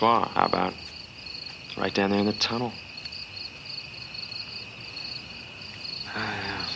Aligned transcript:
Far. 0.00 0.30
How 0.30 0.46
about 0.46 0.72
right 1.76 1.92
down 1.92 2.10
there 2.10 2.20
in 2.20 2.26
the 2.26 2.32
tunnel? 2.32 2.72
Uh, 6.14 6.66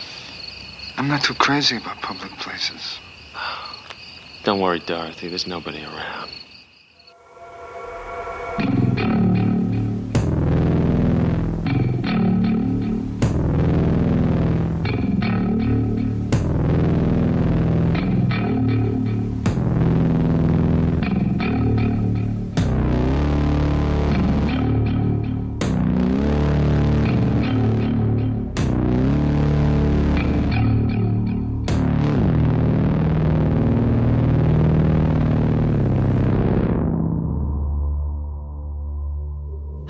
I'm 0.97 1.07
not 1.07 1.23
too 1.23 1.33
crazy 1.33 1.75
about 1.77 1.99
public 2.01 2.31
places. 2.37 2.99
Don't 4.43 4.61
worry, 4.61 4.79
Dorothy. 4.79 5.27
There's 5.27 5.47
nobody 5.47 5.83
around. 5.83 6.29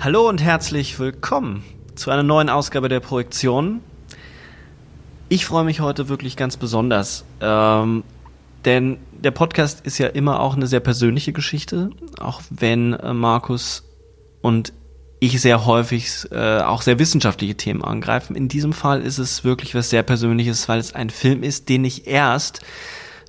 Hallo 0.06 0.28
und 0.28 0.40
herzlich 0.40 1.00
willkommen 1.00 1.64
zu 1.96 2.12
einer 2.12 2.22
neuen 2.22 2.48
Ausgabe 2.48 2.88
der 2.88 3.00
Projektion. 3.00 3.80
Ich 5.28 5.46
freue 5.46 5.64
mich 5.64 5.80
heute 5.80 6.08
wirklich 6.08 6.36
ganz 6.36 6.56
besonders, 6.56 7.24
ähm, 7.40 8.04
denn 8.64 8.98
der 9.10 9.32
Podcast 9.32 9.84
ist 9.84 9.98
ja 9.98 10.06
immer 10.06 10.38
auch 10.38 10.54
eine 10.54 10.68
sehr 10.68 10.78
persönliche 10.78 11.32
Geschichte, 11.32 11.90
auch 12.20 12.40
wenn 12.50 12.92
äh, 12.92 13.12
Markus 13.14 13.82
und 14.42 14.72
ich 15.18 15.40
sehr 15.40 15.66
häufig 15.66 16.30
äh, 16.30 16.60
auch 16.60 16.82
sehr 16.82 17.00
wissenschaftliche 17.00 17.56
Themen 17.56 17.82
angreifen. 17.82 18.36
In 18.36 18.46
diesem 18.46 18.74
Fall 18.74 19.02
ist 19.02 19.18
es 19.18 19.42
wirklich 19.42 19.74
was 19.74 19.90
sehr 19.90 20.04
Persönliches, 20.04 20.68
weil 20.68 20.78
es 20.78 20.94
ein 20.94 21.10
Film 21.10 21.42
ist, 21.42 21.68
den 21.68 21.84
ich 21.84 22.06
erst 22.06 22.60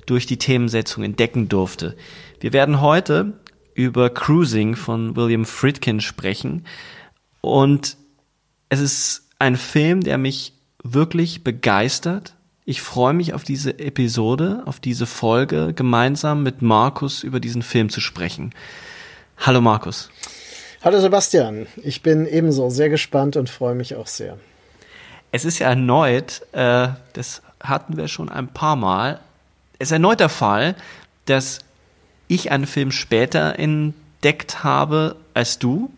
durch 0.06 0.28
die 0.28 0.38
Themensetzung 0.38 1.04
entdecken 1.04 1.50
durfte. 1.50 1.98
Wir 2.40 2.54
werden 2.54 2.82
heute 2.82 3.34
über 3.78 4.10
Cruising 4.10 4.76
von 4.76 5.16
William 5.16 5.46
Friedkin 5.46 6.02
sprechen. 6.02 6.66
Und 7.42 7.96
es 8.70 8.80
ist 8.80 9.28
ein 9.38 9.56
Film, 9.56 10.02
der 10.02 10.18
mich 10.18 10.54
wirklich 10.84 11.44
begeistert. 11.44 12.34
Ich 12.66 12.82
freue 12.82 13.14
mich 13.14 13.36
auf 13.36 13.44
diese 13.44 13.78
Episode, 13.78 14.64
auf 14.66 14.80
diese 14.80 15.06
Folge, 15.06 15.74
gemeinsam 15.76 16.42
mit 16.42 16.64
Markus 16.64 17.22
über 17.22 17.40
diesen 17.40 17.62
Film 17.62 17.90
zu 17.90 18.02
sprechen. 18.02 18.52
Hallo 19.38 19.62
Markus. 19.62 20.10
Hallo 20.84 21.00
Sebastian, 21.00 21.68
ich 21.84 22.02
bin 22.02 22.26
ebenso 22.26 22.72
sehr 22.72 22.90
gespannt 22.90 23.36
und 23.36 23.48
freue 23.48 23.76
mich 23.76 23.96
auch 23.96 24.08
sehr. 24.08 24.40
Es 25.32 25.46
ist 25.46 25.60
ja 25.60 25.70
erneut, 25.70 26.42
äh, 26.54 26.90
das 27.14 27.44
hatten 27.60 27.96
wir 27.96 28.08
schon 28.08 28.30
ein 28.30 28.48
paar 28.48 28.76
Mal, 28.76 29.20
es 29.78 29.90
ist 29.90 29.92
erneut 29.92 30.20
der 30.20 30.30
Fall, 30.30 30.76
dass 31.26 31.60
ich 32.28 32.52
einen 32.52 32.68
Film 32.68 32.92
später 32.92 33.58
entdeckt 33.58 34.64
habe 34.64 35.16
als 35.34 35.60
du. 35.60 35.92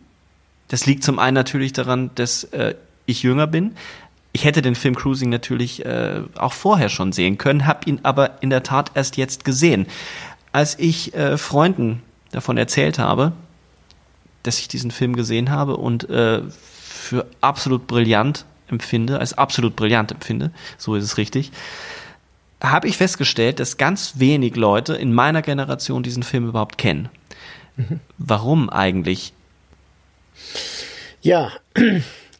Das 0.68 0.86
liegt 0.86 1.02
zum 1.02 1.18
einen 1.18 1.34
natürlich 1.34 1.72
daran, 1.72 2.10
dass 2.14 2.44
äh, 2.44 2.74
ich 3.06 3.22
jünger 3.22 3.46
bin. 3.46 3.74
Ich 4.32 4.44
hätte 4.44 4.62
den 4.62 4.76
Film 4.76 4.94
Cruising 4.94 5.28
natürlich 5.28 5.84
äh, 5.84 6.20
auch 6.36 6.52
vorher 6.52 6.88
schon 6.88 7.12
sehen 7.12 7.36
können, 7.38 7.66
habe 7.66 7.88
ihn 7.88 8.00
aber 8.04 8.42
in 8.42 8.50
der 8.50 8.62
Tat 8.62 8.92
erst 8.94 9.16
jetzt 9.16 9.44
gesehen. 9.44 9.86
Als 10.52 10.78
ich 10.78 11.14
äh, 11.14 11.36
Freunden 11.36 12.02
davon 12.30 12.56
erzählt 12.56 12.98
habe, 12.98 13.32
dass 14.42 14.58
ich 14.58 14.68
diesen 14.68 14.92
Film 14.92 15.16
gesehen 15.16 15.50
habe 15.50 15.76
und 15.76 16.08
äh, 16.08 16.42
für 16.48 17.26
absolut 17.40 17.88
brillant 17.88 18.44
empfinde, 18.68 19.18
als 19.18 19.36
absolut 19.36 19.74
brillant 19.74 20.12
empfinde, 20.12 20.52
so 20.78 20.94
ist 20.94 21.04
es 21.04 21.16
richtig, 21.18 21.50
habe 22.60 22.88
ich 22.88 22.96
festgestellt, 22.96 23.60
dass 23.60 23.76
ganz 23.76 24.14
wenig 24.16 24.56
Leute 24.56 24.94
in 24.94 25.12
meiner 25.12 25.42
Generation 25.42 26.02
diesen 26.02 26.22
Film 26.22 26.48
überhaupt 26.48 26.78
kennen. 26.78 27.08
Mhm. 27.76 28.00
Warum 28.18 28.70
eigentlich? 28.70 29.32
Ja, 31.22 31.52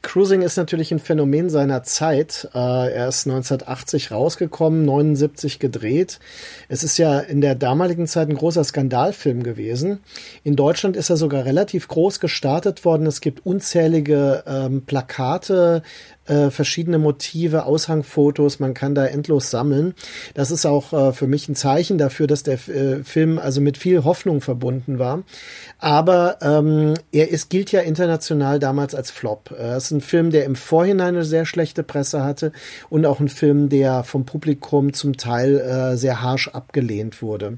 Cruising 0.03 0.41
ist 0.41 0.57
natürlich 0.57 0.93
ein 0.93 0.99
Phänomen 0.99 1.51
seiner 1.51 1.83
Zeit. 1.83 2.49
Äh, 2.55 2.59
er 2.59 3.09
ist 3.09 3.27
1980 3.27 4.11
rausgekommen, 4.11 4.87
79 4.87 5.59
gedreht. 5.59 6.21
Es 6.69 6.83
ist 6.83 6.97
ja 6.97 7.21
in 7.21 7.43
der 7.43 7.55
damaligen 7.55 8.07
Zeit 8.07 8.31
ein 8.31 8.35
großer 8.35 8.65
Skandalfilm 8.65 9.43
gewesen. 9.43 10.01
In 10.43 10.57
Deutschland 10.57 10.97
ist 10.97 11.11
er 11.11 11.19
sogar 11.19 11.45
relativ 11.45 11.87
groß 11.89 12.19
gestartet 12.19 12.87
worden. 12.87 13.07
Es 13.07 13.21
gibt 13.21 13.45
unzählige 13.45 14.43
ähm, 14.47 14.83
Plakate, 14.87 15.83
äh, 16.31 16.51
verschiedene 16.51 16.99
Motive, 16.99 17.67
Aushangfotos, 17.67 18.61
man 18.61 18.73
kann 18.75 18.95
da 18.95 19.05
endlos 19.05 19.51
sammeln. 19.51 19.95
Das 20.35 20.51
ist 20.51 20.65
auch 20.65 20.93
äh, 20.93 21.13
für 21.13 21.27
mich 21.27 21.49
ein 21.49 21.57
Zeichen 21.57 21.99
dafür, 21.99 22.27
dass 22.27 22.43
der 22.43 22.55
äh, 22.69 23.03
Film 23.05 23.39
also 23.39 23.61
mit 23.61 23.77
viel 23.77 24.05
Hoffnung 24.05 24.41
verbunden 24.41 24.99
war. 24.99 25.23
Aber 25.79 26.39
ähm, 26.41 26.95
er 27.13 27.31
ist, 27.31 27.51
gilt 27.51 27.73
ja 27.73 27.81
international 27.81 28.59
damals 28.59 28.95
als 28.95 29.11
Flop. 29.11 29.51
Äh, 29.51 29.75
es 29.75 29.87
ist 29.87 29.91
ein 29.91 30.01
Film, 30.01 30.31
der 30.31 30.45
im 30.45 30.55
Vorhinein 30.55 31.17
eine 31.17 31.25
sehr 31.25 31.47
schlechte 31.47 31.83
Presse 31.83 32.23
hatte 32.23 32.53
und 32.89 33.05
auch 33.07 33.21
ein 33.21 33.29
Film, 33.29 33.69
der 33.69 34.05
vom 34.05 34.25
Publikum 34.25 34.93
zum 34.93 35.17
Teil 35.17 35.59
äh, 35.59 35.97
sehr 35.97 36.23
harsch 36.23 36.49
abgelehnt 36.49 37.23
wurde. 37.23 37.57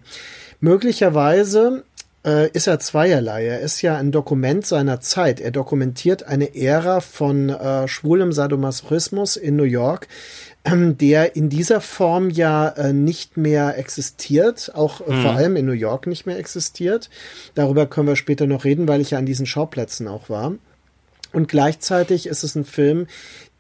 Möglicherweise 0.61 1.83
äh, 2.25 2.51
ist 2.51 2.67
er 2.67 2.79
zweierlei. 2.79 3.47
Er 3.47 3.61
ist 3.61 3.83
ja 3.83 3.97
ein 3.97 4.13
Dokument 4.13 4.67
seiner 4.67 5.01
Zeit. 5.01 5.41
Er 5.41 5.51
dokumentiert 5.51 6.25
eine 6.25 6.55
Ära 6.55 7.01
von 7.01 7.49
äh, 7.51 7.89
schwulem 7.89 8.33
Sadomasochismus 8.33 9.37
in 9.37 9.57
New 9.57 9.65
York, 9.65 10.09
ähm, 10.65 10.97
der 10.99 11.37
in 11.37 11.49
dieser 11.49 11.81
Form 11.81 12.31
ja 12.31 12.69
äh, 12.69 12.93
nicht 12.93 13.37
mehr 13.37 13.79
existiert, 13.79 14.73
auch 14.75 15.01
äh, 15.01 15.13
mhm. 15.13 15.23
vor 15.23 15.31
allem 15.33 15.57
in 15.57 15.67
New 15.67 15.73
York 15.73 16.07
nicht 16.07 16.27
mehr 16.27 16.39
existiert. 16.39 17.11
Darüber 17.55 17.87
können 17.87 18.09
wir 18.09 18.17
später 18.17 18.47
noch 18.47 18.65
reden, 18.65 18.89
weil 18.89 19.01
ich 19.01 19.11
ja 19.11 19.19
an 19.19 19.27
diesen 19.27 19.47
Schauplätzen 19.47 20.09
auch 20.09 20.29
war. 20.29 20.55
Und 21.33 21.49
gleichzeitig 21.49 22.27
ist 22.27 22.45
es 22.45 22.55
ein 22.55 22.67
Film, 22.67 23.07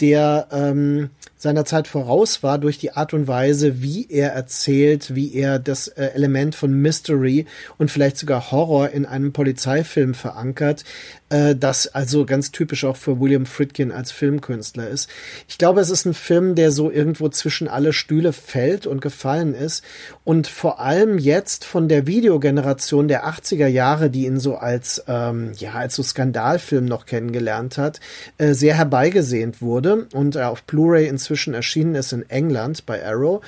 der 0.02 0.48
ähm, 0.50 1.10
seiner 1.38 1.64
Zeit 1.64 1.88
voraus 1.88 2.42
war 2.42 2.58
durch 2.58 2.78
die 2.78 2.92
Art 2.92 3.14
und 3.14 3.26
Weise, 3.28 3.82
wie 3.82 4.08
er 4.08 4.32
erzählt, 4.32 5.14
wie 5.14 5.34
er 5.34 5.58
das 5.58 5.88
äh, 5.88 6.06
Element 6.14 6.54
von 6.54 6.72
Mystery 6.72 7.46
und 7.78 7.90
vielleicht 7.90 8.16
sogar 8.16 8.50
Horror 8.50 8.90
in 8.90 9.06
einem 9.06 9.32
Polizeifilm 9.32 10.14
verankert, 10.14 10.84
äh, 11.30 11.56
das 11.56 11.88
also 11.88 12.26
ganz 12.26 12.50
typisch 12.52 12.84
auch 12.84 12.96
für 12.96 13.20
William 13.20 13.46
Friedkin 13.46 13.90
als 13.90 14.12
Filmkünstler 14.12 14.88
ist. 14.88 15.08
Ich 15.48 15.58
glaube, 15.58 15.80
es 15.80 15.90
ist 15.90 16.04
ein 16.04 16.14
Film, 16.14 16.54
der 16.54 16.70
so 16.70 16.90
irgendwo 16.90 17.28
zwischen 17.28 17.66
alle 17.68 17.92
Stühle 17.92 18.32
fällt 18.32 18.86
und 18.86 19.00
gefallen 19.00 19.54
ist 19.54 19.84
und 20.24 20.46
vor 20.46 20.80
allem 20.80 21.18
jetzt 21.18 21.64
von 21.64 21.88
der 21.88 22.06
Videogeneration 22.06 23.08
der 23.08 23.26
80er 23.26 23.68
Jahre, 23.68 24.10
die 24.10 24.26
ihn 24.26 24.38
so 24.38 24.56
als 24.56 25.04
ähm, 25.08 25.52
ja 25.56 25.72
als 25.72 25.96
so 25.96 26.02
Skandalfilm 26.02 26.84
noch 26.84 27.06
kennengelernt 27.06 27.78
hat, 27.78 28.00
äh, 28.38 28.52
sehr 28.52 28.76
herbeigesehnt 28.76 29.60
wurde 29.60 29.91
und 30.12 30.36
er 30.36 30.50
auf 30.50 30.62
Blu-ray 30.64 31.06
inzwischen 31.06 31.54
erschienen 31.54 31.94
ist 31.94 32.12
in 32.12 32.28
England 32.28 32.86
bei 32.86 33.04
Arrow, 33.04 33.44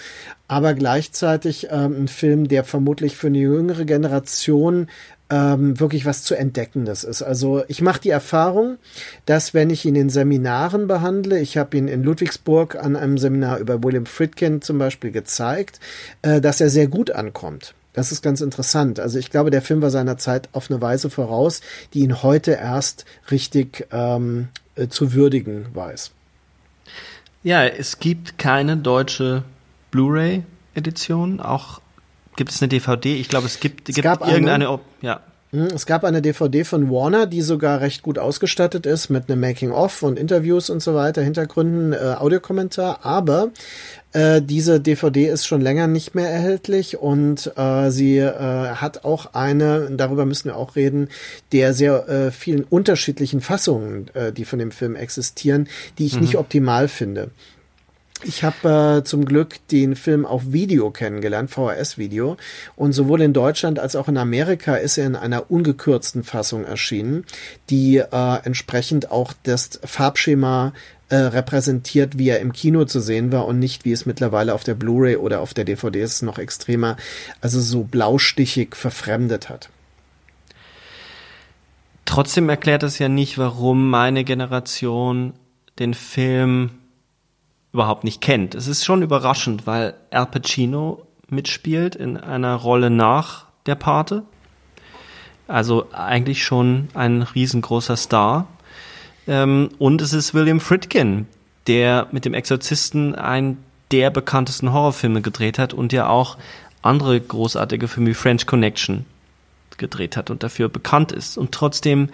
aber 0.49 0.75
gleichzeitig 0.75 1.69
ähm, 1.71 2.05
ein 2.05 2.09
Film, 2.09 2.49
der 2.49 2.65
vermutlich 2.65 3.17
für 3.17 3.29
eine 3.29 3.39
jüngere 3.39 3.85
Generation 3.85 4.89
ähm, 5.31 5.81
wirklich 5.81 6.07
was 6.07 6.23
zu 6.23 6.35
entdeckendes 6.35 7.03
ist. 7.05 7.23
Also 7.23 7.65
ich 7.69 7.81
mache 7.81 8.01
die 8.01 8.11
Erfahrung, 8.11 8.77
dass 9.27 9.55
wenn 9.55 9.71
ich 9.71 9.85
ihn 9.85 9.97
in 9.97 10.11
Seminaren 10.11 10.87
behandle, 10.87 11.41
ich 11.41 11.57
habe 11.57 11.77
ihn 11.77 11.89
in 11.89 12.03
Ludwigsburg 12.03 12.77
an 12.77 12.95
einem 12.95 13.19
Seminar 13.19 13.59
über 13.59 13.83
William 13.83 14.07
Friedkin 14.07 14.61
zum 14.63 14.79
Beispiel 14.79 15.11
gezeigt, 15.11 15.81
äh, 16.23 16.41
dass 16.41 16.61
er 16.61 16.71
sehr 16.71 16.89
gut 16.89 17.11
ankommt. 17.11 17.75
Das 17.95 18.11
ist 18.11 18.23
ganz 18.23 18.41
interessant. 18.41 19.01
Also 19.01 19.19
ich 19.19 19.31
glaube, 19.31 19.51
der 19.51 19.63
Film 19.63 19.81
war 19.81 19.91
seiner 19.91 20.19
Zeit 20.19 20.49
auf 20.53 20.71
eine 20.71 20.81
Weise 20.81 21.11
voraus, 21.11 21.61
die 21.95 22.01
ihn 22.01 22.23
heute 22.23 22.53
erst 22.53 23.05
richtig 23.31 23.87
ähm, 23.93 24.49
äh, 24.75 24.89
zu 24.89 25.15
würdigen 25.15 25.67
weiß. 25.73 26.11
Ja, 27.45 27.65
es 27.65 28.01
gibt 28.01 28.39
keine 28.39 28.77
deutsche 28.79 29.45
Blu-ray-Edition. 29.91 31.41
Auch 31.41 31.81
gibt 32.37 32.51
es 32.51 32.61
eine 32.61 32.69
DVD. 32.69 33.15
Ich 33.15 33.29
glaube, 33.29 33.47
es 33.47 33.61
gibt, 33.61 33.89
es 33.89 33.95
gibt 33.95 34.07
irgendeine. 34.07 34.69
Eine, 34.69 34.81
ja. 35.03 35.21
Hm, 35.55 35.69
es 35.73 35.87
gab 35.87 36.03
eine 36.03 36.21
DVD 36.21 36.65
von 36.65 36.91
Warner, 36.91 37.27
die 37.27 37.41
sogar 37.41 37.81
recht 37.81 38.03
gut 38.03 38.19
ausgestattet 38.19 38.87
ist 38.87 39.09
mit 39.09 39.31
einem 39.31 39.41
Making-of 39.41 40.03
und 40.03 40.19
Interviews 40.19 40.69
und 40.69 40.83
so 40.83 40.97
weiter, 40.97 41.23
Hintergründen, 41.23 41.93
äh, 41.93 42.17
Audiokommentar. 42.19 43.07
Aber 43.07 43.51
äh, 44.13 44.43
diese 44.43 44.81
DVD 44.81 45.29
ist 45.29 45.47
schon 45.47 45.61
länger 45.61 45.87
nicht 45.87 46.17
mehr 46.17 46.29
erhältlich 46.29 46.97
und 46.97 47.53
äh, 47.57 47.91
sie 47.91 48.19
äh, 48.19 48.31
hat 48.33 49.05
auch 49.05 49.35
eine, 49.35 49.93
darüber 49.93 50.27
müssen 50.27 50.47
wir 50.47 50.57
auch 50.57 50.75
reden, 50.75 51.09
der 51.53 51.73
sehr 51.73 52.09
äh, 52.09 52.31
vielen 52.33 52.65
unterschiedlichen 52.65 53.41
Fassungen, 53.41 54.11
äh, 54.15 54.33
die 54.33 54.45
von 54.45 54.59
dem 54.59 54.73
Film 54.73 54.97
existieren, 54.97 55.69
die 55.99 56.07
ich 56.07 56.17
mhm. 56.17 56.23
nicht 56.23 56.37
optimal 56.37 56.89
finde. 56.89 57.31
Ich 58.23 58.43
habe 58.43 59.01
äh, 59.01 59.05
zum 59.05 59.25
Glück 59.25 59.67
den 59.69 59.97
Film 59.97 60.25
auf 60.25 60.53
Video 60.53 60.91
kennengelernt, 60.91 61.51
VHS-Video. 61.51 62.37
Und 62.77 62.93
sowohl 62.93 63.21
in 63.21 63.33
Deutschland 63.33 63.79
als 63.79 63.97
auch 63.97 64.09
in 64.09 64.17
Amerika 64.17 64.77
ist 64.77 64.97
er 64.97 65.07
in 65.07 65.17
einer 65.17 65.51
ungekürzten 65.51 66.23
Fassung 66.23 66.65
erschienen, 66.65 67.25
die 67.71 67.97
äh, 67.99 68.37
entsprechend 68.45 69.11
auch 69.11 69.33
das 69.43 69.81
Farbschema 69.85 70.73
äh, 71.11 71.17
repräsentiert, 71.17 72.17
wie 72.17 72.29
er 72.29 72.41
im 72.41 72.53
Kino 72.53 72.85
zu 72.85 73.01
sehen 73.01 73.31
war 73.31 73.47
und 73.47 73.59
nicht 73.59 73.85
wie 73.85 73.93
es 73.93 74.07
mittlerweile 74.07 74.55
auf 74.55 74.65
der 74.65 74.75
Blu-ray 74.75 75.17
oder 75.17 75.41
auf 75.41 75.53
der 75.53 75.65
DVD 75.65 76.01
ist, 76.01 76.23
noch 76.23 76.39
extremer, 76.39 76.97
also 77.41 77.61
so 77.61 77.83
blaustichig 77.83 78.75
verfremdet 78.75 79.51
hat. 79.51 79.69
Trotzdem 82.07 82.49
erklärt 82.49 82.83
es 82.85 82.99
ja 82.99 83.09
nicht, 83.09 83.39
warum 83.39 83.91
meine 83.91 84.25
Generation 84.25 85.35
den 85.79 85.95
Film 85.95 86.71
überhaupt 87.75 88.05
nicht 88.05 88.21
kennt. 88.21 88.55
Es 88.55 88.69
ist 88.69 88.85
schon 88.85 89.03
überraschend, 89.03 89.67
weil 89.67 89.95
Al 90.11 90.27
Pacino 90.27 91.03
mitspielt 91.29 91.97
in 91.97 92.17
einer 92.17 92.55
Rolle 92.55 92.89
nach 92.89 93.47
der 93.67 93.75
Pate. 93.75 94.23
Also 95.49 95.89
eigentlich 95.93 96.45
schon 96.45 96.89
ein 96.95 97.23
riesengroßer 97.23 97.97
Star. 97.97 98.47
Ähm, 99.27 99.71
und 99.79 100.01
es 100.01 100.13
ist 100.13 100.35
William 100.35 100.61
Friedkin, 100.61 101.27
der 101.67 102.07
mit 102.13 102.25
dem 102.25 102.33
Exorzisten 102.33 103.15
einen 103.17 103.59
der 103.91 104.11
bekanntesten 104.11 104.73
Horrorfilme 104.73 105.21
gedreht 105.21 105.59
hat 105.59 105.75
und 105.75 105.93
ja 105.93 106.09
auch 106.09 106.39
andere 106.81 107.21
großartige 107.21 107.89
Filme 107.89 108.11
wie 108.11 108.15
French 108.15 108.47
Connection 108.47 109.05
gedreht 109.79 110.17
hat 110.17 110.31
und 110.31 110.45
dafür 110.45 110.69
bekannt 110.69 111.11
ist. 111.11 111.37
Und 111.37 111.51
trotzdem 111.51 112.09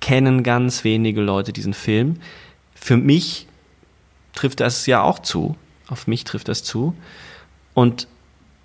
kennen 0.00 0.42
ganz 0.42 0.82
wenige 0.82 1.20
Leute 1.20 1.52
diesen 1.52 1.72
Film. 1.72 2.16
Für 2.74 2.96
mich 2.96 3.46
trifft 4.34 4.60
das 4.60 4.86
ja 4.86 5.02
auch 5.02 5.18
zu. 5.18 5.56
Auf 5.88 6.06
mich 6.06 6.24
trifft 6.24 6.48
das 6.48 6.62
zu. 6.62 6.94
Und 7.74 8.08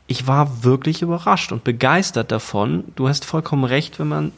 ich 0.08 0.28
war 0.28 0.64
wirklich 0.64 1.02
überrascht 1.02 1.52
und 1.52 1.64
begeistert 1.64 2.32
davon. 2.32 2.86
Du 2.96 3.08
hast 3.08 3.26
vollkommen 3.26 3.64
recht, 3.64 4.00
wenn 4.00 4.08
man 4.08 4.32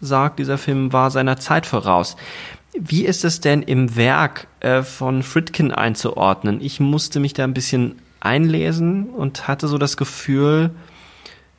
sagt, 0.00 0.38
dieser 0.38 0.58
Film 0.58 0.92
war 0.92 1.10
seiner 1.10 1.38
Zeit 1.38 1.66
voraus. 1.66 2.16
Wie 2.74 3.04
ist 3.04 3.24
es 3.24 3.40
denn 3.40 3.62
im 3.62 3.96
Werk 3.96 4.48
äh, 4.60 4.82
von 4.82 5.22
Fritkin 5.22 5.70
einzuordnen? 5.72 6.60
Ich 6.60 6.80
musste 6.80 7.20
mich 7.20 7.34
da 7.34 7.44
ein 7.44 7.54
bisschen 7.54 8.00
einlesen 8.18 9.10
und 9.10 9.46
hatte 9.46 9.68
so 9.68 9.78
das 9.78 9.96
Gefühl, 9.96 10.70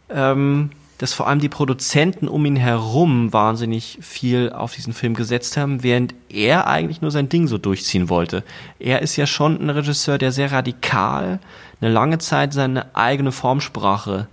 ähm, 0.09 0.71
dass 1.03 1.11
vor 1.11 1.27
allem 1.27 1.41
die 1.41 1.49
Produzenten 1.49 2.29
um 2.29 2.45
ihn 2.45 2.55
herum 2.55 3.33
wahnsinnig 3.33 3.97
viel 3.99 4.53
auf 4.53 4.73
diesen 4.73 4.93
Film 4.93 5.15
gesetzt 5.15 5.57
haben, 5.57 5.83
während 5.83 6.15
er 6.29 6.67
eigentlich 6.67 7.01
nur 7.01 7.11
sein 7.11 7.27
Ding 7.27 7.49
so 7.49 7.57
durchziehen 7.57 8.07
wollte. 8.07 8.41
Er 8.79 9.01
ist 9.01 9.17
ja 9.17 9.27
schon 9.27 9.59
ein 9.59 9.69
Regisseur, 9.69 10.17
der 10.17 10.31
sehr 10.31 10.53
radikal 10.53 11.41
eine 11.81 11.91
lange 11.91 12.19
Zeit 12.19 12.53
seine 12.53 12.95
eigene 12.95 13.33
Formsprache 13.33 14.29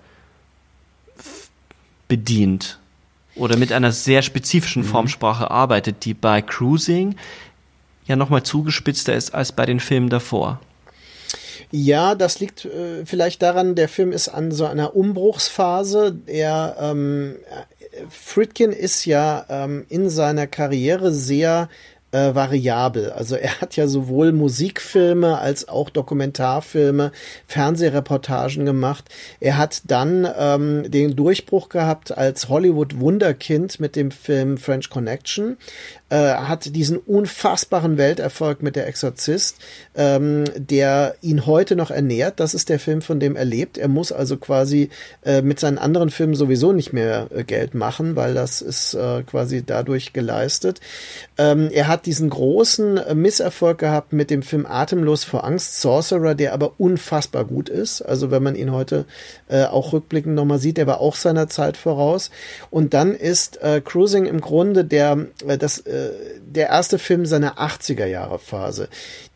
bedient 2.07 2.79
oder 3.35 3.57
mit 3.57 3.73
einer 3.73 3.91
sehr 3.91 4.23
spezifischen 4.23 4.83
mhm. 4.83 4.87
Formsprache 4.87 5.51
arbeitet, 5.51 6.05
die 6.05 6.15
bei 6.15 6.41
Cruising 6.41 7.17
ja 8.07 8.15
nochmal 8.15 8.45
zugespitzter 8.45 9.15
ist 9.15 9.35
als 9.35 9.51
bei 9.51 9.67
den 9.67 9.81
Filmen 9.81 10.09
davor. 10.09 10.61
Ja, 11.71 12.15
das 12.15 12.41
liegt 12.41 12.65
äh, 12.65 13.05
vielleicht 13.07 13.43
daran, 13.43 13.75
der 13.75 13.89
Film 13.89 14.13
ist 14.13 14.29
an 14.29 14.51
so 14.51 14.67
einer 14.67 14.97
Umbruchsphase. 14.97 16.19
Er, 16.27 16.77
ähm, 16.81 17.37
Friedkin 18.09 18.73
ist 18.73 19.05
ja 19.05 19.47
ähm, 19.49 19.87
in 19.89 20.11
seiner 20.11 20.47
Karriere 20.47 21.13
sehr 21.13 21.69
äh, 22.13 22.35
variabel. 22.35 23.11
Also 23.11 23.37
er 23.37 23.61
hat 23.61 23.77
ja 23.77 23.87
sowohl 23.87 24.33
Musikfilme 24.33 25.39
als 25.39 25.69
auch 25.69 25.91
Dokumentarfilme, 25.91 27.13
Fernsehreportagen 27.47 28.67
gemacht. 28.67 29.05
Er 29.39 29.57
hat 29.57 29.83
dann 29.87 30.29
ähm, 30.37 30.91
den 30.91 31.15
Durchbruch 31.15 31.69
gehabt 31.69 32.17
als 32.17 32.49
Hollywood 32.49 32.99
Wunderkind 32.99 33.79
mit 33.81 33.97
dem 33.97 34.11
Film 34.11 34.59
French 34.59 34.91
Connection 34.91 35.57
äh, 36.11 36.35
hat 36.35 36.75
diesen 36.75 36.99
unfassbaren 36.99 37.97
Welterfolg 37.97 38.63
mit 38.63 38.77
der 38.77 38.87
Exorzist, 38.87 39.57
ähm, 39.95 40.45
der 40.57 41.15
ihn 41.23 41.47
heute 41.47 41.77
noch 41.77 41.91
ernährt. 41.91 42.41
Das 42.41 42.53
ist 42.53 42.69
der 42.69 42.79
Film, 42.79 43.01
von 43.01 43.21
dem 43.21 43.37
er 43.37 43.45
lebt. 43.45 43.79
Er 43.79 43.89
muss 43.89 44.13
also 44.13 44.37
quasi 44.37 44.91
äh, 45.25 45.41
mit 45.41 45.61
seinen 45.61 45.79
anderen 45.79 46.11
Filmen 46.11 46.35
sowieso 46.35 46.73
nicht 46.73 46.93
mehr 46.93 47.29
äh, 47.35 47.45
Geld 47.45 47.75
machen, 47.75 48.17
weil 48.17 48.35
das 48.35 48.61
ist 48.61 48.95
äh, 48.95 49.23
quasi 49.23 49.63
dadurch 49.65 50.13
geleistet. 50.13 50.81
Ähm, 51.39 51.71
er 51.73 51.89
hat 51.89 52.07
diesen 52.07 52.29
großen 52.29 52.99
äh, 52.99 53.15
Misserfolg 53.15 53.79
gehabt 53.79 54.13
mit 54.13 54.31
dem 54.31 54.43
Film 54.43 54.67
Atemlos 54.67 55.25
vor 55.25 55.45
Angst, 55.45 55.81
Sorcerer, 55.81 56.35
der 56.35 56.53
aber 56.53 56.73
unfassbar 56.79 57.45
gut 57.45 57.69
ist. 57.69 58.03
Also 58.03 58.31
wenn 58.31 58.43
man 58.43 58.57
ihn 58.57 58.73
heute 58.73 59.05
äh, 59.49 59.65
auch 59.65 59.93
rückblickend 59.93 60.35
nochmal 60.35 60.59
sieht, 60.59 60.77
der 60.77 60.89
war 60.89 61.01
auch 61.01 61.15
seiner 61.15 61.49
Zeit 61.49 61.77
voraus. 61.77 62.31
Und 62.71 62.95
dann 62.95 63.15
ist 63.15 63.63
äh, 63.63 63.81
Cruising 63.81 64.27
im 64.27 64.41
Grunde 64.41 64.85
der, 64.85 65.27
äh, 65.47 65.57
das 65.57 65.79
äh, 65.79 66.00
der 66.41 66.69
erste 66.69 66.99
Film 66.99 67.27
seiner 67.27 67.59
80er 67.59 68.07
Jahre 68.07 68.39
Phase, 68.39 68.89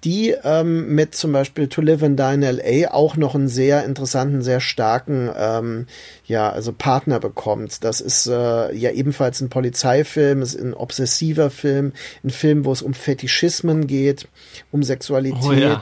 die 0.05 0.35
ähm, 0.45 0.95
mit 0.95 1.15
zum 1.15 1.33
Beispiel 1.33 1.69
To 1.69 1.81
Live 1.81 2.03
and 2.03 2.19
Die 2.19 2.35
in 2.35 2.43
L.A. 2.43 2.93
auch 2.93 3.17
noch 3.17 3.35
einen 3.35 3.49
sehr 3.49 3.85
interessanten, 3.85 4.43
sehr 4.43 4.61
starken, 4.61 5.31
ähm, 5.37 5.87
ja, 6.27 6.51
also 6.51 6.73
Partner 6.73 7.21
bekommt. 7.21 7.83
Das 7.85 8.01
ist 8.01 8.27
äh, 8.27 8.75
ja 8.75 8.91
ebenfalls 8.91 9.41
ein 9.41 9.49
Polizeifilm, 9.49 10.43
ist 10.43 10.59
ein 10.61 10.75
obsessiver 10.75 11.51
Film, 11.51 11.93
ein 12.23 12.31
Film, 12.31 12.65
wo 12.65 12.73
es 12.73 12.83
um 12.83 12.93
Fetischismen 12.93 13.87
geht, 13.87 14.29
um 14.71 14.83
Sexualität. 14.83 15.43
Oh 15.45 15.53
ja. 15.53 15.81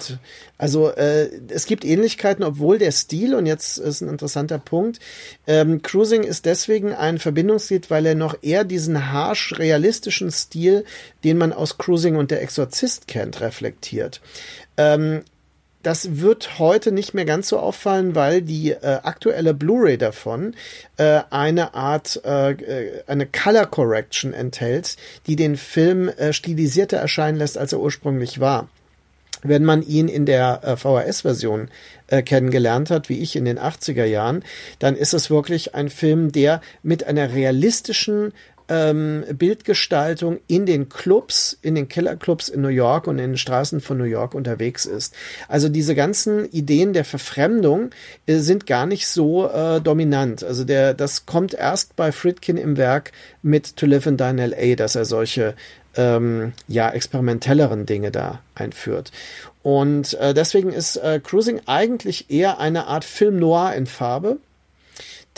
Also 0.62 0.90
äh, 0.90 1.28
es 1.48 1.66
gibt 1.66 1.84
Ähnlichkeiten, 1.84 2.44
obwohl 2.44 2.78
der 2.78 2.92
Stil, 2.92 3.34
und 3.34 3.46
jetzt 3.46 3.78
ist 3.78 4.00
ein 4.00 4.08
interessanter 4.08 4.58
Punkt, 4.58 5.00
ähm, 5.48 5.82
Cruising 5.82 6.22
ist 6.22 6.46
deswegen 6.46 6.92
ein 6.92 7.18
Verbindungslied, 7.18 7.90
weil 7.90 8.06
er 8.06 8.14
noch 8.14 8.36
eher 8.42 8.62
diesen 8.62 9.10
harsch 9.10 9.58
realistischen 9.58 10.30
Stil, 10.30 10.84
den 11.24 11.36
man 11.36 11.52
aus 11.52 11.78
Cruising 11.78 12.14
und 12.14 12.30
der 12.30 12.42
Exorzist 12.42 13.08
kennt, 13.08 13.40
reflektiert. 13.40 14.11
Ähm, 14.76 15.22
das 15.82 16.20
wird 16.20 16.58
heute 16.58 16.92
nicht 16.92 17.12
mehr 17.14 17.24
ganz 17.24 17.48
so 17.48 17.58
auffallen, 17.58 18.14
weil 18.14 18.42
die 18.42 18.70
äh, 18.70 19.00
aktuelle 19.02 19.52
Blu-ray 19.52 19.98
davon 19.98 20.54
äh, 20.96 21.20
eine 21.30 21.74
Art, 21.74 22.20
äh, 22.24 22.52
äh 22.52 23.02
eine 23.06 23.26
Color 23.26 23.66
Correction 23.66 24.32
enthält, 24.32 24.96
die 25.26 25.36
den 25.36 25.56
Film 25.56 26.08
äh, 26.08 26.32
stilisierter 26.32 26.98
erscheinen 26.98 27.38
lässt, 27.38 27.58
als 27.58 27.72
er 27.72 27.80
ursprünglich 27.80 28.40
war. 28.40 28.68
Wenn 29.42 29.64
man 29.64 29.82
ihn 29.82 30.06
in 30.06 30.24
der 30.24 30.60
äh, 30.62 30.76
VHS-Version 30.76 31.68
kennengelernt 32.26 32.90
hat, 32.90 33.08
wie 33.08 33.20
ich 33.20 33.36
in 33.36 33.46
den 33.46 33.58
80er 33.58 34.04
Jahren, 34.04 34.44
dann 34.78 34.96
ist 34.96 35.14
es 35.14 35.30
wirklich 35.30 35.74
ein 35.74 35.88
Film, 35.88 36.30
der 36.30 36.60
mit 36.82 37.04
einer 37.04 37.32
realistischen 37.32 38.34
ähm, 38.68 39.24
Bildgestaltung 39.32 40.40
in 40.46 40.66
den 40.66 40.88
Clubs, 40.88 41.58
in 41.62 41.74
den 41.74 41.88
Killerclubs 41.88 42.48
in 42.48 42.60
New 42.60 42.68
York 42.68 43.06
und 43.06 43.18
in 43.18 43.32
den 43.32 43.38
Straßen 43.38 43.80
von 43.80 43.98
New 43.98 44.04
York 44.04 44.34
unterwegs 44.34 44.86
ist. 44.86 45.14
Also 45.48 45.68
diese 45.68 45.94
ganzen 45.94 46.50
Ideen 46.50 46.92
der 46.92 47.04
Verfremdung 47.04 47.90
äh, 48.26 48.36
sind 48.36 48.66
gar 48.66 48.86
nicht 48.86 49.06
so 49.06 49.48
äh, 49.48 49.80
dominant. 49.80 50.44
Also 50.44 50.64
der, 50.64 50.94
das 50.94 51.26
kommt 51.26 51.54
erst 51.54 51.96
bei 51.96 52.12
Friedkin 52.12 52.56
im 52.56 52.76
Werk 52.76 53.12
mit 53.42 53.76
To 53.76 53.86
Live 53.86 54.06
and 54.06 54.20
Die 54.20 54.24
in 54.24 54.38
L.A., 54.38 54.76
dass 54.76 54.94
er 54.94 55.04
solche 55.04 55.54
ähm, 55.96 56.52
ja, 56.68 56.90
experimentelleren 56.90 57.86
Dinge 57.86 58.10
da 58.10 58.40
einführt. 58.54 59.12
Und 59.62 60.14
äh, 60.14 60.34
deswegen 60.34 60.72
ist 60.72 60.96
äh, 60.96 61.20
Cruising 61.22 61.60
eigentlich 61.66 62.30
eher 62.30 62.58
eine 62.58 62.86
Art 62.86 63.04
Film 63.04 63.38
noir 63.38 63.74
in 63.74 63.86
Farbe. 63.86 64.38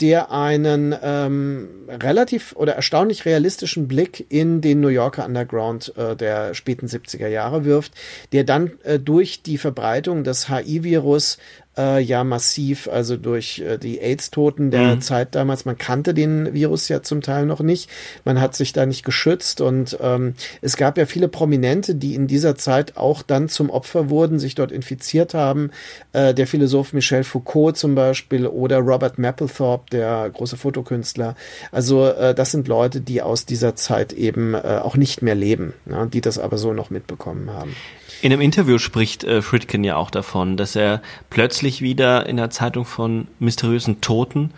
Der 0.01 0.31
einen 0.31 0.93
ähm, 1.01 1.69
relativ 1.89 2.53
oder 2.55 2.73
erstaunlich 2.73 3.25
realistischen 3.25 3.87
Blick 3.87 4.25
in 4.29 4.59
den 4.59 4.81
New 4.81 4.89
Yorker 4.89 5.25
Underground 5.25 5.93
äh, 5.97 6.15
der 6.15 6.53
späten 6.53 6.87
70er 6.87 7.27
Jahre 7.27 7.63
wirft, 7.63 7.93
der 8.33 8.43
dann 8.43 8.71
äh, 8.83 8.99
durch 8.99 9.41
die 9.41 9.57
Verbreitung 9.57 10.23
des 10.23 10.49
HIV-Virus 10.49 11.37
äh, 11.77 12.01
ja 12.01 12.23
massiv, 12.23 12.87
also 12.87 13.17
durch 13.17 13.59
äh, 13.59 13.77
die 13.77 13.99
AIDS-Toten 13.99 14.71
der 14.71 14.95
mhm. 14.95 15.01
Zeit 15.01 15.35
damals. 15.35 15.65
Man 15.65 15.77
kannte 15.77 16.13
den 16.13 16.53
Virus 16.53 16.87
ja 16.89 17.01
zum 17.01 17.21
Teil 17.21 17.45
noch 17.45 17.59
nicht. 17.59 17.89
Man 18.23 18.39
hat 18.39 18.55
sich 18.55 18.73
da 18.73 18.85
nicht 18.85 19.03
geschützt 19.03 19.61
und 19.61 19.97
ähm, 20.01 20.35
es 20.61 20.77
gab 20.77 20.97
ja 20.97 21.05
viele 21.05 21.27
Prominente, 21.27 21.95
die 21.95 22.15
in 22.15 22.27
dieser 22.27 22.55
Zeit 22.55 22.97
auch 22.97 23.21
dann 23.21 23.49
zum 23.49 23.69
Opfer 23.69 24.09
wurden, 24.09 24.39
sich 24.39 24.55
dort 24.55 24.71
infiziert 24.71 25.33
haben. 25.33 25.71
Äh, 26.13 26.33
der 26.33 26.47
Philosoph 26.47 26.93
Michel 26.93 27.23
Foucault 27.23 27.77
zum 27.77 27.95
Beispiel 27.95 28.47
oder 28.47 28.79
Robert 28.79 29.17
Mapplethorpe, 29.17 29.89
der 29.91 30.29
große 30.29 30.57
Fotokünstler. 30.57 31.35
Also 31.71 32.07
äh, 32.07 32.33
das 32.33 32.51
sind 32.51 32.67
Leute, 32.67 33.01
die 33.01 33.21
aus 33.21 33.45
dieser 33.45 33.75
Zeit 33.75 34.13
eben 34.13 34.53
äh, 34.53 34.79
auch 34.81 34.95
nicht 34.95 35.21
mehr 35.21 35.35
leben, 35.35 35.73
ja, 35.89 36.05
die 36.05 36.21
das 36.21 36.39
aber 36.39 36.57
so 36.57 36.73
noch 36.73 36.89
mitbekommen 36.89 37.51
haben. 37.51 37.75
In 38.21 38.31
einem 38.31 38.41
Interview 38.41 38.77
spricht 38.77 39.23
äh, 39.23 39.41
Fritkin 39.41 39.83
ja 39.83 39.95
auch 39.97 40.09
davon, 40.09 40.57
dass 40.57 40.75
er 40.75 41.01
plötzlich 41.29 41.81
wieder 41.81 42.25
in 42.27 42.37
der 42.37 42.49
Zeitung 42.49 42.85
von 42.85 43.27
mysteriösen 43.39 44.01
Toten 44.01 44.51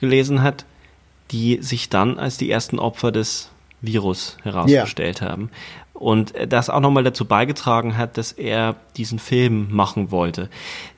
gelesen 0.00 0.42
hat, 0.42 0.64
die 1.30 1.58
sich 1.62 1.88
dann 1.88 2.18
als 2.18 2.38
die 2.38 2.50
ersten 2.50 2.78
Opfer 2.78 3.12
des 3.12 3.50
Virus 3.80 4.36
herausgestellt 4.42 5.20
ja. 5.20 5.28
haben. 5.28 5.50
Und 5.92 6.32
das 6.48 6.70
auch 6.70 6.80
nochmal 6.80 7.02
dazu 7.02 7.24
beigetragen 7.24 7.96
hat, 7.96 8.18
dass 8.18 8.32
er 8.32 8.76
diesen 8.96 9.18
Film 9.18 9.68
machen 9.70 10.10
wollte. 10.12 10.48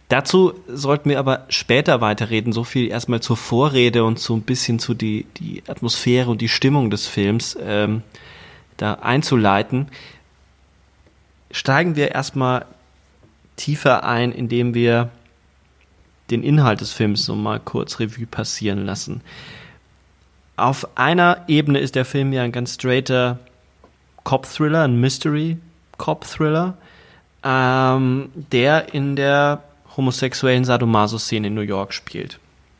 Dazu 0.08 0.54
sollten 0.66 1.08
wir 1.08 1.18
aber 1.18 1.46
später 1.48 2.00
weiterreden. 2.00 2.52
So 2.52 2.64
viel 2.64 2.88
erstmal 2.88 3.20
zur 3.20 3.36
Vorrede 3.36 4.04
und 4.04 4.18
so 4.18 4.34
ein 4.34 4.42
bisschen 4.42 4.78
zu 4.78 4.92
die, 4.92 5.24
die 5.38 5.62
Atmosphäre 5.68 6.28
und 6.30 6.40
die 6.40 6.48
Stimmung 6.48 6.90
des 6.90 7.06
Films 7.06 7.56
ähm, 7.62 8.02
da 8.76 8.94
einzuleiten 8.94 9.86
steigen 11.50 11.96
wir 11.96 12.12
erstmal 12.12 12.66
tiefer 13.56 14.04
ein, 14.04 14.32
indem 14.32 14.74
wir 14.74 15.10
den 16.30 16.42
Inhalt 16.42 16.80
des 16.80 16.92
Films 16.92 17.24
so 17.24 17.34
mal 17.34 17.60
kurz 17.60 17.98
Revue 17.98 18.26
passieren 18.26 18.86
lassen. 18.86 19.20
Auf 20.56 20.96
einer 20.96 21.44
Ebene 21.48 21.78
ist 21.78 21.94
der 21.94 22.04
Film 22.04 22.32
ja 22.32 22.42
ein 22.42 22.52
ganz 22.52 22.74
straighter 22.74 23.38
Cop-Thriller, 24.24 24.84
ein 24.84 25.00
Mystery-Cop-Thriller, 25.00 26.74
ähm, 27.42 28.30
der 28.34 28.94
in 28.94 29.16
der 29.16 29.62
homosexuellen 29.96 30.64
Sadomaso-Szene 30.64 31.48
in 31.48 31.54
New 31.54 31.62
York 31.62 31.92
spielt. 31.92 32.38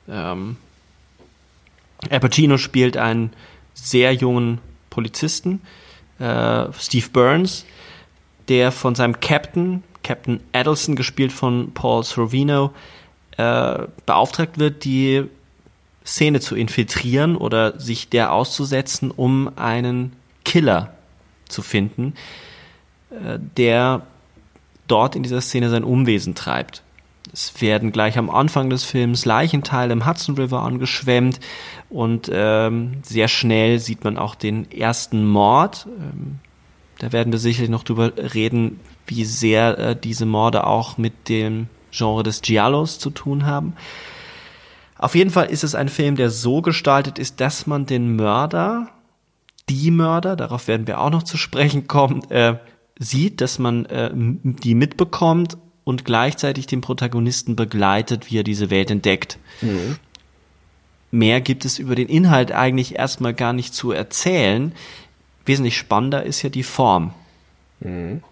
Ähm, 0.09 0.57
Al 2.09 2.21
Pacino 2.21 2.57
spielt 2.57 2.97
einen 2.97 3.33
sehr 3.75 4.13
jungen 4.15 4.59
Polizisten, 4.91 5.61
äh, 6.19 6.67
Steve 6.79 7.09
Burns, 7.13 7.65
der 8.51 8.73
von 8.73 8.95
seinem 8.95 9.21
Captain, 9.21 9.83
Captain 10.03 10.41
Adelson, 10.53 10.97
gespielt 10.97 11.33
von 11.33 11.73
Paul 11.73 12.03
Sorvino, 12.03 12.73
äh, 13.39 13.87
beauftragt 14.05 14.59
wird, 14.59 14.85
die 14.85 15.25
Szene 16.05 16.41
zu 16.41 16.57
infiltrieren 16.57 17.37
oder 17.37 17.79
sich 17.79 18.09
der 18.11 18.33
auszusetzen, 18.33 19.11
um 19.11 19.51
einen 19.57 20.13
Killer 20.45 20.93
zu 21.49 21.63
finden, 21.63 22.15
äh, 23.11 23.39
der 23.57 24.03
dort 24.89 25.15
in 25.15 25.23
dieser 25.23 25.41
Szene 25.41 25.71
sein 25.71 25.85
Unwesen 25.85 26.35
treibt. 26.35 26.83
Es 27.33 27.61
werden 27.61 27.93
gleich 27.93 28.19
am 28.19 28.29
Anfang 28.29 28.71
des 28.71 28.83
Films 28.83 29.25
Leichenteile 29.25 29.93
im 29.93 30.07
Hudson 30.07 30.35
River 30.35 30.63
angeschwemmt 30.63 31.39
und 31.89 32.29
ähm, 32.33 32.95
sehr 33.03 33.29
schnell 33.29 33.79
sieht 33.79 34.03
man 34.03 34.17
auch 34.17 34.35
den 34.35 34.71
ersten 34.73 35.25
Mord. 35.25 35.87
Ähm, 35.87 36.41
da 37.01 37.13
werden 37.13 37.33
wir 37.33 37.39
sicherlich 37.39 37.71
noch 37.71 37.83
drüber 37.83 38.13
reden, 38.35 38.79
wie 39.07 39.25
sehr 39.25 39.79
äh, 39.79 39.97
diese 39.97 40.27
Morde 40.27 40.67
auch 40.67 40.99
mit 40.99 41.31
dem 41.31 41.69
Genre 41.91 42.23
des 42.23 42.43
Giallos 42.43 42.99
zu 42.99 43.09
tun 43.09 43.47
haben. 43.47 43.73
Auf 44.99 45.15
jeden 45.15 45.31
Fall 45.31 45.47
ist 45.47 45.65
es 45.65 45.75
ein 45.75 45.89
Film, 45.89 46.15
der 46.15 46.29
so 46.29 46.61
gestaltet 46.61 47.19
ist, 47.19 47.41
dass 47.41 47.67
man 47.67 47.87
den 47.87 48.17
Mörder, 48.17 48.91
die 49.71 49.91
Mörder, 49.91 50.37
darauf 50.37 50.69
werden 50.69 50.87
wir 50.87 51.01
auch 51.01 51.09
noch 51.09 51.23
zu 51.23 51.39
sprechen 51.39 51.89
kommen, 51.89 52.31
äh, 52.31 52.57
sieht, 52.99 53.41
dass 53.41 53.59
man 53.59 53.87
äh, 53.87 54.11
die 54.13 54.75
mitbekommt 54.75 55.57
und 55.85 56.05
gleichzeitig 56.05 56.67
den 56.67 56.83
Protagonisten 56.83 57.57
begleitet, 57.57 58.31
wie 58.31 58.41
er 58.41 58.45
diese 58.45 58.69
Welt 58.69 58.91
entdeckt. 58.91 59.39
Mhm. 59.63 59.97
Mehr 61.11 61.41
gibt 61.41 61.65
es 61.65 61.79
über 61.79 61.95
den 61.95 62.09
Inhalt 62.09 62.53
eigentlich 62.53 62.97
erstmal 62.97 63.33
gar 63.33 63.55
nicht 63.55 63.75
zu 63.75 63.91
erzählen 63.91 64.73
wesentlich 65.45 65.77
spannender 65.77 66.25
ist 66.25 66.43
ja 66.43 66.49
die 66.49 66.63
Form. 66.63 67.15
Mhm. 67.81 68.23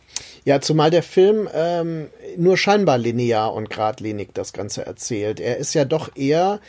Ja, 0.45 0.61
zumal 0.61 0.91
der 0.91 1.03
Film 1.03 1.49
ähm, 1.53 2.09
nur 2.37 2.57
scheinbar 2.57 2.99
linear 2.99 3.53
und 3.53 3.71
geradlinig 3.71 4.31
das 4.35 4.53
Ganze 4.53 4.87
erzählt. 4.87 5.41
Er 5.41 5.59
ist 5.59 5.75
ja 5.75 5.85
doch 5.85 6.17
eher 6.17 6.61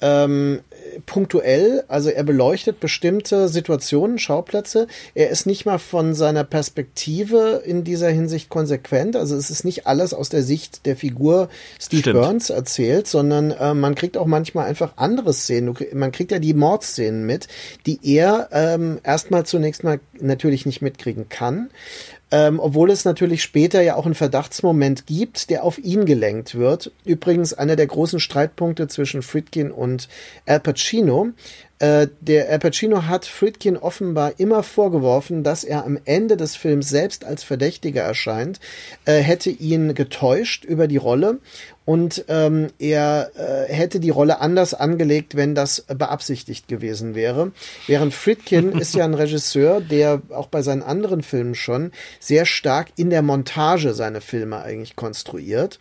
ähm, 0.00 0.60
punktuell, 1.06 1.84
also 1.88 2.10
er 2.10 2.22
beleuchtet 2.22 2.80
bestimmte 2.80 3.48
Situationen, 3.48 4.18
Schauplätze. 4.18 4.86
Er 5.14 5.30
ist 5.30 5.46
nicht 5.46 5.66
mal 5.66 5.78
von 5.78 6.14
seiner 6.14 6.44
Perspektive 6.44 7.62
in 7.64 7.84
dieser 7.84 8.08
Hinsicht 8.08 8.48
konsequent. 8.48 9.16
Also 9.16 9.36
es 9.36 9.50
ist 9.50 9.64
nicht 9.64 9.86
alles 9.86 10.14
aus 10.14 10.28
der 10.28 10.42
Sicht 10.42 10.86
der 10.86 10.96
Figur 10.96 11.48
Steve 11.80 12.02
Stimmt. 12.02 12.20
Burns 12.20 12.50
erzählt, 12.50 13.06
sondern 13.06 13.50
äh, 13.50 13.74
man 13.74 13.94
kriegt 13.94 14.16
auch 14.16 14.26
manchmal 14.26 14.66
einfach 14.66 14.92
andere 14.96 15.32
Szenen. 15.32 15.74
Man 15.92 16.12
kriegt 16.12 16.30
ja 16.30 16.38
die 16.38 16.54
Mordszenen 16.54 17.26
mit, 17.26 17.48
die 17.86 17.98
er 18.02 18.48
ähm, 18.52 19.00
erstmal 19.02 19.46
zunächst 19.46 19.82
mal 19.82 20.00
natürlich 20.20 20.66
nicht 20.66 20.82
mitkriegen 20.82 21.28
kann. 21.28 21.70
Ähm, 22.30 22.60
obwohl 22.60 22.90
es 22.90 23.04
natürlich 23.04 23.42
später 23.42 23.80
ja 23.80 23.96
auch 23.96 24.04
einen 24.04 24.14
Verdachtsmoment 24.14 25.06
gibt, 25.06 25.48
der 25.48 25.64
auf 25.64 25.78
ihn 25.78 26.04
gelenkt 26.04 26.56
wird. 26.56 26.92
Übrigens 27.04 27.54
einer 27.54 27.76
der 27.76 27.86
großen 27.86 28.20
Streitpunkte 28.20 28.86
zwischen 28.88 29.22
Friedkin 29.22 29.70
und 29.70 30.08
Al 30.44 30.60
Pacino. 30.60 31.28
Äh, 31.78 32.08
der 32.20 32.50
Al 32.50 32.58
Pacino 32.58 33.04
hat 33.04 33.24
Friedkin 33.24 33.78
offenbar 33.78 34.32
immer 34.38 34.62
vorgeworfen, 34.62 35.42
dass 35.42 35.64
er 35.64 35.86
am 35.86 35.98
Ende 36.04 36.36
des 36.36 36.54
Films 36.54 36.90
selbst 36.90 37.24
als 37.24 37.44
Verdächtiger 37.44 38.02
erscheint, 38.02 38.60
äh, 39.06 39.20
hätte 39.20 39.50
ihn 39.50 39.94
getäuscht 39.94 40.64
über 40.64 40.86
die 40.86 40.96
Rolle 40.96 41.38
und 41.88 42.26
ähm, 42.28 42.66
er 42.78 43.30
äh, 43.34 43.72
hätte 43.72 43.98
die 43.98 44.10
Rolle 44.10 44.42
anders 44.42 44.74
angelegt, 44.74 45.36
wenn 45.36 45.54
das 45.54 45.86
beabsichtigt 45.88 46.68
gewesen 46.68 47.14
wäre. 47.14 47.52
Während 47.86 48.12
Friedkin 48.12 48.72
ist 48.78 48.94
ja 48.94 49.06
ein 49.06 49.14
Regisseur, 49.14 49.80
der 49.80 50.20
auch 50.28 50.48
bei 50.48 50.60
seinen 50.60 50.82
anderen 50.82 51.22
Filmen 51.22 51.54
schon 51.54 51.92
sehr 52.20 52.44
stark 52.44 52.88
in 52.96 53.08
der 53.08 53.22
Montage 53.22 53.94
seine 53.94 54.20
Filme 54.20 54.60
eigentlich 54.60 54.96
konstruiert. 54.96 55.78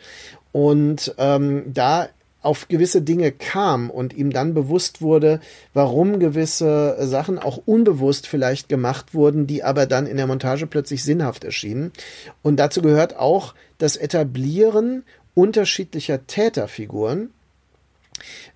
Und 0.54 1.14
ähm, 1.18 1.64
da 1.74 2.08
auf 2.42 2.70
gewisse 2.70 3.02
Dinge 3.02 3.34
kam 3.34 3.90
und 3.90 4.14
ihm 4.14 4.32
dann 4.32 4.54
bewusst 4.54 5.02
wurde, 5.02 5.42
warum 5.74 6.20
gewisse 6.20 6.96
Sachen 7.06 7.38
auch 7.38 7.58
unbewusst 7.66 8.28
vielleicht 8.28 8.70
gemacht 8.70 9.14
wurden, 9.14 9.46
die 9.46 9.62
aber 9.62 9.86
dann 9.86 10.08
in 10.08 10.16
der 10.16 10.28
Montage 10.28 10.68
plötzlich 10.68 11.04
sinnhaft 11.04 11.44
erschienen. 11.44 11.92
Und 12.44 12.56
dazu 12.62 12.82
gehört 12.82 13.18
auch 13.18 13.56
das 13.78 13.98
Etablieren 13.98 15.04
unterschiedlicher 15.38 16.26
Täterfiguren. 16.26 17.32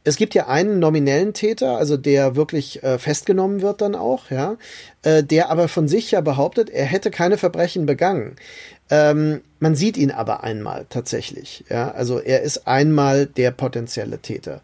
Es 0.03 0.15
gibt 0.15 0.33
ja 0.33 0.47
einen 0.47 0.79
nominellen 0.79 1.33
Täter, 1.33 1.77
also 1.77 1.95
der 1.95 2.35
wirklich 2.35 2.81
äh, 2.81 2.97
festgenommen 2.97 3.61
wird 3.61 3.81
dann 3.81 3.93
auch, 3.93 4.31
ja, 4.31 4.57
äh, 5.03 5.23
der 5.23 5.51
aber 5.51 5.67
von 5.67 5.87
sich 5.87 6.09
ja 6.09 6.21
behauptet, 6.21 6.71
er 6.71 6.85
hätte 6.85 7.11
keine 7.11 7.37
Verbrechen 7.37 7.85
begangen. 7.85 8.35
Ähm, 8.91 9.41
man 9.59 9.73
sieht 9.73 9.97
ihn 9.97 10.11
aber 10.11 10.43
einmal 10.43 10.85
tatsächlich. 10.89 11.63
Ja? 11.69 11.91
Also 11.91 12.19
er 12.19 12.41
ist 12.41 12.67
einmal 12.67 13.25
der 13.25 13.51
potenzielle 13.51 14.19
Täter. 14.19 14.61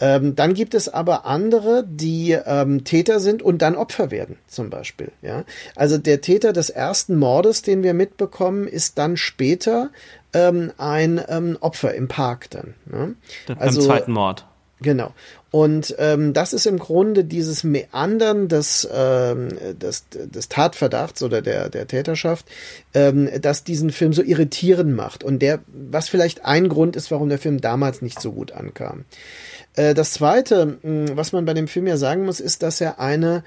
Ähm, 0.00 0.36
dann 0.36 0.54
gibt 0.54 0.74
es 0.74 0.88
aber 0.88 1.26
andere, 1.26 1.84
die 1.88 2.32
ähm, 2.32 2.84
Täter 2.84 3.20
sind 3.20 3.42
und 3.42 3.62
dann 3.62 3.76
Opfer 3.76 4.10
werden, 4.10 4.36
zum 4.48 4.68
Beispiel. 4.68 5.12
Ja? 5.22 5.44
Also 5.76 5.96
der 5.96 6.20
Täter 6.20 6.52
des 6.52 6.70
ersten 6.70 7.16
Mordes, 7.16 7.62
den 7.62 7.82
wir 7.82 7.94
mitbekommen, 7.94 8.66
ist 8.66 8.98
dann 8.98 9.16
später 9.16 9.90
ähm, 10.32 10.72
ein 10.76 11.20
ähm, 11.28 11.56
Opfer 11.60 11.94
im 11.94 12.08
Park 12.08 12.50
dann. 12.50 12.74
Ne? 12.86 13.14
Also, 13.58 13.80
Beim 13.80 13.86
zweiten 13.86 14.12
Mord. 14.12 14.44
Genau. 14.80 15.12
Und 15.50 15.94
ähm, 15.98 16.34
das 16.34 16.52
ist 16.52 16.66
im 16.66 16.78
Grunde 16.78 17.24
dieses 17.24 17.64
Meandern 17.64 18.48
des, 18.48 18.86
ähm, 18.92 19.48
des, 19.80 20.04
des 20.10 20.48
Tatverdachts 20.48 21.22
oder 21.22 21.40
der, 21.40 21.70
der 21.70 21.86
Täterschaft, 21.86 22.46
ähm, 22.92 23.30
das 23.40 23.64
diesen 23.64 23.90
Film 23.90 24.12
so 24.12 24.22
irritierend 24.22 24.94
macht. 24.94 25.24
Und 25.24 25.40
der, 25.40 25.60
was 25.68 26.08
vielleicht 26.08 26.44
ein 26.44 26.68
Grund 26.68 26.96
ist, 26.96 27.10
warum 27.10 27.30
der 27.30 27.38
Film 27.38 27.60
damals 27.62 28.02
nicht 28.02 28.20
so 28.20 28.32
gut 28.32 28.52
ankam. 28.52 29.04
Äh, 29.74 29.94
das 29.94 30.12
Zweite, 30.12 30.78
was 30.82 31.32
man 31.32 31.46
bei 31.46 31.54
dem 31.54 31.68
Film 31.68 31.86
ja 31.86 31.96
sagen 31.96 32.26
muss, 32.26 32.40
ist, 32.40 32.62
dass 32.62 32.80
er 32.82 33.00
eine 33.00 33.42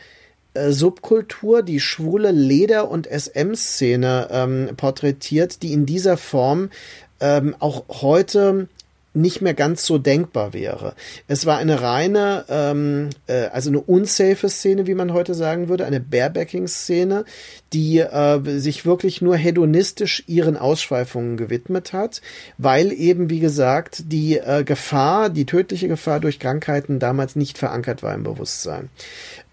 äh, 0.53 0.71
Subkultur, 0.71 1.61
die 1.61 1.79
schwule 1.79 2.31
Leder- 2.31 2.89
und 2.89 3.07
SM-Szene 3.07 4.27
ähm, 4.31 4.69
porträtiert, 4.75 5.61
die 5.61 5.71
in 5.71 5.85
dieser 5.85 6.17
Form 6.17 6.71
ähm, 7.19 7.55
auch 7.59 7.83
heute 8.01 8.67
nicht 9.13 9.41
mehr 9.41 9.53
ganz 9.53 9.85
so 9.85 9.97
denkbar 9.97 10.53
wäre. 10.53 10.93
Es 11.27 11.45
war 11.45 11.57
eine 11.57 11.81
reine, 11.81 12.45
ähm, 12.47 13.09
äh, 13.27 13.47
also 13.47 13.69
eine 13.69 13.81
unsafe 13.81 14.49
Szene, 14.49 14.87
wie 14.87 14.93
man 14.93 15.11
heute 15.11 15.33
sagen 15.33 15.67
würde, 15.67 15.85
eine 15.85 15.99
Barebacking-Szene, 15.99 17.25
die 17.73 17.99
äh, 17.99 18.39
sich 18.59 18.85
wirklich 18.85 19.21
nur 19.21 19.35
hedonistisch 19.35 20.23
ihren 20.27 20.55
Ausschweifungen 20.55 21.35
gewidmet 21.35 21.91
hat, 21.93 22.21
weil 22.57 22.91
eben, 22.93 23.29
wie 23.29 23.39
gesagt, 23.39 24.03
die 24.07 24.37
äh, 24.37 24.63
Gefahr, 24.63 25.29
die 25.29 25.45
tödliche 25.45 25.87
Gefahr 25.89 26.19
durch 26.19 26.39
Krankheiten 26.39 26.99
damals 26.99 27.35
nicht 27.35 27.57
verankert 27.57 28.03
war 28.03 28.13
im 28.13 28.23
Bewusstsein. 28.23 28.89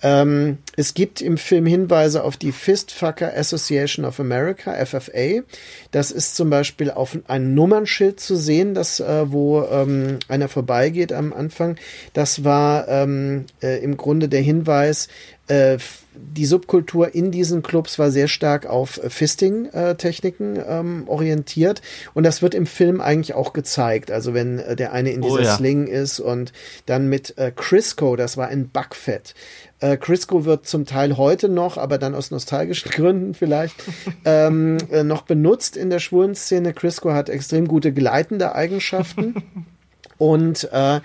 Ähm, 0.01 0.59
es 0.77 0.95
gibt 0.95 1.21
im 1.21 1.39
Film 1.39 1.67
Hinweise 1.67 2.23
auf 2.23 2.37
die 2.37 2.53
Fistfucker 2.53 3.37
Association 3.37 4.05
of 4.05 4.21
America, 4.21 4.73
FFA. 4.85 5.43
Das 5.91 6.11
ist 6.11 6.37
zum 6.37 6.51
Beispiel 6.51 6.91
auf 6.91 7.19
ein 7.27 7.55
Nummernschild 7.55 8.21
zu 8.21 8.37
sehen, 8.37 8.75
das, 8.75 9.01
äh, 9.01 9.31
wo 9.33 9.63
ähm, 9.63 10.19
einer 10.29 10.49
vorbeigeht 10.49 11.13
am 11.13 11.33
Anfang. 11.33 11.77
Das 12.13 12.45
war 12.45 12.87
ähm, 12.89 13.47
äh, 13.61 13.83
im 13.83 13.97
Grunde 13.97 14.29
der 14.29 14.41
Hinweis, 14.41 15.09
äh, 15.49 15.79
die 16.21 16.47
Subkultur 16.47 17.15
in 17.15 17.31
diesen 17.31 17.63
Clubs 17.63 17.99
war 17.99 18.11
sehr 18.11 18.29
stark 18.29 18.67
auf 18.67 19.01
Fisting-Techniken 19.09 20.59
ähm, 20.67 21.05
orientiert 21.07 21.81
und 22.13 22.25
das 22.25 22.43
wird 22.43 22.55
im 22.55 22.67
Film 22.67 23.01
eigentlich 23.01 23.35
auch 23.35 23.53
gezeigt. 23.53 24.11
Also 24.11 24.35
wenn 24.35 24.59
äh, 24.59 24.77
der 24.77 24.93
eine 24.93 25.11
in 25.11 25.23
dieser 25.23 25.35
oh, 25.35 25.39
ja. 25.39 25.57
Sling 25.57 25.87
ist 25.87 26.21
und 26.21 26.53
dann 26.87 27.09
mit 27.09 27.39
äh, 27.39 27.53
Crisco, 27.55 28.17
das 28.17 28.37
war 28.37 28.49
ein 28.49 28.69
Backfett. 28.71 29.35
Äh, 29.81 29.97
Crisco 29.97 30.45
wird 30.45 30.67
zum 30.67 30.87
Teil 30.87 31.17
heute 31.17 31.49
noch, 31.49 31.77
aber 31.77 31.99
dann 31.99 32.15
aus 32.15 32.31
nostalgischen 32.31 32.91
Gründen 32.95 33.35
vielleicht, 33.35 33.77
ähm, 34.25 34.79
äh, 34.91 35.05
noch 35.05 35.23
benutzt 35.23 35.77
in 35.77 35.91
der 35.91 36.01
schwulen 36.01 36.35
Szene. 36.35 36.73
Crisco 36.73 37.13
hat 37.13 37.29
extrem 37.29 37.69
gute 37.69 37.93
gleitende 37.93 38.55
Eigenschaften. 38.55 39.35
Und 40.19 40.69
äh, 40.73 40.97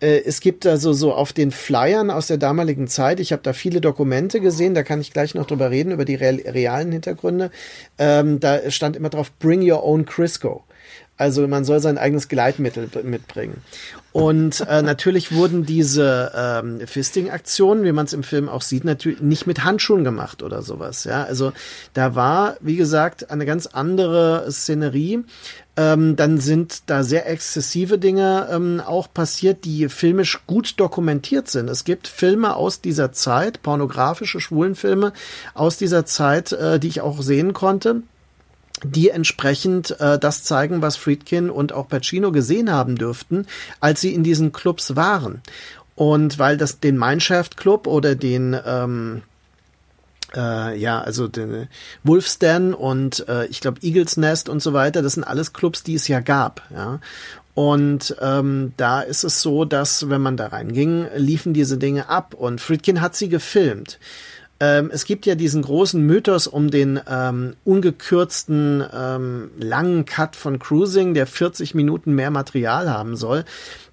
äh, 0.00 0.22
es 0.24 0.40
gibt 0.40 0.66
also 0.66 0.92
so 0.92 1.12
auf 1.12 1.32
den 1.32 1.50
Flyern 1.50 2.10
aus 2.10 2.26
der 2.26 2.38
damaligen 2.38 2.88
Zeit, 2.88 3.20
ich 3.20 3.32
habe 3.32 3.42
da 3.42 3.52
viele 3.52 3.80
Dokumente 3.80 4.40
gesehen, 4.40 4.74
da 4.74 4.82
kann 4.82 5.00
ich 5.00 5.12
gleich 5.12 5.34
noch 5.34 5.46
drüber 5.46 5.70
reden, 5.70 5.92
über 5.92 6.04
die 6.04 6.14
realen 6.14 6.92
Hintergründe. 6.92 7.50
Ähm, 7.98 8.40
da 8.40 8.70
stand 8.70 8.96
immer 8.96 9.10
drauf, 9.10 9.32
bring 9.38 9.70
your 9.70 9.84
own 9.84 10.06
Crisco. 10.06 10.64
Also 11.16 11.46
man 11.46 11.64
soll 11.64 11.80
sein 11.80 11.96
eigenes 11.96 12.28
Gleitmittel 12.28 12.88
mitbringen. 13.04 13.62
Und 14.10 14.60
äh, 14.68 14.82
natürlich 14.82 15.32
wurden 15.32 15.64
diese 15.64 16.32
ähm, 16.36 16.80
Fisting-Aktionen, 16.86 17.84
wie 17.84 17.92
man 17.92 18.06
es 18.06 18.12
im 18.12 18.24
Film 18.24 18.48
auch 18.48 18.62
sieht, 18.62 18.84
natürlich 18.84 19.20
nicht 19.20 19.46
mit 19.46 19.64
Handschuhen 19.64 20.02
gemacht 20.04 20.42
oder 20.42 20.62
sowas. 20.62 21.04
Ja, 21.04 21.22
also 21.24 21.52
da 21.94 22.14
war, 22.14 22.56
wie 22.60 22.76
gesagt, 22.76 23.30
eine 23.30 23.46
ganz 23.46 23.66
andere 23.66 24.46
Szenerie. 24.50 25.24
Ähm, 25.76 26.14
dann 26.14 26.38
sind 26.38 26.82
da 26.86 27.02
sehr 27.02 27.28
exzessive 27.28 27.98
Dinge 27.98 28.48
ähm, 28.52 28.80
auch 28.84 29.12
passiert, 29.12 29.64
die 29.64 29.88
filmisch 29.88 30.40
gut 30.46 30.78
dokumentiert 30.78 31.48
sind. 31.48 31.68
Es 31.68 31.82
gibt 31.82 32.06
Filme 32.06 32.54
aus 32.54 32.80
dieser 32.80 33.12
Zeit, 33.12 33.62
pornografische 33.62 34.40
Schwulenfilme 34.40 35.12
aus 35.54 35.76
dieser 35.76 36.06
Zeit, 36.06 36.52
äh, 36.52 36.78
die 36.78 36.88
ich 36.88 37.00
auch 37.00 37.20
sehen 37.22 37.52
konnte 37.52 38.02
die 38.82 39.10
entsprechend 39.10 39.98
äh, 40.00 40.18
das 40.18 40.42
zeigen, 40.42 40.82
was 40.82 40.96
Friedkin 40.96 41.50
und 41.50 41.72
auch 41.72 41.88
Pacino 41.88 42.32
gesehen 42.32 42.72
haben 42.72 42.96
dürften, 42.96 43.46
als 43.80 44.00
sie 44.00 44.14
in 44.14 44.24
diesen 44.24 44.52
Clubs 44.52 44.96
waren. 44.96 45.42
Und 45.94 46.38
weil 46.38 46.56
das 46.56 46.80
den 46.80 46.98
Mineshaft 46.98 47.56
Club 47.56 47.86
oder 47.86 48.16
den 48.16 48.56
ähm, 48.66 49.22
äh, 50.34 50.76
ja, 50.76 51.00
also 51.00 51.28
den 51.28 51.68
Wolf's 52.02 52.38
Den 52.38 52.74
und 52.74 53.28
äh, 53.28 53.46
ich 53.46 53.60
glaube 53.60 53.80
Eagles 53.82 54.16
Nest 54.16 54.48
und 54.48 54.60
so 54.60 54.72
weiter, 54.72 55.02
das 55.02 55.14
sind 55.14 55.24
alles 55.24 55.52
Clubs, 55.52 55.82
die 55.82 55.94
es 55.94 56.08
ja 56.08 56.20
gab, 56.20 56.62
ja. 56.74 57.00
Und 57.54 58.16
ähm, 58.20 58.72
da 58.76 59.00
ist 59.00 59.22
es 59.22 59.40
so, 59.40 59.64
dass 59.64 60.10
wenn 60.10 60.20
man 60.20 60.36
da 60.36 60.48
reinging, 60.48 61.06
liefen 61.14 61.54
diese 61.54 61.78
Dinge 61.78 62.08
ab 62.08 62.34
und 62.34 62.60
Friedkin 62.60 63.00
hat 63.00 63.14
sie 63.14 63.28
gefilmt. 63.28 64.00
Ähm, 64.60 64.90
es 64.92 65.04
gibt 65.04 65.26
ja 65.26 65.34
diesen 65.34 65.62
großen 65.62 66.00
Mythos 66.00 66.46
um 66.46 66.70
den 66.70 67.00
ähm, 67.08 67.54
ungekürzten 67.64 68.84
ähm, 68.94 69.50
langen 69.58 70.04
Cut 70.04 70.36
von 70.36 70.58
Cruising, 70.58 71.14
der 71.14 71.26
40 71.26 71.74
Minuten 71.74 72.14
mehr 72.14 72.30
Material 72.30 72.88
haben 72.90 73.16
soll. 73.16 73.44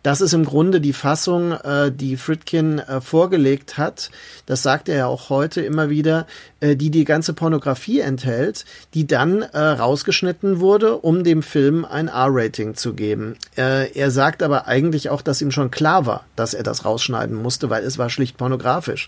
Das 0.04 0.20
ist 0.20 0.34
im 0.34 0.46
Grunde 0.46 0.82
die 0.82 0.94
Fassung, 0.94 1.52
äh, 1.52 1.92
die 1.92 2.18
Fritkin 2.18 2.80
äh, 2.80 3.02
vorgelegt 3.02 3.78
hat. 3.78 4.10
Das 4.46 4.64
sagt 4.64 4.90
er 4.90 4.98
ja 4.98 5.06
auch 5.08 5.30
heute 5.30 5.62
immer 5.62 5.90
wieder, 5.90 6.26
äh, 6.60 6.76
die 6.76 6.90
die 6.90 7.06
ganze 7.06 7.34
Pornografie 7.34 8.00
enthält, 8.00 8.66
die 8.94 9.06
dann 9.06 9.42
äh, 9.42 9.60
rausgeschnitten 9.60 10.60
wurde, 10.60 10.98
um 10.98 11.24
dem 11.24 11.44
Film 11.44 11.86
ein 11.86 12.08
R-Rating 12.08 12.76
zu 12.76 12.94
geben. 12.94 13.36
Äh, 13.58 13.92
er 13.94 14.12
sagt 14.12 14.42
aber 14.42 14.68
eigentlich 14.68 15.10
auch, 15.10 15.22
dass 15.22 15.42
ihm 15.42 15.52
schon 15.52 15.72
klar 15.72 16.06
war, 16.06 16.26
dass 16.36 16.54
er 16.54 16.64
das 16.64 16.86
rausschneiden 16.86 17.36
musste, 17.36 17.70
weil 17.70 17.84
es 17.84 17.98
war 17.98 18.10
schlicht 18.10 18.38
pornografisch. 18.38 19.08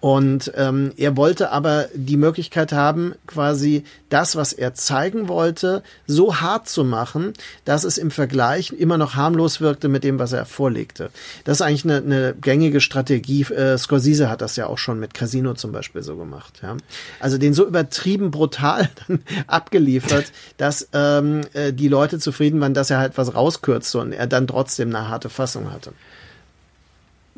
Und 0.00 0.52
ähm, 0.56 0.92
er 0.96 1.16
wollte 1.16 1.50
aber 1.52 1.88
die 1.94 2.16
Möglichkeit 2.16 2.72
haben, 2.72 3.14
quasi 3.26 3.84
das, 4.08 4.36
was 4.36 4.52
er 4.52 4.74
zeigen 4.74 5.28
wollte, 5.28 5.82
so 6.06 6.40
hart 6.40 6.68
zu 6.68 6.84
machen, 6.84 7.32
dass 7.64 7.84
es 7.84 7.98
im 7.98 8.10
Vergleich 8.10 8.72
immer 8.72 8.98
noch 8.98 9.14
harmlos 9.14 9.60
wirkte 9.60 9.88
mit 9.88 10.04
dem, 10.04 10.18
was 10.18 10.29
was 10.32 10.38
er 10.38 10.46
vorlegte. 10.46 11.10
Das 11.44 11.58
ist 11.58 11.62
eigentlich 11.62 11.84
eine, 11.84 11.96
eine 11.96 12.34
gängige 12.40 12.80
Strategie. 12.80 13.42
Äh, 13.42 13.78
Scorsese 13.78 14.28
hat 14.28 14.40
das 14.40 14.56
ja 14.56 14.66
auch 14.66 14.78
schon 14.78 15.00
mit 15.00 15.14
Casino 15.14 15.54
zum 15.54 15.72
Beispiel 15.72 16.02
so 16.02 16.16
gemacht. 16.16 16.60
Ja? 16.62 16.76
Also 17.18 17.38
den 17.38 17.54
so 17.54 17.66
übertrieben 17.66 18.30
brutal 18.30 18.88
dann 19.08 19.20
abgeliefert, 19.46 20.32
dass 20.56 20.88
ähm, 20.92 21.42
äh, 21.52 21.72
die 21.72 21.88
Leute 21.88 22.18
zufrieden 22.18 22.60
waren, 22.60 22.74
dass 22.74 22.90
er 22.90 22.98
halt 22.98 23.18
was 23.18 23.34
rauskürzte 23.34 23.98
und 23.98 24.12
er 24.12 24.26
dann 24.26 24.46
trotzdem 24.46 24.94
eine 24.94 25.08
harte 25.08 25.28
Fassung 25.28 25.72
hatte. 25.72 25.92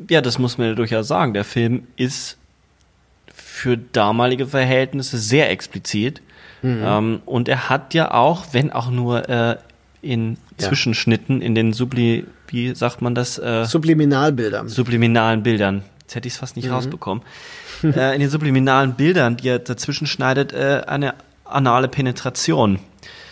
Ja, 0.09 0.21
das 0.21 0.39
muss 0.39 0.57
man 0.57 0.67
ja 0.67 0.75
durchaus 0.75 1.07
sagen. 1.07 1.33
Der 1.33 1.45
Film 1.45 1.87
ist 1.95 2.37
für 3.33 3.77
damalige 3.77 4.47
Verhältnisse 4.47 5.17
sehr 5.17 5.49
explizit. 5.49 6.21
Mhm. 6.61 6.81
Ähm, 6.83 7.21
und 7.25 7.47
er 7.49 7.69
hat 7.69 7.93
ja 7.93 8.13
auch, 8.13 8.47
wenn 8.51 8.71
auch 8.71 8.89
nur 8.89 9.29
äh, 9.29 9.57
in 10.03 10.37
ja. 10.59 10.67
Zwischenschnitten, 10.67 11.41
in 11.41 11.55
den 11.55 11.73
Subli 11.73 12.25
wie 12.53 12.75
sagt 12.75 13.01
man 13.01 13.15
das? 13.15 13.39
Äh, 13.39 13.65
Subliminalbildern. 13.65 14.69
Subliminalen 14.69 15.41
Bildern. 15.41 15.83
Jetzt 16.01 16.15
hätte 16.15 16.27
ich 16.27 16.35
es 16.35 16.39
fast 16.39 16.55
nicht 16.55 16.67
mhm. 16.67 16.73
rausbekommen. 16.73 17.23
äh, 17.83 18.13
in 18.13 18.21
den 18.21 18.29
subliminalen 18.29 18.93
Bildern, 18.93 19.37
die 19.37 19.49
er 19.49 19.59
dazwischen 19.59 20.05
schneidet, 20.05 20.53
äh, 20.53 20.83
eine 20.85 21.15
anale 21.45 21.87
Penetration 21.87 22.79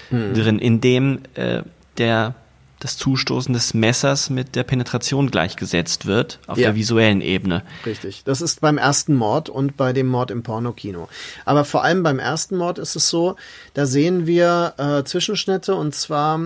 mhm. 0.09 0.33
drin, 0.33 0.59
in 0.59 0.81
dem 0.81 1.19
äh, 1.35 1.61
der 1.99 2.33
das 2.79 2.97
Zustoßen 2.97 3.53
des 3.53 3.75
Messers 3.75 4.31
mit 4.31 4.55
der 4.55 4.63
Penetration 4.63 5.29
gleichgesetzt 5.29 6.07
wird 6.07 6.39
auf 6.47 6.57
ja. 6.57 6.69
der 6.69 6.75
visuellen 6.75 7.21
Ebene. 7.21 7.61
Richtig. 7.85 8.23
Das 8.23 8.41
ist 8.41 8.59
beim 8.59 8.79
ersten 8.79 9.13
Mord 9.13 9.49
und 9.49 9.77
bei 9.77 9.93
dem 9.93 10.07
Mord 10.07 10.31
im 10.31 10.41
Pornokino. 10.41 11.07
Aber 11.45 11.63
vor 11.63 11.83
allem 11.83 12.01
beim 12.01 12.17
ersten 12.17 12.57
Mord 12.57 12.79
ist 12.79 12.95
es 12.95 13.07
so, 13.07 13.35
da 13.75 13.85
sehen 13.85 14.25
wir 14.25 14.73
äh, 14.77 15.03
Zwischenschnitte 15.03 15.75
und 15.75 15.93
zwar 15.93 16.39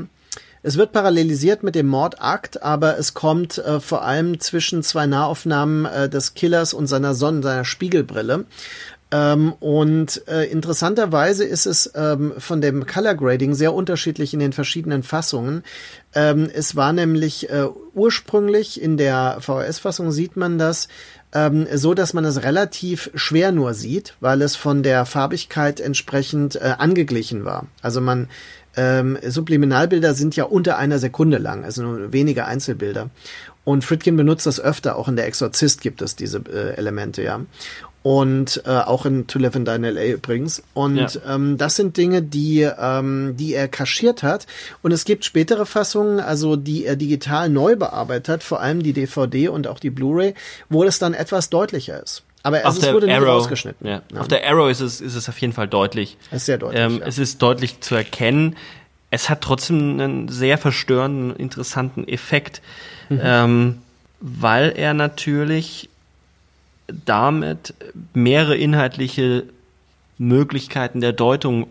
es 0.66 0.78
wird 0.78 0.94
parallelisiert 0.94 1.62
mit 1.62 1.76
dem 1.76 1.86
Mordakt, 1.86 2.64
aber 2.64 2.98
es 2.98 3.14
kommt 3.14 3.60
äh, 3.60 3.80
vor 3.80 4.04
allem 4.04 4.40
zwischen 4.40 4.82
zwei 4.82 5.06
Nahaufnahmen 5.06 5.86
äh, 5.86 6.10
des 6.10 6.34
Killers 6.34 6.74
und 6.74 6.88
seiner 6.88 7.14
Sonne, 7.14 7.44
seiner 7.44 7.66
Spiegelbrille. 7.66 8.46
Ähm, 9.12 9.54
und 9.60 10.28
äh, 10.28 10.46
interessanterweise 10.46 11.46
ist 11.46 11.68
es 11.68 11.92
ähm, 11.94 12.34
von 12.40 12.62
dem 12.62 12.88
Color 12.88 13.14
Grading 13.14 13.54
sehr 13.54 13.76
unterschiedlich 13.76 14.34
in 14.34 14.40
den 14.40 14.54
verschiedenen 14.54 15.04
Fassungen. 15.04 15.64
Ähm, 16.16 16.50
es 16.52 16.76
war 16.76 16.94
nämlich 16.94 17.48
äh, 17.52 17.68
ursprünglich 17.94 18.82
in 18.82 18.98
der 18.98 19.38
VHS-Fassung 19.42 20.12
sieht 20.12 20.36
man 20.36 20.58
das 20.58 20.88
ähm, 21.34 21.68
so, 21.74 21.94
dass 21.94 22.14
man 22.14 22.26
es 22.26 22.44
relativ 22.44 23.12
schwer 23.16 23.52
nur 23.52 23.74
sieht, 23.74 24.16
weil 24.20 24.42
es 24.42 24.56
von 24.56 24.84
der 24.84 25.06
Farbigkeit 25.06 25.80
entsprechend 25.80 26.56
äh, 26.56 26.76
angeglichen 26.78 27.46
war. 27.46 27.68
Also 27.82 28.02
man 28.02 28.30
ähm, 28.78 29.18
Subliminalbilder 29.26 30.14
sind 30.14 30.36
ja 30.36 30.44
unter 30.44 30.78
einer 30.78 31.00
Sekunde 31.00 31.38
lang, 31.38 31.64
also 31.64 31.82
nur 31.82 32.14
wenige 32.14 32.46
Einzelbilder. 32.46 33.10
Und 33.64 33.84
Fritkin 33.84 34.16
benutzt 34.16 34.46
das 34.46 34.60
öfter, 34.60 34.96
auch 34.96 35.08
in 35.08 35.16
der 35.16 35.26
Exorzist 35.28 35.82
gibt 35.82 36.02
es 36.02 36.16
diese 36.16 36.40
äh, 36.40 36.76
Elemente, 36.76 37.24
ja. 37.24 37.42
Und 38.06 38.62
äh, 38.68 38.70
auch 38.70 39.08
in 39.08 39.26
To 39.26 39.40
Live 39.40 39.56
and 39.56 39.68
Die 39.68 39.74
in 39.74 39.84
L.A. 39.84 40.06
übrigens. 40.14 40.62
Und 40.76 40.98
ja. 40.98 41.08
ähm, 41.28 41.58
das 41.58 41.76
sind 41.76 41.98
Dinge, 41.98 42.22
die, 42.22 42.62
ähm, 42.62 43.34
die 43.36 43.56
er 43.56 43.68
kaschiert 43.68 44.22
hat. 44.22 44.46
Und 44.84 44.92
es 44.92 45.06
gibt 45.06 45.26
spätere 45.26 45.66
Fassungen, 45.66 46.20
also 46.20 46.56
die 46.56 46.86
er 46.86 46.98
digital 46.98 47.50
neu 47.50 47.76
bearbeitet 47.76 48.30
hat, 48.30 48.44
vor 48.44 48.62
allem 48.62 48.84
die 48.84 48.94
DVD 48.94 49.48
und 49.48 49.66
auch 49.66 49.80
die 49.80 49.90
Blu-ray, 49.90 50.36
wo 50.70 50.84
das 50.84 51.00
dann 51.00 51.16
etwas 51.16 51.50
deutlicher 51.50 52.00
ist. 52.04 52.22
Aber 52.44 52.64
es, 52.64 52.78
es 52.78 52.94
wurde 52.94 53.08
Arrow, 53.08 53.22
nicht 53.22 53.28
rausgeschnitten. 53.28 53.88
Ja. 53.88 54.04
Ja. 54.14 54.22
Auf 54.22 54.28
der 54.28 54.48
Arrow 54.48 54.70
ist 54.70 54.82
es, 54.82 55.02
ist 55.02 55.16
es 55.16 55.28
auf 55.28 55.40
jeden 55.40 55.54
Fall 55.54 55.68
deutlich. 55.68 56.16
Es 56.30 56.42
ist 56.42 56.46
sehr 56.46 56.60
deutlich. 56.60 56.80
Ähm, 56.80 57.00
ja. 57.00 57.08
Es 57.08 57.18
ist 57.18 57.42
deutlich 57.42 57.80
zu 57.80 57.96
erkennen. 57.96 58.56
Es 59.10 59.32
hat 59.32 59.42
trotzdem 59.42 60.00
einen 60.00 60.28
sehr 60.28 60.60
verstörenden, 60.60 61.36
interessanten 61.36 62.08
Effekt, 62.08 62.62
mhm. 63.10 63.20
ähm, 63.24 63.78
weil 64.20 64.74
er 64.76 64.94
natürlich 64.94 65.90
damit 66.88 67.74
mehrere 68.14 68.56
inhaltliche 68.56 69.46
Möglichkeiten 70.18 71.02
der 71.02 71.14
Deutung 71.14 71.68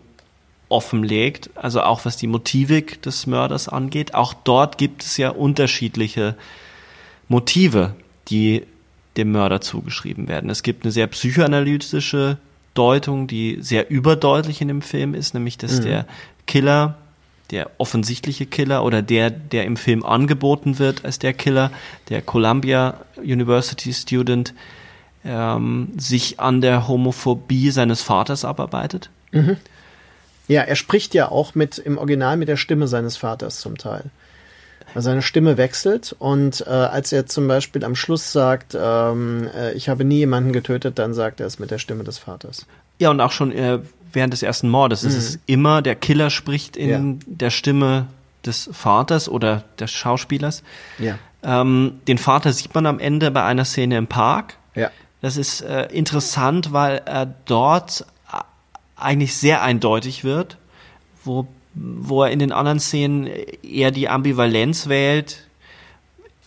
offenlegt, 0.69 1.49
also 1.55 1.81
auch 1.81 2.05
was 2.05 2.17
die 2.17 2.27
Motivik 2.27 3.01
des 3.01 3.27
Mörders 3.27 3.69
angeht. 3.69 4.13
Auch 4.13 4.33
dort 4.33 4.77
gibt 4.77 5.03
es 5.03 5.17
ja 5.17 5.29
unterschiedliche 5.29 6.35
Motive, 7.27 7.95
die 8.29 8.63
dem 9.17 9.31
Mörder 9.31 9.61
zugeschrieben 9.61 10.27
werden. 10.27 10.49
Es 10.49 10.63
gibt 10.63 10.83
eine 10.83 10.91
sehr 10.91 11.07
psychoanalytische 11.07 12.37
Deutung, 12.73 13.27
die 13.27 13.59
sehr 13.61 13.89
überdeutlich 13.89 14.61
in 14.61 14.67
dem 14.67 14.81
Film 14.81 15.13
ist, 15.13 15.33
nämlich 15.33 15.57
dass 15.57 15.79
mhm. 15.79 15.83
der 15.83 16.05
Killer, 16.45 16.97
der 17.51 17.71
offensichtliche 17.77 18.45
Killer 18.45 18.83
oder 18.83 19.01
der, 19.01 19.29
der 19.29 19.65
im 19.65 19.77
Film 19.77 20.03
angeboten 20.03 20.79
wird 20.79 21.05
als 21.05 21.19
der 21.19 21.33
Killer, 21.33 21.71
der 22.09 22.21
Columbia 22.21 22.99
University 23.17 23.93
Student, 23.93 24.53
ähm, 25.25 25.89
sich 25.97 26.39
an 26.39 26.61
der 26.61 26.87
Homophobie 26.87 27.71
seines 27.71 28.01
Vaters 28.01 28.45
abarbeitet. 28.45 29.09
Mhm. 29.31 29.57
Ja, 30.47 30.61
er 30.61 30.75
spricht 30.75 31.13
ja 31.13 31.29
auch 31.29 31.55
mit 31.55 31.77
im 31.79 31.97
Original 31.97 32.37
mit 32.37 32.47
der 32.47 32.57
Stimme 32.57 32.87
seines 32.87 33.17
Vaters 33.17 33.59
zum 33.59 33.77
Teil. 33.77 34.05
Also 34.93 35.09
seine 35.09 35.23
Stimme 35.23 35.57
wechselt 35.57 36.15
und 36.19 36.63
äh, 36.67 36.69
als 36.69 37.11
er 37.11 37.25
zum 37.25 37.47
Beispiel 37.47 37.83
am 37.83 37.95
Schluss 37.95 38.31
sagt, 38.31 38.77
ähm, 38.79 39.49
äh, 39.53 39.73
ich 39.73 39.89
habe 39.89 40.05
nie 40.05 40.19
jemanden 40.19 40.53
getötet, 40.53 40.99
dann 40.99 41.13
sagt 41.13 41.39
er 41.39 41.47
es 41.47 41.59
mit 41.59 41.71
der 41.71 41.79
Stimme 41.79 42.03
des 42.03 42.17
Vaters. 42.17 42.65
Ja, 42.99 43.09
und 43.09 43.19
auch 43.19 43.31
schon 43.31 43.51
äh, 43.51 43.79
während 44.13 44.31
des 44.31 44.43
ersten 44.43 44.69
Mordes 44.69 45.03
mhm. 45.03 45.09
ist 45.09 45.17
es 45.17 45.39
immer, 45.47 45.81
der 45.81 45.95
Killer 45.95 46.29
spricht 46.29 46.77
in 46.77 46.89
ja. 46.89 47.17
der 47.25 47.49
Stimme 47.49 48.07
des 48.45 48.69
Vaters 48.71 49.27
oder 49.27 49.63
des 49.79 49.91
Schauspielers. 49.91 50.63
Ja. 50.99 51.17
Ähm, 51.43 51.99
den 52.07 52.17
Vater 52.17 52.53
sieht 52.53 52.73
man 52.73 52.85
am 52.85 52.99
Ende 52.99 53.31
bei 53.31 53.43
einer 53.43 53.65
Szene 53.65 53.97
im 53.97 54.07
Park. 54.07 54.55
Ja. 54.75 54.91
Das 55.21 55.37
ist 55.37 55.61
äh, 55.61 55.85
interessant, 55.91 56.73
weil 56.73 57.01
er 57.05 57.25
dort 57.25 58.05
eigentlich 58.95 59.35
sehr 59.35 59.61
eindeutig 59.61 60.23
wird, 60.23 60.57
wo, 61.23 61.47
wo 61.73 62.23
er 62.23 62.31
in 62.31 62.39
den 62.39 62.51
anderen 62.51 62.79
Szenen 62.79 63.27
eher 63.63 63.91
die 63.91 64.09
Ambivalenz 64.09 64.87
wählt. 64.87 65.41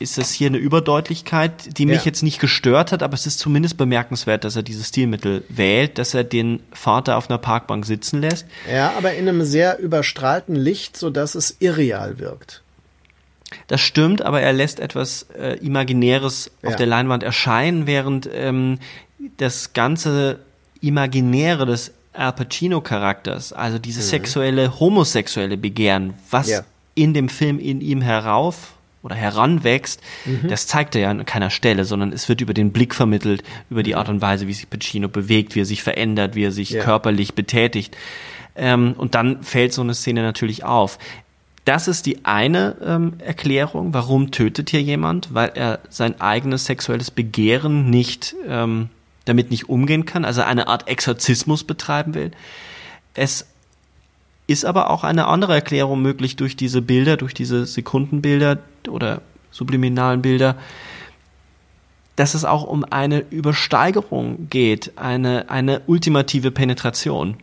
Ist 0.00 0.16
das 0.16 0.30
hier 0.30 0.46
eine 0.46 0.58
Überdeutlichkeit, 0.58 1.76
die 1.76 1.84
mich 1.84 1.98
ja. 1.98 2.04
jetzt 2.04 2.22
nicht 2.22 2.38
gestört 2.38 2.92
hat, 2.92 3.02
aber 3.02 3.14
es 3.14 3.26
ist 3.26 3.40
zumindest 3.40 3.76
bemerkenswert, 3.76 4.44
dass 4.44 4.54
er 4.54 4.62
dieses 4.62 4.88
Stilmittel 4.88 5.42
wählt, 5.48 5.98
dass 5.98 6.14
er 6.14 6.22
den 6.22 6.60
Vater 6.72 7.16
auf 7.16 7.28
einer 7.28 7.38
Parkbank 7.38 7.84
sitzen 7.84 8.20
lässt. 8.20 8.46
Ja, 8.72 8.92
aber 8.96 9.14
in 9.14 9.28
einem 9.28 9.42
sehr 9.42 9.80
überstrahlten 9.80 10.54
Licht, 10.54 10.96
so 10.96 11.10
dass 11.10 11.34
es 11.34 11.56
irreal 11.58 12.20
wirkt. 12.20 12.62
Das 13.66 13.80
stimmt, 13.80 14.22
aber 14.22 14.40
er 14.40 14.52
lässt 14.52 14.80
etwas 14.80 15.26
äh, 15.38 15.58
Imaginäres 15.58 16.50
ja. 16.62 16.68
auf 16.68 16.76
der 16.76 16.86
Leinwand 16.86 17.22
erscheinen, 17.22 17.86
während 17.86 18.28
ähm, 18.32 18.78
das 19.38 19.72
ganze 19.72 20.40
Imaginäre 20.80 21.66
des 21.66 21.92
Al 22.12 22.32
Pacino-Charakters, 22.32 23.52
also 23.52 23.78
dieses 23.78 24.06
mhm. 24.06 24.10
sexuelle, 24.10 24.80
homosexuelle 24.80 25.56
Begehren, 25.56 26.14
was 26.30 26.48
ja. 26.48 26.62
in 26.94 27.14
dem 27.14 27.28
Film 27.28 27.58
in 27.58 27.80
ihm 27.80 28.00
herauf 28.00 28.74
oder 29.02 29.14
heranwächst, 29.14 30.00
mhm. 30.24 30.48
das 30.48 30.66
zeigt 30.66 30.96
er 30.96 31.02
ja 31.02 31.10
an 31.10 31.24
keiner 31.24 31.50
Stelle, 31.50 31.84
sondern 31.84 32.12
es 32.12 32.28
wird 32.28 32.40
über 32.40 32.54
den 32.54 32.72
Blick 32.72 32.94
vermittelt, 32.94 33.44
über 33.70 33.84
die 33.84 33.92
mhm. 33.92 33.98
Art 33.98 34.08
und 34.08 34.20
Weise, 34.20 34.48
wie 34.48 34.52
sich 34.52 34.68
Pacino 34.68 35.08
bewegt, 35.08 35.54
wie 35.54 35.60
er 35.60 35.64
sich 35.64 35.82
verändert, 35.82 36.34
wie 36.34 36.44
er 36.44 36.52
sich 36.52 36.70
ja. 36.70 36.82
körperlich 36.82 37.34
betätigt. 37.34 37.96
Ähm, 38.56 38.94
und 38.98 39.14
dann 39.14 39.44
fällt 39.44 39.72
so 39.72 39.82
eine 39.82 39.94
Szene 39.94 40.22
natürlich 40.22 40.64
auf. 40.64 40.98
Das 41.68 41.86
ist 41.86 42.06
die 42.06 42.24
eine 42.24 42.76
ähm, 42.82 43.12
Erklärung, 43.18 43.92
warum 43.92 44.30
tötet 44.30 44.70
hier 44.70 44.80
jemand, 44.80 45.34
weil 45.34 45.52
er 45.54 45.80
sein 45.90 46.18
eigenes 46.18 46.64
sexuelles 46.64 47.10
Begehren 47.10 47.90
nicht 47.90 48.34
ähm, 48.46 48.88
damit 49.26 49.50
nicht 49.50 49.68
umgehen 49.68 50.06
kann, 50.06 50.24
also 50.24 50.40
eine 50.40 50.66
Art 50.66 50.88
Exorzismus 50.88 51.64
betreiben 51.64 52.14
will. 52.14 52.30
Es 53.12 53.48
ist 54.46 54.64
aber 54.64 54.88
auch 54.88 55.04
eine 55.04 55.26
andere 55.26 55.52
Erklärung 55.56 56.00
möglich 56.00 56.36
durch 56.36 56.56
diese 56.56 56.80
Bilder, 56.80 57.18
durch 57.18 57.34
diese 57.34 57.66
Sekundenbilder 57.66 58.60
oder 58.88 59.20
subliminalen 59.50 60.22
Bilder, 60.22 60.56
dass 62.16 62.32
es 62.32 62.46
auch 62.46 62.64
um 62.64 62.82
eine 62.82 63.18
Übersteigerung 63.28 64.48
geht, 64.48 64.92
eine, 64.96 65.50
eine 65.50 65.82
ultimative 65.86 66.50
Penetration. 66.50 67.36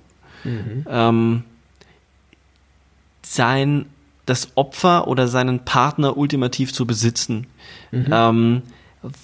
Mhm. 0.43 0.87
Ähm, 0.89 1.43
sein 3.21 3.85
das 4.25 4.49
Opfer 4.55 5.07
oder 5.07 5.27
seinen 5.27 5.65
Partner 5.65 6.17
ultimativ 6.17 6.73
zu 6.73 6.85
besitzen. 6.85 7.47
Mhm. 7.91 8.07
Ähm, 8.11 8.61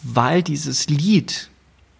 weil 0.03 0.43
dieses 0.43 0.89
Lied, 0.89 1.49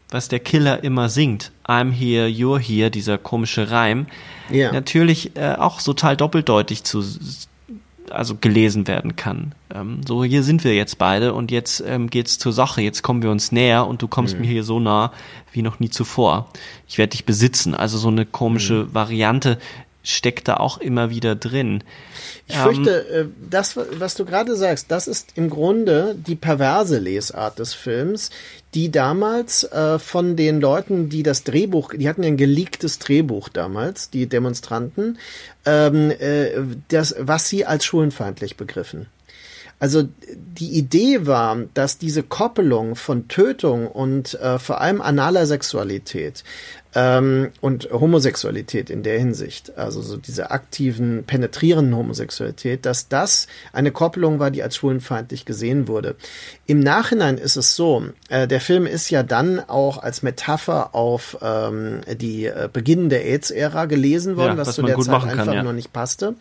was 0.10 0.28
der 0.28 0.40
Killer 0.40 0.84
immer 0.84 1.10
singt, 1.10 1.52
I'm 1.68 1.92
here, 1.92 2.28
you're 2.28 2.60
here, 2.60 2.92
dieser 2.92 3.18
komische 3.18 3.72
Reim, 3.72 4.06
ja. 4.52 4.72
natürlich 4.72 5.36
äh, 5.36 5.56
auch 5.58 5.82
total 5.82 6.18
doppeldeutig 6.18 6.84
zu 6.84 7.04
also 8.12 8.36
gelesen 8.36 8.88
werden 8.88 9.16
kann. 9.16 9.54
Ähm, 9.74 10.02
so, 10.06 10.24
hier 10.24 10.44
sind 10.44 10.64
wir 10.64 10.76
jetzt 10.76 10.98
beide 10.98 11.34
und 11.34 11.50
jetzt 11.50 11.84
ähm, 11.86 12.10
geht's 12.10 12.38
zur 12.38 12.52
Sache, 12.52 12.82
jetzt 12.82 13.04
kommen 13.04 13.24
wir 13.24 13.32
uns 13.32 13.52
näher 13.52 13.88
und 13.88 14.02
du 14.02 14.08
kommst 14.08 14.36
mhm. 14.36 14.42
mir 14.42 14.48
hier 14.48 14.64
so 14.64 14.80
nah 14.80 15.12
wie 15.52 15.62
noch 15.62 15.80
nie 15.80 15.90
zuvor. 15.90 16.50
Ich 16.88 16.98
werde 16.98 17.12
dich 17.12 17.26
besitzen. 17.26 17.74
Also 17.74 17.98
so 17.98 18.10
eine 18.10 18.26
komische 18.26 18.86
mhm. 18.86 18.94
Variante, 18.94 19.58
steckt 20.04 20.48
da 20.48 20.58
auch 20.58 20.78
immer 20.80 21.10
wieder 21.10 21.36
drin. 21.36 21.84
Ich 22.48 22.56
ähm, 22.56 22.62
fürchte, 22.62 23.08
äh, 23.10 23.26
das, 23.50 23.78
was 23.78 24.16
du 24.16 24.26
gerade 24.26 24.56
sagst, 24.56 24.90
das 24.90 25.08
ist 25.08 25.34
im 25.36 25.50
Grunde 25.50 26.16
die 26.16 26.36
perverse 26.36 26.98
Lesart 26.98 27.60
des 27.60 27.74
Films, 27.74 28.30
die 28.74 28.92
damals 28.92 29.64
äh, 29.64 30.00
von 30.00 30.36
den 30.36 30.62
Leuten, 30.62 31.10
die 31.10 31.24
das 31.24 31.44
Drehbuch, 31.44 31.94
die 31.94 32.08
hatten 32.08 32.24
ja 32.24 32.30
ein 32.30 32.38
geleaktes 32.38 33.00
Drehbuch 33.00 33.50
damals, 33.50 34.10
die 34.10 34.28
Demonstranten, 34.28 35.18
ähm, 35.66 36.12
äh, 36.12 36.52
das, 36.88 37.16
was 37.20 37.50
sie 37.50 37.66
als 37.66 37.86
schwulenfeindlich 37.86 38.58
begriffen. 38.58 39.08
Also 39.82 40.08
die 40.36 40.78
Idee 40.78 41.26
war, 41.26 41.58
dass 41.74 41.98
diese 41.98 42.22
Koppelung 42.22 42.96
von 42.96 43.28
Tötung 43.30 43.88
und 43.88 44.36
äh, 44.36 44.60
vor 44.60 44.80
allem 44.80 45.02
analer 45.02 45.48
Sexualität 45.48 46.44
ähm, 46.94 47.52
und 47.62 47.90
Homosexualität 47.92 48.90
in 48.90 49.04
der 49.04 49.18
Hinsicht, 49.18 49.78
also 49.78 50.02
so 50.02 50.18
diese 50.18 50.52
aktiven, 50.52 51.24
penetrierenden 51.26 51.96
Homosexualität, 51.96 52.86
dass 52.86 53.08
das 53.08 53.48
eine 53.72 53.92
Koppelung 53.92 54.40
war, 54.40 54.52
die 54.52 54.64
als 54.64 54.76
schwulenfeindlich 54.76 55.46
gesehen 55.46 55.88
wurde. 55.88 56.16
Im 56.68 56.80
Nachhinein 56.80 57.38
ist 57.38 57.56
es 57.56 57.76
so, 57.76 58.06
äh, 58.30 58.48
der 58.48 58.62
Film 58.62 58.86
ist 58.86 59.10
ja 59.10 59.24
dann 59.24 59.60
auch 59.60 59.98
als 60.02 60.24
Metapher 60.24 60.96
auf 60.96 61.38
ähm, 61.42 62.02
die 62.14 62.46
äh, 62.46 62.70
Beginn 62.72 63.10
der 63.10 63.26
AIDS-Ära 63.26 63.86
gelesen 63.86 64.38
worden, 64.38 64.54
ja, 64.54 64.58
was, 64.58 64.70
was 64.70 64.76
zu 64.76 64.84
der 64.84 64.98
Zeit 65.00 65.14
einfach 65.14 65.46
kann, 65.46 65.54
ja. 65.54 65.64
noch 65.64 65.74
nicht 65.74 65.94
passte. 65.94 66.36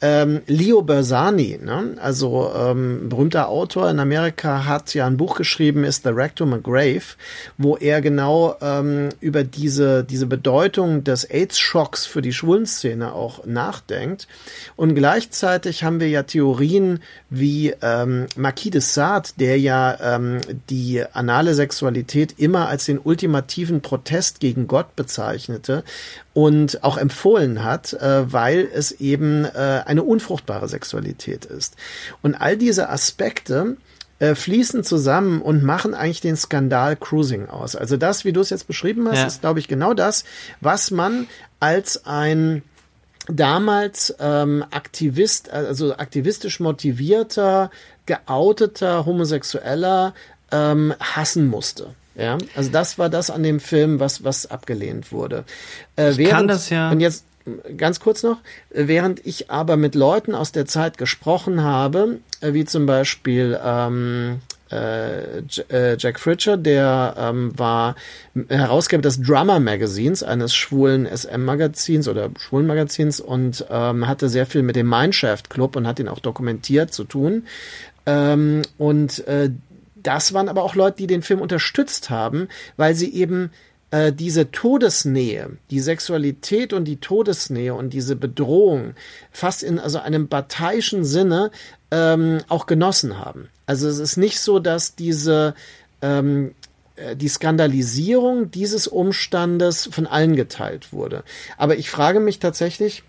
Ähm, 0.00 0.42
Leo 0.46 0.82
Bersani, 0.82 1.58
ne? 1.62 1.96
also 1.98 2.52
ähm, 2.54 3.08
berühmter 3.08 3.48
Autor 3.48 3.88
in 3.88 3.98
Amerika, 3.98 4.66
hat 4.66 4.92
ja 4.92 5.06
ein 5.06 5.16
Buch 5.16 5.36
geschrieben, 5.36 5.82
ist 5.82 6.02
The 6.02 6.10
Rectum 6.10 6.52
a 6.52 6.58
Grave, 6.58 7.16
wo 7.56 7.76
er 7.76 8.02
genau 8.02 8.54
ähm, 8.60 9.08
über 9.20 9.44
diese, 9.44 9.83
diese 9.84 10.26
Bedeutung 10.26 11.04
des 11.04 11.24
AIDS-Schocks 11.24 12.06
für 12.06 12.22
die 12.22 12.32
Schwulenszene 12.32 13.12
auch 13.12 13.44
nachdenkt. 13.46 14.26
Und 14.76 14.94
gleichzeitig 14.94 15.84
haben 15.84 16.00
wir 16.00 16.08
ja 16.08 16.22
Theorien 16.22 17.02
wie 17.30 17.74
ähm, 17.82 18.26
Marquis 18.36 18.72
de 18.72 18.80
Sade, 18.80 19.30
der 19.38 19.58
ja 19.58 20.16
ähm, 20.16 20.40
die 20.70 21.04
anale 21.12 21.54
Sexualität 21.54 22.34
immer 22.38 22.68
als 22.68 22.86
den 22.86 22.98
ultimativen 22.98 23.80
Protest 23.80 24.40
gegen 24.40 24.66
Gott 24.66 24.96
bezeichnete 24.96 25.84
und 26.32 26.82
auch 26.82 26.98
empfohlen 26.98 27.62
hat, 27.62 27.92
äh, 27.94 28.32
weil 28.32 28.68
es 28.72 28.92
eben 28.92 29.44
äh, 29.44 29.82
eine 29.86 30.02
unfruchtbare 30.02 30.68
Sexualität 30.68 31.44
ist. 31.44 31.76
Und 32.22 32.34
all 32.34 32.56
diese 32.56 32.88
Aspekte 32.90 33.76
äh, 34.24 34.34
fließen 34.34 34.84
zusammen 34.84 35.42
und 35.42 35.62
machen 35.62 35.92
eigentlich 35.92 36.22
den 36.22 36.36
Skandal 36.36 36.96
Cruising 36.96 37.48
aus. 37.50 37.76
Also 37.76 37.98
das, 37.98 38.24
wie 38.24 38.32
du 38.32 38.40
es 38.40 38.48
jetzt 38.48 38.66
beschrieben 38.66 39.06
hast, 39.06 39.18
ja. 39.18 39.26
ist, 39.26 39.40
glaube 39.42 39.58
ich, 39.58 39.68
genau 39.68 39.92
das, 39.92 40.24
was 40.62 40.90
man 40.90 41.26
als 41.60 42.06
ein 42.06 42.62
damals 43.28 44.14
ähm, 44.18 44.64
Aktivist, 44.70 45.50
also 45.50 45.96
aktivistisch 45.96 46.58
motivierter, 46.58 47.70
geouteter 48.06 49.04
Homosexueller 49.04 50.14
ähm, 50.50 50.94
hassen 51.00 51.46
musste. 51.46 51.88
Ja, 52.14 52.38
also 52.54 52.70
das 52.70 52.98
war 52.98 53.10
das 53.10 53.28
an 53.28 53.42
dem 53.42 53.60
Film, 53.60 54.00
was, 54.00 54.24
was 54.24 54.50
abgelehnt 54.50 55.12
wurde. 55.12 55.44
Äh, 55.96 56.12
ich 56.12 56.18
während, 56.18 56.32
kann 56.32 56.48
das 56.48 56.70
ja. 56.70 56.90
Und 56.90 57.00
jetzt 57.00 57.24
ganz 57.76 58.00
kurz 58.00 58.22
noch, 58.22 58.38
während 58.70 59.24
ich 59.26 59.50
aber 59.50 59.76
mit 59.76 59.94
Leuten 59.94 60.34
aus 60.34 60.52
der 60.52 60.66
Zeit 60.66 60.98
gesprochen 60.98 61.62
habe, 61.62 62.20
äh, 62.40 62.52
wie 62.52 62.64
zum 62.64 62.86
Beispiel 62.86 63.58
ähm, 63.62 64.40
äh, 64.72 65.38
äh 65.68 65.96
Jack 65.98 66.18
Fritcher, 66.18 66.56
der 66.56 67.14
ähm, 67.18 67.58
war 67.58 67.96
Herausgeber 68.48 69.02
des 69.02 69.20
Drummer 69.20 69.60
Magazins, 69.60 70.22
eines 70.22 70.54
schwulen 70.54 71.06
SM-Magazins 71.06 72.08
oder 72.08 72.30
schwulen 72.38 72.66
Magazins 72.66 73.20
und 73.20 73.66
ähm, 73.70 74.06
hatte 74.08 74.28
sehr 74.28 74.46
viel 74.46 74.62
mit 74.62 74.76
dem 74.76 74.88
Mineshaft 74.88 75.50
Club 75.50 75.76
und 75.76 75.86
hat 75.86 75.98
ihn 75.98 76.08
auch 76.08 76.20
dokumentiert 76.20 76.92
zu 76.92 77.04
tun. 77.04 77.46
Ähm, 78.06 78.62
und 78.78 79.26
äh, 79.28 79.50
das 79.96 80.34
waren 80.34 80.48
aber 80.48 80.62
auch 80.62 80.74
Leute, 80.74 80.98
die 80.98 81.06
den 81.06 81.22
Film 81.22 81.40
unterstützt 81.40 82.10
haben, 82.10 82.48
weil 82.76 82.94
sie 82.94 83.12
eben 83.14 83.50
äh, 83.94 84.12
diese 84.12 84.50
Todesnähe, 84.50 85.50
die 85.70 85.78
Sexualität 85.78 86.72
und 86.72 86.84
die 86.86 86.96
Todesnähe 86.96 87.74
und 87.74 87.90
diese 87.90 88.16
Bedrohung 88.16 88.94
fast 89.30 89.62
in 89.62 89.78
also 89.78 90.00
einem 90.00 90.26
parteiischen 90.26 91.04
Sinne 91.04 91.52
ähm, 91.92 92.40
auch 92.48 92.66
genossen 92.66 93.20
haben. 93.20 93.50
Also 93.66 93.88
es 93.88 94.00
ist 94.00 94.16
nicht 94.16 94.40
so, 94.40 94.58
dass 94.58 94.96
diese 94.96 95.54
ähm, 96.02 96.56
äh, 96.96 97.14
die 97.14 97.28
Skandalisierung 97.28 98.50
dieses 98.50 98.88
Umstandes 98.88 99.88
von 99.92 100.08
allen 100.08 100.34
geteilt 100.34 100.92
wurde. 100.92 101.22
Aber 101.56 101.76
ich 101.76 101.88
frage 101.88 102.18
mich 102.18 102.40
tatsächlich, 102.40 103.04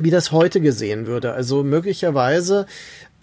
wie 0.00 0.10
das 0.10 0.32
heute 0.32 0.60
gesehen 0.60 1.06
würde. 1.06 1.34
Also 1.34 1.62
möglicherweise 1.62 2.66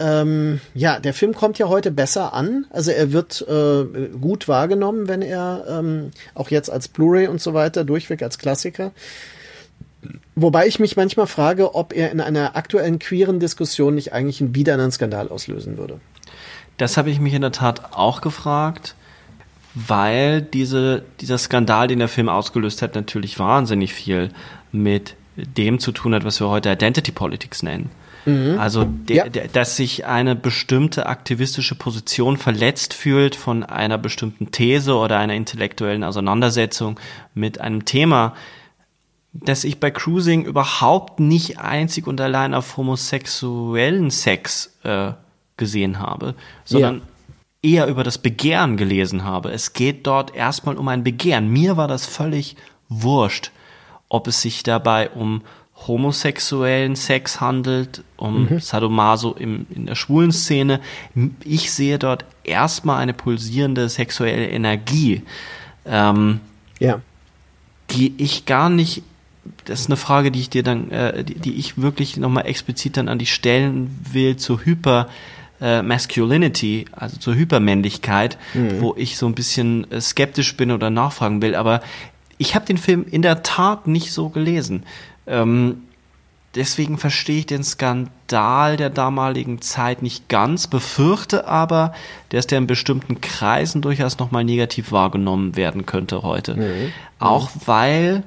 ähm, 0.00 0.60
ja, 0.74 1.00
der 1.00 1.12
Film 1.12 1.34
kommt 1.34 1.58
ja 1.58 1.68
heute 1.68 1.90
besser 1.90 2.32
an. 2.32 2.66
Also 2.70 2.90
er 2.90 3.12
wird 3.12 3.44
äh, 3.48 4.08
gut 4.20 4.46
wahrgenommen, 4.46 5.08
wenn 5.08 5.22
er 5.22 5.64
ähm, 5.68 6.10
auch 6.34 6.50
jetzt 6.50 6.70
als 6.70 6.88
Blu-ray 6.88 7.26
und 7.26 7.40
so 7.40 7.54
weiter 7.54 7.84
durchweg 7.84 8.22
als 8.22 8.38
Klassiker. 8.38 8.92
Wobei 10.36 10.68
ich 10.68 10.78
mich 10.78 10.96
manchmal 10.96 11.26
frage, 11.26 11.74
ob 11.74 11.92
er 11.92 12.12
in 12.12 12.20
einer 12.20 12.56
aktuellen 12.56 13.00
queeren 13.00 13.40
Diskussion 13.40 13.96
nicht 13.96 14.12
eigentlich 14.12 14.54
wieder 14.54 14.74
einen 14.74 14.92
Skandal 14.92 15.28
auslösen 15.28 15.76
würde. 15.76 16.00
Das 16.76 16.96
habe 16.96 17.10
ich 17.10 17.18
mich 17.18 17.34
in 17.34 17.42
der 17.42 17.50
Tat 17.50 17.92
auch 17.92 18.20
gefragt, 18.20 18.94
weil 19.74 20.42
diese, 20.42 21.02
dieser 21.20 21.38
Skandal, 21.38 21.88
den 21.88 21.98
der 21.98 22.06
Film 22.06 22.28
ausgelöst 22.28 22.82
hat, 22.82 22.94
natürlich 22.94 23.40
wahnsinnig 23.40 23.92
viel 23.92 24.30
mit 24.70 25.16
dem 25.36 25.80
zu 25.80 25.90
tun 25.90 26.14
hat, 26.14 26.24
was 26.24 26.40
wir 26.40 26.48
heute 26.48 26.70
Identity 26.70 27.10
Politics 27.10 27.64
nennen. 27.64 27.90
Mhm. 28.24 28.58
Also, 28.58 28.84
der, 28.84 29.16
ja. 29.16 29.28
der, 29.28 29.48
dass 29.48 29.76
sich 29.76 30.06
eine 30.06 30.36
bestimmte 30.36 31.06
aktivistische 31.06 31.74
Position 31.74 32.36
verletzt 32.36 32.94
fühlt 32.94 33.36
von 33.36 33.62
einer 33.62 33.98
bestimmten 33.98 34.50
These 34.50 34.94
oder 34.94 35.18
einer 35.18 35.34
intellektuellen 35.34 36.04
Auseinandersetzung 36.04 36.98
mit 37.34 37.60
einem 37.60 37.84
Thema, 37.84 38.34
das 39.32 39.64
ich 39.64 39.80
bei 39.80 39.90
Cruising 39.90 40.44
überhaupt 40.44 41.20
nicht 41.20 41.58
einzig 41.58 42.06
und 42.06 42.20
allein 42.20 42.54
auf 42.54 42.76
homosexuellen 42.76 44.10
Sex 44.10 44.78
äh, 44.84 45.12
gesehen 45.56 45.98
habe, 45.98 46.34
sondern 46.64 46.96
ja 46.96 47.02
eher 47.62 47.86
über 47.86 48.04
das 48.04 48.18
Begehren 48.18 48.76
gelesen 48.76 49.24
habe. 49.24 49.50
Es 49.50 49.72
geht 49.72 50.06
dort 50.06 50.34
erstmal 50.34 50.76
um 50.76 50.88
ein 50.88 51.02
Begehren. 51.02 51.48
Mir 51.48 51.76
war 51.76 51.88
das 51.88 52.06
völlig 52.06 52.56
wurscht, 52.88 53.50
ob 54.08 54.26
es 54.26 54.40
sich 54.40 54.62
dabei 54.62 55.10
um 55.10 55.42
homosexuellen 55.86 56.96
Sex 56.96 57.40
handelt, 57.40 58.02
um 58.16 58.48
mhm. 58.48 58.60
Sadomaso 58.60 59.32
im, 59.32 59.66
in 59.74 59.86
der 59.86 59.94
schwulen 59.94 60.32
Szene. 60.32 60.80
Ich 61.44 61.72
sehe 61.72 61.98
dort 61.98 62.24
erstmal 62.44 63.00
eine 63.00 63.14
pulsierende 63.14 63.88
sexuelle 63.88 64.48
Energie, 64.48 65.22
ähm, 65.86 66.40
ja. 66.78 67.00
die 67.90 68.14
ich 68.18 68.44
gar 68.44 68.70
nicht, 68.70 69.02
das 69.64 69.80
ist 69.80 69.86
eine 69.86 69.96
Frage, 69.96 70.30
die 70.30 70.40
ich 70.40 70.50
dir 70.50 70.62
dann, 70.62 70.90
äh, 70.90 71.24
die, 71.24 71.36
die 71.36 71.54
ich 71.54 71.78
wirklich 71.78 72.16
nochmal 72.16 72.46
explizit 72.46 72.96
dann 72.96 73.08
an 73.08 73.18
die 73.18 73.26
stellen 73.26 74.04
will 74.12 74.36
zur 74.36 74.64
Hyper, 74.64 75.08
äh, 75.60 75.82
Masculinity, 75.82 76.86
also 76.92 77.16
zur 77.16 77.34
Hypermännlichkeit, 77.34 78.38
mhm. 78.54 78.80
wo 78.80 78.94
ich 78.96 79.16
so 79.16 79.26
ein 79.26 79.34
bisschen 79.34 79.90
äh, 79.90 80.00
skeptisch 80.00 80.56
bin 80.56 80.70
oder 80.70 80.90
nachfragen 80.90 81.40
will. 81.40 81.54
Aber 81.54 81.80
ich 82.36 82.54
habe 82.54 82.66
den 82.66 82.78
Film 82.78 83.04
in 83.10 83.22
der 83.22 83.42
Tat 83.42 83.86
nicht 83.86 84.12
so 84.12 84.28
gelesen. 84.28 84.84
Ähm, 85.28 85.82
deswegen 86.54 86.98
verstehe 86.98 87.40
ich 87.40 87.46
den 87.46 87.62
Skandal 87.62 88.76
der 88.76 88.90
damaligen 88.90 89.60
Zeit 89.60 90.02
nicht 90.02 90.28
ganz, 90.28 90.66
befürchte 90.66 91.46
aber, 91.46 91.92
dass 92.30 92.46
der 92.46 92.58
in 92.58 92.66
bestimmten 92.66 93.20
Kreisen 93.20 93.82
durchaus 93.82 94.18
nochmal 94.18 94.44
negativ 94.44 94.92
wahrgenommen 94.92 95.56
werden 95.56 95.86
könnte 95.86 96.22
heute. 96.22 96.54
Mhm. 96.54 96.92
Auch 97.18 97.50
weil 97.66 98.24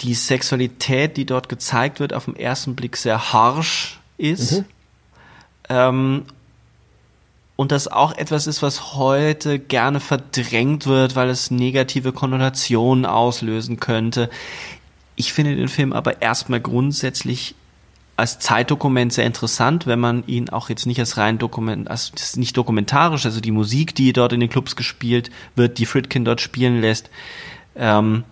die 0.00 0.14
Sexualität, 0.14 1.16
die 1.16 1.26
dort 1.26 1.48
gezeigt 1.48 2.00
wird, 2.00 2.12
auf 2.12 2.24
den 2.24 2.36
ersten 2.36 2.74
Blick 2.74 2.96
sehr 2.96 3.32
harsh 3.32 4.00
ist. 4.18 4.58
Mhm. 4.58 4.64
Ähm, 5.68 6.22
und 7.56 7.70
das 7.70 7.86
auch 7.86 8.16
etwas 8.16 8.48
ist, 8.48 8.62
was 8.62 8.94
heute 8.94 9.60
gerne 9.60 10.00
verdrängt 10.00 10.86
wird, 10.86 11.14
weil 11.14 11.28
es 11.28 11.52
negative 11.52 12.12
Konnotationen 12.12 13.06
auslösen 13.06 13.78
könnte. 13.78 14.28
Ich 15.16 15.32
finde 15.32 15.56
den 15.56 15.68
Film 15.68 15.92
aber 15.92 16.22
erstmal 16.22 16.60
grundsätzlich 16.60 17.54
als 18.16 18.38
Zeitdokument 18.38 19.12
sehr 19.12 19.26
interessant, 19.26 19.86
wenn 19.86 19.98
man 19.98 20.24
ihn 20.26 20.48
auch 20.48 20.68
jetzt 20.68 20.86
nicht 20.86 21.00
als 21.00 21.16
rein 21.16 21.38
Dokument, 21.38 21.90
also 21.90 22.12
nicht 22.36 22.56
dokumentarisch, 22.56 23.24
also 23.24 23.40
die 23.40 23.50
Musik, 23.50 23.94
die 23.94 24.12
dort 24.12 24.32
in 24.32 24.40
den 24.40 24.48
Clubs 24.48 24.76
gespielt 24.76 25.30
wird, 25.56 25.78
die 25.78 25.86
Fritkin 25.86 26.24
dort 26.24 26.40
spielen 26.40 26.80
lässt, 26.80 27.10
ähm, 27.74 28.22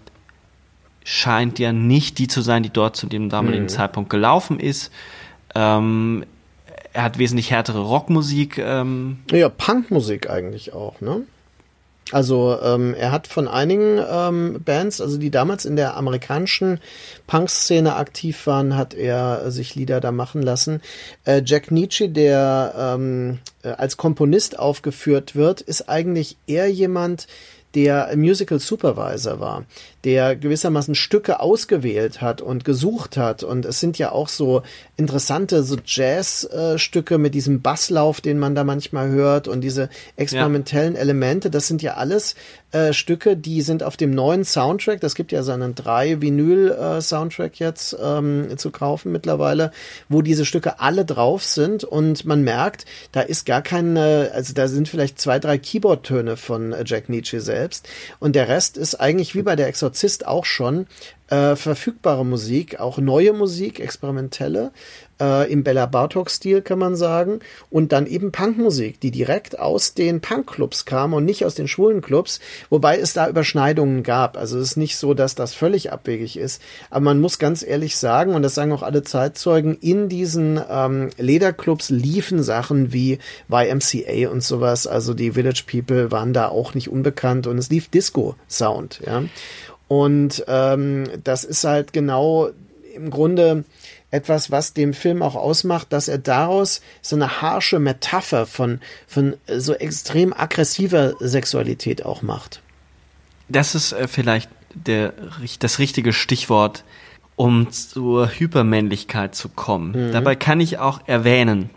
scheint 1.05 1.59
ja 1.59 1.73
nicht 1.73 2.19
die 2.19 2.29
zu 2.29 2.43
sein, 2.43 2.63
die 2.63 2.71
dort 2.71 2.97
zu 2.97 3.09
dem 3.09 3.29
damaligen 3.29 3.65
mhm. 3.65 3.69
Zeitpunkt 3.69 4.09
gelaufen 4.09 4.61
ist. 4.61 4.93
Ähm, 5.55 6.25
er 6.93 7.03
hat 7.03 7.19
wesentlich 7.19 7.51
härtere 7.51 7.81
Rockmusik. 7.81 8.59
Ähm. 8.59 9.19
Ja, 9.31 9.49
Punkmusik 9.49 10.31
eigentlich 10.31 10.73
auch, 10.73 11.01
ne? 11.01 11.23
Also 12.13 12.59
ähm, 12.63 12.95
er 12.95 13.11
hat 13.11 13.27
von 13.27 13.49
einigen 13.49 13.99
ähm, 13.99 14.61
Bands, 14.65 15.01
also 15.01 15.17
die 15.17 15.31
damals 15.31 15.65
in 15.65 15.77
der 15.77 15.97
amerikanischen 15.97 16.79
Punk-Szene 17.27 17.97
aktiv 17.97 18.47
waren, 18.47 18.77
hat 18.77 18.93
er 18.95 19.51
sich 19.51 19.75
Lieder 19.75 20.01
da 20.01 20.13
machen 20.13 20.43
lassen. 20.43 20.83
Äh, 21.25 21.43
Jack 21.45 21.71
Nietzsche, 21.71 22.11
der 22.11 22.75
ähm, 22.77 23.39
äh, 23.63 23.69
als 23.69 23.97
Komponist 23.97 24.59
aufgeführt 24.59 25.35
wird, 25.35 25.63
ist 25.63 25.89
eigentlich 25.89 26.37
eher 26.47 26.71
jemand, 26.71 27.27
der 27.75 28.15
Musical 28.17 28.59
Supervisor 28.59 29.41
war, 29.41 29.65
der 30.05 30.35
gewissermaßen 30.35 30.95
Stücke 30.95 31.41
ausgewählt 31.41 32.21
hat 32.21 32.41
und 32.41 32.65
gesucht 32.65 33.17
hat. 33.17 33.43
Und 33.43 33.65
es 33.65 33.81
sind 33.81 33.99
ja 33.99 34.11
auch 34.11 34.29
so 34.29 34.63
interessante 34.97 35.63
so 35.63 35.77
Jazz-Stücke 35.85 37.19
mit 37.19 37.35
diesem 37.35 37.63
Basslauf, 37.63 38.21
den 38.21 38.39
man 38.39 38.55
da 38.55 38.65
manchmal 38.65 39.11
hört 39.11 39.47
und 39.49 39.61
diese 39.61 39.89
experimentellen 40.17 40.95
ja. 40.95 41.01
Elemente. 41.01 41.51
Das 41.51 41.69
sind 41.69 41.83
ja 41.83 41.95
alles 41.95 42.35
äh, 42.73 42.93
Stücke, 42.95 43.37
die 43.37 43.61
sind 43.61 43.83
auf 43.83 43.97
dem 43.97 44.13
neuen 44.15 44.45
Soundtrack. 44.45 45.01
Das 45.01 45.15
gibt 45.15 45.31
ja 45.31 45.43
seinen 45.43 45.75
drei 45.75 46.21
Vinyl-Soundtrack 46.21 47.61
äh, 47.61 47.65
jetzt 47.65 47.97
ähm, 48.03 48.57
zu 48.57 48.71
kaufen 48.71 49.13
mittlerweile, 49.13 49.73
wo 50.09 50.23
diese 50.23 50.47
Stücke 50.47 50.81
alle 50.81 51.05
drauf 51.05 51.45
sind 51.45 51.85
und 51.85 52.25
man 52.25 52.43
merkt, 52.43 52.87
da 53.13 53.21
ist 53.21 53.45
gar 53.45 53.61
keine, 53.61 54.31
also 54.35 54.55
da 54.55 54.69
sind 54.69 54.89
vielleicht 54.89 55.21
zwei, 55.21 55.39
drei 55.39 55.59
Keyboard-Töne 55.59 56.37
von 56.37 56.73
äh, 56.73 56.83
Jack 56.87 57.09
Nietzsche 57.09 57.41
selbst 57.41 57.89
und 58.21 58.35
der 58.35 58.49
Rest 58.49 58.79
ist 58.79 58.95
eigentlich 58.95 59.35
wie 59.35 59.43
bei 59.43 59.55
der 59.55 59.69
Exorzist 59.93 60.27
auch 60.27 60.47
schon 60.47 60.87
äh, 61.29 61.55
verfügbare 61.57 62.25
Musik, 62.25 62.81
auch 62.81 62.99
neue 62.99 63.33
Musik, 63.33 63.79
experimentelle, 63.79 64.73
äh, 65.21 65.51
im 65.51 65.65
Bella 65.65 65.87
Bartok-Stil 65.87 66.63
kann 66.63 66.79
man 66.79 66.97
sagen, 66.97 67.41
und 67.71 67.93
dann 67.93 68.07
eben 68.07 68.33
Punkmusik, 68.33 69.01
die 69.01 69.11
direkt 69.11 69.59
aus 69.59 69.95
den 69.95 70.21
Punkclubs 70.21 70.85
kam 70.85 71.15
und 71.15 71.25
nicht 71.25 71.45
aus 71.45 71.55
den 71.55 71.69
schwulen 71.69 72.03
Clubs, 72.03 72.41
wobei 72.71 72.99
es 72.99 73.13
da 73.13 73.29
Überschneidungen 73.29 74.03
gab. 74.03 74.37
Also 74.37 74.59
es 74.59 74.73
ist 74.73 74.77
nicht 74.77 74.97
so, 74.97 75.15
dass 75.15 75.35
das 75.35 75.55
völlig 75.55 75.93
abwegig 75.93 76.37
ist, 76.37 76.61
aber 76.91 77.05
man 77.05 77.21
muss 77.21 77.39
ganz 77.39 77.63
ehrlich 77.63 77.97
sagen, 77.97 78.35
und 78.35 78.43
das 78.43 78.55
sagen 78.55 78.73
auch 78.73 78.83
alle 78.83 79.03
Zeitzeugen, 79.03 79.77
in 79.81 80.09
diesen 80.09 80.61
ähm, 80.69 81.11
Lederclubs 81.19 81.91
liefen 81.91 82.43
Sachen 82.43 82.93
wie 82.93 83.19
YMCA 83.51 84.31
und 84.31 84.43
sowas, 84.43 84.87
also 84.87 85.15
die 85.15 85.33
Village 85.33 85.65
People 85.71 86.11
waren 86.11 86.33
da 86.33 86.49
auch 86.49 86.75
nicht 86.75 86.91
unbekannt 86.91 87.47
und 87.47 87.59
es 87.59 87.71
lief 87.71 87.89
Disco-Sound, 87.89 89.01
ja. 89.07 89.23
Und 89.93 90.43
ähm, 90.49 91.07
das 91.23 91.45
ist 91.45 91.65
halt 91.65 91.93
genau 91.93 92.49
im 92.95 93.11
Grunde 93.11 93.65
etwas, 94.11 94.51
was 94.51 94.73
dem 94.73 94.95
Film 94.95 95.21
auch 95.21 95.35
ausmacht, 95.35 95.93
dass 95.93 96.09
er 96.09 96.17
daraus 96.17 96.81
so 97.03 97.15
eine 97.15 97.43
harsche 97.43 97.79
Metapher 97.79 98.47
von, 98.47 98.81
von 99.07 99.35
so 99.55 99.75
extrem 99.75 100.33
aggressiver 100.33 101.13
Sexualität 101.21 102.07
auch 102.07 102.23
macht. 102.23 102.63
Das 103.51 103.75
ist 103.75 103.93
äh, 103.93 104.09
vielleicht 104.09 104.49
der, 104.75 105.13
das 105.59 105.79
richtige 105.79 106.15
Stichwort, 106.15 106.85
um 107.37 107.71
zur 107.71 108.31
Hypermännlichkeit 108.31 109.35
zu 109.35 109.51
kommen. 109.51 110.09
Mhm. 110.09 110.13
Dabei 110.13 110.37
kann 110.37 110.61
ich 110.61 110.79
auch 110.79 111.07
erwähnen, 111.07 111.69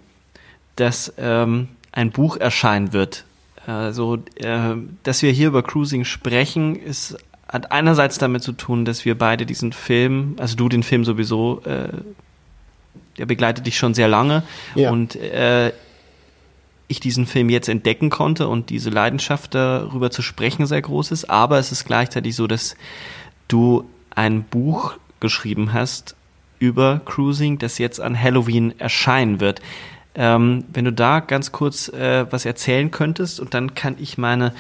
dass 0.78 1.12
ähm, 1.18 1.68
ein 1.92 2.12
Buch 2.12 2.38
erscheinen 2.38 2.94
wird. 2.94 3.26
Also, 3.68 4.20
äh, 4.36 4.76
dass 5.04 5.22
wir 5.22 5.32
hier 5.32 5.50
über 5.50 5.64
Cruising 5.64 6.06
sprechen, 6.06 6.78
ist 6.78 7.18
hat 7.48 7.72
einerseits 7.72 8.18
damit 8.18 8.44
zu 8.44 8.54
tun, 8.54 8.86
dass 8.86 9.06
wir 9.06 9.18
beide 9.18 9.46
diesen 9.46 9.72
Film, 9.72 10.36
also 10.40 10.56
du 10.56 10.70
den 10.70 10.84
Film 10.84 11.06
sowieso, 11.06 11.62
äh, 11.66 11.90
der 13.18 13.26
begleitet 13.26 13.66
dich 13.66 13.78
schon 13.78 13.94
sehr 13.94 14.08
lange 14.08 14.44
ja. 14.74 14.90
und 14.90 15.16
äh, 15.16 15.72
ich 16.88 17.00
diesen 17.00 17.26
Film 17.26 17.50
jetzt 17.50 17.70
entdecken 17.70 18.10
konnte 18.10 18.48
und 18.48 18.70
diese 18.70 18.90
Leidenschaft 18.90 19.56
darüber 19.56 20.12
zu 20.12 20.22
sprechen 20.22 20.66
sehr 20.66 20.82
groß 20.82 21.12
ist, 21.12 21.30
aber 21.30 21.58
es 21.58 21.72
ist 21.72 21.86
gleichzeitig 21.86 22.36
so, 22.36 22.48
dass 22.48 22.76
du 23.48 23.90
ein 24.12 24.44
Buch 24.44 24.96
geschrieben 25.20 25.74
hast 25.74 26.16
über 26.60 27.02
Cruising, 27.06 27.58
das 27.58 27.78
jetzt 27.78 28.00
an 28.00 28.20
Halloween 28.20 28.80
erscheinen 28.80 29.40
wird. 29.40 29.62
Ähm, 30.14 30.64
wenn 30.72 30.86
du 30.86 30.94
da 30.94 31.20
ganz 31.20 31.52
kurz 31.52 31.90
äh, 31.90 32.26
was 32.32 32.46
erzählen 32.46 32.92
könntest 32.92 33.40
und 33.40 33.54
dann 33.54 33.76
kann 33.76 33.98
ich 34.00 34.18
meine 34.18 34.54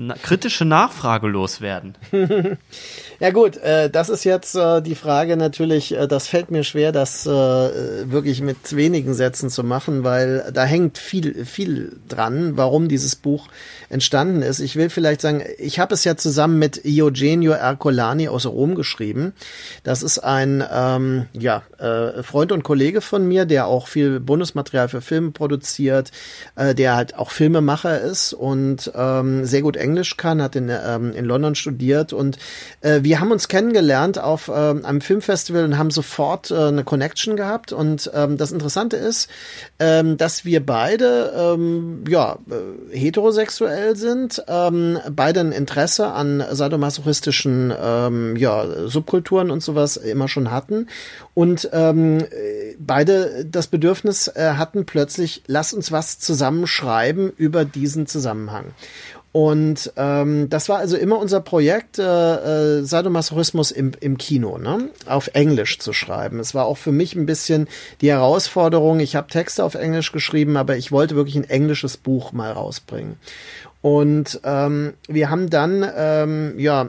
na, 0.00 0.14
kritische 0.14 0.64
Nachfrage 0.64 1.26
loswerden. 1.26 1.96
Ja 3.20 3.30
gut, 3.30 3.56
äh, 3.56 3.90
das 3.90 4.10
ist 4.10 4.22
jetzt 4.22 4.54
äh, 4.54 4.80
die 4.80 4.94
Frage 4.94 5.36
natürlich, 5.36 5.92
äh, 5.92 6.06
das 6.06 6.28
fällt 6.28 6.52
mir 6.52 6.62
schwer, 6.62 6.92
das 6.92 7.26
äh, 7.26 7.30
wirklich 7.30 8.40
mit 8.42 8.76
wenigen 8.76 9.12
Sätzen 9.12 9.50
zu 9.50 9.64
machen, 9.64 10.04
weil 10.04 10.48
da 10.54 10.64
hängt 10.64 10.98
viel, 10.98 11.44
viel 11.44 11.96
dran, 12.08 12.56
warum 12.56 12.86
dieses 12.86 13.16
Buch 13.16 13.48
entstanden 13.88 14.42
ist. 14.42 14.60
Ich 14.60 14.76
will 14.76 14.88
vielleicht 14.88 15.20
sagen, 15.20 15.42
ich 15.58 15.80
habe 15.80 15.94
es 15.94 16.04
ja 16.04 16.16
zusammen 16.16 16.60
mit 16.60 16.82
Eugenio 16.86 17.50
Ercolani 17.52 18.28
aus 18.28 18.46
Rom 18.46 18.76
geschrieben. 18.76 19.32
Das 19.82 20.04
ist 20.04 20.20
ein 20.20 20.62
ähm, 20.72 21.26
ja, 21.32 21.64
äh, 21.78 22.22
Freund 22.22 22.52
und 22.52 22.62
Kollege 22.62 23.00
von 23.00 23.26
mir, 23.26 23.46
der 23.46 23.66
auch 23.66 23.88
viel 23.88 24.20
Bundesmaterial 24.20 24.88
für 24.88 25.00
Filme 25.00 25.32
produziert, 25.32 26.12
äh, 26.54 26.72
der 26.72 26.94
halt 26.94 27.16
auch 27.18 27.32
Filmemacher 27.32 28.00
ist 28.00 28.32
und 28.32 28.92
ähm, 28.94 29.44
sehr 29.44 29.62
gut 29.62 29.76
Englisch 29.76 29.87
kann, 30.16 30.42
hat 30.42 30.56
in, 30.56 30.70
ähm, 30.70 31.12
in 31.12 31.24
London 31.24 31.54
studiert 31.54 32.12
und 32.12 32.38
äh, 32.80 33.00
wir 33.02 33.20
haben 33.20 33.32
uns 33.32 33.48
kennengelernt 33.48 34.18
auf 34.18 34.50
ähm, 34.54 34.84
einem 34.84 35.00
Filmfestival 35.00 35.64
und 35.64 35.78
haben 35.78 35.90
sofort 35.90 36.50
äh, 36.50 36.54
eine 36.54 36.84
Connection 36.84 37.36
gehabt. 37.36 37.72
Und 37.72 38.10
ähm, 38.14 38.36
das 38.36 38.52
Interessante 38.52 38.96
ist, 38.96 39.28
ähm, 39.78 40.16
dass 40.16 40.44
wir 40.44 40.64
beide 40.64 41.32
ähm, 41.36 42.04
ja 42.08 42.38
äh, 42.50 42.96
heterosexuell 42.96 43.96
sind, 43.96 44.42
ähm, 44.48 44.98
beide 45.10 45.40
ein 45.40 45.52
Interesse 45.52 46.08
an 46.08 46.44
sadomasochistischen 46.50 47.72
ähm, 47.80 48.36
ja, 48.36 48.88
Subkulturen 48.88 49.50
und 49.50 49.62
sowas 49.62 49.96
immer 49.96 50.28
schon 50.28 50.50
hatten 50.50 50.88
und 51.34 51.68
ähm, 51.72 52.24
beide 52.78 53.44
das 53.44 53.68
Bedürfnis 53.68 54.28
äh, 54.28 54.54
hatten 54.56 54.86
plötzlich, 54.86 55.42
lass 55.46 55.72
uns 55.72 55.92
was 55.92 56.18
zusammenschreiben 56.18 57.32
über 57.36 57.64
diesen 57.64 58.06
Zusammenhang. 58.06 58.66
Und 59.38 59.92
ähm, 59.96 60.48
das 60.48 60.68
war 60.68 60.78
also 60.78 60.96
immer 60.96 61.16
unser 61.16 61.40
Projekt, 61.40 62.00
äh, 62.00 62.78
äh, 62.78 62.82
Sadomasochismus 62.82 63.70
im, 63.70 63.92
im 64.00 64.18
Kino, 64.18 64.58
ne? 64.58 64.88
auf 65.06 65.30
Englisch 65.32 65.78
zu 65.78 65.92
schreiben. 65.92 66.40
Es 66.40 66.56
war 66.56 66.64
auch 66.64 66.76
für 66.76 66.90
mich 66.90 67.14
ein 67.14 67.24
bisschen 67.24 67.68
die 68.00 68.10
Herausforderung. 68.10 68.98
Ich 68.98 69.14
habe 69.14 69.30
Texte 69.30 69.62
auf 69.62 69.76
Englisch 69.76 70.10
geschrieben, 70.10 70.56
aber 70.56 70.76
ich 70.76 70.90
wollte 70.90 71.14
wirklich 71.14 71.36
ein 71.36 71.48
englisches 71.48 71.96
Buch 71.98 72.32
mal 72.32 72.50
rausbringen. 72.50 73.14
Und 73.80 74.40
ähm, 74.42 74.94
wir 75.06 75.30
haben 75.30 75.48
dann 75.50 76.58
ja 76.58 76.88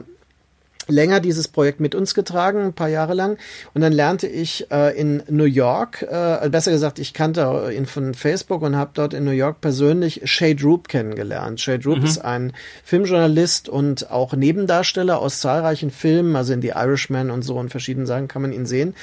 länger 0.88 1.20
dieses 1.20 1.48
Projekt 1.48 1.80
mit 1.80 1.94
uns 1.94 2.14
getragen, 2.14 2.60
ein 2.66 2.72
paar 2.72 2.88
Jahre 2.88 3.14
lang. 3.14 3.38
Und 3.74 3.80
dann 3.82 3.92
lernte 3.92 4.26
ich 4.26 4.70
äh, 4.70 4.98
in 4.98 5.22
New 5.28 5.44
York, 5.44 6.02
äh, 6.02 6.48
besser 6.50 6.70
gesagt, 6.70 6.98
ich 6.98 7.14
kannte 7.14 7.72
ihn 7.74 7.86
von 7.86 8.14
Facebook 8.14 8.62
und 8.62 8.76
habe 8.76 8.90
dort 8.94 9.14
in 9.14 9.24
New 9.24 9.30
York 9.30 9.60
persönlich 9.60 10.22
Shay 10.24 10.54
Droop 10.54 10.88
kennengelernt. 10.88 11.60
Shay 11.60 11.78
Droop 11.78 11.98
mhm. 11.98 12.04
ist 12.04 12.18
ein 12.18 12.52
Filmjournalist 12.84 13.68
und 13.68 14.10
auch 14.10 14.32
Nebendarsteller 14.34 15.18
aus 15.18 15.40
zahlreichen 15.40 15.90
Filmen, 15.90 16.36
also 16.36 16.52
in 16.52 16.62
The 16.62 16.72
Irishman 16.74 17.30
und 17.30 17.42
so 17.42 17.56
und 17.56 17.70
verschiedenen 17.70 18.06
Sachen 18.06 18.28
kann 18.28 18.42
man 18.42 18.52
ihn 18.52 18.66
sehen. 18.66 18.94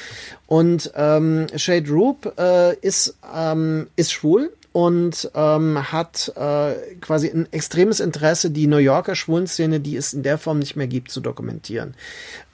Und 0.47 0.91
ähm, 0.95 1.47
Shay 1.55 1.81
Droop 1.81 2.33
äh, 2.37 2.75
ist, 2.75 3.15
ähm, 3.35 3.87
ist 3.95 4.11
schwul 4.11 4.51
und 4.77 5.31
ähm, 5.33 5.91
hat 5.91 6.31
äh, 6.35 6.75
quasi 7.01 7.31
ein 7.31 7.51
extremes 7.51 7.99
Interesse, 7.99 8.51
die 8.51 8.67
New 8.67 8.77
Yorker 8.77 9.15
Schwulenszene, 9.15 9.79
die 9.79 9.95
es 9.95 10.13
in 10.13 10.21
der 10.21 10.37
Form 10.37 10.59
nicht 10.59 10.75
mehr 10.75 10.85
gibt, 10.85 11.09
zu 11.09 11.19
dokumentieren. 11.19 11.95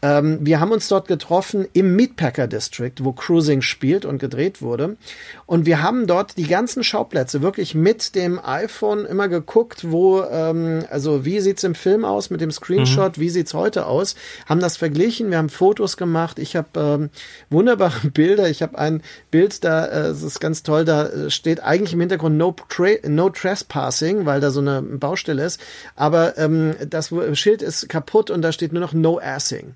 Ähm, 0.03 0.39
wir 0.41 0.59
haben 0.59 0.73
uns 0.73 0.89
dort 0.89 1.07
getroffen 1.07 1.65
im 1.71 1.95
Meatpacker 1.95 2.45
District, 2.47 2.91
wo 2.99 3.13
Cruising 3.13 3.61
spielt 3.61 4.03
und 4.03 4.19
gedreht 4.19 4.61
wurde. 4.61 4.97
Und 5.45 5.65
wir 5.65 5.81
haben 5.81 6.07
dort 6.07 6.37
die 6.37 6.47
ganzen 6.47 6.83
Schauplätze 6.83 7.41
wirklich 7.41 7.73
mit 7.73 8.13
dem 8.13 8.37
iPhone 8.43 9.05
immer 9.05 9.29
geguckt, 9.29 9.89
wo, 9.89 10.21
ähm, 10.23 10.83
also 10.91 11.23
wie 11.23 11.39
sieht's 11.39 11.63
im 11.63 11.73
Film 11.73 12.03
aus 12.03 12.29
mit 12.29 12.41
dem 12.41 12.51
Screenshot, 12.51 13.17
mhm. 13.17 13.21
wie 13.21 13.29
sieht's 13.29 13.53
heute 13.53 13.85
aus, 13.85 14.15
haben 14.45 14.59
das 14.59 14.75
verglichen, 14.75 15.31
wir 15.31 15.37
haben 15.37 15.47
Fotos 15.47 15.95
gemacht. 15.95 16.37
Ich 16.37 16.57
habe 16.57 16.67
ähm, 16.75 17.09
wunderbare 17.49 18.09
Bilder. 18.13 18.49
Ich 18.49 18.61
habe 18.61 18.77
ein 18.77 19.01
Bild 19.31 19.63
da, 19.63 19.85
äh, 19.85 20.03
das 20.09 20.21
ist 20.21 20.41
ganz 20.41 20.63
toll, 20.63 20.83
da 20.83 21.29
steht 21.29 21.63
eigentlich 21.63 21.93
im 21.93 22.01
Hintergrund 22.01 22.37
No, 22.37 22.53
Tra 22.67 22.89
no 23.07 23.29
Trespassing, 23.29 24.25
weil 24.25 24.41
da 24.41 24.51
so 24.51 24.59
eine 24.59 24.81
Baustelle 24.81 25.45
ist. 25.45 25.61
Aber 25.95 26.37
ähm, 26.37 26.75
das 26.89 27.13
Schild 27.35 27.61
ist 27.61 27.87
kaputt 27.87 28.29
und 28.29 28.41
da 28.41 28.51
steht 28.51 28.73
nur 28.73 28.81
noch 28.81 28.91
No 28.91 29.17
Assing 29.23 29.73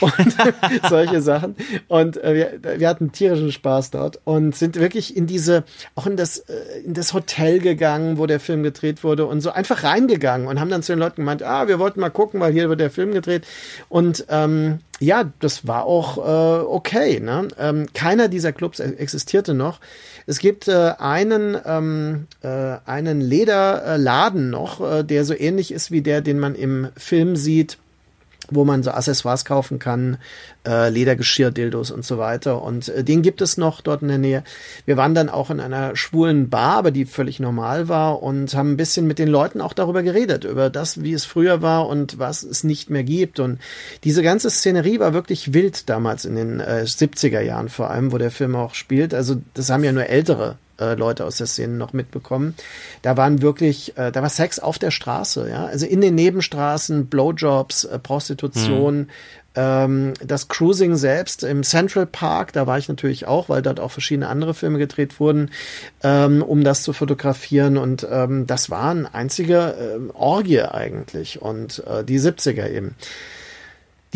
und 0.00 0.36
solche 0.88 1.22
Sachen. 1.22 1.56
Und 1.88 2.22
äh, 2.22 2.58
wir, 2.62 2.80
wir 2.80 2.88
hatten 2.88 3.12
tierischen 3.12 3.52
Spaß 3.52 3.90
dort 3.90 4.20
und 4.24 4.54
sind 4.54 4.76
wirklich 4.76 5.16
in 5.16 5.26
diese, 5.26 5.64
auch 5.94 6.06
in 6.06 6.16
das, 6.16 6.38
äh, 6.38 6.54
in 6.84 6.94
das 6.94 7.14
Hotel 7.14 7.58
gegangen, 7.58 8.18
wo 8.18 8.26
der 8.26 8.40
Film 8.40 8.62
gedreht 8.62 9.04
wurde 9.04 9.26
und 9.26 9.40
so 9.40 9.50
einfach 9.50 9.82
reingegangen 9.82 10.46
und 10.46 10.60
haben 10.60 10.70
dann 10.70 10.82
zu 10.82 10.92
den 10.92 10.98
Leuten 10.98 11.16
gemeint, 11.16 11.42
ah, 11.42 11.68
wir 11.68 11.78
wollten 11.78 12.00
mal 12.00 12.10
gucken, 12.10 12.40
weil 12.40 12.52
hier 12.52 12.68
wird 12.68 12.80
der 12.80 12.90
Film 12.90 13.12
gedreht. 13.12 13.46
Und 13.88 14.26
ähm, 14.28 14.80
ja, 14.98 15.30
das 15.40 15.66
war 15.66 15.84
auch 15.84 16.18
äh, 16.18 16.64
okay. 16.64 17.20
Ne? 17.20 17.48
Ähm, 17.58 17.86
keiner 17.92 18.28
dieser 18.28 18.52
Clubs 18.52 18.80
e-, 18.80 18.94
existierte 18.96 19.54
noch. 19.54 19.80
Es 20.26 20.38
gibt 20.38 20.68
äh, 20.68 20.92
einen, 20.98 21.56
ähm, 21.64 22.26
äh, 22.42 22.76
einen 22.86 23.20
Lederladen 23.20 24.50
noch, 24.50 24.80
äh, 24.80 25.02
der 25.04 25.24
so 25.24 25.34
ähnlich 25.34 25.72
ist 25.72 25.90
wie 25.90 26.02
der, 26.02 26.20
den 26.20 26.38
man 26.38 26.54
im 26.54 26.88
Film 26.96 27.36
sieht 27.36 27.78
wo 28.50 28.64
man 28.64 28.82
so 28.82 28.90
Accessoires 28.90 29.44
kaufen 29.44 29.78
kann, 29.78 30.18
äh, 30.66 30.90
Ledergeschirr, 30.90 31.50
Dildos 31.50 31.90
und 31.90 32.04
so 32.04 32.18
weiter. 32.18 32.62
Und 32.62 32.88
äh, 32.88 33.04
den 33.04 33.22
gibt 33.22 33.40
es 33.40 33.56
noch 33.56 33.80
dort 33.80 34.02
in 34.02 34.08
der 34.08 34.18
Nähe. 34.18 34.44
Wir 34.84 34.96
waren 34.96 35.14
dann 35.14 35.28
auch 35.28 35.50
in 35.50 35.60
einer 35.60 35.96
schwulen 35.96 36.50
Bar, 36.50 36.76
aber 36.76 36.90
die 36.90 37.04
völlig 37.04 37.40
normal 37.40 37.88
war 37.88 38.22
und 38.22 38.54
haben 38.54 38.72
ein 38.72 38.76
bisschen 38.76 39.06
mit 39.06 39.18
den 39.18 39.28
Leuten 39.28 39.60
auch 39.60 39.72
darüber 39.72 40.02
geredet, 40.02 40.44
über 40.44 40.70
das, 40.70 41.02
wie 41.02 41.12
es 41.12 41.24
früher 41.24 41.62
war 41.62 41.88
und 41.88 42.18
was 42.18 42.42
es 42.42 42.64
nicht 42.64 42.90
mehr 42.90 43.04
gibt. 43.04 43.40
Und 43.40 43.58
diese 44.04 44.22
ganze 44.22 44.50
Szenerie 44.50 45.00
war 45.00 45.14
wirklich 45.14 45.54
wild 45.54 45.88
damals 45.88 46.24
in 46.24 46.36
den 46.36 46.60
äh, 46.60 46.84
70er 46.86 47.40
Jahren 47.40 47.68
vor 47.68 47.90
allem, 47.90 48.12
wo 48.12 48.18
der 48.18 48.30
Film 48.30 48.56
auch 48.56 48.74
spielt. 48.74 49.14
Also 49.14 49.36
das 49.54 49.70
haben 49.70 49.84
ja 49.84 49.92
nur 49.92 50.06
ältere 50.06 50.58
äh, 50.80 50.94
Leute 50.94 51.24
aus 51.24 51.36
der 51.36 51.46
Szene 51.46 51.74
noch 51.74 51.92
mitbekommen. 51.92 52.54
Da 53.02 53.16
waren 53.16 53.42
wirklich, 53.42 53.96
äh, 53.96 54.12
da 54.12 54.22
war 54.22 54.28
Sex 54.28 54.58
auf 54.58 54.78
der 54.78 54.90
Straße, 54.90 55.48
ja. 55.48 55.66
Also 55.66 55.86
in 55.86 56.00
den 56.00 56.14
Nebenstraßen, 56.14 57.06
Blowjobs, 57.06 57.84
äh, 57.84 57.98
Prostitution, 57.98 58.98
mhm. 58.98 59.06
ähm, 59.54 60.12
das 60.24 60.48
Cruising 60.48 60.96
selbst 60.96 61.42
im 61.44 61.62
Central 61.62 62.06
Park, 62.06 62.52
da 62.52 62.66
war 62.66 62.78
ich 62.78 62.88
natürlich 62.88 63.26
auch, 63.26 63.48
weil 63.48 63.62
dort 63.62 63.80
auch 63.80 63.90
verschiedene 63.90 64.28
andere 64.28 64.54
Filme 64.54 64.78
gedreht 64.78 65.18
wurden, 65.20 65.50
ähm, 66.02 66.42
um 66.42 66.64
das 66.64 66.82
zu 66.82 66.92
fotografieren. 66.92 67.76
Und 67.76 68.06
ähm, 68.10 68.46
das 68.46 68.70
war 68.70 68.90
eine 68.90 69.14
einzige 69.14 69.56
äh, 69.56 70.12
Orgie 70.12 70.62
eigentlich. 70.62 71.40
Und 71.40 71.82
äh, 71.86 72.04
die 72.04 72.20
70er 72.20 72.70
eben 72.70 72.94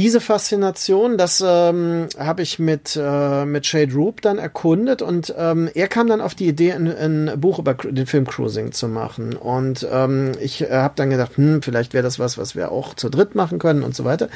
diese 0.00 0.22
Faszination, 0.22 1.18
das 1.18 1.44
ähm, 1.46 2.08
habe 2.18 2.40
ich 2.40 2.58
mit, 2.58 2.98
äh, 2.98 3.44
mit 3.44 3.66
Shade 3.66 3.92
Roop 3.92 4.22
dann 4.22 4.38
erkundet 4.38 5.02
und 5.02 5.34
ähm, 5.36 5.68
er 5.74 5.88
kam 5.88 6.08
dann 6.08 6.22
auf 6.22 6.34
die 6.34 6.48
Idee, 6.48 6.72
ein, 6.72 6.88
ein 6.88 7.38
Buch 7.38 7.58
über 7.58 7.74
den 7.74 8.06
Film 8.06 8.26
Cruising 8.26 8.72
zu 8.72 8.88
machen. 8.88 9.36
Und 9.36 9.86
ähm, 9.92 10.32
ich 10.40 10.62
äh, 10.62 10.70
habe 10.70 10.94
dann 10.96 11.10
gedacht, 11.10 11.36
hm, 11.36 11.60
vielleicht 11.60 11.92
wäre 11.92 12.02
das 12.02 12.18
was, 12.18 12.38
was 12.38 12.56
wir 12.56 12.72
auch 12.72 12.94
zu 12.94 13.10
dritt 13.10 13.34
machen 13.34 13.58
können 13.58 13.82
und 13.82 13.94
so 13.94 14.06
weiter. 14.06 14.30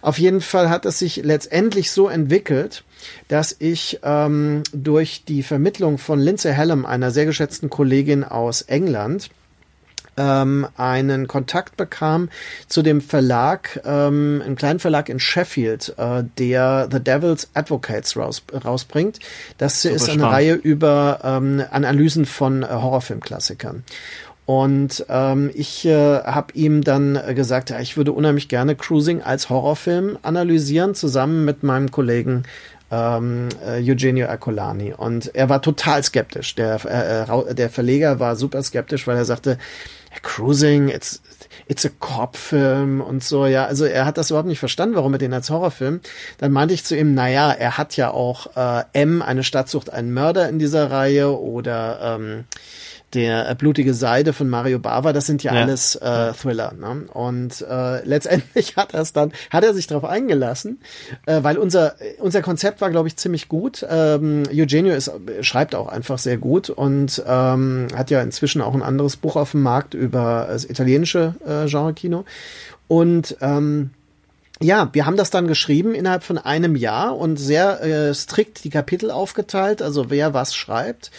Auf 0.00 0.18
jeden 0.18 0.40
Fall 0.40 0.70
hat 0.70 0.86
es 0.86 0.98
sich 0.98 1.16
letztendlich 1.16 1.90
so 1.90 2.08
entwickelt, 2.08 2.82
dass 3.28 3.54
ich 3.58 4.00
ähm, 4.02 4.62
durch 4.72 5.26
die 5.26 5.42
Vermittlung 5.42 5.98
von 5.98 6.18
Lindsay 6.18 6.54
Hallam, 6.54 6.86
einer 6.86 7.10
sehr 7.10 7.26
geschätzten 7.26 7.68
Kollegin 7.68 8.24
aus 8.24 8.62
England, 8.62 9.28
ähm, 10.16 10.66
einen 10.76 11.28
Kontakt 11.28 11.76
bekam 11.76 12.28
zu 12.68 12.82
dem 12.82 13.00
Verlag, 13.00 13.80
ähm, 13.84 14.42
einem 14.44 14.56
kleinen 14.56 14.78
Verlag 14.78 15.08
in 15.08 15.18
Sheffield, 15.18 15.94
äh, 15.98 16.24
der 16.38 16.88
The 16.90 17.00
Devil's 17.00 17.50
Advocates 17.54 18.16
raus, 18.16 18.42
rausbringt. 18.64 19.18
Das 19.58 19.82
Super 19.82 19.94
ist 19.94 20.08
eine 20.08 20.18
spannend. 20.20 20.34
Reihe 20.34 20.54
über 20.54 21.20
ähm, 21.24 21.62
Analysen 21.70 22.26
von 22.26 22.62
äh, 22.62 22.66
Horrorfilmklassikern. 22.66 23.84
Und 24.46 25.06
ähm, 25.08 25.50
ich 25.54 25.86
äh, 25.86 26.22
habe 26.24 26.52
ihm 26.54 26.82
dann 26.82 27.16
gesagt, 27.36 27.70
ja, 27.70 27.78
ich 27.78 27.96
würde 27.96 28.10
unheimlich 28.10 28.48
gerne 28.48 28.74
Cruising 28.74 29.22
als 29.22 29.48
Horrorfilm 29.48 30.18
analysieren, 30.22 30.96
zusammen 30.96 31.44
mit 31.44 31.62
meinem 31.62 31.92
Kollegen 31.92 32.42
ähm, 32.90 33.48
äh, 33.64 33.78
Eugenio 33.88 34.26
Ercolani. 34.26 34.92
Und 34.92 35.34
er 35.34 35.48
war 35.48 35.62
total 35.62 36.02
skeptisch. 36.02 36.54
Der, 36.56 36.80
äh, 36.84 37.50
äh 37.50 37.54
der 37.54 37.70
Verleger 37.70 38.18
war 38.18 38.34
super 38.34 38.62
skeptisch, 38.62 39.06
weil 39.06 39.16
er 39.16 39.24
sagte, 39.24 39.58
Cruising, 40.22 40.88
it's, 40.88 41.22
it's 41.66 41.84
a 41.84 41.90
Cop-Film 41.98 43.00
und 43.00 43.22
so, 43.22 43.46
ja. 43.46 43.64
Also 43.66 43.84
er 43.84 44.04
hat 44.04 44.18
das 44.18 44.30
überhaupt 44.30 44.48
nicht 44.48 44.58
verstanden, 44.58 44.96
warum 44.96 45.12
er 45.12 45.18
den 45.18 45.32
als 45.32 45.50
Horrorfilm. 45.50 46.00
Dann 46.38 46.52
meinte 46.52 46.74
ich 46.74 46.84
zu 46.84 46.96
ihm, 46.96 47.14
naja, 47.14 47.52
er 47.52 47.78
hat 47.78 47.96
ja 47.96 48.10
auch 48.10 48.56
äh, 48.56 48.84
M, 48.92 49.22
eine 49.22 49.44
Stadt 49.44 49.68
sucht 49.68 49.90
einen 49.90 50.12
Mörder 50.12 50.48
in 50.48 50.58
dieser 50.58 50.90
Reihe 50.90 51.38
oder 51.38 52.18
ähm, 52.18 52.44
der 53.14 53.48
äh, 53.50 53.54
blutige 53.54 53.94
Seide 53.94 54.32
von 54.32 54.48
Mario 54.48 54.78
Bava, 54.78 55.12
das 55.12 55.26
sind 55.26 55.42
ja, 55.42 55.54
Ja. 55.54 55.62
alles 55.62 55.96
äh, 55.96 56.32
Thriller. 56.32 56.72
Ne? 56.72 57.06
Und 57.12 57.60
äh, 57.68 58.04
letztendlich 58.04 58.76
hat 58.76 58.94
er 58.94 59.00
es 59.00 59.12
dann, 59.12 59.32
hat 59.50 59.64
er 59.64 59.74
sich 59.74 59.86
darauf 59.86 60.04
eingelassen, 60.04 60.80
äh, 61.26 61.42
weil 61.42 61.58
unser 61.58 61.94
unser 62.18 62.42
Konzept 62.42 62.80
war, 62.80 62.90
glaube 62.90 63.08
ich, 63.08 63.16
ziemlich 63.16 63.48
gut. 63.48 63.84
Ähm, 63.88 64.44
Eugenio 64.50 64.94
ist, 64.94 65.10
schreibt 65.40 65.74
auch 65.74 65.88
einfach 65.88 66.18
sehr 66.18 66.36
gut 66.38 66.70
und 66.70 67.22
ähm, 67.26 67.88
hat 67.94 68.10
ja 68.10 68.22
inzwischen 68.22 68.62
auch 68.62 68.74
ein 68.74 68.82
anderes 68.82 69.16
Buch 69.16 69.36
auf 69.36 69.52
dem 69.52 69.62
Markt 69.62 69.94
über 69.94 70.46
das 70.48 70.64
italienische 70.64 71.34
äh, 71.46 71.68
Genre-Kino. 71.68 72.24
Und 72.88 73.36
ähm, 73.40 73.90
ja, 74.62 74.90
wir 74.92 75.06
haben 75.06 75.16
das 75.16 75.30
dann 75.30 75.46
geschrieben 75.46 75.94
innerhalb 75.94 76.22
von 76.22 76.36
einem 76.36 76.76
Jahr 76.76 77.16
und 77.16 77.38
sehr 77.38 77.82
äh, 77.82 78.12
strikt 78.12 78.62
die 78.64 78.70
Kapitel 78.70 79.10
aufgeteilt, 79.10 79.80
also 79.80 80.10
wer 80.10 80.34
was 80.34 80.54
schreibt. 80.54 81.10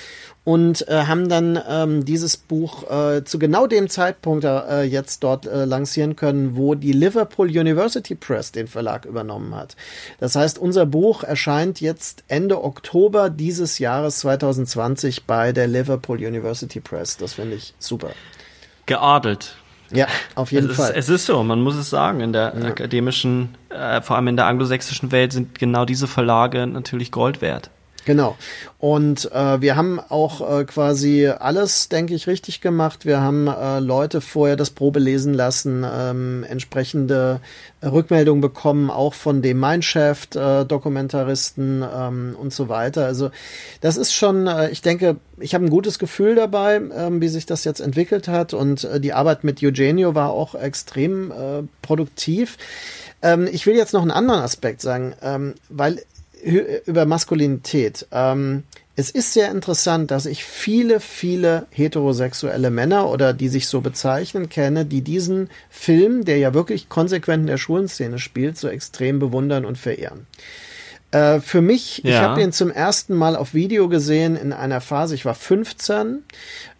Und 0.44 0.88
äh, 0.88 1.04
haben 1.06 1.30
dann 1.30 1.60
ähm, 1.70 2.04
dieses 2.04 2.36
Buch 2.36 2.90
äh, 2.90 3.24
zu 3.24 3.38
genau 3.38 3.68
dem 3.68 3.90
Zeitpunkt 3.90 4.44
äh, 4.44 4.82
jetzt 4.82 5.24
dort 5.24 5.46
äh, 5.46 5.66
lancieren 5.66 6.16
können, 6.16 6.56
wo 6.56 6.74
die 6.74 6.94
Liverpool 6.94 7.48
University 7.48 8.16
Press 8.16 8.52
den 8.52 8.68
Verlag 8.68 9.06
übernommen 9.06 9.54
hat. 9.54 9.76
Das 10.20 10.36
heißt, 10.36 10.58
unser 10.58 10.88
Buch 10.88 11.24
erscheint 11.24 11.80
jetzt 11.80 12.24
Ende 12.28 12.64
Oktober 12.64 13.30
dieses 13.30 13.78
Jahres 13.78 14.20
2020 14.20 15.26
bei 15.26 15.52
der 15.52 15.68
Liverpool 15.68 16.18
University 16.18 16.80
Press. 16.80 17.18
Das 17.18 17.34
finde 17.34 17.58
ich 17.58 17.76
super. 17.78 18.10
Geadelt. 18.88 19.56
Ja, 19.94 20.08
auf 20.36 20.52
jeden 20.52 20.70
es 20.70 20.76
Fall. 20.76 20.92
Ist, 20.92 20.98
es 20.98 21.10
ist 21.10 21.26
so, 21.26 21.44
man 21.44 21.62
muss 21.62 21.76
es 21.76 21.90
sagen. 21.90 22.22
In 22.22 22.34
der 22.34 22.56
akademischen, 22.56 23.56
äh, 23.70 24.02
vor 24.02 24.16
allem 24.16 24.30
in 24.30 24.38
der 24.38 24.46
anglosächsischen 24.46 25.12
Welt 25.12 25.34
sind 25.34 25.60
genau 25.60 25.86
diese 25.86 26.08
Verlage 26.08 26.66
natürlich 26.68 27.12
Gold 27.12 27.42
wert. 27.42 27.70
Genau. 28.06 28.36
Und 28.80 29.32
äh, 29.32 29.62
wir 29.62 29.76
haben 29.76 30.00
auch 30.00 30.60
äh, 30.60 30.66
quasi 30.66 31.28
alles, 31.28 31.88
denke 31.90 32.16
ich, 32.16 32.26
richtig 32.26 32.60
gemacht. 32.60 33.06
Wir 33.06 33.22
haben 33.22 33.48
äh, 33.48 33.80
Leute 33.80 34.22
vorher 34.22 34.56
das 34.56 34.72
Probe 34.72 35.00
lesen 35.00 35.36
lassen, 35.36 35.86
ähm, 35.88 36.44
entsprechende 36.50 37.42
äh, 37.82 37.88
Rückmeldungen 37.88 38.42
bekommen, 38.42 38.90
auch 38.90 39.14
von 39.14 39.44
dem 39.44 39.60
Mindshaft 39.60 40.36
äh, 40.36 40.66
Dokumentaristen 40.66 41.84
ähm, 41.96 42.36
und 42.40 42.54
so 42.54 42.70
weiter. 42.70 43.06
Also 43.06 43.30
das 43.82 43.98
ist 43.98 44.14
schon, 44.14 44.48
äh, 44.48 44.72
ich 44.72 44.82
denke, 44.82 45.18
ich 45.38 45.54
habe 45.54 45.66
ein 45.66 45.70
gutes 45.70 46.00
Gefühl 46.00 46.34
dabei, 46.34 46.82
ähm, 46.96 47.22
wie 47.22 47.28
sich 47.28 47.46
das 47.46 47.64
jetzt 47.66 47.82
entwickelt 47.82 48.28
hat. 48.28 48.56
Und 48.56 48.84
äh, 48.84 49.00
die 49.00 49.14
Arbeit 49.14 49.44
mit 49.44 49.62
Eugenio 49.62 50.16
war 50.16 50.32
auch 50.32 50.56
extrem 50.56 51.32
äh, 51.32 51.64
produktiv. 51.84 52.58
Ähm, 53.22 53.48
ich 53.52 53.68
will 53.68 53.76
jetzt 53.76 53.94
noch 53.94 54.02
einen 54.02 54.12
anderen 54.12 54.42
Aspekt 54.42 54.82
sagen, 54.82 55.14
ähm, 55.22 55.54
weil 55.70 56.02
über 56.86 57.06
Maskulinität. 57.06 58.08
Ähm, 58.12 58.64
es 58.96 59.10
ist 59.10 59.34
sehr 59.34 59.50
interessant, 59.52 60.12
dass 60.12 60.26
ich 60.26 60.44
viele, 60.44 61.00
viele 61.00 61.66
heterosexuelle 61.72 62.70
Männer 62.70 63.10
oder 63.10 63.34
die 63.34 63.48
sich 63.48 63.68
so 63.68 63.82
bezeichnen 63.82 64.50
kenne, 64.50 64.86
die 64.86 65.02
diesen 65.02 65.50
Film, 65.70 66.26
der 66.26 66.38
ja 66.38 66.54
wirklich 66.54 66.90
konsequent 66.90 67.42
in 67.42 67.48
der 67.48 67.58
Schulenszene 67.58 68.20
spielt, 68.20 68.58
so 68.58 68.68
extrem 68.68 69.20
bewundern 69.20 69.66
und 69.66 69.78
verehren. 69.78 70.28
Äh, 71.12 71.40
für 71.40 71.62
mich, 71.62 72.04
ich 72.06 72.12
Ja. 72.12 72.22
habe 72.22 72.42
ihn 72.42 72.52
zum 72.52 72.70
ersten 72.72 73.16
Mal 73.16 73.36
auf 73.36 73.54
Video 73.54 73.88
gesehen 73.90 74.36
in 74.36 74.54
einer 74.54 74.82
Phase, 74.82 75.16
ich 75.16 75.26
war 75.26 75.36
15. 75.36 76.24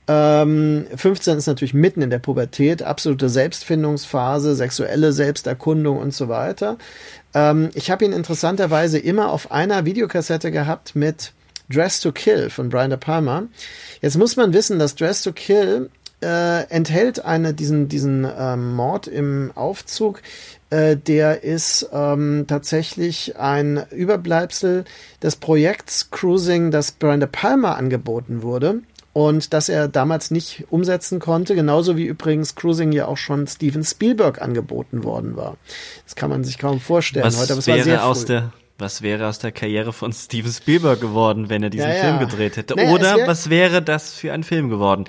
Ähm, 0.08 0.88
15 0.96 1.38
ist 1.38 1.48
natürlich 1.48 1.74
mitten 1.74 2.02
in 2.02 2.10
der 2.10 2.20
Pubertät, 2.20 2.82
absolute 2.84 3.30
Selbstfindungsphase, 3.30 4.56
sexuelle 4.56 5.14
Selbsterkundung 5.14 5.98
und 6.00 6.14
so 6.14 6.28
weiter. 6.28 6.78
Ähm, 7.34 7.70
ich 7.74 7.92
habe 7.92 8.06
ihn 8.06 8.14
interessanterweise 8.14 9.00
immer 9.00 9.32
auf 9.32 9.52
einer 9.52 9.86
Videokassette 9.86 10.52
gehabt 10.52 10.96
mit 10.96 11.34
Dress 11.70 12.00
to 12.00 12.12
Kill 12.12 12.50
von 12.50 12.70
Brian 12.70 12.90
De 12.90 13.00
Palma. 13.00 13.44
Jetzt 14.02 14.18
muss 14.18 14.36
man 14.36 14.54
wissen, 14.54 14.80
dass 14.80 14.96
Dress 14.96 15.24
to 15.24 15.32
Kill 15.32 15.90
äh, 16.22 16.68
enthält 16.70 17.24
eine, 17.24 17.54
diesen, 17.54 17.88
diesen 17.88 18.28
ähm, 18.38 18.76
Mord 18.76 19.08
im 19.08 19.52
Aufzug, 19.56 20.22
äh, 20.70 20.96
der 20.96 21.44
ist 21.44 21.90
ähm, 21.92 22.46
tatsächlich 22.48 23.38
ein 23.38 23.84
Überbleibsel 23.92 24.86
des 25.24 25.36
Projekts 25.36 26.12
Cruising, 26.12 26.72
das 26.72 26.92
Brian 26.92 27.20
De 27.20 27.30
Palma 27.32 27.74
angeboten 27.74 28.44
wurde 28.44 28.82
und 29.14 29.54
das 29.54 29.70
er 29.70 29.88
damals 29.88 30.32
nicht 30.32 30.66
umsetzen 30.70 31.20
konnte, 31.20 31.56
genauso 31.56 31.98
wie 31.98 32.06
übrigens 32.06 32.56
Cruising 32.56 32.92
ja 32.92 33.08
auch 33.08 33.18
schon 33.18 33.46
Steven 33.48 33.84
Spielberg 33.84 34.42
angeboten 34.42 35.04
worden 35.04 35.36
war. 35.36 35.58
Das 36.06 36.16
kann 36.16 36.30
man 36.30 36.44
sich 36.44 36.58
kaum 36.58 36.80
vorstellen 36.80 37.26
Was 37.26 37.38
heute, 37.40 37.54
aber 37.54 37.60
es 37.60 37.68
war 37.68 37.76
sehr 37.76 37.86
wäre 37.86 38.04
aus 38.04 38.20
früh. 38.22 38.26
der 38.28 38.54
was 38.78 39.04
wäre 39.04 39.28
aus 39.28 39.38
der 39.38 39.52
Karriere 39.52 39.94
von 39.94 40.12
Steven 40.12 40.52
Spielberg 40.52 41.00
geworden, 41.00 41.50
wenn 41.50 41.62
er 41.62 41.70
diesen 41.70 41.88
Ja, 41.88 41.96
ja. 41.96 42.02
Film 42.04 42.20
gedreht 42.20 42.58
hätte? 42.58 42.74
Naja, 42.76 42.92
Oder 42.92 43.16
wär- 43.18 43.28
was 43.28 43.52
wäre 43.52 43.84
das 43.84 44.14
für 44.14 44.34
ein 44.34 44.44
Film 44.44 44.70
geworden? 44.70 45.06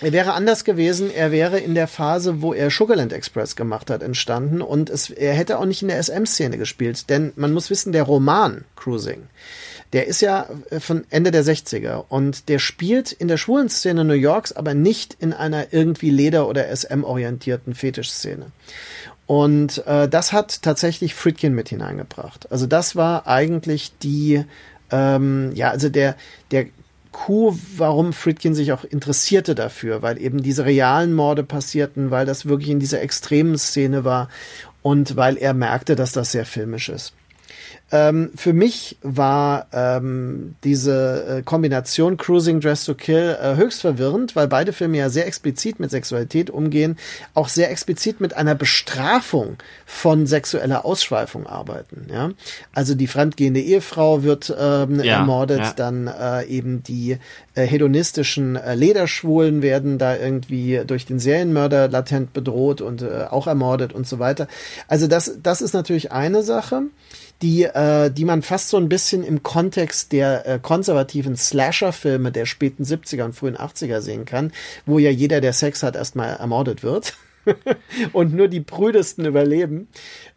Er 0.00 0.10
wäre 0.12 0.32
anders 0.32 0.64
gewesen. 0.64 1.12
Er 1.14 1.30
wäre 1.30 1.60
in 1.60 1.76
der 1.76 1.86
Phase, 1.86 2.42
wo 2.42 2.52
er 2.52 2.70
Sugarland 2.72 3.12
Express 3.12 3.54
gemacht 3.54 3.88
hat, 3.88 4.02
entstanden. 4.02 4.60
Und 4.60 4.90
es, 4.90 5.10
er 5.10 5.32
hätte 5.34 5.60
auch 5.60 5.64
nicht 5.64 5.80
in 5.82 5.88
der 5.88 6.02
SM-Szene 6.02 6.58
gespielt. 6.58 7.08
Denn 7.08 7.32
man 7.36 7.52
muss 7.52 7.70
wissen, 7.70 7.92
der 7.92 8.02
Roman 8.02 8.64
Cruising, 8.74 9.22
der 9.94 10.08
ist 10.08 10.20
ja 10.20 10.48
äh, 10.70 10.80
von 10.80 11.04
Ende 11.08 11.30
der 11.30 11.44
60er. 11.44 12.04
Und 12.08 12.48
der 12.48 12.58
spielt 12.58 13.12
in 13.12 13.28
der 13.28 13.38
schwulen 13.38 13.70
Szene 13.70 14.04
New 14.04 14.12
Yorks, 14.12 14.52
aber 14.52 14.74
nicht 14.74 15.16
in 15.20 15.32
einer 15.32 15.72
irgendwie 15.72 16.10
Leder- 16.10 16.48
oder 16.48 16.68
SM-orientierten 16.68 17.74
Fetischszene. 17.74 18.46
Und 19.26 19.86
äh, 19.86 20.08
das 20.08 20.32
hat 20.32 20.62
tatsächlich 20.62 21.14
Friedkin 21.14 21.54
mit 21.54 21.68
hineingebracht. 21.68 22.50
Also 22.52 22.66
das 22.66 22.96
war 22.96 23.26
eigentlich 23.26 23.96
die, 24.02 24.44
ähm, 24.90 25.52
ja, 25.54 25.70
also 25.70 25.88
der, 25.88 26.16
der 26.50 26.66
Coup, 27.12 27.56
warum 27.76 28.12
Friedkin 28.12 28.56
sich 28.56 28.72
auch 28.72 28.82
interessierte 28.82 29.54
dafür, 29.54 30.02
weil 30.02 30.20
eben 30.20 30.42
diese 30.42 30.64
realen 30.64 31.14
Morde 31.14 31.44
passierten, 31.44 32.10
weil 32.10 32.26
das 32.26 32.46
wirklich 32.46 32.70
in 32.70 32.80
dieser 32.80 33.00
extremen 33.00 33.56
Szene 33.56 34.04
war 34.04 34.28
und 34.82 35.14
weil 35.16 35.36
er 35.36 35.54
merkte, 35.54 35.94
dass 35.94 36.10
das 36.10 36.32
sehr 36.32 36.44
filmisch 36.44 36.88
ist. 36.88 37.14
Ähm, 37.92 38.30
für 38.34 38.52
mich 38.52 38.96
war 39.02 39.66
ähm, 39.72 40.56
diese 40.64 41.38
äh, 41.38 41.42
Kombination 41.42 42.16
Cruising 42.16 42.60
Dress 42.60 42.84
to 42.84 42.94
Kill 42.94 43.36
äh, 43.40 43.56
höchst 43.56 43.82
verwirrend, 43.82 44.34
weil 44.34 44.48
beide 44.48 44.72
Filme 44.72 44.96
ja 44.96 45.10
sehr 45.10 45.26
explizit 45.26 45.78
mit 45.80 45.90
Sexualität 45.90 46.50
umgehen, 46.50 46.96
auch 47.34 47.48
sehr 47.48 47.70
explizit 47.70 48.20
mit 48.20 48.34
einer 48.34 48.54
Bestrafung 48.54 49.58
von 49.84 50.26
sexueller 50.26 50.84
Ausschweifung 50.84 51.46
arbeiten. 51.46 52.06
Ja? 52.10 52.30
Also 52.72 52.94
die 52.94 53.06
fremdgehende 53.06 53.60
Ehefrau 53.60 54.22
wird 54.22 54.52
ähm, 54.58 55.00
Ja, 55.00 55.18
ermordet, 55.18 55.60
ja. 55.60 55.72
dann 55.76 56.06
äh, 56.06 56.46
eben 56.46 56.82
die 56.82 57.18
äh, 57.54 57.66
hedonistischen 57.66 58.56
äh, 58.56 58.74
Lederschwulen 58.74 59.60
werden 59.60 59.98
da 59.98 60.16
irgendwie 60.16 60.80
durch 60.86 61.04
den 61.04 61.18
Serienmörder 61.18 61.88
latent 61.88 62.32
bedroht 62.32 62.80
und 62.80 63.02
äh, 63.02 63.26
auch 63.30 63.46
ermordet 63.46 63.92
und 63.92 64.08
so 64.08 64.18
weiter. 64.18 64.48
Also 64.88 65.06
das, 65.06 65.38
das 65.42 65.60
ist 65.60 65.74
natürlich 65.74 66.12
eine 66.12 66.42
Sache 66.42 66.84
die, 67.42 67.64
äh, 67.64 68.10
die 68.10 68.24
man 68.24 68.42
fast 68.42 68.68
so 68.68 68.76
ein 68.76 68.88
bisschen 68.88 69.24
im 69.24 69.42
Kontext 69.42 70.12
der 70.12 70.46
äh, 70.46 70.58
konservativen 70.60 71.36
Slasher-Filme 71.36 72.32
der 72.32 72.46
späten 72.46 72.84
70er 72.84 73.24
und 73.24 73.34
frühen 73.34 73.56
80er 73.56 74.00
sehen 74.00 74.24
kann, 74.24 74.52
wo 74.86 74.98
ja 74.98 75.10
jeder, 75.10 75.40
der 75.40 75.52
Sex 75.52 75.82
hat, 75.82 75.96
erstmal 75.96 76.36
ermordet 76.36 76.82
wird. 76.82 77.14
und 78.12 78.34
nur 78.34 78.48
die 78.48 78.60
prüdesten 78.60 79.26
überleben. 79.26 79.88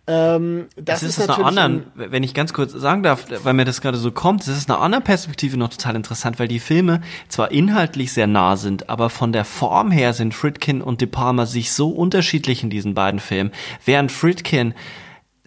Ähm, 0.08 0.68
das 0.76 1.02
Das 1.02 1.04
ist, 1.04 1.10
ist, 1.10 1.28
natürlich 1.28 1.48
einer 1.48 1.62
anderen, 1.62 1.92
wenn 1.96 2.24
ich 2.24 2.34
ganz 2.34 2.54
kurz 2.54 2.72
sagen 2.74 3.04
darf, 3.04 3.26
weil 3.44 3.54
mir 3.54 3.66
das 3.66 3.82
gerade 3.82 3.98
so 3.98 4.12
kommt, 4.12 4.42
das 4.42 4.58
ist 4.58 4.70
eine 4.70 4.80
andere 4.80 5.02
Perspektive 5.02 5.58
noch 5.58 5.70
total 5.70 5.96
interessant, 5.96 6.40
weil 6.40 6.48
die 6.48 6.60
Filme 6.60 7.02
zwar 7.28 7.52
inhaltlich 7.52 8.14
sehr 8.14 8.28
nah 8.28 8.58
sind, 8.58 8.90
aber 8.90 9.10
von 9.10 9.32
der 9.32 9.46
Form 9.46 9.92
her 9.92 10.14
sind 10.14 10.34
Friedkin 10.34 10.82
und 10.82 11.02
De 11.02 11.08
Palma 11.08 11.46
sich 11.46 11.72
so 11.72 11.90
unterschiedlich 11.90 12.64
in 12.64 12.70
diesen 12.70 12.94
beiden 12.94 13.20
Filmen, 13.20 13.52
während 13.86 14.12
Friedkin 14.12 14.74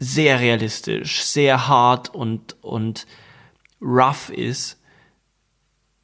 sehr 0.01 0.41
realistisch, 0.41 1.23
sehr 1.23 1.69
hart 1.69 2.09
und, 2.09 2.57
und 2.63 3.07
rough 3.81 4.31
ist, 4.31 4.79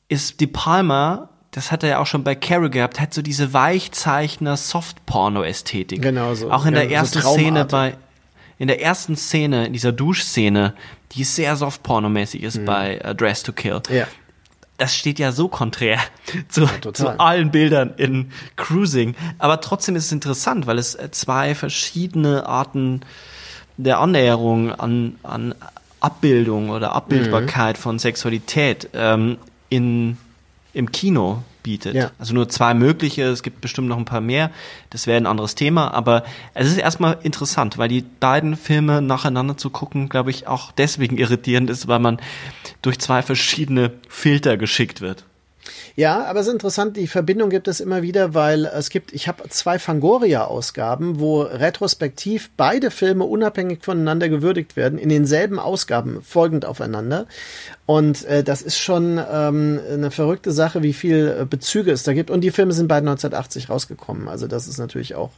ist 0.08 0.40
De 0.40 0.46
Palma, 0.46 1.30
das 1.50 1.72
hat 1.72 1.82
er 1.82 1.88
ja 1.88 1.98
auch 1.98 2.06
schon 2.06 2.22
bei 2.22 2.34
Carrie 2.34 2.70
gehabt, 2.70 3.00
hat 3.00 3.14
so 3.14 3.22
diese 3.22 3.54
Weichzeichner 3.54 4.56
Soft-Porno-Ästhetik. 4.58 6.02
Genau 6.02 6.34
so. 6.34 6.50
Auch 6.52 6.66
in 6.66 6.74
Ja, 6.74 6.80
der 6.80 6.88
so 6.90 6.94
ersten 6.94 7.20
Traumartig. 7.20 7.46
Szene 7.46 7.64
bei, 7.64 7.96
in 8.58 8.68
der 8.68 8.82
ersten 8.82 9.16
Szene, 9.16 9.66
in 9.66 9.72
dieser 9.72 9.92
Duschszene, 9.92 10.74
die 11.12 11.24
sehr 11.24 11.56
soft-pornomäßig 11.56 12.42
ist 12.42 12.64
bei 12.66 12.98
äh, 12.98 13.14
Dress 13.14 13.42
to 13.42 13.52
Kill. 13.52 13.80
Ja. 13.90 14.06
Das 14.76 14.94
steht 14.94 15.18
ja 15.18 15.32
so 15.32 15.48
konträr 15.48 15.98
zu, 16.48 16.66
total. 16.66 16.94
zu 16.94 17.20
allen 17.20 17.50
Bildern 17.50 17.94
in 17.96 18.30
Cruising. 18.56 19.14
Aber 19.38 19.62
trotzdem 19.62 19.96
ist 19.96 20.04
es 20.04 20.12
interessant, 20.12 20.66
weil 20.66 20.78
es 20.78 20.94
äh, 20.94 21.10
zwei 21.10 21.54
verschiedene 21.54 22.44
Arten 22.46 23.00
der 23.76 23.98
Annäherung 24.00 24.72
an, 24.72 25.16
an 25.22 25.54
Abbildung 26.00 26.70
oder 26.70 26.92
Abbildbarkeit 26.92 27.78
von 27.78 27.98
Sexualität 27.98 28.88
ähm, 28.94 29.38
in, 29.68 30.16
im 30.72 30.92
Kino 30.92 31.42
bietet. 31.66 31.96
Ja. 31.96 32.12
Also 32.18 32.32
nur 32.32 32.48
zwei 32.48 32.74
mögliche, 32.74 33.24
es 33.24 33.42
gibt 33.42 33.60
bestimmt 33.60 33.88
noch 33.88 33.96
ein 33.96 34.04
paar 34.04 34.20
mehr, 34.20 34.52
das 34.90 35.08
wäre 35.08 35.16
ein 35.16 35.26
anderes 35.26 35.56
Thema, 35.56 35.92
aber 35.92 36.22
es 36.54 36.68
ist 36.68 36.78
erstmal 36.78 37.18
interessant, 37.24 37.76
weil 37.76 37.88
die 37.88 38.02
beiden 38.02 38.56
Filme 38.56 39.02
nacheinander 39.02 39.56
zu 39.56 39.70
gucken, 39.70 40.08
glaube 40.08 40.30
ich, 40.30 40.46
auch 40.46 40.70
deswegen 40.70 41.18
irritierend 41.18 41.68
ist, 41.68 41.88
weil 41.88 41.98
man 41.98 42.20
durch 42.82 43.00
zwei 43.00 43.20
verschiedene 43.20 43.90
Filter 44.08 44.56
geschickt 44.56 45.00
wird. 45.00 45.24
Ja, 45.96 46.26
aber 46.26 46.40
es 46.40 46.46
ist 46.46 46.52
interessant, 46.52 46.98
die 46.98 47.06
Verbindung 47.06 47.48
gibt 47.48 47.68
es 47.68 47.80
immer 47.80 48.02
wieder, 48.02 48.34
weil 48.34 48.66
es 48.66 48.90
gibt, 48.90 49.14
ich 49.14 49.28
habe 49.28 49.48
zwei 49.48 49.78
Fangoria-Ausgaben, 49.78 51.20
wo 51.20 51.40
retrospektiv 51.40 52.50
beide 52.54 52.90
Filme 52.90 53.24
unabhängig 53.24 53.78
voneinander 53.82 54.28
gewürdigt 54.28 54.76
werden, 54.76 54.98
in 54.98 55.08
denselben 55.08 55.58
Ausgaben 55.58 56.20
folgend 56.22 56.66
aufeinander. 56.66 57.26
Und 57.86 58.26
äh, 58.26 58.44
das 58.44 58.60
ist 58.60 58.78
schon 58.78 59.18
ähm, 59.18 59.80
eine 59.90 60.10
verrückte 60.10 60.52
Sache, 60.52 60.82
wie 60.82 60.92
viel 60.92 61.34
äh, 61.40 61.44
Bezüge 61.46 61.92
es 61.92 62.02
da 62.02 62.12
gibt. 62.12 62.30
Und 62.30 62.42
die 62.42 62.50
Filme 62.50 62.74
sind 62.74 62.88
beide 62.88 63.08
1980 63.08 63.70
rausgekommen. 63.70 64.28
Also 64.28 64.48
das 64.48 64.68
ist 64.68 64.76
natürlich 64.76 65.14
auch 65.14 65.30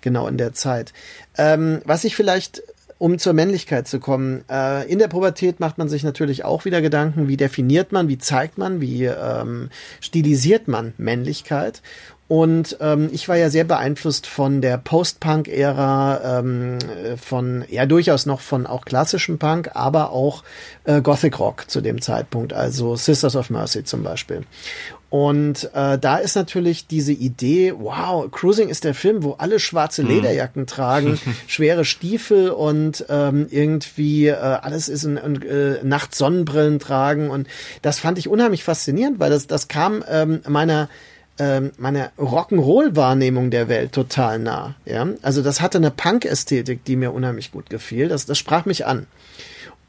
genau 0.00 0.28
in 0.28 0.38
der 0.38 0.54
Zeit. 0.54 0.94
Ähm, 1.36 1.82
was 1.84 2.04
ich 2.04 2.16
vielleicht 2.16 2.62
um 3.00 3.18
zur 3.18 3.32
Männlichkeit 3.32 3.88
zu 3.88 3.98
kommen. 3.98 4.44
Äh, 4.50 4.86
in 4.92 4.98
der 4.98 5.08
Pubertät 5.08 5.58
macht 5.58 5.78
man 5.78 5.88
sich 5.88 6.04
natürlich 6.04 6.44
auch 6.44 6.66
wieder 6.66 6.82
Gedanken, 6.82 7.28
wie 7.28 7.38
definiert 7.38 7.92
man, 7.92 8.08
wie 8.08 8.18
zeigt 8.18 8.58
man, 8.58 8.82
wie 8.82 9.06
ähm, 9.06 9.70
stilisiert 10.00 10.68
man 10.68 10.92
Männlichkeit. 10.98 11.80
Und 12.28 12.76
ähm, 12.80 13.08
ich 13.10 13.26
war 13.26 13.36
ja 13.36 13.48
sehr 13.48 13.64
beeinflusst 13.64 14.26
von 14.26 14.60
der 14.60 14.76
Post-Punk-Ära, 14.76 16.38
ähm, 16.38 16.78
von 17.16 17.64
ja 17.70 17.86
durchaus 17.86 18.26
noch 18.26 18.40
von 18.40 18.66
auch 18.66 18.84
klassischem 18.84 19.38
Punk, 19.38 19.70
aber 19.74 20.12
auch 20.12 20.44
äh, 20.84 21.00
Gothic 21.00 21.40
Rock 21.40 21.70
zu 21.70 21.80
dem 21.80 22.02
Zeitpunkt, 22.02 22.52
also 22.52 22.96
Sisters 22.96 23.34
of 23.34 23.48
Mercy 23.48 23.82
zum 23.82 24.02
Beispiel. 24.02 24.42
Und 25.10 25.68
äh, 25.74 25.98
da 25.98 26.18
ist 26.18 26.36
natürlich 26.36 26.86
diese 26.86 27.12
Idee, 27.12 27.74
wow, 27.76 28.30
Cruising 28.30 28.68
ist 28.68 28.84
der 28.84 28.94
Film, 28.94 29.24
wo 29.24 29.32
alle 29.32 29.58
schwarze 29.58 30.04
mhm. 30.04 30.08
Lederjacken 30.08 30.66
tragen, 30.68 31.18
schwere 31.48 31.84
Stiefel 31.84 32.50
und 32.50 33.04
ähm, 33.08 33.48
irgendwie 33.50 34.28
äh, 34.28 34.36
alles 34.36 34.88
ist 34.88 35.02
in, 35.02 35.16
in 35.16 35.42
äh, 35.42 35.82
Nacht 35.82 36.14
Sonnenbrillen 36.14 36.78
tragen. 36.78 37.28
Und 37.28 37.48
das 37.82 37.98
fand 37.98 38.18
ich 38.18 38.28
unheimlich 38.28 38.62
faszinierend, 38.62 39.18
weil 39.18 39.30
das, 39.30 39.48
das 39.48 39.66
kam 39.66 40.04
ähm, 40.08 40.42
meiner 40.48 40.88
ähm, 41.40 41.72
meiner 41.78 42.12
Rock'n'Roll-Wahrnehmung 42.18 43.50
der 43.50 43.68
Welt 43.68 43.92
total 43.92 44.38
nah. 44.38 44.74
Ja? 44.84 45.08
Also 45.22 45.42
das 45.42 45.60
hatte 45.60 45.78
eine 45.78 45.90
Punk-Ästhetik, 45.90 46.84
die 46.84 46.96
mir 46.96 47.12
unheimlich 47.12 47.50
gut 47.50 47.70
gefiel. 47.70 48.08
Das, 48.08 48.26
das 48.26 48.38
sprach 48.38 48.66
mich 48.66 48.86
an. 48.86 49.06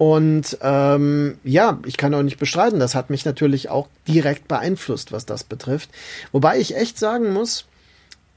Und 0.02 0.58
ähm, 0.64 1.38
ja, 1.44 1.80
ich 1.86 1.96
kann 1.96 2.16
auch 2.16 2.24
nicht 2.24 2.40
bestreiten, 2.40 2.80
das 2.80 2.96
hat 2.96 3.12
mich 3.12 3.24
natürlich 3.24 3.70
auch 3.70 3.88
direkt 4.08 4.48
beeinflusst, 4.48 5.12
was 5.12 5.28
das 5.28 5.44
betrifft. 5.44 5.92
Wobei 6.32 6.58
ich 6.58 6.76
echt 6.76 6.98
sagen 6.98 7.32
muss, 7.34 7.66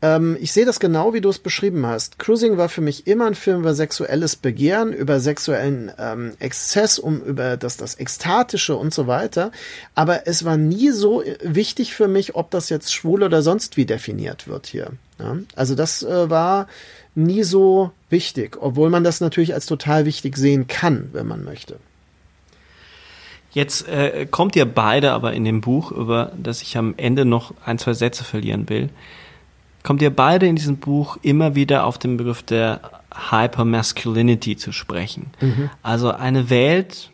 ähm, 0.03 0.37
ich 0.39 0.53
sehe 0.53 0.67
das 0.67 0.79
genau, 0.79 1.15
wie 1.15 1.23
du 1.23 1.31
es 1.31 1.39
beschrieben 1.39 1.87
hast. 1.87 2.19
Cruising 2.19 2.59
war 2.59 2.69
für 2.69 2.83
mich 2.83 3.07
immer 3.07 3.25
ein 3.25 3.35
Film 3.35 3.61
über 3.61 3.73
sexuelles 3.73 4.37
Begehren, 4.37 4.93
über 4.93 5.21
sexuellen 5.21 5.91
ähm, 5.99 6.35
Exzess, 6.39 6.99
um 6.99 7.23
über 7.23 7.57
das, 7.57 7.79
das 7.79 7.95
Ekstatische 7.95 8.77
und 8.77 8.93
so 8.93 9.07
weiter. 9.07 9.51
Aber 9.95 10.27
es 10.27 10.45
war 10.45 10.59
nie 10.59 10.91
so 10.91 11.25
wichtig 11.43 11.95
für 11.95 12.09
mich, 12.09 12.35
ob 12.35 12.51
das 12.51 12.69
jetzt 12.69 12.93
schwul 12.93 13.23
oder 13.23 13.41
sonst 13.41 13.79
wie 13.79 13.87
definiert 13.87 14.49
wird 14.49 14.67
hier. 14.67 14.91
Ja? 15.19 15.37
Also 15.55 15.75
das 15.75 16.03
äh, 16.03 16.31
war 16.31 16.67
nie 17.15 17.43
so 17.43 17.93
wichtig, 18.11 18.57
obwohl 18.61 18.91
man 18.91 19.05
das 19.05 19.21
natürlich 19.21 19.55
als 19.55 19.67
total 19.67 20.05
wichtig 20.05 20.37
sehen 20.37 20.67
kann, 20.67 21.11
wenn 21.13 21.27
man 21.27 21.45
möchte. 21.45 21.79
Jetzt 23.53 23.87
äh, 23.89 24.27
kommt 24.29 24.57
ihr 24.57 24.65
beide 24.65 25.13
aber 25.13 25.33
in 25.33 25.45
dem 25.45 25.61
Buch, 25.61 25.93
über 25.93 26.33
das 26.37 26.61
ich 26.61 26.77
am 26.77 26.95
Ende 26.97 27.25
noch 27.25 27.55
ein, 27.65 27.79
zwei 27.79 27.93
Sätze 27.93 28.25
verlieren 28.25 28.69
will, 28.69 28.91
kommt 29.85 30.03
ihr 30.03 30.11
beide 30.11 30.47
in 30.47 30.57
diesem 30.57 30.79
Buch 30.79 31.19
immer 31.23 31.55
wieder 31.55 31.85
auf 31.85 31.99
den 31.99 32.17
Begriff 32.17 32.43
der 32.43 32.81
Hypermasculinity 33.31 34.57
zu 34.57 34.73
sprechen. 34.73 35.31
Mhm. 35.41 35.71
Also 35.83 36.11
eine 36.11 36.51
Welt, 36.51 37.11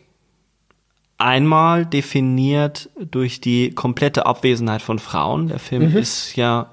einmal 1.19 1.85
definiert 1.85 2.89
durch 2.99 3.39
die 3.39 3.71
komplette 3.71 4.25
Abwesenheit 4.25 4.81
von 4.81 4.97
Frauen. 4.97 5.47
Der 5.47 5.59
Film 5.59 5.91
mhm. 5.91 5.97
ist 5.97 6.35
ja 6.35 6.71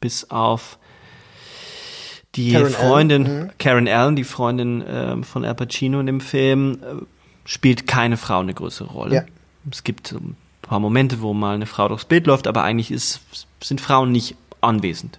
bis 0.00 0.30
auf 0.30 0.78
die 2.34 2.52
Karen 2.52 2.70
Freundin, 2.70 3.26
Allen. 3.26 3.42
Mhm. 3.44 3.50
Karen 3.58 3.88
Allen, 3.88 4.16
die 4.16 4.24
Freundin 4.24 4.82
äh, 4.82 5.22
von 5.22 5.44
Al 5.44 5.54
Pacino 5.54 6.00
in 6.00 6.06
dem 6.06 6.20
Film, 6.20 6.78
äh, 6.82 7.04
spielt 7.44 7.86
keine 7.86 8.16
Frau 8.16 8.40
eine 8.40 8.54
größere 8.54 8.88
Rolle. 8.88 9.14
Ja. 9.14 9.24
Es 9.70 9.84
gibt 9.84 10.12
ein 10.12 10.36
paar 10.62 10.80
Momente, 10.80 11.20
wo 11.20 11.34
mal 11.34 11.54
eine 11.54 11.66
Frau 11.66 11.88
durchs 11.88 12.04
Bild 12.04 12.26
läuft, 12.26 12.46
aber 12.46 12.62
eigentlich 12.62 12.90
ist, 12.90 13.20
sind 13.62 13.80
Frauen 13.80 14.12
nicht 14.12 14.36
anwesend. 14.60 15.18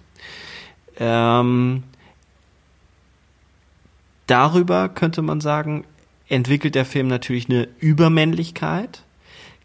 Ähm, 0.98 1.82
darüber 4.26 4.88
könnte 4.88 5.22
man 5.22 5.40
sagen, 5.40 5.84
entwickelt 6.28 6.74
der 6.74 6.86
Film 6.86 7.08
natürlich 7.08 7.48
eine 7.48 7.68
Übermännlichkeit 7.78 9.02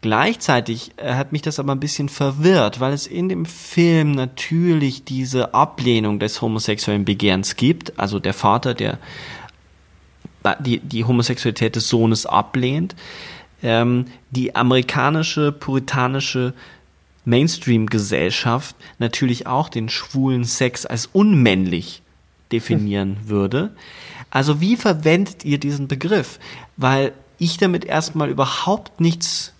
Gleichzeitig 0.00 0.92
äh, 0.96 1.14
hat 1.14 1.32
mich 1.32 1.42
das 1.42 1.58
aber 1.58 1.72
ein 1.72 1.80
bisschen 1.80 2.08
verwirrt, 2.08 2.80
weil 2.80 2.92
es 2.92 3.06
in 3.06 3.28
dem 3.28 3.46
Film 3.46 4.12
natürlich 4.12 5.04
diese 5.04 5.54
Ablehnung 5.54 6.18
des 6.18 6.40
homosexuellen 6.40 7.04
Begehrens 7.04 7.56
gibt. 7.56 7.98
Also 7.98 8.20
der 8.20 8.34
Vater, 8.34 8.74
der 8.74 8.98
die, 10.60 10.78
die 10.78 11.04
Homosexualität 11.04 11.76
des 11.76 11.88
Sohnes 11.88 12.26
ablehnt. 12.26 12.94
Ähm, 13.62 14.06
die 14.30 14.54
amerikanische 14.54 15.50
puritanische 15.50 16.54
Mainstream-Gesellschaft 17.24 18.76
natürlich 18.98 19.46
auch 19.46 19.68
den 19.68 19.88
schwulen 19.88 20.44
Sex 20.44 20.86
als 20.86 21.06
unmännlich 21.06 22.02
definieren 22.52 23.16
hm. 23.22 23.28
würde. 23.28 23.76
Also 24.30 24.60
wie 24.60 24.76
verwendet 24.76 25.44
ihr 25.44 25.58
diesen 25.58 25.88
Begriff? 25.88 26.38
Weil 26.76 27.12
ich 27.38 27.58
damit 27.58 27.84
erstmal 27.84 28.30
überhaupt 28.30 29.00
nichts 29.00 29.52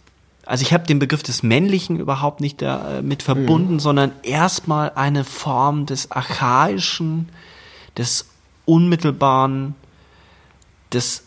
also 0.49 0.63
ich 0.63 0.73
habe 0.73 0.87
den 0.87 0.99
Begriff 0.99 1.23
des 1.23 1.43
Männlichen 1.43 2.01
überhaupt 2.01 2.41
nicht 2.41 2.63
damit 2.63 3.23
verbunden, 3.23 3.75
mhm. 3.75 3.81
sondern 3.81 4.13
erstmal 4.23 4.93
eine 4.95 5.25
Form 5.25 5.85
des 5.85 6.11
Archaischen, 6.11 7.29
des 7.99 8.31
Unmittelbaren, 8.65 9.75
des 10.91 11.25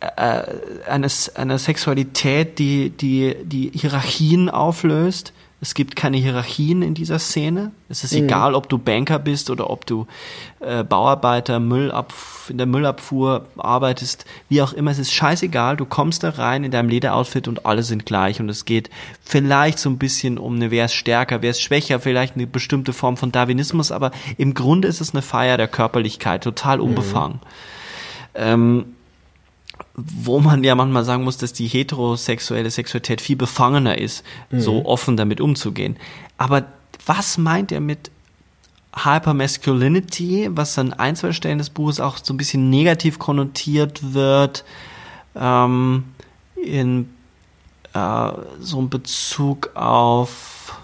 äh, 0.00 0.42
eines, 0.86 1.34
einer 1.34 1.58
Sexualität, 1.58 2.58
die, 2.58 2.90
die, 2.90 3.36
die 3.42 3.72
Hierarchien 3.74 4.50
auflöst, 4.50 5.32
es 5.60 5.74
gibt 5.74 5.96
keine 5.96 6.16
Hierarchien 6.18 6.82
in 6.82 6.94
dieser 6.94 7.18
Szene. 7.18 7.72
Es 7.88 8.04
ist 8.04 8.12
mhm. 8.12 8.24
egal, 8.24 8.54
ob 8.54 8.68
du 8.68 8.78
Banker 8.78 9.18
bist 9.18 9.50
oder 9.50 9.70
ob 9.70 9.86
du 9.86 10.06
äh, 10.60 10.84
Bauarbeiter, 10.84 11.58
Müllabf 11.58 12.48
in 12.48 12.58
der 12.58 12.66
Müllabfuhr 12.66 13.46
arbeitest, 13.56 14.24
wie 14.48 14.62
auch 14.62 14.72
immer. 14.72 14.92
Es 14.92 15.00
ist 15.00 15.12
scheißegal. 15.12 15.76
Du 15.76 15.84
kommst 15.84 16.22
da 16.22 16.30
rein 16.30 16.62
in 16.62 16.70
deinem 16.70 16.88
Lederoutfit 16.88 17.48
und 17.48 17.66
alle 17.66 17.82
sind 17.82 18.06
gleich. 18.06 18.38
Und 18.40 18.48
es 18.48 18.66
geht 18.66 18.88
vielleicht 19.20 19.80
so 19.80 19.90
ein 19.90 19.98
bisschen 19.98 20.38
um 20.38 20.54
eine, 20.54 20.70
wer 20.70 20.84
ist 20.84 20.94
stärker, 20.94 21.42
wer 21.42 21.50
ist 21.50 21.60
schwächer, 21.60 21.98
vielleicht 21.98 22.36
eine 22.36 22.46
bestimmte 22.46 22.92
Form 22.92 23.16
von 23.16 23.32
Darwinismus. 23.32 23.90
Aber 23.90 24.12
im 24.36 24.54
Grunde 24.54 24.86
ist 24.86 25.00
es 25.00 25.12
eine 25.12 25.22
Feier 25.22 25.56
der 25.56 25.68
Körperlichkeit, 25.68 26.44
total 26.44 26.80
unbefangen. 26.80 27.40
Mhm. 28.34 28.40
Ähm, 28.40 28.84
wo 30.00 30.38
man 30.38 30.62
ja 30.62 30.76
manchmal 30.76 31.04
sagen 31.04 31.24
muss, 31.24 31.38
dass 31.38 31.52
die 31.52 31.66
heterosexuelle 31.66 32.70
Sexualität 32.70 33.20
viel 33.20 33.34
befangener 33.34 33.98
ist, 33.98 34.24
mhm. 34.50 34.60
so 34.60 34.86
offen 34.86 35.16
damit 35.16 35.40
umzugehen. 35.40 35.96
Aber 36.36 36.66
was 37.04 37.36
meint 37.36 37.72
er 37.72 37.80
mit 37.80 38.12
Hypermasculinity, 38.94 40.50
was 40.52 40.78
an 40.78 40.92
ein, 40.92 41.16
zwei 41.16 41.32
Stellen 41.32 41.58
des 41.58 41.70
Buches 41.70 41.98
auch 41.98 42.18
so 42.22 42.32
ein 42.32 42.36
bisschen 42.36 42.70
negativ 42.70 43.18
konnotiert 43.18 44.14
wird, 44.14 44.64
ähm, 45.34 46.04
in 46.54 47.10
äh, 47.92 48.30
so 48.60 48.78
einem 48.78 48.88
Bezug 48.88 49.70
auf 49.74 50.76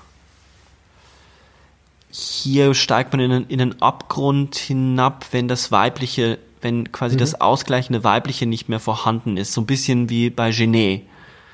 hier 2.10 2.74
steigt 2.74 3.12
man 3.12 3.20
in 3.20 3.46
in 3.46 3.60
einen 3.60 3.82
Abgrund 3.82 4.54
hinab, 4.54 5.26
wenn 5.32 5.48
das 5.48 5.72
Weibliche 5.72 6.38
wenn 6.64 6.90
quasi 6.90 7.14
mhm. 7.14 7.20
das 7.20 7.40
ausgleichende 7.40 8.02
Weibliche 8.02 8.46
nicht 8.46 8.68
mehr 8.68 8.80
vorhanden 8.80 9.36
ist. 9.36 9.52
So 9.52 9.60
ein 9.60 9.66
bisschen 9.66 10.10
wie 10.10 10.30
bei 10.30 10.50
Genet. 10.50 11.02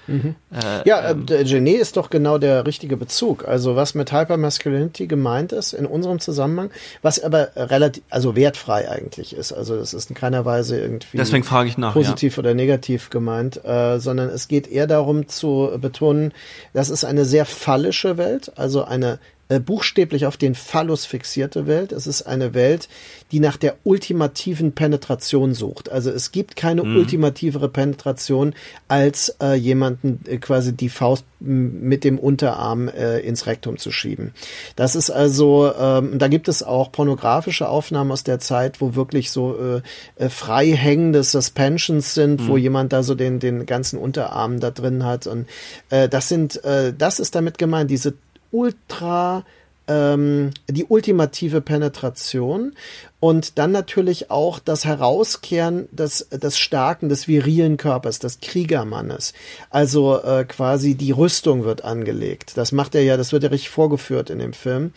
Mhm. 0.07 0.35
Äh, 0.53 0.89
ja, 0.89 1.01
äh, 1.01 1.13
ähm, 1.13 1.27
Genet 1.27 1.81
ist 1.81 1.97
doch 1.97 2.11
genau 2.11 2.39
der 2.39 2.67
richtige 2.67 2.97
Bezug. 2.97 3.47
Also 3.47 3.77
was 3.77 3.95
mit 3.95 4.13
Hypermasculinity 4.13 5.07
gemeint 5.07 5.53
ist 5.53 5.73
in 5.73 5.87
unserem 5.87 6.19
Zusammenhang, 6.19 6.71
was 7.03 7.23
aber 7.23 7.51
relativ, 7.57 8.03
also 8.11 8.35
wertfrei 8.35 8.91
eigentlich 8.91 9.35
ist. 9.35 9.53
Also 9.53 9.77
das 9.77 9.95
ist 9.95 10.11
in 10.11 10.17
keiner 10.17 10.45
Weise 10.45 10.81
irgendwie 10.81 11.17
Deswegen 11.17 11.45
frage 11.45 11.69
ich 11.69 11.79
nach, 11.79 11.93
positiv 11.93 12.37
ja. 12.37 12.41
oder 12.41 12.55
negativ 12.55 13.11
gemeint, 13.11 13.65
äh, 13.65 13.99
sondern 14.01 14.29
es 14.31 14.49
geht 14.49 14.69
eher 14.69 14.87
darum 14.87 15.29
zu 15.29 15.71
betonen, 15.81 16.33
das 16.73 16.91
ist 16.91 17.05
eine 17.05 17.25
sehr 17.25 17.45
phallische 17.45 18.17
Welt, 18.17 18.53
also 18.57 18.85
eine 18.85 19.19
äh, 19.51 19.61
buchstäblich 19.61 20.27
auf 20.27 20.37
den 20.37 20.55
Phallus 20.55 21.05
fixierte 21.05 21.67
Welt. 21.67 21.93
Es 21.93 22.07
ist 22.07 22.23
eine 22.23 22.55
Welt, 22.55 22.89
die 23.33 23.41
nach 23.41 23.57
der 23.57 23.77
ultimativen 23.85 24.73
Penetration 24.73 25.55
sucht. 25.55 25.91
Also 25.91 26.11
es 26.11 26.31
gibt 26.31 26.55
keine 26.57 26.85
mhm. 26.85 26.97
ultimativere 26.97 27.69
Penetration, 27.69 28.55
als 28.89 29.35
äh, 29.43 29.55
jemanden 29.55 30.21
äh, 30.27 30.39
quasi 30.39 30.73
die 30.73 30.89
Faust 30.89 31.25
mit 31.41 32.05
dem 32.05 32.19
Unterarm 32.19 32.89
äh, 32.89 33.19
ins 33.21 33.47
Rektum 33.47 33.79
zu 33.79 33.91
schieben. 33.91 34.33
Das 34.77 34.95
ist 34.95 35.11
also, 35.11 35.73
ähm, 35.77 36.19
da 36.19 36.29
gibt 36.29 36.49
es 36.49 36.63
auch 36.63 36.93
pornografische 36.93 37.69
Aufnahmen 37.69 38.13
aus 38.13 38.25
der 38.25 38.39
Zeit, 38.39 38.81
wo 38.81 38.95
wirklich 38.95 39.31
so 39.31 39.57
äh, 39.59 39.81
äh, 40.23 40.29
frei 40.29 40.67
hängende 40.67 41.25
Suspensions 41.25 42.15
sind, 42.15 42.43
mhm. 42.43 42.49
wo 42.49 42.57
jemand 42.57 42.93
da 42.93 43.03
so 43.03 43.15
den, 43.15 43.41
den 43.41 43.67
ganzen 43.67 43.99
Unterarm 43.99 44.61
da 44.61 44.71
drin 44.71 45.05
hat. 45.05 45.27
Und 45.27 45.47
äh, 45.89 46.09
das 46.09 46.29
sind, 46.29 46.63
äh, 46.65 46.93
das 46.97 47.19
ist 47.19 47.35
damit 47.35 47.59
gemeint, 47.59 47.91
diese 47.91 48.15
ultra 48.51 49.45
ähm, 49.89 50.51
die 50.69 50.85
ultimative 50.85 51.61
Penetration 51.61 52.75
und 53.19 53.59
dann 53.59 53.73
natürlich 53.73 54.31
auch 54.31 54.59
das 54.59 54.85
Herauskehren 54.85 55.89
des, 55.91 56.29
des 56.31 56.59
starken, 56.59 57.09
des 57.09 57.27
virilen 57.27 57.77
Körpers, 57.77 58.19
des 58.21 58.41
Kriegermannes. 58.41 59.35
Also 59.69 60.23
äh, 60.23 60.45
quasi 60.45 60.95
die 60.95 61.11
Rüstung 61.11 61.65
wird 61.65 61.85
angelegt. 61.85 62.53
Das 62.57 62.73
macht 62.73 62.95
er 62.95 63.03
ja, 63.03 63.17
das 63.17 63.33
wird 63.33 63.43
ja 63.43 63.51
richtig 63.51 63.71
vorgeführt 63.71 64.31
in 64.31 64.39
dem 64.39 64.53
Film 64.53 64.93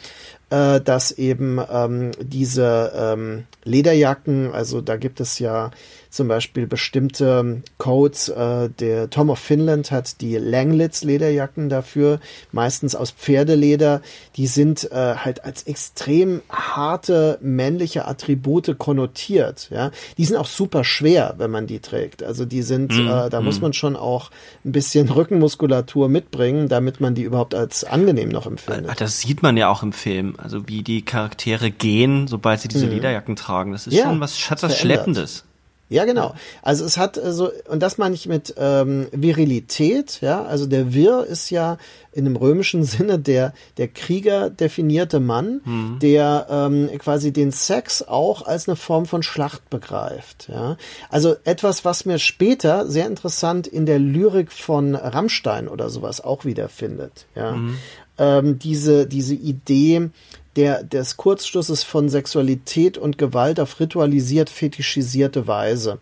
äh, 0.54 0.82
dass 0.82 1.12
eben 1.12 1.60
ähm, 1.72 2.12
diese 2.20 2.91
ähm, 2.95 3.45
Lederjacken, 3.64 4.54
also 4.54 4.82
da 4.82 4.97
gibt 4.97 5.20
es 5.20 5.39
ja 5.39 5.72
zum 6.14 6.28
Beispiel 6.28 6.68
bestimmte 6.68 7.64
Codes. 7.78 8.30
Äh, 8.30 8.70
der 8.70 9.09
Tom 9.09 9.30
of 9.30 9.39
Finland 9.39 9.91
hat 9.91 10.22
die 10.22 10.38
Langlitz 10.38 11.03
Lederjacken 11.03 11.70
dafür, 11.70 12.20
meistens 12.51 12.95
aus 12.95 13.11
Pferdeleder. 13.11 14.01
Die 14.36 14.47
sind 14.47 14.91
äh, 14.91 15.16
halt 15.16 15.43
als 15.43 15.64
extrem 15.64 16.41
harte 16.49 17.39
männliche 17.41 18.07
Attribute 18.07 18.78
konnotiert. 18.78 19.70
Ja, 19.72 19.91
die 20.18 20.26
sind 20.26 20.38
auch 20.38 20.45
super 20.45 20.84
schwer, 20.84 21.36
wenn 21.38 21.49
man 21.49 21.66
die 21.66 21.80
trägt. 21.80 22.22
Also 22.22 22.45
die 22.45 22.61
sind, 22.61 22.95
mm, 22.95 23.07
äh, 23.07 23.30
da 23.30 23.41
mm. 23.41 23.45
muss 23.45 23.59
man 23.59 23.74
schon 23.74 23.95
auch 23.95 24.30
ein 24.64 24.72
bisschen 24.72 25.09
Rückenmuskulatur 25.14 26.09
mitbringen, 26.09 26.70
damit 26.70 27.01
man 27.01 27.16
die 27.16 27.24
überhaupt 27.24 27.55
als 27.55 27.84
angenehm 27.84 28.30
noch 28.30 28.45
empfindet. 28.45 29.01
Das 29.01 29.20
sieht 29.20 29.41
man 29.41 29.57
ja 29.57 29.70
auch 29.70 29.82
im 29.82 29.93
Film. 29.93 30.36
Also 30.38 30.68
wie 30.68 30.84
die 30.84 31.03
Charaktere 31.03 31.72
gehen, 31.72 32.28
sobald 32.28 32.61
sie 32.61 32.68
diese 32.68 32.86
mm. 32.86 32.91
Lederjacken 32.91 33.36
tragen. 33.36 33.72
Das 33.72 33.88
ist 33.88 33.93
ja, 33.93 34.03
schon 34.03 34.20
was, 34.20 34.49
hat 34.51 34.61
was 34.61 34.78
Schleppendes. 34.78 35.45
Ja, 35.94 36.06
genau. 36.06 36.34
Also 36.64 36.86
es 36.86 36.98
hat 36.98 37.18
äh, 37.18 37.32
so, 37.32 37.52
und 37.70 37.82
das 37.84 38.00
meine 38.00 38.16
ich 38.16 38.28
mit 38.28 38.56
ähm, 38.58 39.08
Virilität, 39.12 40.22
ja, 40.22 40.44
also 40.44 40.66
der 40.66 40.91
Wir 40.94 41.24
ist 41.26 41.52
ja 41.52 41.78
in 42.12 42.26
dem 42.26 42.36
römischen 42.36 42.84
Sinne 42.84 43.20
der, 43.20 43.54
der 43.78 43.88
Krieger 43.88 44.50
definierte 44.50 45.20
Mann, 45.20 45.62
mhm. 45.64 46.00
der 46.00 46.48
ähm, 46.50 46.89
quasi 46.98 47.32
den 47.32 47.52
Sex 47.52 48.02
auch 48.02 48.46
als 48.46 48.68
eine 48.68 48.76
Form 48.76 49.06
von 49.06 49.22
Schlacht 49.22 49.70
begreift. 49.70 50.50
Ja? 50.50 50.78
Also 51.10 51.36
etwas, 51.44 51.86
was 51.86 52.06
mir 52.06 52.18
später 52.18 52.88
sehr 52.89 53.06
interessant 53.06 53.68
in 53.68 53.86
der 53.86 54.00
Lyrik 54.00 54.52
von 54.52 54.96
Rammstein 54.96 55.68
oder 55.68 55.89
sowas 55.89 56.22
auch 56.22 56.44
wiederfindet. 56.44 57.28
Ja? 57.36 57.52
Mhm. 57.52 57.78
Ähm, 58.18 58.60
diese, 58.60 59.08
diese 59.08 59.36
Idee, 59.36 60.10
der, 60.56 60.84
des 60.84 61.18
Kurzschlusses 61.18 61.84
von 61.84 62.10
Sexualität 62.10 62.97
und 62.97 63.18
Gewalt 63.18 63.60
auf 63.60 63.80
ritualisiert, 63.80 64.49
fetischisierte 64.49 65.47
Weise. 65.47 65.99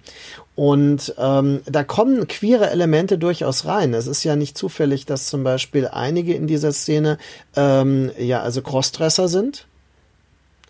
Und 0.56 1.16
ähm, 1.18 1.62
da 1.66 1.84
kommen 1.84 2.28
queere 2.28 2.70
Elemente 2.70 3.18
durchaus 3.18 3.66
rein. 3.66 3.94
Es 3.94 4.08
ist 4.08 4.24
ja 4.24 4.36
nicht 4.36 4.58
zufällig, 4.58 5.06
dass 5.06 5.28
zum 5.28 5.44
Beispiel 5.44 5.88
einige 5.88 6.34
in 6.34 6.48
dieser 6.48 6.72
Szene 6.72 7.18
ähm, 7.56 8.12
ja 8.18 8.42
also 8.42 8.62
Crossdresser 8.62 9.28
sind. 9.28 9.68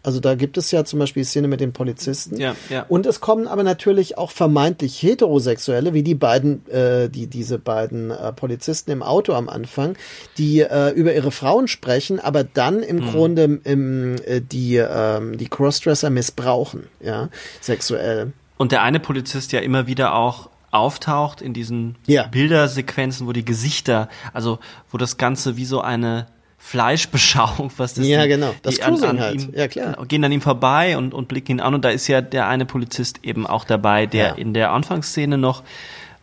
Also 0.04 0.20
da 0.20 0.36
gibt 0.36 0.58
es 0.58 0.72
ja 0.72 0.84
zum 0.84 1.00
Beispiel 1.00 1.24
die 1.24 1.28
Szene 1.30 1.48
mit 1.48 1.62
den 1.62 1.74
Polizisten. 1.74 2.38
Ja, 2.38 2.56
ja. 2.70 2.86
Und 2.90 3.06
es 3.06 3.20
kommen 3.20 3.48
aber 3.48 3.64
natürlich 3.64 4.18
auch 4.18 4.32
vermeintlich 4.32 5.02
Heterosexuelle, 5.02 5.94
wie 5.94 6.04
die 6.04 6.16
beiden, 6.16 6.68
äh, 6.70 7.10
die 7.10 7.28
diese 7.28 7.60
beiden 7.60 8.12
äh, 8.12 8.34
Polizisten 8.34 8.92
im 8.92 9.04
Auto 9.04 9.34
am 9.34 9.48
Anfang, 9.48 9.96
die 10.38 10.62
äh, 10.62 10.90
über 10.90 11.14
ihre 11.14 11.32
Frauen 11.32 11.68
sprechen, 11.68 12.20
aber 12.20 12.44
dann 12.44 12.82
im 12.82 12.98
mhm. 12.98 13.12
Grunde 13.12 13.60
im, 13.64 14.16
äh, 14.26 14.42
die 14.42 14.78
äh, 14.78 15.38
die 15.38 15.48
Crossdresser 15.48 16.10
missbrauchen, 16.10 16.88
ja, 17.00 17.30
sexuell. 17.60 18.34
Und 18.58 18.72
der 18.72 18.84
eine 18.84 19.00
Polizist 19.00 19.52
ja 19.52 19.60
immer 19.60 19.88
wieder 19.88 20.16
auch 20.16 20.50
auftaucht 20.72 21.42
in 21.42 21.54
diesen 21.54 21.96
ja. 22.08 22.28
Bildersequenzen, 22.28 23.28
wo 23.28 23.34
die 23.34 23.46
Gesichter, 23.46 24.10
also 24.34 24.60
wo 24.90 24.98
das 24.98 25.18
Ganze 25.18 25.58
wie 25.58 25.66
so 25.66 25.82
eine 25.82 26.28
Fleischbeschauung, 26.64 27.72
was 27.78 27.96
das 27.96 28.06
Ja, 28.06 28.28
genau. 28.28 28.54
Das 28.62 28.76
die 28.76 28.84
an, 28.84 29.04
an 29.04 29.20
halt. 29.20 29.42
Ihm, 29.42 29.54
ja, 29.56 29.68
klar. 29.68 29.94
Genau, 29.94 30.06
gehen 30.06 30.24
an 30.24 30.32
ihm 30.32 30.42
vorbei 30.42 30.96
und, 30.96 31.14
und 31.14 31.28
blicken 31.28 31.54
ihn 31.54 31.60
an. 31.60 31.74
Und 31.74 31.84
da 31.84 31.90
ist 31.90 32.08
ja 32.08 32.22
der 32.22 32.48
eine 32.48 32.66
Polizist 32.66 33.20
eben 33.24 33.48
auch 33.48 33.66
dabei, 33.66 34.06
der 34.06 34.28
ja. 34.28 34.34
in 34.36 34.54
der 34.54 34.72
Anfangsszene 34.72 35.38
noch 35.38 35.64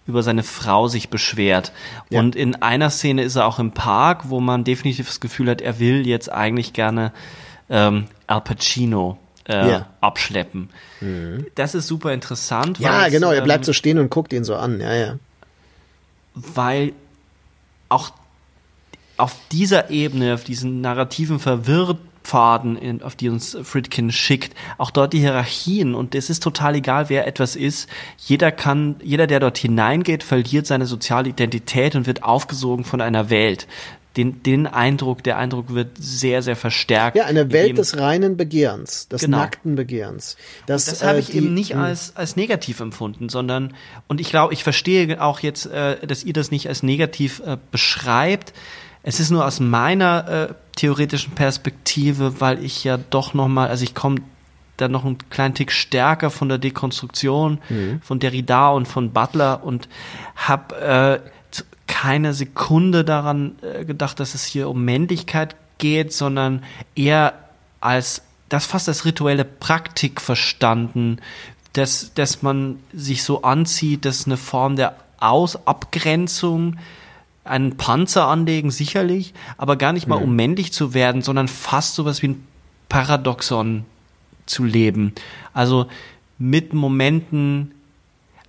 über 0.07 0.23
seine 0.23 0.45
Frau 0.45 0.89
sich 0.89 1.11
beschwert. 1.11 1.73
Ja. 2.09 2.21
Und 2.21 2.37
in 2.37 2.55
einer 2.63 2.89
Szene 2.89 3.25
ist 3.25 3.37
er 3.37 3.47
auch 3.47 3.59
im 3.59 3.73
Park, 3.73 4.31
wo 4.31 4.41
man 4.41 4.65
definitiv 4.65 5.07
das 5.09 5.21
Gefühl 5.21 5.51
hat, 5.51 5.61
er 5.61 5.81
will 5.81 6.07
jetzt 6.07 6.33
eigentlich 6.33 6.73
gerne 6.73 7.13
ähm, 7.69 8.07
Al 8.27 8.41
Pacino 8.41 9.19
äh, 9.49 9.71
ja. 9.71 9.87
abschleppen. 10.01 10.71
Mhm. 11.01 11.47
Das 11.57 11.75
ist 11.75 11.89
super 11.89 12.15
interessant. 12.15 12.79
Ja, 12.79 13.09
genau, 13.09 13.33
er 13.33 13.43
bleibt 13.43 13.65
ähm, 13.65 13.67
so 13.67 13.73
stehen 13.73 13.99
und 13.99 14.09
guckt 14.09 14.33
ihn 14.33 14.45
so 14.45 14.55
an, 14.57 14.81
ja, 14.81 14.95
ja. 14.95 15.19
Weil 16.35 16.93
auch 17.89 18.13
auf 19.19 19.37
dieser 19.53 19.91
Ebene, 19.91 20.33
auf 20.33 20.45
diesen 20.45 20.81
narrativen 20.81 21.41
Verwirrpfaden, 21.41 22.77
in, 22.77 23.03
auf 23.03 23.17
die 23.17 23.29
uns 23.29 23.59
Friedkin 23.63 24.13
schickt, 24.13 24.55
auch 24.79 24.91
dort 24.91 25.13
die 25.13 25.19
Hierarchien 25.19 25.95
und 25.95 26.15
es 26.15 26.31
ist 26.31 26.43
total 26.43 26.77
egal, 26.77 27.09
wer 27.09 27.27
etwas 27.27 27.57
ist. 27.57 27.89
Jeder 28.17 28.53
kann, 28.53 28.97
jeder, 29.03 29.27
der 29.27 29.41
dort 29.41 29.59
hineingeht, 29.59 30.23
verliert 30.23 30.67
seine 30.67 30.87
soziale 30.87 31.29
Identität 31.31 31.97
und 31.97 32.07
wird 32.07 32.23
aufgesogen 32.23 32.85
von 32.85 33.01
einer 33.01 33.29
Welt. 33.29 33.67
Den, 34.17 34.43
den 34.43 34.67
Eindruck, 34.67 35.23
der 35.23 35.37
Eindruck 35.37 35.75
wird 35.75 35.91
sehr, 35.99 36.43
sehr 36.43 36.57
verstärkt. 36.57 37.17
Ja, 37.17 37.27
eine 37.27 37.53
Welt 37.53 37.79
des 37.79 37.99
reinen 37.99 38.37
Begehrens, 38.37 39.07
des 39.09 39.23
genau. 39.23 39.39
nackten 39.39 39.77
Begehrens. 39.77 40.37
Das, 40.67 40.87
das 40.87 41.05
habe 41.05 41.21
ich 41.21 41.35
äh, 41.35 41.39
eben 41.39 41.55
nicht 41.55 41.77
als, 41.77 42.17
als 42.17 42.35
negativ 42.35 42.81
empfunden, 42.81 43.29
sondern, 43.29 43.75
und 44.09 44.21
ich 44.21 44.31
glaube, 44.31 44.55
ich 44.55 44.65
verstehe 44.65 45.23
auch 45.23 45.41
jetzt, 45.41 45.67
äh, 45.67 46.05
dass 46.05 46.25
ihr 46.25 46.33
das 46.33 46.51
nicht 46.51 46.69
als 46.69 46.83
negativ 46.83 47.43
äh, 47.45 47.59
beschreibt, 47.71 48.55
es 49.03 49.21
ist 49.21 49.31
nur 49.31 49.47
aus 49.47 49.61
meiner 49.61 50.29
äh, 50.29 50.55
theoretischen 50.77 51.35
Perspektive, 51.35 52.41
weil 52.41 52.63
ich 52.63 52.85
ja 52.85 52.99
doch 52.99 53.35
noch 53.35 53.49
mal, 53.49 53.69
also 53.69 53.85
ich 53.85 53.95
komme 53.95 54.21
da 54.77 54.89
noch 54.89 55.05
einen 55.05 55.19
kleinen 55.31 55.55
Tick 55.55 55.73
stärker 55.73 56.31
von 56.31 56.49
der 56.49 56.59
Dekonstruktion 56.59 57.59
mhm. 57.69 58.01
von 58.03 58.21
Derrida 58.21 58.69
und 58.71 58.87
von 58.87 59.13
Butler 59.13 59.65
und 59.65 59.89
habe 60.37 60.77
äh, 60.77 61.31
keine 61.87 62.33
Sekunde 62.35 63.05
daran 63.05 63.57
äh, 63.63 63.85
gedacht, 63.85 64.21
dass 64.21 64.35
es 64.35 64.45
hier 64.45 64.69
um 64.69 64.85
Männlichkeit 64.85 65.57
geht, 65.79 66.13
sondern 66.13 66.63
eher 66.95 67.35
als 67.81 68.23
das 68.49 68.67
fast 68.67 68.89
als 68.89 69.05
rituelle 69.05 69.45
Praktik 69.45 70.21
verstanden, 70.21 71.19
dass, 71.73 72.13
dass 72.15 72.43
man 72.43 72.79
sich 72.93 73.23
so 73.23 73.43
anzieht, 73.43 74.05
dass 74.05 74.27
eine 74.27 74.37
Form 74.37 74.77
der 74.77 74.97
Abgrenzung 75.19 76.77
einen 77.49 77.77
Panzer 77.77 78.27
anlegen, 78.27 78.71
sicherlich, 78.71 79.35
aber 79.57 79.77
gar 79.77 79.93
nicht 79.93 80.07
mal, 80.07 80.17
um 80.17 80.37
männlich 80.37 80.73
zu 80.73 80.95
werden, 80.95 81.23
sondern 81.23 81.49
fast 81.49 81.95
sowas 81.95 82.23
wie 82.23 82.29
ein 82.29 82.47
Paradoxon 82.89 83.85
zu 84.47 84.65
leben. 84.65 85.13
Also 85.53 85.87
mit 86.39 86.73
Momenten, 86.73 87.73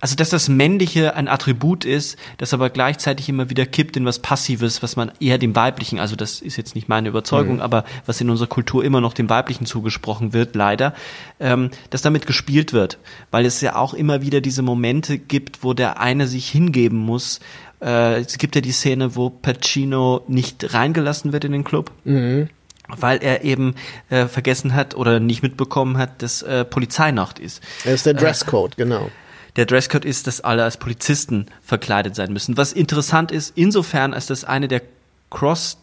also 0.00 0.16
dass 0.16 0.30
das 0.30 0.48
Männliche 0.48 1.14
ein 1.14 1.28
Attribut 1.28 1.84
ist, 1.84 2.16
das 2.38 2.54
aber 2.54 2.70
gleichzeitig 2.70 3.28
immer 3.28 3.50
wieder 3.50 3.66
kippt 3.66 3.96
in 3.96 4.06
was 4.06 4.20
Passives, 4.20 4.82
was 4.82 4.96
man 4.96 5.12
eher 5.20 5.36
dem 5.36 5.54
Weiblichen, 5.54 5.98
also 5.98 6.16
das 6.16 6.40
ist 6.40 6.56
jetzt 6.56 6.74
nicht 6.74 6.88
meine 6.88 7.08
Überzeugung, 7.08 7.56
mhm. 7.56 7.62
aber 7.62 7.84
was 8.06 8.20
in 8.20 8.30
unserer 8.30 8.48
Kultur 8.48 8.84
immer 8.84 9.00
noch 9.00 9.12
dem 9.12 9.28
Weiblichen 9.28 9.66
zugesprochen 9.66 10.32
wird, 10.32 10.54
leider, 10.54 10.94
ähm, 11.38 11.70
dass 11.90 12.02
damit 12.02 12.26
gespielt 12.26 12.72
wird, 12.72 12.98
weil 13.30 13.44
es 13.44 13.60
ja 13.60 13.76
auch 13.76 13.92
immer 13.92 14.22
wieder 14.22 14.40
diese 14.40 14.62
Momente 14.62 15.18
gibt, 15.18 15.62
wo 15.62 15.74
der 15.74 16.00
eine 16.00 16.26
sich 16.26 16.48
hingeben 16.48 16.98
muss 16.98 17.40
äh, 17.80 18.20
es 18.20 18.38
gibt 18.38 18.54
ja 18.54 18.60
die 18.60 18.72
Szene, 18.72 19.16
wo 19.16 19.30
Pacino 19.30 20.22
nicht 20.28 20.74
reingelassen 20.74 21.32
wird 21.32 21.44
in 21.44 21.52
den 21.52 21.64
Club. 21.64 21.90
Mhm. 22.04 22.48
Weil 22.88 23.22
er 23.22 23.44
eben 23.44 23.76
äh, 24.08 24.26
vergessen 24.26 24.74
hat 24.74 24.96
oder 24.96 25.20
nicht 25.20 25.44
mitbekommen 25.44 25.96
hat, 25.96 26.22
dass 26.22 26.42
äh, 26.42 26.64
Polizeinacht 26.64 27.38
ist. 27.38 27.62
Das 27.84 27.94
ist 27.94 28.06
der 28.06 28.14
Dresscode, 28.14 28.72
äh, 28.72 28.82
genau. 28.82 29.10
Der 29.56 29.66
Dresscode 29.66 30.04
ist, 30.04 30.26
dass 30.26 30.40
alle 30.40 30.64
als 30.64 30.76
Polizisten 30.76 31.46
verkleidet 31.62 32.16
sein 32.16 32.32
müssen. 32.32 32.56
Was 32.56 32.72
interessant 32.72 33.30
ist, 33.30 33.52
insofern, 33.56 34.12
als 34.12 34.26
das 34.26 34.44
eine 34.44 34.66
der 34.68 34.82
Cross 35.30 35.78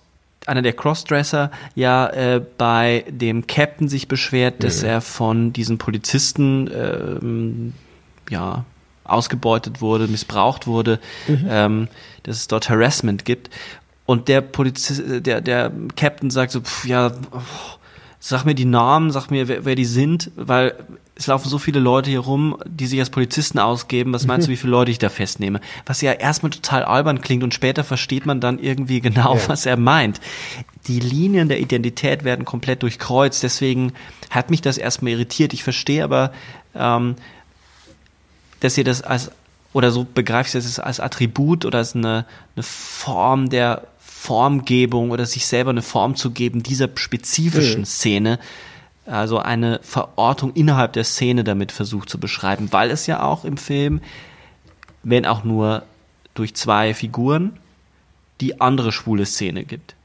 einer 0.46 0.62
der 0.62 0.74
Crossdresser 0.74 1.52
ja 1.76 2.08
äh, 2.08 2.42
bei 2.58 3.04
dem 3.10 3.48
Captain 3.48 3.90
sich 3.90 4.08
beschwert, 4.08 4.64
dass 4.64 4.82
mhm. 4.82 4.88
er 4.88 5.02
von 5.02 5.54
diesen 5.54 5.78
Polizisten 5.78 6.70
ähm, 6.74 7.74
ja 8.30 8.64
ausgebeutet 9.08 9.82
wurde, 9.82 10.08
missbraucht 10.08 10.68
wurde, 10.68 11.00
mhm. 11.28 11.48
ähm, 11.50 11.88
dass 12.24 12.38
es 12.38 12.48
dort 12.48 12.70
Harassment 12.70 13.26
gibt. 13.26 13.50
Und 14.06 14.28
der 14.28 14.42
Polizist, 14.42 15.26
der, 15.26 15.42
der 15.42 15.72
Captain 15.96 16.30
sagt 16.30 16.52
so, 16.52 16.62
pff, 16.62 16.86
ja, 16.86 17.12
oh, 17.32 17.78
sag 18.20 18.46
mir 18.46 18.56
die 18.56 18.66
Namen, 18.66 19.12
sag 19.12 19.30
mir, 19.30 19.48
wer, 19.48 19.66
wer 19.66 19.76
die 19.76 19.86
sind, 19.86 20.32
weil 20.36 20.74
es 21.16 21.28
laufen 21.28 21.50
so 21.50 21.58
viele 21.58 21.80
Leute 21.80 22.10
hier 22.10 22.20
rum, 22.20 22.58
die 22.66 22.86
sich 22.86 23.00
als 23.00 23.10
Polizisten 23.10 23.60
ausgeben. 23.60 24.14
Was 24.14 24.28
meinst 24.28 24.48
du, 24.48 24.52
wie 24.52 24.58
viele 24.58 24.72
Leute 24.72 24.92
ich 24.92 25.00
da 25.00 25.10
festnehme? 25.10 25.62
Was 25.86 26.02
ja 26.02 26.12
erstmal 26.12 26.52
total 26.52 26.84
albern 26.84 27.22
klingt 27.22 27.44
und 27.44 27.54
später 27.54 27.84
versteht 27.84 28.26
man 28.26 28.40
dann 28.40 28.60
irgendwie 28.60 29.02
genau, 29.02 29.36
ja. 29.36 29.42
was 29.48 29.66
er 29.66 29.78
meint. 29.78 30.22
Die 30.88 31.00
Linien 31.00 31.50
der 31.50 31.60
Identität 31.60 32.24
werden 32.24 32.46
komplett 32.46 32.84
durchkreuzt. 32.84 33.42
Deswegen 33.42 33.94
hat 34.30 34.52
mich 34.52 34.62
das 34.62 34.78
erstmal 34.78 35.14
irritiert. 35.14 35.54
Ich 35.54 35.64
verstehe 35.64 36.04
aber, 36.04 36.32
ähm, 36.76 37.16
dass 38.60 38.78
ihr 38.78 38.84
das 38.84 39.02
als, 39.02 39.32
oder 39.74 39.92
so 39.92 40.06
begreift 40.06 40.54
ihr 40.56 40.62
das 40.62 40.80
als 40.80 41.00
Attribut 41.00 41.66
oder 41.66 41.80
als 41.80 41.96
eine, 41.96 42.26
eine 42.56 42.64
Form 42.64 43.50
der 43.50 43.84
Formgebung 44.00 45.12
oder 45.12 45.26
sich 45.26 45.46
selber 45.46 45.70
eine 45.70 45.82
Form 45.82 46.16
zu 46.16 46.32
geben 46.32 46.64
dieser 46.64 46.90
spezifischen 46.96 47.82
Mhm. 47.82 47.86
Szene, 47.86 48.40
also 49.06 49.38
eine 49.38 49.80
Verortung 49.84 50.54
innerhalb 50.54 50.94
der 50.94 51.04
Szene 51.04 51.44
damit 51.44 51.72
versucht 51.72 52.10
zu 52.10 52.20
beschreiben, 52.20 52.68
weil 52.72 52.92
es 52.92 53.08
ja 53.08 53.24
auch 53.24 53.46
im 53.46 53.58
Film, 53.58 54.02
wenn 55.04 55.26
auch 55.26 55.44
nur 55.44 55.84
durch 56.34 56.56
zwei 56.56 56.94
Figuren, 56.94 57.58
die 58.42 58.60
andere 58.60 58.92
schwule 58.92 59.26
Szene 59.26 59.64
gibt. 59.64 59.96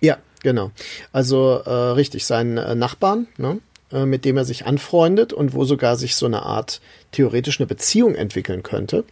Ja, 0.00 0.18
genau. 0.42 0.70
Also 1.12 1.62
äh, 1.64 1.70
richtig, 1.70 2.26
seinen 2.26 2.56
äh, 2.58 2.74
Nachbarn, 2.74 3.26
ne, 3.36 3.58
äh, 3.92 4.06
mit 4.06 4.24
dem 4.24 4.36
er 4.36 4.44
sich 4.44 4.66
anfreundet 4.66 5.32
und 5.32 5.52
wo 5.52 5.64
sogar 5.64 5.96
sich 5.96 6.14
so 6.14 6.26
eine 6.26 6.42
Art 6.42 6.80
theoretisch 7.12 7.60
eine 7.60 7.66
Beziehung 7.66 8.14
entwickeln 8.14 8.62
könnte. 8.62 9.04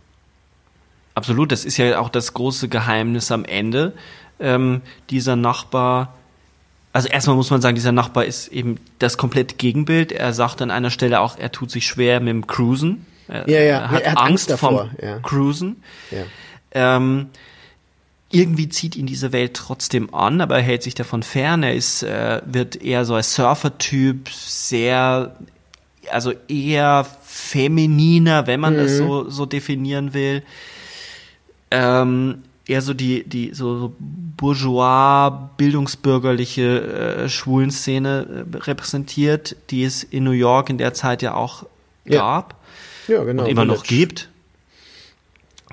Absolut, 1.14 1.50
das 1.50 1.64
ist 1.64 1.78
ja 1.78 1.98
auch 1.98 2.10
das 2.10 2.34
große 2.34 2.68
Geheimnis 2.68 3.32
am 3.32 3.44
Ende. 3.44 3.94
Ähm, 4.38 4.82
dieser 5.08 5.34
Nachbar, 5.34 6.14
also 6.92 7.08
erstmal 7.08 7.36
muss 7.36 7.50
man 7.50 7.62
sagen, 7.62 7.74
dieser 7.74 7.92
Nachbar 7.92 8.26
ist 8.26 8.48
eben 8.48 8.76
das 8.98 9.16
komplette 9.16 9.54
Gegenbild. 9.56 10.12
Er 10.12 10.34
sagt 10.34 10.60
an 10.60 10.70
einer 10.70 10.90
Stelle 10.90 11.20
auch, 11.20 11.38
er 11.38 11.52
tut 11.52 11.70
sich 11.70 11.86
schwer 11.86 12.20
mit 12.20 12.28
dem 12.28 12.46
Cruisen. 12.46 13.06
Er, 13.28 13.48
Ja, 13.48 13.60
ja, 13.60 13.78
er 13.78 13.90
hat, 13.90 14.02
er 14.02 14.10
hat 14.12 14.18
Angst, 14.18 14.30
Angst 14.30 14.50
davor, 14.50 14.90
vom 14.90 14.90
ja. 15.02 15.18
Cruisen. 15.20 15.82
Ja. 16.10 16.24
Ähm, 16.72 17.28
irgendwie 18.30 18.68
zieht 18.68 18.96
ihn 18.96 19.06
diese 19.06 19.32
Welt 19.32 19.54
trotzdem 19.54 20.12
an, 20.14 20.40
aber 20.40 20.56
er 20.56 20.62
hält 20.62 20.82
sich 20.82 20.94
davon 20.94 21.22
fern. 21.22 21.62
Er 21.62 21.74
ist, 21.74 22.02
äh, 22.02 22.42
wird 22.44 22.76
eher 22.76 23.04
so 23.04 23.14
als 23.14 23.34
Surfer-Typ, 23.34 24.28
sehr, 24.28 25.36
also 26.10 26.32
eher 26.48 27.06
femininer, 27.36 28.46
wenn 28.46 28.60
man 28.60 28.76
das 28.76 28.96
so, 28.96 29.28
so 29.28 29.46
definieren 29.46 30.14
will. 30.14 30.42
Ähm, 31.70 32.42
eher 32.66 32.80
so 32.82 32.94
die, 32.94 33.24
die 33.24 33.52
so, 33.52 33.78
so 33.78 33.94
bourgeois, 33.98 35.30
bildungsbürgerliche 35.56 36.80
äh, 37.24 37.28
Schwulenszene 37.28 38.46
äh, 38.52 38.56
repräsentiert, 38.56 39.56
die 39.70 39.84
es 39.84 40.02
in 40.02 40.24
New 40.24 40.30
York 40.32 40.70
in 40.70 40.78
der 40.78 40.94
Zeit 40.94 41.22
ja 41.22 41.34
auch 41.34 41.64
Ja. 42.04 42.20
gab 42.20 42.56
Ja, 43.08 43.22
genau. 43.24 43.44
und 43.44 43.50
immer 43.50 43.64
noch 43.64 43.84
Village. 43.84 44.06
gibt. 44.06 44.28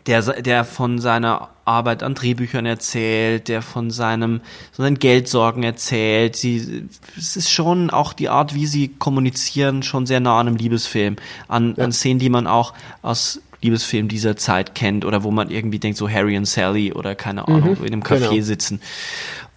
Der, 0.06 0.22
der 0.42 0.66
von 0.66 1.00
seiner 1.00 1.50
Arbeit 1.66 2.04
an 2.04 2.14
Drehbüchern 2.14 2.66
erzählt, 2.66 3.48
der 3.48 3.62
von 3.62 3.90
seinem, 3.90 4.42
seinen 4.74 5.00
Geldsorgen 5.00 5.64
erzählt. 5.64 6.36
Sie, 6.36 6.90
es 7.18 7.38
ist 7.38 7.50
schon 7.50 7.90
auch 7.90 8.12
die 8.12 8.28
Art, 8.28 8.54
wie 8.54 8.66
sie 8.68 8.90
kommunizieren, 8.90 9.82
schon 9.82 10.06
sehr 10.06 10.20
nah 10.20 10.40
an 10.40 10.48
einem 10.48 10.58
Liebesfilm. 10.58 11.16
An, 11.48 11.76
Ja. 11.78 11.86
an 11.86 11.92
Szenen, 11.94 12.20
die 12.20 12.30
man 12.30 12.48
auch 12.48 12.74
aus 13.02 13.40
Liebesfilmen 13.62 14.10
dieser 14.10 14.36
Zeit 14.36 14.76
kennt 14.76 15.06
oder 15.06 15.24
wo 15.24 15.32
man 15.32 15.50
irgendwie 15.50 15.80
denkt, 15.80 15.98
so 15.98 16.10
Harry 16.10 16.38
und 16.38 16.46
Sally 16.46 16.92
oder 16.92 17.16
keine 17.16 17.48
Ahnung, 17.48 17.78
in 17.78 17.94
einem 17.94 18.04
Café 18.04 18.30
genau. 18.30 18.42
sitzen. 18.42 18.82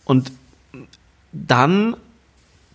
Und 0.05 0.31
dann 1.33 1.97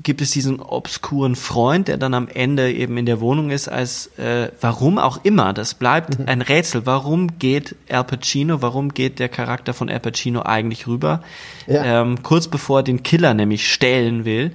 gibt 0.04 0.22
es 0.22 0.32
diesen 0.32 0.60
obskuren 0.60 1.36
Freund, 1.36 1.88
der 1.88 1.98
dann 1.98 2.14
am 2.14 2.28
Ende 2.28 2.72
eben 2.72 2.98
in 2.98 3.06
der 3.06 3.20
Wohnung 3.20 3.52
ist, 3.52 3.68
als 3.68 4.08
äh, 4.18 4.50
warum 4.62 4.98
auch 4.98 5.24
immer, 5.24 5.54
das 5.54 5.74
bleibt 5.74 6.18
Mhm. 6.20 6.26
ein 6.28 6.42
Rätsel. 6.42 6.86
Warum 6.86 7.38
geht 7.40 7.76
Al 7.90 8.04
Pacino, 8.04 8.62
warum 8.62 8.94
geht 8.94 9.20
der 9.20 9.30
Charakter 9.30 9.74
von 9.74 9.90
Al 9.90 10.00
Pacino 10.00 10.42
eigentlich 10.44 10.88
rüber? 10.88 11.22
Ja. 11.68 12.02
Ähm, 12.02 12.24
kurz 12.24 12.48
bevor 12.48 12.80
er 12.80 12.84
den 12.84 13.04
Killer 13.04 13.34
nämlich 13.34 13.72
stellen 13.72 14.26
will, 14.26 14.52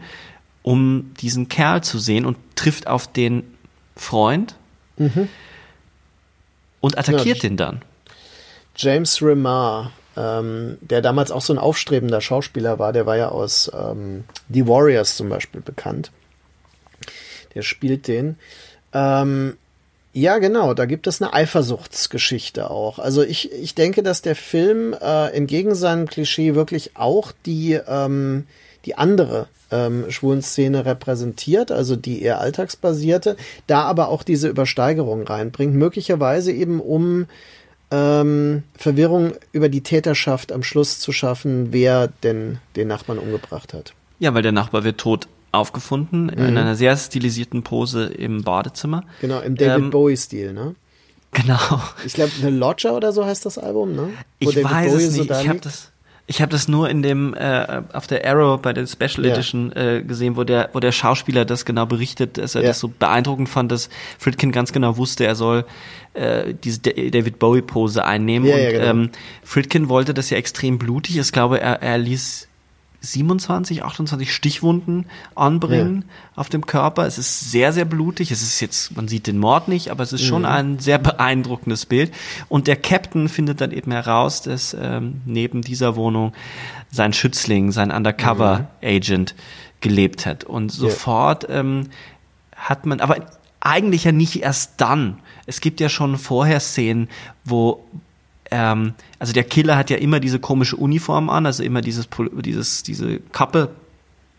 um 0.63 1.13
diesen 1.21 1.49
Kerl 1.49 1.83
zu 1.85 1.99
sehen 1.99 2.25
und 2.27 2.37
trifft 2.57 2.87
auf 2.89 3.07
den 3.07 3.45
Freund 3.95 4.57
und 6.81 6.99
attackiert 6.99 7.25
Mhm. 7.39 7.43
Ja. 7.43 7.49
den 7.49 7.57
dann. 7.57 7.83
James 8.77 9.23
Remar, 9.23 9.93
ähm, 10.17 10.79
der 10.81 11.03
damals 11.03 11.31
auch 11.31 11.43
so 11.43 11.53
ein 11.53 11.59
aufstrebender 11.59 12.21
Schauspieler 12.21 12.79
war, 12.79 12.93
der 12.93 13.07
war 13.07 13.17
ja 13.17 13.29
aus 13.29 13.71
ähm, 13.75 14.25
The 14.49 14.67
Warriors 14.67 15.17
zum 15.17 15.29
Beispiel 15.29 15.61
bekannt. 15.61 16.11
Der 17.55 17.63
spielt 17.63 18.09
den. 18.09 18.37
Ähm, 18.93 19.57
ja, 20.13 20.39
genau, 20.39 20.73
da 20.73 20.87
gibt 20.87 21.07
es 21.07 21.21
eine 21.21 21.35
Eifersuchtsgeschichte 21.35 22.71
auch. 22.71 22.99
Also 22.99 23.23
ich, 23.23 23.53
ich 23.53 23.75
denke, 23.75 24.03
dass 24.03 24.23
der 24.23 24.35
Film 24.35 24.95
äh, 24.95 25.29
entgegen 25.33 25.75
seinem 25.75 26.07
Klischee 26.07 26.55
wirklich 26.55 26.97
auch 26.97 27.33
die, 27.45 27.75
ähm, 27.87 28.47
die 28.87 28.95
andere 28.95 29.49
ähm, 29.71 30.11
Schwulenszene 30.11 30.87
repräsentiert, 30.87 31.71
also 31.71 31.97
die 31.97 32.23
eher 32.23 32.41
alltagsbasierte, 32.41 33.37
da 33.67 33.83
aber 33.83 34.09
auch 34.09 34.23
diese 34.23 34.49
Übersteigerung 34.49 35.25
reinbringt, 35.25 35.75
möglicherweise 35.75 36.51
eben 36.51 36.81
um 36.81 37.27
ähm, 37.91 38.63
Verwirrung 38.77 39.33
über 39.53 39.69
die 39.69 39.83
Täterschaft 39.83 40.53
am 40.53 40.63
Schluss 40.63 40.99
zu 40.99 41.13
schaffen, 41.13 41.69
wer 41.73 42.09
denn 42.23 42.59
den 42.75 42.89
Nachbarn 42.89 43.19
umgebracht 43.19 43.73
hat. 43.75 43.95
Ja, 44.19 44.35
weil 44.35 44.43
der 44.43 44.53
Nachbar 44.53 44.83
wird 44.85 44.99
tot 44.99 45.29
aufgefunden 45.53 46.25
Mhm. 46.27 46.33
in 46.49 46.59
einer 46.59 46.75
sehr 46.77 46.97
stilisierten 46.97 47.63
Pose 47.63 48.05
im 48.07 48.43
Badezimmer. 48.43 49.05
Genau, 49.21 49.41
im 49.41 49.57
David 49.57 49.85
Ähm, 49.85 49.91
Bowie-Stil, 49.91 50.53
ne? 50.53 50.75
Genau. 51.33 51.81
Ich 52.05 52.15
glaube, 52.15 52.33
The 52.41 52.49
Lodger 52.49 52.97
oder 52.97 53.13
so 53.13 53.25
heißt 53.25 53.45
das 53.47 53.59
Album, 53.59 53.95
ne? 53.95 54.09
Wo 54.41 54.49
Ich 54.51 54.55
David 54.55 54.71
weiß 54.71 54.93
Bowie 54.93 55.03
es 55.05 55.13
so 55.15 55.19
nicht. 55.21 55.31
da 55.31 55.41
ich 55.41 55.49
habe 55.49 55.59
das, 55.61 55.91
ich 56.29 56.43
habe 56.43 56.51
das 56.51 56.67
nur 56.67 56.91
in 56.91 57.03
dem 57.03 57.35
äh, 57.35 57.83
auf 57.93 58.07
der 58.09 58.27
Arrow 58.29 58.61
bei 58.61 58.73
der 58.73 58.87
Special 58.87 59.25
Ja. 59.25 59.33
Edition 59.33 59.71
äh, 59.73 60.03
gesehen, 60.07 60.37
wo 60.37 60.43
der 60.45 60.71
wo 60.73 60.81
der 60.81 60.91
Schauspieler 60.93 61.45
das 61.45 61.65
genau 61.65 61.87
berichtet, 61.87 62.37
dass 62.39 62.55
er 62.55 62.63
Ja. 62.63 62.69
das 62.69 62.81
so 62.81 62.89
beeindruckend 62.89 63.49
fand, 63.49 63.71
dass 63.71 63.89
Friedkin 64.19 64.51
ganz 64.53 64.73
genau 64.73 64.97
wusste, 64.97 65.25
er 65.27 65.37
soll 65.37 65.65
äh, 66.15 66.55
diese 66.65 66.81
Da- 66.81 66.91
David 67.11 67.39
Bowie 67.39 67.63
Pose 67.63 68.05
einnehmen 68.05 68.49
Ja, 68.49 68.57
und 68.57 68.63
ja, 68.63 68.71
genau. 68.73 68.85
ähm, 68.87 69.11
Friedkin 69.45 69.89
wollte 69.89 70.15
das 70.15 70.31
ja 70.31 70.37
extrem 70.39 70.79
blutig. 70.79 71.17
Ich 71.19 71.31
glaube, 71.33 71.61
er, 71.61 71.83
er 71.83 71.99
ließ 71.99 72.49
27, 73.13 73.83
28 73.83 74.35
Stichwunden 74.35 75.07
anbringen 75.35 76.05
auf 76.35 76.49
dem 76.49 76.67
Körper. 76.67 77.07
Es 77.07 77.19
ist 77.19 77.51
sehr, 77.51 77.73
sehr 77.73 77.85
blutig. 77.85 78.31
Es 78.31 78.43
ist 78.43 78.61
jetzt, 78.61 78.97
man 78.97 79.09
sieht 79.09 79.27
den 79.27 79.39
Mord 79.39 79.69
nicht, 79.69 79.91
aber 79.91 80.03
es 80.03 80.13
ist 80.13 80.23
Mhm. 80.23 80.27
schon 80.27 80.45
ein 80.45 80.79
sehr 80.79 80.99
beeindruckendes 80.99 81.87
Bild. 81.87 82.13
Und 82.49 82.67
der 82.67 82.77
Captain 82.77 83.29
findet 83.29 83.61
dann 83.61 83.71
eben 83.73 83.93
heraus, 83.93 84.43
dass 84.43 84.77
ähm, 84.79 85.21
neben 85.25 85.63
dieser 85.63 85.97
Wohnung 85.97 86.33
sein 86.91 87.13
Schützling, 87.13 87.73
sein 87.73 87.91
Undercover-Agent 87.91 89.35
gelebt 89.81 90.27
hat. 90.27 90.45
Und 90.45 90.71
sofort 90.73 91.47
ähm, 91.49 91.89
hat 92.55 92.87
man, 92.87 93.01
aber 93.01 93.17
eigentlich 93.61 94.05
ja 94.05 94.13
nicht 94.13 94.43
erst 94.43 94.75
dann. 94.81 95.19
Es 95.47 95.61
gibt 95.61 95.81
ja 95.81 95.89
schon 95.89 96.19
vorher 96.19 96.61
Szenen, 96.61 97.09
wo 97.45 97.85
ähm, 98.51 98.95
also 99.19 99.33
der 99.33 99.45
Killer 99.45 99.77
hat 99.77 99.91
ja 99.91 99.97
immer 99.97 100.21
diese 100.21 100.39
komische 100.39 100.77
Uniform 100.77 101.31
an, 101.31 101.47
also 101.47 101.63
immer 101.63 101.81
dieses, 101.81 102.09
dieses 102.45 102.83
diese 102.83 103.21
Kappe, 103.33 103.71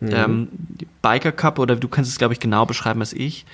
ähm, 0.01 0.49
die 0.51 0.87
Biker-Kappe, 1.01 1.59
oder 1.59 1.75
du 1.75 1.87
kannst 1.87 2.11
es, 2.11 2.17
glaube 2.17 2.33
ich, 2.33 2.39
genau 2.39 2.65
beschreiben 2.65 2.99
als 2.99 3.13
ich. 3.13 3.45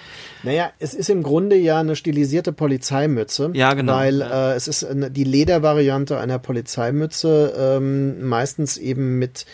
Naja, 0.44 0.72
es 0.80 0.94
ist 0.94 1.10
im 1.10 1.24
Grunde 1.24 1.56
ja 1.56 1.80
eine 1.80 1.96
stilisierte 1.96 2.52
Polizeimütze. 2.52 3.52
Ja, 3.54 3.74
genau, 3.74 3.94
Weil. 3.94 4.22
Äh, 4.22 4.54
es 4.54 4.68
ist 4.68 4.84
eine, 4.84 5.10
die 5.10 5.24
Ledervariante 5.24 6.20
einer 6.20 6.40
Polizeimütze, 6.40 7.54
ähm, 7.58 8.28
meistens 8.28 8.78
eben 8.78 9.20
mit 9.20 9.46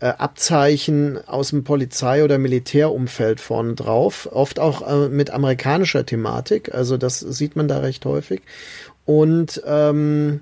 äh, 0.00 0.06
Abzeichen 0.06 1.18
aus 1.26 1.50
dem 1.50 1.64
Polizei- 1.64 2.24
oder 2.24 2.38
Militärumfeld 2.38 3.40
vorne 3.40 3.74
drauf. 3.74 4.28
Oft 4.32 4.58
auch 4.58 4.88
äh, 4.88 5.08
mit 5.08 5.30
amerikanischer 5.30 6.06
Thematik. 6.06 6.74
Also 6.74 6.96
das 6.96 7.20
sieht 7.20 7.56
man 7.56 7.68
da 7.68 7.80
recht 7.80 8.06
häufig. 8.06 8.40
Und 9.04 9.62
ähm, 9.66 10.40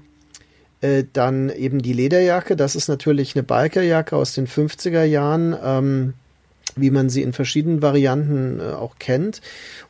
äh, 0.80 1.04
dann 1.12 1.50
eben 1.50 1.80
die 1.80 1.92
Lederjacke. 1.92 2.56
Das 2.56 2.76
ist 2.76 2.88
natürlich 2.88 3.34
eine 3.34 3.42
Bikerjacke 3.42 4.16
aus 4.16 4.34
den 4.34 4.46
50er 4.46 5.04
Jahren. 5.04 5.56
Ähm, 5.62 6.14
wie 6.76 6.90
man 6.90 7.08
sie 7.08 7.22
in 7.22 7.32
verschiedenen 7.32 7.82
Varianten 7.82 8.60
äh, 8.60 8.74
auch 8.74 8.98
kennt. 8.98 9.40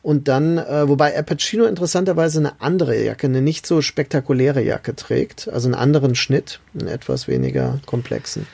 Und 0.01 0.27
dann, 0.27 0.57
äh, 0.57 0.87
wobei 0.87 1.15
Al 1.15 1.23
Pacino 1.23 1.65
interessanterweise 1.65 2.39
eine 2.39 2.61
andere 2.61 3.03
Jacke, 3.03 3.27
eine 3.27 3.41
nicht 3.41 3.67
so 3.67 3.81
spektakuläre 3.81 4.63
Jacke 4.63 4.95
trägt, 4.95 5.49
also 5.49 5.67
einen 5.67 5.75
anderen 5.75 6.15
Schnitt, 6.15 6.59
einen 6.79 6.87
etwas 6.87 7.27
weniger 7.27 7.79
komplexen. 7.85 8.47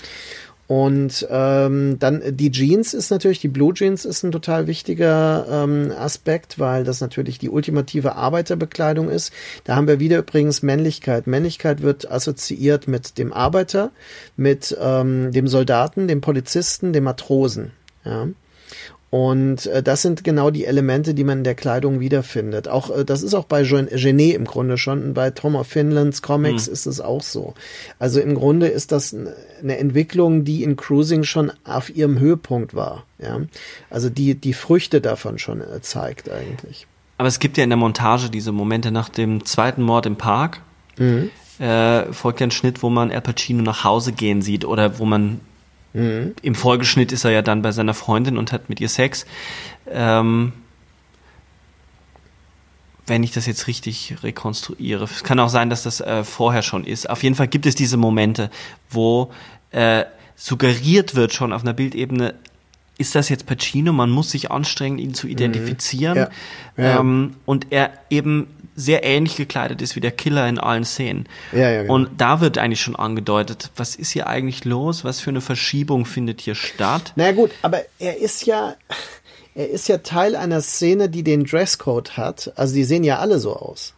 Und 0.67 1.27
ähm, 1.29 1.97
dann 1.99 2.21
äh, 2.21 2.33
die 2.33 2.51
Jeans 2.51 2.93
ist 2.93 3.09
natürlich, 3.09 3.39
die 3.39 3.49
Blue 3.49 3.73
Jeans 3.73 4.05
ist 4.05 4.23
ein 4.23 4.31
total 4.31 4.67
wichtiger 4.67 5.45
ähm, 5.49 5.91
Aspekt, 5.97 6.57
weil 6.57 6.83
das 6.83 7.01
natürlich 7.01 7.37
die 7.37 7.49
ultimative 7.49 8.15
Arbeiterbekleidung 8.15 9.09
ist. 9.09 9.33
Da 9.65 9.75
haben 9.75 9.87
wir 9.87 9.99
wieder 9.99 10.19
übrigens 10.19 10.63
Männlichkeit. 10.63 11.27
Männlichkeit 11.27 11.81
wird 11.81 12.09
assoziiert 12.09 12.87
mit 12.87 13.17
dem 13.17 13.33
Arbeiter, 13.33 13.91
mit 14.37 14.75
ähm, 14.79 15.31
dem 15.31 15.47
Soldaten, 15.47 16.07
dem 16.07 16.21
Polizisten, 16.21 16.93
dem 16.93 17.03
Matrosen. 17.03 17.71
Ja. 18.05 18.27
Und 19.13 19.67
äh, 19.67 19.83
das 19.83 20.01
sind 20.01 20.23
genau 20.23 20.49
die 20.49 20.65
Elemente, 20.65 21.13
die 21.13 21.23
man 21.23 21.37
in 21.37 21.43
der 21.43 21.53
Kleidung 21.53 21.99
wiederfindet. 21.99 22.67
Auch 22.67 22.89
äh, 22.89 23.05
das 23.05 23.21
ist 23.21 23.35
auch 23.35 23.43
bei 23.43 23.61
Gen- 23.61 23.85
Genet 23.85 24.35
im 24.35 24.45
Grunde 24.45 24.75
schon. 24.75 25.03
Und 25.03 25.13
bei 25.13 25.29
Tom 25.29 25.55
of 25.55 25.67
Finlands 25.67 26.23
Comics 26.23 26.67
ist 26.67 26.87
es 26.87 26.99
auch 26.99 27.21
so. 27.21 27.53
Also 27.99 28.19
im 28.19 28.33
Grunde 28.33 28.69
ist 28.69 28.91
das 28.91 29.13
eine 29.13 29.77
Entwicklung, 29.77 30.45
die 30.45 30.63
in 30.63 30.77
Cruising 30.77 31.25
schon 31.25 31.51
auf 31.63 31.95
ihrem 31.95 32.17
Höhepunkt 32.17 32.73
war. 32.73 33.03
Ja. 33.19 33.41
Also 33.91 34.09
die 34.09 34.33
die 34.33 34.53
Früchte 34.53 34.99
davon 34.99 35.37
schon 35.37 35.61
äh, 35.61 35.79
zeigt 35.81 36.31
eigentlich. 36.31 36.87
Aber 37.19 37.27
es 37.27 37.37
gibt 37.37 37.59
ja 37.59 37.63
in 37.63 37.69
der 37.69 37.77
Montage 37.77 38.31
diese 38.31 38.51
Momente 38.51 38.89
nach 38.89 39.09
dem 39.09 39.45
zweiten 39.45 39.83
Mord 39.83 40.07
im 40.07 40.15
Park, 40.15 40.61
äh, 41.59 42.11
folgt 42.11 42.39
ja 42.39 42.47
ein 42.47 42.51
Schnitt, 42.51 42.81
wo 42.81 42.89
man 42.89 43.11
Al 43.11 43.21
Pacino 43.21 43.61
nach 43.61 43.83
Hause 43.83 44.11
gehen 44.11 44.41
sieht 44.41 44.65
oder 44.65 44.97
wo 44.97 45.05
man 45.05 45.39
Mhm. 45.93 46.33
im 46.41 46.55
Folgeschnitt 46.55 47.11
ist 47.11 47.23
er 47.23 47.31
ja 47.31 47.41
dann 47.43 47.61
bei 47.61 47.71
seiner 47.71 47.93
Freundin 47.93 48.37
und 48.37 48.51
hat 48.51 48.67
mit 48.67 48.81
ihr 48.81 48.89
Sex. 48.89 49.25
Ähm, 49.87 50.53
wenn 53.05 53.23
ich 53.23 53.31
das 53.31 53.45
jetzt 53.45 53.67
richtig 53.67 54.15
rekonstruiere. 54.23 55.03
Es 55.03 55.23
kann 55.23 55.39
auch 55.39 55.49
sein, 55.49 55.69
dass 55.69 55.83
das 55.83 55.99
äh, 55.99 56.23
vorher 56.23 56.61
schon 56.61 56.85
ist. 56.85 57.09
Auf 57.09 57.21
jeden 57.23 57.35
Fall 57.35 57.47
gibt 57.47 57.65
es 57.65 57.75
diese 57.75 57.97
Momente, 57.97 58.49
wo 58.89 59.31
äh, 59.71 60.05
suggeriert 60.35 61.15
wird 61.15 61.33
schon 61.33 61.53
auf 61.53 61.63
einer 61.63 61.73
Bildebene, 61.73 62.35
ist 62.97 63.15
das 63.15 63.29
jetzt 63.29 63.45
Pacino? 63.45 63.91
Man 63.91 64.09
muss 64.09 64.31
sich 64.31 64.51
anstrengen, 64.51 64.99
ihn 64.99 65.13
zu 65.13 65.27
identifizieren. 65.27 66.17
Ja. 66.17 66.29
Ja. 66.77 66.99
Ähm, 66.99 67.35
und 67.45 67.67
er 67.71 67.91
eben 68.09 68.47
sehr 68.75 69.03
ähnlich 69.03 69.35
gekleidet 69.35 69.81
ist 69.81 69.95
wie 69.95 69.99
der 69.99 70.11
Killer 70.11 70.47
in 70.47 70.59
allen 70.59 70.85
Szenen. 70.85 71.27
Ja, 71.51 71.69
ja, 71.69 71.81
genau. 71.83 71.93
Und 71.93 72.09
da 72.17 72.41
wird 72.41 72.57
eigentlich 72.57 72.81
schon 72.81 72.95
angedeutet, 72.95 73.71
was 73.75 73.95
ist 73.95 74.11
hier 74.11 74.27
eigentlich 74.27 74.65
los? 74.65 75.03
Was 75.03 75.19
für 75.19 75.29
eine 75.29 75.41
Verschiebung 75.41 76.05
findet 76.05 76.41
hier 76.41 76.55
statt? 76.55 77.13
Naja 77.15 77.33
gut, 77.33 77.51
aber 77.61 77.81
er 77.99 78.17
ist 78.17 78.45
ja, 78.45 78.75
er 79.53 79.69
ist 79.69 79.87
ja 79.89 79.99
Teil 79.99 80.35
einer 80.35 80.61
Szene, 80.61 81.09
die 81.09 81.23
den 81.23 81.43
Dresscode 81.43 82.17
hat. 82.17 82.51
Also 82.55 82.73
die 82.73 82.83
sehen 82.83 83.03
ja 83.03 83.19
alle 83.19 83.39
so 83.39 83.55
aus. 83.55 83.93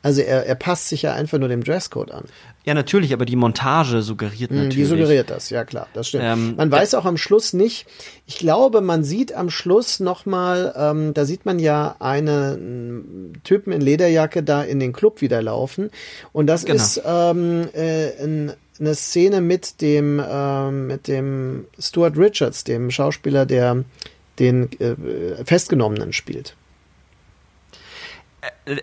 Also 0.00 0.20
er, 0.20 0.46
er 0.46 0.54
passt 0.54 0.88
sich 0.88 1.02
ja 1.02 1.12
einfach 1.14 1.38
nur 1.38 1.48
dem 1.48 1.64
Dresscode 1.64 2.12
an. 2.12 2.24
Ja, 2.64 2.74
natürlich, 2.74 3.12
aber 3.12 3.24
die 3.24 3.34
Montage 3.34 4.02
suggeriert 4.02 4.50
Hm, 4.50 4.56
natürlich. 4.58 4.76
Die 4.76 4.84
suggeriert 4.84 5.30
das, 5.30 5.50
ja 5.50 5.64
klar, 5.64 5.88
das 5.94 6.08
stimmt. 6.08 6.24
Ähm, 6.24 6.54
man 6.56 6.70
weiß 6.70 6.94
auch 6.94 7.04
am 7.04 7.16
Schluss 7.16 7.52
nicht, 7.52 7.86
ich 8.26 8.38
glaube, 8.38 8.80
man 8.80 9.02
sieht 9.02 9.32
am 9.32 9.50
Schluss 9.50 9.98
nochmal, 10.00 10.72
ähm, 10.76 11.14
da 11.14 11.24
sieht 11.24 11.46
man 11.46 11.58
ja 11.58 11.96
einen 11.98 13.40
Typen 13.42 13.72
in 13.72 13.80
Lederjacke 13.80 14.42
da 14.42 14.62
in 14.62 14.78
den 14.80 14.92
Club 14.92 15.20
wieder 15.20 15.42
laufen. 15.42 15.90
Und 16.32 16.46
das 16.46 16.64
Genau. 16.64 16.76
ist 16.76 17.02
ähm, 17.04 17.68
äh, 17.72 18.22
ein, 18.22 18.52
eine 18.78 18.94
Szene 18.94 19.40
mit 19.40 19.80
dem, 19.80 20.22
ähm, 20.24 20.86
mit 20.86 21.08
dem 21.08 21.66
Stuart 21.78 22.16
Richards, 22.16 22.64
dem 22.64 22.90
Schauspieler, 22.90 23.46
der 23.46 23.84
den 24.38 24.70
äh, 24.80 24.94
Festgenommenen 25.44 26.12
spielt. 26.12 26.54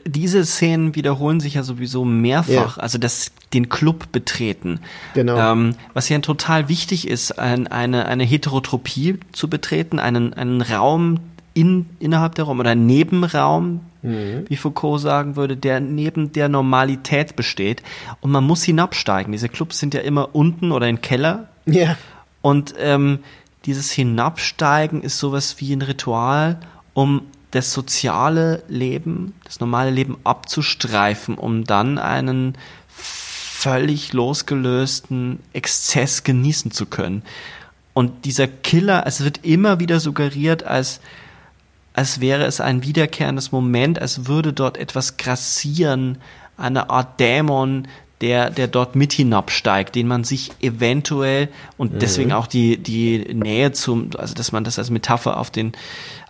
Diese 0.06 0.46
Szenen 0.46 0.96
wiederholen 0.96 1.40
sich 1.40 1.54
ja 1.54 1.64
sowieso 1.64 2.04
mehrfach, 2.06 2.78
Ja. 2.78 2.84
also 2.84 2.98
das 2.98 3.32
den 3.54 3.70
Club 3.70 4.12
betreten. 4.12 4.80
Genau. 5.14 5.38
Ähm, 5.38 5.76
was 5.94 6.10
ja 6.10 6.20
total 6.20 6.68
wichtig 6.68 7.08
ist, 7.08 7.38
ein, 7.40 7.68
eine, 7.68 8.06
eine 8.08 8.24
Heterotropie 8.24 9.20
zu 9.32 9.50
betreten, 9.50 10.00
einen, 10.00 10.34
einen 10.34 10.62
Raum 10.62 11.20
in, 11.54 11.86
innerhalb 12.00 12.36
der 12.36 12.46
Raum 12.46 12.60
oder 12.60 12.72
einen 12.72 12.86
Nebenraum, 12.86 13.82
Mhm. 14.02 14.46
wie 14.50 14.56
Foucault 14.56 15.02
sagen 15.02 15.36
würde, 15.36 15.58
der 15.58 15.80
neben 15.80 16.32
der 16.32 16.48
Normalität 16.48 17.36
besteht. 17.36 17.82
Und 18.22 18.30
man 18.30 18.44
muss 18.44 18.62
hinabsteigen. 18.64 19.32
Diese 19.32 19.50
Clubs 19.50 19.80
sind 19.80 19.96
ja 19.96 20.02
immer 20.02 20.36
unten 20.36 20.72
oder 20.72 20.88
im 20.88 21.02
Keller. 21.02 21.48
Ja. 21.66 21.98
Und 22.44 22.76
ähm, 22.78 23.18
dieses 23.66 23.90
Hinabsteigen 23.92 25.02
ist 25.02 25.18
sowas 25.18 25.56
wie 25.60 25.74
ein 25.76 25.82
Ritual, 25.82 26.60
um 26.94 27.24
das 27.56 27.72
soziale 27.72 28.64
Leben, 28.68 29.34
das 29.46 29.60
normale 29.60 29.90
Leben 29.90 30.18
abzustreifen, 30.24 31.36
um 31.36 31.64
dann 31.64 31.98
einen 31.98 32.58
völlig 32.88 34.14
losgelösten 34.14 35.40
Exzess 35.54 36.24
genießen 36.24 36.72
zu 36.72 36.86
können. 36.86 37.24
Und 37.94 38.26
dieser 38.26 38.48
Killer, 38.48 39.08
es 39.08 39.24
wird 39.24 39.46
immer 39.46 39.80
wieder 39.80 40.02
suggeriert, 40.02 40.64
als, 40.64 41.00
als 41.94 42.20
wäre 42.20 42.44
es 42.44 42.60
ein 42.60 42.84
wiederkehrendes 42.84 43.54
Moment, 43.54 44.00
als 44.02 44.28
würde 44.28 44.52
dort 44.52 44.78
etwas 44.78 45.16
grassieren, 45.16 46.18
eine 46.58 46.90
Art 46.90 47.20
Dämon, 47.20 47.88
der, 48.26 48.50
der 48.50 48.68
dort 48.68 48.96
mit 48.96 49.14
hinabsteigt, 49.14 49.94
den 49.94 50.08
man 50.08 50.24
sich 50.24 50.50
eventuell 50.60 51.48
und 51.78 52.02
deswegen 52.02 52.32
auch 52.32 52.48
die, 52.48 52.78
die 52.78 53.20
Nähe 53.36 53.72
zum, 53.72 54.10
also 54.18 54.34
dass 54.34 54.52
man 54.52 54.64
das 54.64 54.80
als 54.80 54.90
Metapher 54.90 55.38
auf 55.38 55.52
den, 55.52 55.74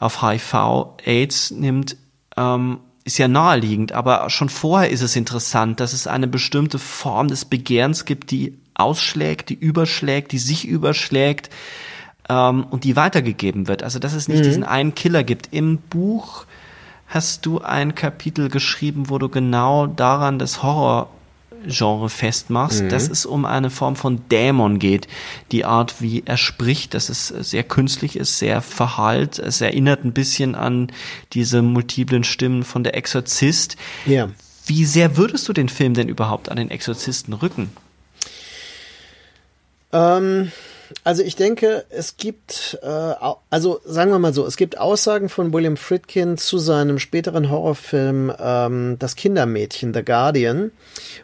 auf 0.01 0.21
HIV, 0.21 0.87
AIDS 1.05 1.51
nimmt, 1.51 1.95
ähm, 2.35 2.79
ist 3.05 3.17
ja 3.17 3.29
naheliegend, 3.29 3.93
aber 3.93 4.29
schon 4.29 4.49
vorher 4.49 4.89
ist 4.89 5.03
es 5.03 5.15
interessant, 5.15 5.79
dass 5.79 5.93
es 5.93 6.05
eine 6.05 6.27
bestimmte 6.27 6.79
Form 6.79 7.29
des 7.29 7.45
Begehrens 7.45 8.03
gibt, 8.03 8.29
die 8.29 8.57
ausschlägt, 8.73 9.47
die 9.47 9.53
überschlägt, 9.53 10.33
die 10.33 10.37
sich 10.37 10.67
überschlägt 10.67 11.49
ähm, 12.27 12.65
und 12.69 12.83
die 12.83 12.97
weitergegeben 12.97 13.69
wird. 13.69 13.83
Also 13.83 13.99
dass 13.99 14.11
es 14.11 14.27
nicht 14.27 14.43
diesen 14.43 14.65
einen 14.65 14.95
Killer 14.95 15.23
gibt. 15.23 15.53
Im 15.53 15.77
Buch 15.77 16.45
hast 17.07 17.45
du 17.45 17.61
ein 17.61 17.95
Kapitel 17.95 18.49
geschrieben, 18.49 19.09
wo 19.09 19.17
du 19.17 19.29
genau 19.29 19.87
daran 19.87 20.39
das 20.39 20.61
Horror 20.61 21.09
Genre 21.67 22.09
festmachst, 22.09 22.83
dass 22.89 23.09
es 23.09 23.25
um 23.25 23.45
eine 23.45 23.69
Form 23.69 23.95
von 23.95 24.27
Dämon 24.29 24.79
geht. 24.79 25.07
Die 25.51 25.65
Art, 25.65 26.01
wie 26.01 26.23
er 26.25 26.37
spricht, 26.37 26.93
dass 26.93 27.09
es 27.09 27.27
sehr 27.27 27.63
künstlich 27.63 28.15
ist, 28.15 28.39
sehr 28.39 28.61
verhallt. 28.61 29.39
Es 29.39 29.61
erinnert 29.61 30.03
ein 30.03 30.13
bisschen 30.13 30.55
an 30.55 30.91
diese 31.33 31.61
multiplen 31.61 32.23
Stimmen 32.23 32.63
von 32.63 32.83
der 32.83 32.95
Exorzist. 32.95 33.77
Ja. 34.05 34.29
Wie 34.65 34.85
sehr 34.85 35.17
würdest 35.17 35.47
du 35.47 35.53
den 35.53 35.69
Film 35.69 35.93
denn 35.93 36.09
überhaupt 36.09 36.49
an 36.49 36.57
den 36.57 36.71
Exorzisten 36.71 37.33
rücken? 37.33 37.71
Ähm, 39.93 40.51
also 41.03 41.23
ich 41.23 41.35
denke, 41.35 41.85
es 41.89 42.17
gibt, 42.17 42.77
äh, 42.81 43.13
also 43.49 43.79
sagen 43.85 44.11
wir 44.11 44.19
mal 44.19 44.33
so, 44.33 44.45
es 44.45 44.57
gibt 44.57 44.77
Aussagen 44.77 45.29
von 45.29 45.53
William 45.53 45.77
Friedkin 45.77 46.37
zu 46.37 46.57
seinem 46.57 46.99
späteren 46.99 47.49
Horrorfilm 47.49 48.31
ähm, 48.39 48.97
Das 48.99 49.15
Kindermädchen, 49.15 49.93
The 49.93 50.03
Guardian, 50.03 50.71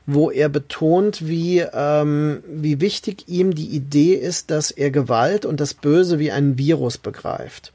wo 0.06 0.32
er 0.32 0.50
betont, 0.50 1.28
wie, 1.28 1.60
ähm, 1.60 2.44
wie 2.48 2.82
wichtig 2.82 3.26
ihm 3.28 3.54
die 3.54 3.70
Idee 3.70 4.16
ist, 4.16 4.52
dass 4.52 4.72
er 4.72 4.92
Gewalt 4.92 5.46
und 5.46 5.60
das 5.60 5.74
Böse 5.74 6.20
wie 6.20 6.32
ein 6.32 6.58
Virus 6.58 6.98
begreift. 6.98 7.72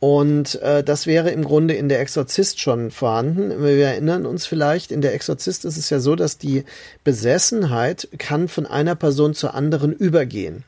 Und 0.00 0.62
äh, 0.62 0.84
das 0.84 1.06
wäre 1.08 1.30
im 1.30 1.42
Grunde 1.42 1.74
in 1.74 1.88
der 1.88 2.00
Exorzist 2.00 2.60
schon 2.60 2.92
vorhanden. 2.92 3.62
Wir 3.62 3.86
erinnern 3.86 4.26
uns 4.26 4.46
vielleicht, 4.46 4.92
in 4.92 5.00
der 5.00 5.12
Exorzist 5.12 5.64
ist 5.64 5.76
es 5.76 5.90
ja 5.90 5.98
so, 5.98 6.14
dass 6.14 6.38
die 6.38 6.64
Besessenheit 7.02 8.08
kann 8.16 8.46
von 8.46 8.64
einer 8.64 8.94
Person 8.94 9.34
zur 9.34 9.54
anderen 9.54 9.92
übergehen. 9.92 10.64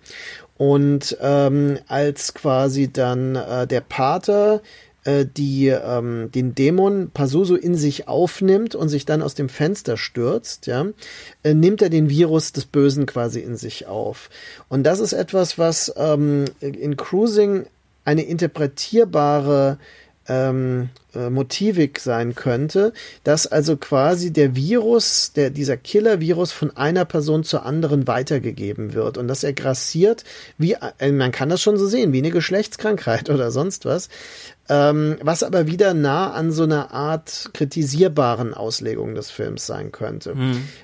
Und 0.60 1.16
ähm, 1.22 1.78
als 1.88 2.34
quasi 2.34 2.92
dann 2.92 3.34
äh, 3.34 3.66
der 3.66 3.80
Pater 3.80 4.60
äh, 5.04 5.24
die 5.24 5.68
ähm, 5.68 6.30
den 6.34 6.54
Dämon 6.54 7.10
Pazuzu 7.12 7.56
in 7.56 7.76
sich 7.76 8.08
aufnimmt 8.08 8.74
und 8.74 8.90
sich 8.90 9.06
dann 9.06 9.22
aus 9.22 9.34
dem 9.34 9.48
Fenster 9.48 9.96
stürzt, 9.96 10.66
ja, 10.66 10.84
äh, 11.44 11.54
nimmt 11.54 11.80
er 11.80 11.88
den 11.88 12.10
Virus 12.10 12.52
des 12.52 12.66
Bösen 12.66 13.06
quasi 13.06 13.40
in 13.40 13.56
sich 13.56 13.86
auf. 13.86 14.28
Und 14.68 14.82
das 14.82 15.00
ist 15.00 15.14
etwas, 15.14 15.56
was 15.56 15.94
ähm, 15.96 16.44
in 16.60 16.94
Cruising 16.98 17.64
eine 18.04 18.24
interpretierbare 18.24 19.78
ähm, 20.28 20.90
äh, 21.14 21.30
Motivik 21.30 21.98
sein 21.98 22.34
könnte, 22.34 22.92
dass 23.24 23.46
also 23.46 23.76
quasi 23.76 24.32
der 24.32 24.54
Virus, 24.54 25.32
der, 25.32 25.50
dieser 25.50 25.76
Killer-Virus 25.76 26.52
von 26.52 26.76
einer 26.76 27.04
Person 27.04 27.42
zur 27.42 27.64
anderen 27.66 28.06
weitergegeben 28.06 28.94
wird 28.94 29.18
und 29.18 29.26
dass 29.26 29.42
er 29.42 29.52
grassiert, 29.52 30.24
wie, 30.58 30.76
äh, 30.98 31.12
man 31.12 31.32
kann 31.32 31.48
das 31.48 31.62
schon 31.62 31.78
so 31.78 31.86
sehen, 31.86 32.12
wie 32.12 32.18
eine 32.18 32.30
Geschlechtskrankheit 32.30 33.30
oder 33.30 33.50
sonst 33.50 33.84
was, 33.84 34.08
ähm, 34.68 35.16
was 35.22 35.42
aber 35.42 35.66
wieder 35.66 35.94
nah 35.94 36.32
an 36.32 36.52
so 36.52 36.62
einer 36.62 36.92
Art 36.92 37.50
kritisierbaren 37.54 38.54
Auslegung 38.54 39.14
des 39.14 39.30
Films 39.30 39.66
sein 39.66 39.90
könnte. 39.90 40.34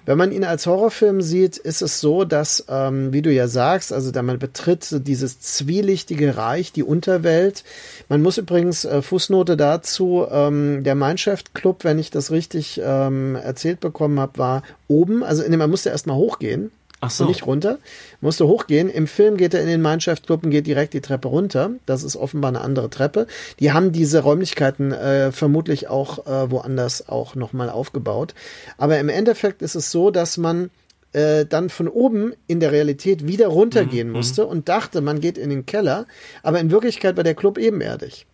Wenn 0.04 0.18
man 0.18 0.32
ihn 0.32 0.44
als 0.44 0.66
Horrorfilm 0.66 1.22
sieht, 1.22 1.56
ist 1.56 1.82
es 1.82 2.00
so, 2.00 2.24
dass, 2.24 2.64
ähm, 2.68 3.12
wie 3.12 3.22
du 3.22 3.32
ja 3.32 3.46
sagst, 3.46 3.92
also 3.92 4.10
da 4.10 4.22
man 4.22 4.38
betritt 4.38 4.82
so 4.82 4.98
dieses 4.98 5.40
zwielichtige 5.40 6.36
Reich, 6.36 6.72
die 6.72 6.82
Unterwelt. 6.82 7.62
Man 8.08 8.22
muss 8.22 8.38
übrigens, 8.38 8.84
äh, 8.84 9.02
Fußnote 9.02 9.56
dazu, 9.56 10.26
ähm, 10.30 10.82
der 10.82 10.94
Mindshift 10.96 11.54
Club, 11.54 11.84
wenn 11.84 11.98
ich 11.98 12.10
das 12.10 12.30
richtig 12.30 12.80
ähm, 12.84 13.36
erzählt 13.36 13.80
bekommen 13.80 14.18
habe, 14.18 14.38
war 14.38 14.62
oben, 14.88 15.22
also 15.22 15.44
nee, 15.46 15.56
man 15.56 15.70
musste 15.70 15.90
erstmal 15.90 16.16
hochgehen. 16.16 16.70
Ach 17.00 17.10
so. 17.10 17.24
Und 17.24 17.30
nicht 17.30 17.46
runter. 17.46 17.78
Musste 18.20 18.46
hochgehen. 18.46 18.88
Im 18.88 19.06
Film 19.06 19.36
geht 19.36 19.54
er 19.54 19.60
in 19.60 19.66
den 19.66 19.82
Mindshift 19.82 20.26
Club 20.26 20.44
und 20.44 20.50
geht 20.50 20.66
direkt 20.66 20.94
die 20.94 21.00
Treppe 21.00 21.28
runter. 21.28 21.70
Das 21.84 22.02
ist 22.02 22.16
offenbar 22.16 22.48
eine 22.48 22.62
andere 22.62 22.88
Treppe. 22.88 23.26
Die 23.60 23.72
haben 23.72 23.92
diese 23.92 24.20
Räumlichkeiten 24.20 24.92
äh, 24.92 25.30
vermutlich 25.30 25.88
auch 25.88 26.26
äh, 26.26 26.50
woanders 26.50 27.08
auch 27.08 27.34
nochmal 27.34 27.68
aufgebaut. 27.68 28.34
Aber 28.78 28.98
im 28.98 29.08
Endeffekt 29.08 29.60
ist 29.62 29.74
es 29.74 29.90
so, 29.90 30.10
dass 30.10 30.38
man 30.38 30.70
äh, 31.12 31.44
dann 31.44 31.68
von 31.68 31.88
oben 31.88 32.32
in 32.46 32.60
der 32.60 32.72
Realität 32.72 33.26
wieder 33.26 33.48
runtergehen 33.48 34.10
musste 34.10 34.46
und 34.46 34.68
dachte, 34.68 35.02
man 35.02 35.20
geht 35.20 35.36
in 35.36 35.50
den 35.50 35.66
Keller. 35.66 36.06
Aber 36.42 36.60
in 36.60 36.70
Wirklichkeit 36.70 37.16
war 37.16 37.24
der 37.24 37.34
Club 37.34 37.58
ebenerdig. 37.58 38.26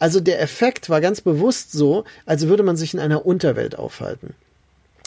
Also 0.00 0.18
der 0.18 0.40
Effekt 0.40 0.90
war 0.90 1.00
ganz 1.00 1.20
bewusst 1.20 1.70
so, 1.72 2.04
als 2.26 2.48
würde 2.48 2.64
man 2.64 2.76
sich 2.76 2.94
in 2.94 3.00
einer 3.00 3.26
Unterwelt 3.26 3.78
aufhalten 3.78 4.34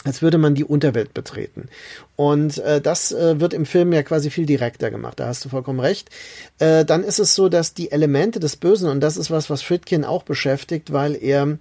als 0.04 0.22
würde 0.22 0.38
man 0.38 0.54
die 0.54 0.64
Unterwelt 0.64 1.14
betreten. 1.14 1.68
Und 2.16 2.58
äh, 2.58 2.80
das 2.80 3.12
äh, 3.12 3.40
wird 3.40 3.54
im 3.54 3.66
Film 3.66 3.92
ja 3.92 4.02
quasi 4.02 4.30
viel 4.30 4.46
direkter 4.46 4.90
gemacht, 4.90 5.20
da 5.20 5.26
hast 5.26 5.44
du 5.44 5.48
vollkommen 5.48 5.80
recht. 5.80 6.10
Äh, 6.58 6.84
dann 6.84 7.04
ist 7.04 7.18
es 7.18 7.34
so, 7.34 7.48
dass 7.48 7.74
die 7.74 7.92
Elemente 7.92 8.40
des 8.40 8.56
Bösen, 8.56 8.88
und 8.88 9.00
das 9.00 9.16
ist 9.16 9.30
was, 9.30 9.50
was 9.50 9.62
Friedkin 9.62 10.04
auch 10.04 10.22
beschäftigt, 10.22 10.92
weil 10.92 11.14
er 11.14 11.58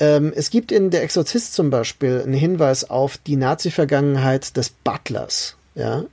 Ähm, 0.00 0.32
es 0.34 0.50
gibt 0.50 0.72
in 0.72 0.90
Der 0.90 1.04
Exorzist 1.04 1.54
zum 1.54 1.70
Beispiel 1.70 2.20
einen 2.20 2.34
Hinweis 2.34 2.90
auf 2.90 3.16
die 3.16 3.36
Nazi-Vergangenheit 3.36 4.56
des 4.56 4.70
Butlers, 4.70 5.54
ja. 5.76 6.04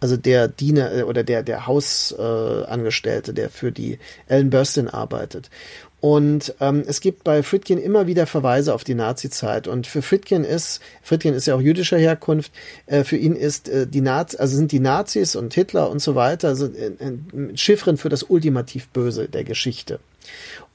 Also 0.00 0.16
der 0.16 0.48
Diener 0.48 0.92
äh, 0.92 1.02
oder 1.04 1.22
der, 1.22 1.44
der 1.44 1.68
Hausangestellte, 1.68 3.30
äh, 3.30 3.34
der 3.34 3.50
für 3.50 3.70
die 3.70 4.00
Ellen 4.26 4.50
Burstyn 4.50 4.88
arbeitet. 4.88 5.48
Und 6.00 6.54
ähm, 6.60 6.82
es 6.86 7.00
gibt 7.00 7.24
bei 7.24 7.42
Fritkin 7.42 7.78
immer 7.78 8.06
wieder 8.06 8.26
Verweise 8.26 8.74
auf 8.74 8.84
die 8.84 8.94
Nazi-Zeit. 8.94 9.68
Und 9.68 9.86
für 9.86 10.00
Fritkin 10.00 10.44
ist, 10.44 10.80
Fritkin 11.02 11.34
ist 11.34 11.46
ja 11.46 11.54
auch 11.54 11.60
jüdischer 11.60 11.98
Herkunft, 11.98 12.52
äh, 12.86 13.04
für 13.04 13.16
ihn 13.16 13.36
ist 13.36 13.68
äh, 13.68 13.86
die 13.86 14.00
Nazi, 14.00 14.38
also 14.38 14.56
sind 14.56 14.72
die 14.72 14.80
Nazis 14.80 15.36
und 15.36 15.52
Hitler 15.52 15.90
und 15.90 16.00
so 16.00 16.14
weiter, 16.14 16.48
also 16.48 16.66
äh, 16.66 16.92
äh 16.98 17.56
Chiffren 17.56 17.98
für 17.98 18.08
das 18.08 18.22
ultimativ 18.22 18.88
Böse 18.88 19.28
der 19.28 19.44
Geschichte. 19.44 20.00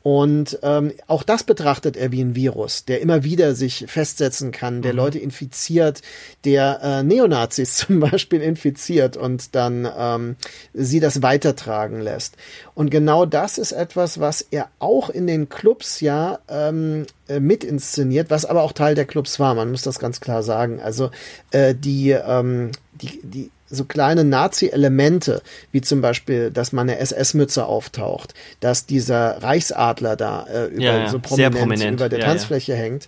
Und 0.05 0.59
ähm, 0.61 0.93
auch 1.07 1.23
das 1.23 1.43
betrachtet 1.43 1.97
er 1.97 2.11
wie 2.11 2.21
ein 2.21 2.35
Virus, 2.35 2.85
der 2.85 3.01
immer 3.01 3.23
wieder 3.23 3.55
sich 3.55 3.85
festsetzen 3.87 4.51
kann, 4.51 4.83
der 4.83 4.93
mhm. 4.93 4.97
Leute 4.97 5.17
infiziert, 5.17 6.03
der 6.43 6.79
äh, 6.83 7.01
Neonazis 7.01 7.75
zum 7.77 8.01
Beispiel 8.01 8.39
infiziert 8.39 9.17
und 9.17 9.55
dann 9.55 9.89
ähm, 9.97 10.35
sie 10.75 10.99
das 10.99 11.23
weitertragen 11.23 12.01
lässt. 12.01 12.37
Und 12.75 12.91
genau 12.91 13.25
das 13.25 13.57
ist 13.57 13.71
etwas, 13.71 14.19
was 14.19 14.41
er 14.41 14.69
auch 14.77 15.09
in 15.09 15.25
den 15.25 15.49
Clubs 15.49 16.01
ja 16.01 16.37
ähm, 16.49 17.07
äh, 17.27 17.39
mit 17.39 17.63
inszeniert, 17.63 18.29
was 18.29 18.45
aber 18.45 18.61
auch 18.61 18.73
Teil 18.73 18.93
der 18.93 19.05
Clubs 19.05 19.39
war. 19.39 19.55
Man 19.55 19.71
muss 19.71 19.81
das 19.81 19.97
ganz 19.97 20.19
klar 20.21 20.43
sagen. 20.43 20.79
Also 20.79 21.09
äh, 21.49 21.73
die, 21.73 22.11
ähm, 22.11 22.73
die, 22.93 23.21
die 23.23 23.49
so 23.75 23.85
kleine 23.85 24.23
Nazi-Elemente, 24.23 25.41
wie 25.71 25.81
zum 25.81 26.01
Beispiel, 26.01 26.51
dass 26.51 26.71
mal 26.71 26.81
eine 26.81 26.97
SS-Mütze 26.99 27.65
auftaucht, 27.65 28.33
dass 28.59 28.85
dieser 28.85 29.43
Reichsadler 29.43 30.15
da 30.15 30.47
äh, 30.47 30.65
über, 30.67 30.81
ja, 30.81 30.97
ja. 30.97 31.09
so 31.09 31.19
prominent, 31.19 31.55
prominent, 31.55 31.99
über 31.99 32.09
der 32.09 32.19
ja, 32.19 32.25
Tanzfläche 32.25 32.75
hängt. 32.75 33.07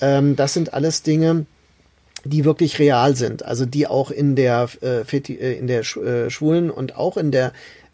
Ähm, 0.00 0.36
das 0.36 0.54
sind 0.54 0.74
alles 0.74 1.02
Dinge, 1.02 1.46
die 2.24 2.44
wirklich 2.44 2.78
real 2.78 3.16
sind, 3.16 3.44
also 3.44 3.64
die 3.64 3.86
auch 3.86 4.10
in 4.10 4.36
der 4.36 4.68
äh, 4.82 5.00
äh 5.02 5.58
in 5.58 5.66
der 5.66 5.80
äh, 5.80 6.30
schwulen 6.30 6.70
und 6.70 6.96
auch 6.96 7.16
in 7.16 7.30
der 7.30 7.52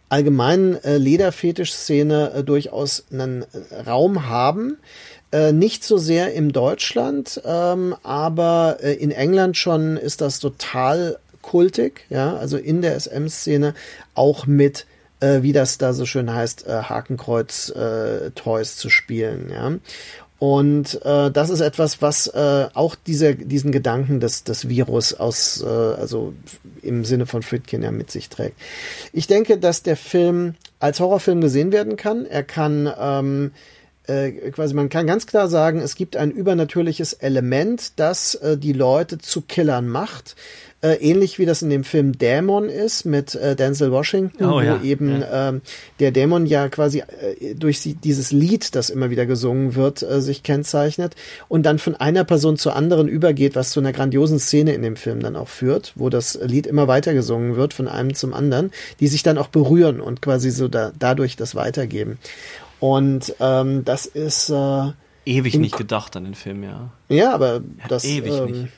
allgemeinen 0.09 0.83
äh, 0.85 0.97
Lederfetisch-Szene 0.97 2.33
äh, 2.35 2.45
durchaus 2.45 3.05
einen 3.11 3.43
äh, 3.43 3.83
Raum 3.87 4.29
haben. 4.29 4.79
Äh, 5.33 5.53
nicht 5.53 5.83
so 5.83 5.99
sehr 5.99 6.33
in 6.33 6.51
Deutschland, 6.51 7.41
ähm, 7.45 7.97
aber 8.03 8.79
in 8.81 9.11
England 9.11 9.57
schon 9.57 9.97
ist 9.97 10.21
das 10.21 10.39
total 10.39 11.19
kultig, 11.45 12.07
ja, 12.09 12.37
also 12.37 12.57
in 12.57 12.81
der 12.81 12.99
SM-Szene 12.99 13.75
auch 14.15 14.47
mit, 14.47 14.87
äh, 15.21 15.43
wie 15.43 15.53
das 15.53 15.77
da 15.77 15.93
so 15.93 16.07
schön 16.07 16.33
heißt, 16.33 16.67
äh, 16.67 16.83
Hakenkreuz-Toys 16.85 18.73
äh, 18.73 18.77
zu 18.77 18.89
spielen, 18.89 19.51
ja. 19.53 19.73
Und 20.39 21.01
äh, 21.05 21.31
das 21.31 21.51
ist 21.51 21.61
etwas, 21.61 22.03
was 22.03 22.27
äh, 22.27 22.67
auch 22.75 22.97
diese, 22.97 23.35
diesen 23.35 23.73
Gedanken 23.73 24.21
des, 24.21 24.45
des 24.45 24.69
Virus 24.69 25.15
aus, 25.15 25.63
äh, 25.63 25.67
also 25.67 26.35
im 26.83 27.05
Sinne 27.05 27.27
von 27.27 27.43
Fritkin 27.43 27.83
ja 27.83 27.93
mit 27.93 28.11
sich 28.11 28.29
trägt. 28.29 28.57
Ich 29.13 29.27
denke, 29.27 29.59
dass 29.59 29.83
der 29.83 29.97
Film 29.97 30.55
als 30.81 31.01
Horrorfilm 31.01 31.41
gesehen 31.41 31.73
werden 31.73 31.97
kann. 31.97 32.27
Er 32.27 32.43
kann 32.43 32.93
ähm, 32.99 33.53
äh, 34.07 34.33
quasi, 34.51 34.75
man 34.75 34.91
kann 34.91 35.07
ganz 35.07 35.27
klar 35.27 35.49
sagen, 35.49 35.81
es 35.81 35.95
gibt 35.95 36.17
ein 36.17 36.31
übernatürliches 36.31 37.15
Element, 37.15 37.93
das 37.97 38.35
äh, 38.35 38.59
die 38.59 38.75
Leute 38.75 39.19
zu 39.19 39.41
Killern 39.41 39.89
macht. 39.89 40.37
Äh, 40.85 40.97
ähnlich 40.97 41.39
wie 41.39 41.47
das 41.47 41.63
in 41.63 41.71
dem 41.71 41.83
Film 41.83 42.19
Dämon 42.19 42.69
ist 42.69 43.07
mit 43.07 43.35
äh, 43.37 43.57
Denzel 43.57 43.91
Washington, 43.91 44.45
oh, 44.45 44.57
wo 44.57 44.61
ja, 44.61 44.83
eben 44.83 45.23
ja. 45.23 45.49
Ähm, 45.49 45.63
der 45.99 46.11
Dämon 46.11 46.45
ja 46.45 46.69
quasi 46.69 46.99
äh, 46.99 47.55
durch 47.55 47.81
sie, 47.81 47.95
dieses 47.95 48.33
Lied, 48.33 48.75
das 48.75 48.91
immer 48.91 49.09
wieder 49.09 49.25
gesungen 49.25 49.77
wird, 49.77 50.03
äh, 50.03 50.21
sich 50.21 50.43
kennzeichnet 50.43 51.17
und 51.49 51.65
dann 51.65 51.79
von 51.79 51.95
einer 51.95 52.25
Person 52.25 52.59
zur 52.59 52.77
anderen 52.77 53.09
übergeht, 53.09 53.57
was 53.57 53.71
zu 53.71 53.81
einer 53.81 53.95
grandiosen 53.95 54.39
Szene 54.39 54.75
in 54.75 54.83
dem 54.83 54.97
Film 54.97 55.21
dann 55.21 55.37
auch 55.37 55.49
führt, 55.49 55.95
wo 55.95 56.11
das 56.11 56.39
Lied 56.43 56.67
immer 56.67 56.87
weiter 56.87 57.15
gesungen 57.15 57.57
wird 57.57 57.73
von 57.73 57.89
einem 57.89 58.13
zum 58.13 58.35
anderen, 58.35 58.71
die 59.01 59.07
sich 59.07 59.23
dann 59.23 59.39
auch 59.39 59.49
berühren 59.49 60.03
und 60.03 60.21
quasi 60.21 60.51
so 60.51 60.69
da, 60.69 60.93
dadurch 60.99 61.37
das 61.37 61.55
weitergeben. 61.55 62.19
Und 62.79 63.35
ähm, 63.41 63.87
das 63.87 64.05
ist 64.05 64.51
äh, 64.51 64.91
ewig 65.25 65.57
nicht 65.57 65.79
gedacht 65.79 66.15
an 66.15 66.25
den 66.25 66.35
Film, 66.35 66.63
ja. 66.63 66.91
Ja, 67.09 67.33
aber 67.33 67.63
das 67.89 68.05
ewig 68.05 68.35
ähm, 68.35 68.45
nicht 68.45 68.69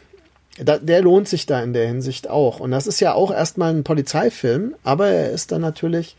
da, 0.58 0.78
der 0.78 1.02
lohnt 1.02 1.28
sich 1.28 1.46
da 1.46 1.62
in 1.62 1.72
der 1.72 1.86
Hinsicht 1.86 2.28
auch. 2.28 2.60
Und 2.60 2.70
das 2.70 2.86
ist 2.86 3.00
ja 3.00 3.14
auch 3.14 3.30
erstmal 3.30 3.74
ein 3.74 3.84
Polizeifilm, 3.84 4.74
aber 4.82 5.08
er 5.08 5.30
ist 5.30 5.52
dann 5.52 5.60
natürlich, 5.60 6.16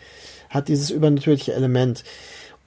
hat 0.50 0.68
dieses 0.68 0.90
übernatürliche 0.90 1.54
Element. 1.54 2.04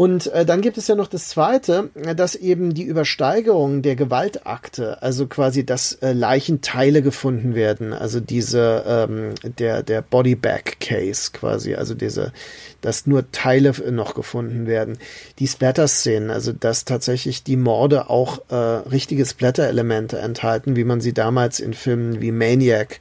Und 0.01 0.28
äh, 0.28 0.46
dann 0.46 0.62
gibt 0.62 0.78
es 0.78 0.88
ja 0.88 0.94
noch 0.94 1.09
das 1.09 1.28
Zweite, 1.28 1.90
äh, 1.94 2.14
dass 2.14 2.34
eben 2.34 2.72
die 2.72 2.84
Übersteigerung 2.84 3.82
der 3.82 3.96
Gewaltakte, 3.96 5.03
also 5.03 5.26
quasi, 5.26 5.66
dass 5.66 5.92
äh, 5.92 6.14
Leichenteile 6.14 7.03
gefunden 7.03 7.55
werden, 7.55 7.92
also 7.92 8.18
diese 8.18 8.82
ähm, 8.86 9.34
der 9.59 9.82
der 9.82 10.01
Bodybag 10.01 10.80
Case 10.80 11.32
quasi, 11.34 11.74
also 11.74 11.92
diese, 11.92 12.32
dass 12.80 13.07
nur 13.07 13.30
Teile 13.30 13.74
noch 13.92 14.14
gefunden 14.14 14.66
werden, 14.66 14.96
die 15.38 15.46
Splatter-Szenen, 15.46 16.30
also 16.30 16.55
dass 16.55 16.86
tatsächlich 16.86 17.44
die 17.44 17.59
Morde 17.59 18.09
auch 18.09 18.40
äh, 18.48 18.55
richtige 18.55 19.26
Splatter-Elemente 19.26 20.18
enthalten, 20.18 20.76
wie 20.76 20.84
man 20.84 21.03
sie 21.03 21.12
damals 21.12 21.61
in 21.61 21.74
Filmen 21.74 22.22
wie 22.22 22.32
Maniac 22.32 23.01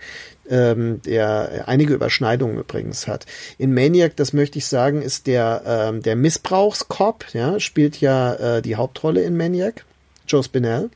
ähm, 0.49 1.01
der 1.03 1.63
einige 1.67 1.93
Überschneidungen 1.93 2.57
übrigens 2.57 3.07
hat. 3.07 3.25
In 3.57 3.73
Maniac, 3.73 4.15
das 4.15 4.33
möchte 4.33 4.57
ich 4.57 4.67
sagen, 4.67 5.01
ist 5.01 5.27
der, 5.27 5.63
ähm, 5.65 6.01
der 6.01 6.15
Missbrauchskop, 6.15 7.25
ja, 7.33 7.59
spielt 7.59 8.01
ja 8.01 8.33
äh, 8.57 8.61
die 8.61 8.75
Hauptrolle 8.75 9.21
in 9.21 9.37
Maniac, 9.37 9.85
Joe 10.27 10.43
Spinell. 10.43 10.89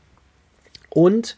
Und 0.90 1.36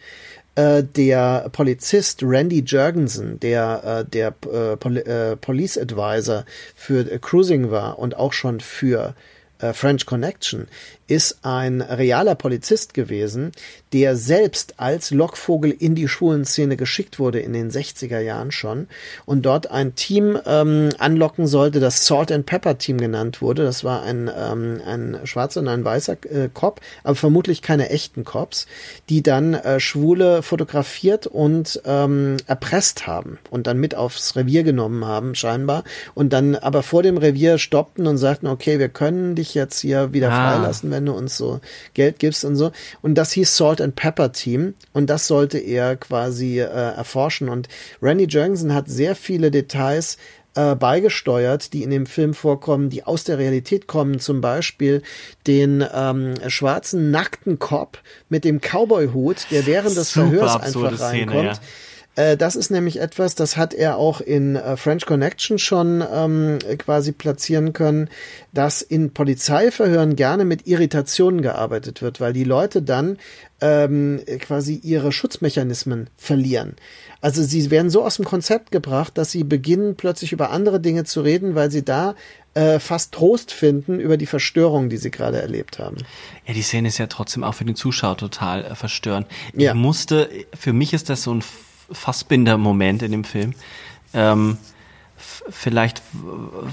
äh, 0.56 0.82
der 0.82 1.50
Polizist 1.52 2.22
Randy 2.22 2.60
Jurgensen, 2.60 3.38
der 3.40 4.04
äh, 4.06 4.10
der 4.10 4.28
äh, 4.28 4.76
Pol 4.76 5.36
Police 5.40 5.78
Advisor 5.78 6.44
für 6.74 7.04
Cruising 7.18 7.70
war 7.70 7.98
und 7.98 8.16
auch 8.16 8.32
schon 8.32 8.60
für 8.60 9.14
äh, 9.58 9.72
French 9.72 10.06
Connection, 10.06 10.68
ist 11.08 11.38
ein 11.42 11.82
realer 11.82 12.34
Polizist 12.34 12.94
gewesen, 12.94 13.52
der 13.92 14.16
selbst 14.16 14.74
als 14.78 15.10
Lockvogel 15.10 15.70
in 15.70 15.94
die 15.94 16.08
Schulenszene 16.08 16.76
geschickt 16.76 17.18
wurde 17.18 17.38
in 17.38 17.52
den 17.52 17.70
60er 17.70 18.18
Jahren 18.18 18.50
schon 18.50 18.88
und 19.24 19.46
dort 19.46 19.70
ein 19.70 19.94
Team 19.94 20.38
ähm, 20.46 20.88
anlocken 20.98 21.46
sollte, 21.46 21.78
das 21.78 22.06
Salt 22.06 22.32
and 22.32 22.46
Pepper 22.46 22.78
Team 22.78 22.98
genannt 22.98 23.40
wurde. 23.40 23.62
Das 23.62 23.84
war 23.84 24.02
ein, 24.02 24.30
ähm, 24.36 24.80
ein 24.84 25.20
schwarzer 25.24 25.60
und 25.60 25.68
ein 25.68 25.84
weißer 25.84 26.16
äh, 26.24 26.48
Cop, 26.52 26.80
aber 27.04 27.14
vermutlich 27.14 27.62
keine 27.62 27.90
echten 27.90 28.24
Cops, 28.24 28.66
die 29.08 29.22
dann 29.22 29.54
äh, 29.54 29.78
Schwule 29.78 30.42
fotografiert 30.42 31.26
und 31.26 31.80
ähm, 31.84 32.36
erpresst 32.46 33.06
haben 33.06 33.38
und 33.50 33.68
dann 33.68 33.78
mit 33.78 33.94
aufs 33.94 34.34
Revier 34.34 34.64
genommen 34.64 35.04
haben, 35.04 35.34
scheinbar, 35.34 35.84
und 36.14 36.32
dann 36.32 36.56
aber 36.56 36.82
vor 36.82 37.02
dem 37.04 37.16
Revier 37.16 37.58
stoppten 37.58 38.06
und 38.06 38.18
sagten, 38.18 38.48
okay, 38.48 38.78
wir 38.78 38.88
können 38.88 39.36
dich 39.36 39.45
jetzt 39.54 39.80
hier 39.80 40.12
wieder 40.12 40.30
Ah. 40.30 40.52
freilassen, 40.52 40.90
wenn 40.90 41.06
du 41.06 41.12
uns 41.12 41.36
so 41.36 41.60
Geld 41.94 42.18
gibst 42.18 42.44
und 42.44 42.56
so. 42.56 42.72
Und 43.02 43.14
das 43.16 43.32
hieß 43.32 43.56
Salt 43.56 43.80
and 43.80 43.96
Pepper 43.96 44.32
Team 44.32 44.74
und 44.92 45.08
das 45.10 45.26
sollte 45.26 45.58
er 45.58 45.96
quasi 45.96 46.60
äh, 46.60 46.64
erforschen. 46.64 47.48
Und 47.48 47.68
Randy 48.02 48.24
Jurgensen 48.24 48.74
hat 48.74 48.88
sehr 48.88 49.14
viele 49.14 49.50
Details 49.50 50.16
äh, 50.54 50.74
beigesteuert, 50.74 51.72
die 51.74 51.82
in 51.82 51.90
dem 51.90 52.06
Film 52.06 52.32
vorkommen, 52.32 52.88
die 52.88 53.04
aus 53.04 53.24
der 53.24 53.36
Realität 53.38 53.86
kommen. 53.86 54.20
Zum 54.20 54.40
Beispiel 54.40 55.02
den 55.46 55.84
ähm, 55.94 56.34
schwarzen 56.48 57.10
nackten 57.10 57.58
Cop 57.58 57.98
mit 58.30 58.44
dem 58.44 58.60
Cowboy-Hut, 58.60 59.48
der 59.50 59.66
während 59.66 59.96
des 59.96 60.12
Super 60.12 60.28
Verhörs 60.28 60.56
einfach 60.56 60.96
Szene, 60.96 61.00
reinkommt. 61.32 61.60
Äh, 62.16 62.36
Das 62.36 62.56
ist 62.56 62.70
nämlich 62.70 63.00
etwas, 63.00 63.34
das 63.34 63.56
hat 63.56 63.72
er 63.72 63.96
auch 63.96 64.20
in 64.20 64.56
äh, 64.56 64.76
French 64.76 65.06
Connection 65.06 65.58
schon 65.58 66.02
ähm, 66.12 66.58
quasi 66.78 67.12
platzieren 67.12 67.72
können, 67.72 68.08
dass 68.52 68.82
in 68.82 69.12
Polizeiverhören 69.12 70.16
gerne 70.16 70.44
mit 70.44 70.66
Irritationen 70.66 71.42
gearbeitet 71.42 72.02
wird, 72.02 72.20
weil 72.20 72.32
die 72.32 72.44
Leute 72.44 72.82
dann 72.82 73.18
ähm, 73.60 74.20
quasi 74.40 74.74
ihre 74.82 75.12
Schutzmechanismen 75.12 76.10
verlieren. 76.16 76.74
Also 77.20 77.42
sie 77.42 77.70
werden 77.70 77.90
so 77.90 78.04
aus 78.04 78.16
dem 78.16 78.24
Konzept 78.24 78.70
gebracht, 78.70 79.16
dass 79.16 79.30
sie 79.30 79.44
beginnen 79.44 79.96
plötzlich 79.96 80.32
über 80.32 80.50
andere 80.50 80.80
Dinge 80.80 81.04
zu 81.04 81.20
reden, 81.22 81.54
weil 81.54 81.70
sie 81.70 81.84
da 81.84 82.14
äh, 82.54 82.78
fast 82.78 83.12
Trost 83.12 83.52
finden 83.52 84.00
über 84.00 84.16
die 84.16 84.26
Verstörung, 84.26 84.88
die 84.88 84.96
sie 84.96 85.10
gerade 85.10 85.40
erlebt 85.40 85.78
haben. 85.78 85.96
Ja, 86.46 86.54
die 86.54 86.62
Szene 86.62 86.88
ist 86.88 86.98
ja 86.98 87.06
trotzdem 87.06 87.44
auch 87.44 87.54
für 87.54 87.64
den 87.64 87.76
Zuschauer 87.76 88.16
total 88.16 88.64
äh, 88.64 88.74
verstörend. 88.74 89.26
Ja. 89.54 89.72
Ich 89.72 89.76
musste, 89.76 90.28
für 90.54 90.72
mich 90.72 90.92
ist 90.92 91.10
das 91.10 91.22
so 91.22 91.34
ein 91.34 91.42
Fassbinder-Moment 91.92 93.02
in 93.02 93.12
dem 93.12 93.24
Film. 93.24 93.54
Ähm, 94.14 94.58
vielleicht, 95.48 96.02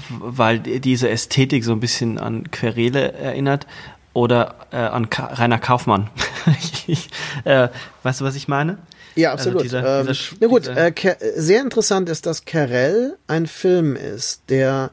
weil 0.08 0.58
diese 0.60 1.08
Ästhetik 1.08 1.64
so 1.64 1.72
ein 1.72 1.80
bisschen 1.80 2.18
an 2.18 2.50
Querele 2.50 3.12
erinnert 3.12 3.66
oder 4.12 4.54
äh, 4.70 4.76
an 4.76 5.10
Ka 5.10 5.26
Rainer 5.26 5.58
Kaufmann. 5.58 6.10
ich, 6.86 7.08
äh, 7.44 7.68
weißt 8.02 8.20
du, 8.20 8.24
was 8.24 8.36
ich 8.36 8.48
meine? 8.48 8.78
Ja, 9.16 9.30
Also 9.32 9.50
absolut. 9.50 9.64
dieser- 9.64 10.00
ähm, 10.00 10.06
dieser 10.06 10.12
Sch- 10.20 10.36
na 10.40 10.46
gut, 10.48 10.66
äh, 10.66 10.92
sehr 11.36 11.60
interessant 11.62 12.08
ist, 12.08 12.26
dass 12.26 12.44
Carell 12.44 13.16
ein 13.26 13.46
Film 13.46 13.96
ist, 13.96 14.42
der 14.48 14.90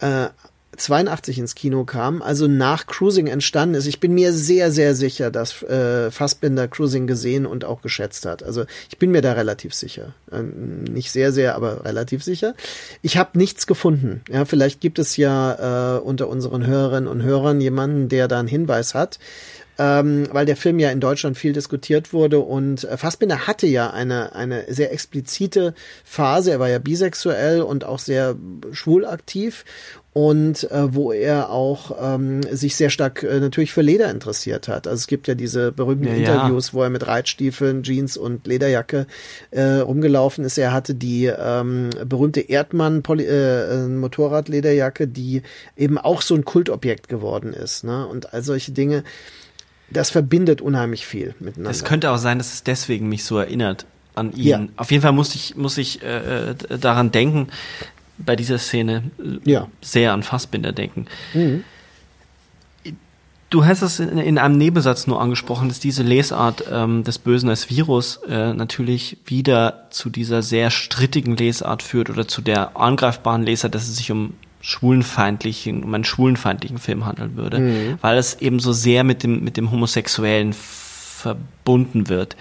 äh, 0.00 0.28
82 0.78 1.38
ins 1.38 1.54
Kino 1.54 1.84
kam, 1.84 2.22
also 2.22 2.46
nach 2.46 2.86
Cruising 2.86 3.26
entstanden 3.26 3.74
ist. 3.74 3.86
Ich 3.86 4.00
bin 4.00 4.14
mir 4.14 4.32
sehr, 4.32 4.70
sehr 4.70 4.94
sicher, 4.94 5.30
dass 5.30 5.62
äh, 5.62 6.10
Fassbinder 6.10 6.68
Cruising 6.68 7.06
gesehen 7.06 7.46
und 7.46 7.64
auch 7.64 7.82
geschätzt 7.82 8.26
hat. 8.26 8.42
Also 8.42 8.64
ich 8.88 8.98
bin 8.98 9.10
mir 9.10 9.22
da 9.22 9.32
relativ 9.32 9.74
sicher. 9.74 10.14
Ähm, 10.32 10.84
nicht 10.84 11.10
sehr, 11.10 11.32
sehr, 11.32 11.54
aber 11.54 11.84
relativ 11.84 12.22
sicher. 12.22 12.54
Ich 13.02 13.16
habe 13.16 13.38
nichts 13.38 13.66
gefunden. 13.66 14.22
Ja, 14.30 14.44
vielleicht 14.44 14.80
gibt 14.80 14.98
es 14.98 15.16
ja 15.16 15.96
äh, 15.96 16.00
unter 16.00 16.28
unseren 16.28 16.66
Hörerinnen 16.66 17.08
und 17.08 17.22
Hörern 17.22 17.60
jemanden, 17.60 18.08
der 18.08 18.28
da 18.28 18.38
einen 18.38 18.48
Hinweis 18.48 18.94
hat 18.94 19.18
ähm, 19.78 20.26
weil 20.32 20.44
der 20.44 20.56
Film 20.56 20.78
ja 20.80 20.90
in 20.90 21.00
Deutschland 21.00 21.38
viel 21.38 21.52
diskutiert 21.52 22.12
wurde 22.12 22.40
und 22.40 22.84
äh, 22.84 22.96
Fassbinder 22.96 23.46
hatte 23.46 23.68
ja 23.68 23.90
eine, 23.90 24.34
eine 24.34 24.64
sehr 24.68 24.92
explizite 24.92 25.72
Phase, 26.04 26.50
er 26.50 26.60
war 26.60 26.68
ja 26.68 26.80
bisexuell 26.80 27.62
und 27.62 27.84
auch 27.84 28.00
sehr 28.00 28.34
schwul 28.72 29.06
aktiv 29.06 29.64
und 30.18 30.68
äh, 30.72 30.92
wo 30.96 31.12
er 31.12 31.48
auch 31.48 31.96
ähm, 32.00 32.42
sich 32.42 32.74
sehr 32.74 32.90
stark 32.90 33.22
äh, 33.22 33.38
natürlich 33.38 33.72
für 33.72 33.82
Leder 33.82 34.10
interessiert 34.10 34.66
hat. 34.66 34.88
Also 34.88 34.96
es 34.96 35.06
gibt 35.06 35.28
ja 35.28 35.36
diese 35.36 35.70
berühmten 35.70 36.08
Ja, 36.08 36.14
ja. 36.14 36.18
Interviews, 36.18 36.74
wo 36.74 36.82
er 36.82 36.90
mit 36.90 37.06
Reitstiefeln, 37.06 37.84
Jeans 37.84 38.16
und 38.16 38.44
Lederjacke 38.44 39.06
äh, 39.52 39.62
rumgelaufen 39.62 40.44
ist. 40.44 40.58
Er 40.58 40.72
hatte 40.72 40.96
die 40.96 41.26
ähm, 41.26 41.90
berühmte 42.04 42.40
Erdmann 42.40 43.04
Poly 43.04 43.26
äh, 43.26 43.84
äh, 43.84 43.86
Motorradlederjacke, 43.86 45.06
die 45.06 45.42
eben 45.76 45.98
auch 45.98 46.20
so 46.20 46.34
ein 46.34 46.44
Kultobjekt 46.44 47.08
geworden 47.08 47.52
ist. 47.52 47.84
Ne? 47.84 48.04
Und 48.04 48.34
all 48.34 48.42
solche 48.42 48.72
Dinge, 48.72 49.04
das 49.88 50.10
verbindet 50.10 50.60
unheimlich 50.60 51.06
viel 51.06 51.36
miteinander. 51.38 51.70
Es 51.70 51.84
könnte 51.84 52.10
auch 52.10 52.18
sein, 52.18 52.38
dass 52.38 52.54
es 52.54 52.64
deswegen 52.64 53.08
mich 53.08 53.22
so 53.22 53.38
erinnert 53.38 53.86
an 54.16 54.32
ihn. 54.32 54.46
Ja. 54.46 54.66
Auf 54.74 54.90
jeden 54.90 55.04
Fall 55.04 55.12
muss 55.12 55.36
ich, 55.36 55.54
muss 55.54 55.78
ich 55.78 56.02
äh, 56.02 56.50
äh, 56.50 56.54
daran 56.80 57.12
denken, 57.12 57.46
bei 58.18 58.36
dieser 58.36 58.58
Szene 58.58 59.04
äh, 59.18 59.50
Ja. 59.50 59.68
sehr 59.80 60.12
an 60.12 60.22
Fassbinder 60.22 60.72
denken. 60.72 61.06
Du 63.50 63.64
hast 63.64 63.80
es 63.80 63.98
in, 63.98 64.18
in 64.18 64.36
einem 64.38 64.58
Nebensatz 64.58 65.06
nur 65.06 65.20
angesprochen, 65.22 65.68
dass 65.68 65.80
diese 65.80 66.02
Lesart 66.02 66.64
ähm, 66.70 67.02
des 67.02 67.18
Bösen 67.18 67.48
als 67.48 67.70
Virus 67.70 68.16
äh, 68.28 68.52
natürlich 68.52 69.16
wieder 69.24 69.86
zu 69.90 70.10
dieser 70.10 70.42
sehr 70.42 70.70
strittigen 70.70 71.34
Lesart 71.36 71.82
führt 71.82 72.10
oder 72.10 72.28
zu 72.28 72.42
der 72.42 72.76
angreifbaren 72.76 73.42
Lesart, 73.44 73.74
dass 73.74 73.88
es 73.88 73.96
sich 73.96 74.10
um 74.12 74.34
schwulenfeindlichen, 74.60 75.82
um 75.82 75.94
einen 75.94 76.04
schwulenfeindlichen 76.04 76.76
Film 76.78 77.06
handeln 77.06 77.36
würde, 77.36 77.96
weil 78.02 78.18
es 78.18 78.34
eben 78.40 78.58
so 78.60 78.72
sehr 78.72 79.02
mit 79.04 79.22
dem, 79.22 79.42
mit 79.44 79.56
dem 79.56 79.70
Homosexuellen 79.70 80.52
verbunden 80.52 82.08
wird. 82.08 82.36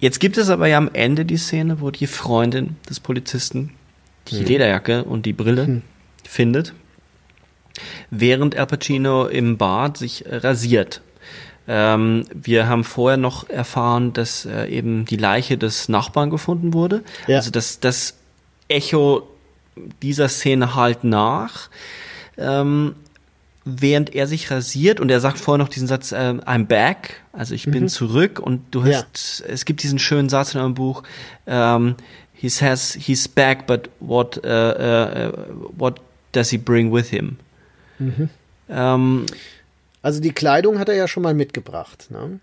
Jetzt 0.00 0.18
gibt 0.20 0.36
es 0.38 0.50
aber 0.50 0.66
ja 0.66 0.76
am 0.76 0.90
Ende 0.92 1.24
die 1.24 1.36
Szene, 1.38 1.80
wo 1.80 1.90
die 1.90 2.06
Freundin 2.08 2.76
des 2.90 3.00
Polizisten 3.00 3.70
die 4.30 4.44
Lederjacke 4.44 5.04
und 5.04 5.26
die 5.26 5.32
Brille 5.32 5.82
findet, 6.24 6.74
während 8.10 8.56
Al 8.56 8.66
Pacino 8.66 9.26
im 9.26 9.56
Bad 9.58 9.96
sich 9.98 10.26
äh, 10.26 10.36
rasiert. 10.36 11.02
Ähm, 11.68 12.24
wir 12.32 12.68
haben 12.68 12.84
vorher 12.84 13.16
noch 13.16 13.48
erfahren, 13.50 14.12
dass 14.12 14.46
äh, 14.46 14.66
eben 14.68 15.04
die 15.04 15.16
Leiche 15.16 15.58
des 15.58 15.88
Nachbarn 15.88 16.30
gefunden 16.30 16.72
wurde. 16.74 17.02
Ja. 17.26 17.38
Also 17.38 17.50
das, 17.50 17.80
das 17.80 18.14
Echo 18.68 19.26
dieser 20.02 20.28
Szene 20.28 20.74
halt 20.76 21.02
nach. 21.04 21.68
Ähm, 22.38 22.94
während 23.64 24.14
er 24.14 24.28
sich 24.28 24.48
rasiert 24.52 25.00
und 25.00 25.10
er 25.10 25.18
sagt 25.18 25.38
vorher 25.38 25.58
noch 25.58 25.68
diesen 25.68 25.88
Satz, 25.88 26.12
ähm, 26.16 26.40
I'm 26.42 26.66
back, 26.66 27.20
also 27.32 27.52
ich 27.52 27.64
bin 27.68 27.88
zurück 27.88 28.38
und 28.38 28.62
du 28.70 28.84
Ja. 28.84 28.98
hast, 29.12 29.42
es 29.48 29.64
gibt 29.64 29.82
diesen 29.82 29.98
schönen 29.98 30.28
Satz 30.28 30.54
in 30.54 30.60
eurem 30.60 30.74
Buch, 30.74 31.02
ähm, 31.48 31.96
he 32.38 32.48
says 32.48 32.94
he's 32.94 33.26
back, 33.26 33.66
but 33.66 33.88
what, 34.00 34.38
uh, 34.44 34.48
uh, 34.48 35.30
what 35.76 36.00
does 36.32 36.50
he 36.50 36.58
bring 36.58 36.92
with 36.92 37.10
him? 37.10 37.38
Ähm, 38.68 39.26
Also 40.02 40.20
die 40.20 40.30
Kleidung 40.32 40.78
hat 40.78 40.88
er 40.88 40.94
ja 40.94 41.08
schon 41.08 41.24
mal 41.24 41.34
mitgebracht. 41.34 42.10
Ne? 42.10 42.38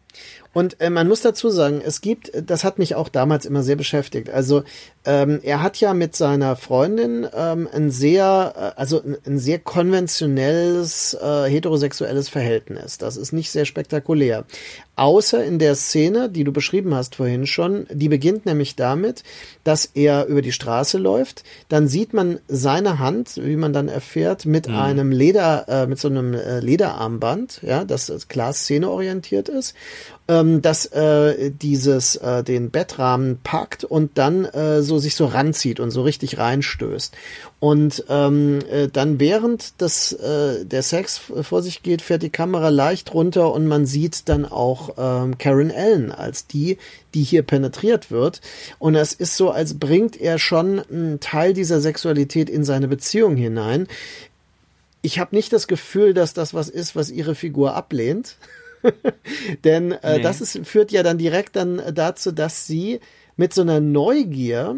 Und 0.53 0.79
äh, 0.79 0.89
man 0.89 1.07
muss 1.07 1.21
dazu 1.21 1.49
sagen, 1.49 1.81
es 1.83 2.01
gibt, 2.01 2.31
das 2.45 2.63
hat 2.63 2.77
mich 2.77 2.95
auch 2.95 3.09
damals 3.09 3.45
immer 3.45 3.63
sehr 3.63 3.75
beschäftigt. 3.75 4.29
Also 4.29 4.63
ähm, 5.03 5.39
er 5.43 5.61
hat 5.61 5.77
ja 5.77 5.93
mit 5.93 6.15
seiner 6.15 6.55
Freundin 6.55 7.27
ähm, 7.35 7.67
ein 7.73 7.89
sehr, 7.89 8.53
äh, 8.55 8.79
also 8.79 9.01
ein, 9.01 9.17
ein 9.25 9.39
sehr 9.39 9.59
konventionelles 9.59 11.15
äh, 11.15 11.49
heterosexuelles 11.49 12.29
Verhältnis. 12.29 12.99
Das 12.99 13.17
ist 13.17 13.33
nicht 13.33 13.49
sehr 13.51 13.65
spektakulär. 13.65 14.45
Außer 14.95 15.43
in 15.43 15.57
der 15.57 15.73
Szene, 15.73 16.29
die 16.29 16.43
du 16.43 16.51
beschrieben 16.51 16.93
hast 16.93 17.15
vorhin 17.15 17.47
schon, 17.47 17.87
die 17.91 18.09
beginnt 18.09 18.45
nämlich 18.45 18.75
damit, 18.75 19.23
dass 19.63 19.85
er 19.85 20.27
über 20.27 20.43
die 20.43 20.51
Straße 20.51 20.99
läuft. 20.99 21.43
Dann 21.67 21.87
sieht 21.87 22.13
man 22.13 22.39
seine 22.47 22.99
Hand, 22.99 23.39
wie 23.43 23.55
man 23.55 23.73
dann 23.73 23.87
erfährt, 23.87 24.45
mit 24.45 24.69
einem 24.69 25.11
Leder, 25.11 25.65
äh, 25.67 25.87
mit 25.87 25.99
so 25.99 26.09
einem 26.09 26.35
äh, 26.35 26.59
Lederarmband, 26.59 27.61
ja, 27.63 27.85
das 27.85 28.09
äh, 28.09 28.19
klar 28.27 28.53
szeneorientiert 28.53 29.49
ist 29.49 29.73
ähm, 30.27 30.61
dass 30.61 30.85
äh, 30.85 31.51
dieses 31.51 32.15
äh, 32.15 32.43
den 32.43 32.71
Bettrahmen 32.71 33.39
packt 33.43 33.83
und 33.83 34.17
dann 34.17 34.45
äh, 34.45 34.81
so 34.81 34.97
sich 34.97 35.15
so 35.15 35.25
ranzieht 35.25 35.81
und 35.81 35.91
so 35.91 36.01
richtig 36.01 36.37
reinstößt. 36.37 37.13
Und 37.59 38.05
ähm, 38.07 38.59
äh, 38.71 38.87
dann 38.87 39.19
während 39.19 39.81
das 39.81 40.13
äh, 40.13 40.65
der 40.65 40.81
Sex 40.81 41.17
vor 41.17 41.61
sich 41.61 41.83
geht, 41.83 42.01
fährt 42.01 42.23
die 42.23 42.29
Kamera 42.29 42.69
leicht 42.69 43.13
runter 43.13 43.53
und 43.53 43.67
man 43.67 43.85
sieht 43.85 44.29
dann 44.29 44.45
auch 44.45 44.95
ähm, 44.97 45.37
Karen 45.37 45.71
Allen 45.71 46.11
als 46.11 46.47
die, 46.47 46.77
die 47.13 47.23
hier 47.23 47.43
penetriert 47.43 48.09
wird. 48.09 48.39
Und 48.79 48.95
es 48.95 49.11
ist 49.13 49.35
so, 49.35 49.51
als 49.51 49.77
bringt 49.77 50.19
er 50.19 50.39
schon 50.39 50.79
einen 50.79 51.19
Teil 51.19 51.53
dieser 51.53 51.81
Sexualität 51.81 52.49
in 52.49 52.63
seine 52.63 52.87
Beziehung 52.87 53.35
hinein. 53.35 53.87
Ich 55.01 55.19
habe 55.19 55.35
nicht 55.35 55.51
das 55.51 55.67
Gefühl, 55.67 56.13
dass 56.13 56.33
das 56.33 56.53
was 56.53 56.69
ist, 56.69 56.95
was 56.95 57.09
ihre 57.09 57.35
Figur 57.35 57.75
ablehnt. 57.75 58.37
Denn 59.63 59.91
äh, 59.91 60.17
Nee. 60.17 60.23
das 60.23 60.41
ist, 60.41 60.59
führt 60.65 60.91
ja 60.91 61.03
dann 61.03 61.17
direkt 61.17 61.55
dann 61.55 61.81
dazu, 61.93 62.31
dass 62.31 62.67
sie 62.67 62.99
mit 63.37 63.53
so 63.53 63.61
einer 63.61 63.79
Neugier 63.79 64.75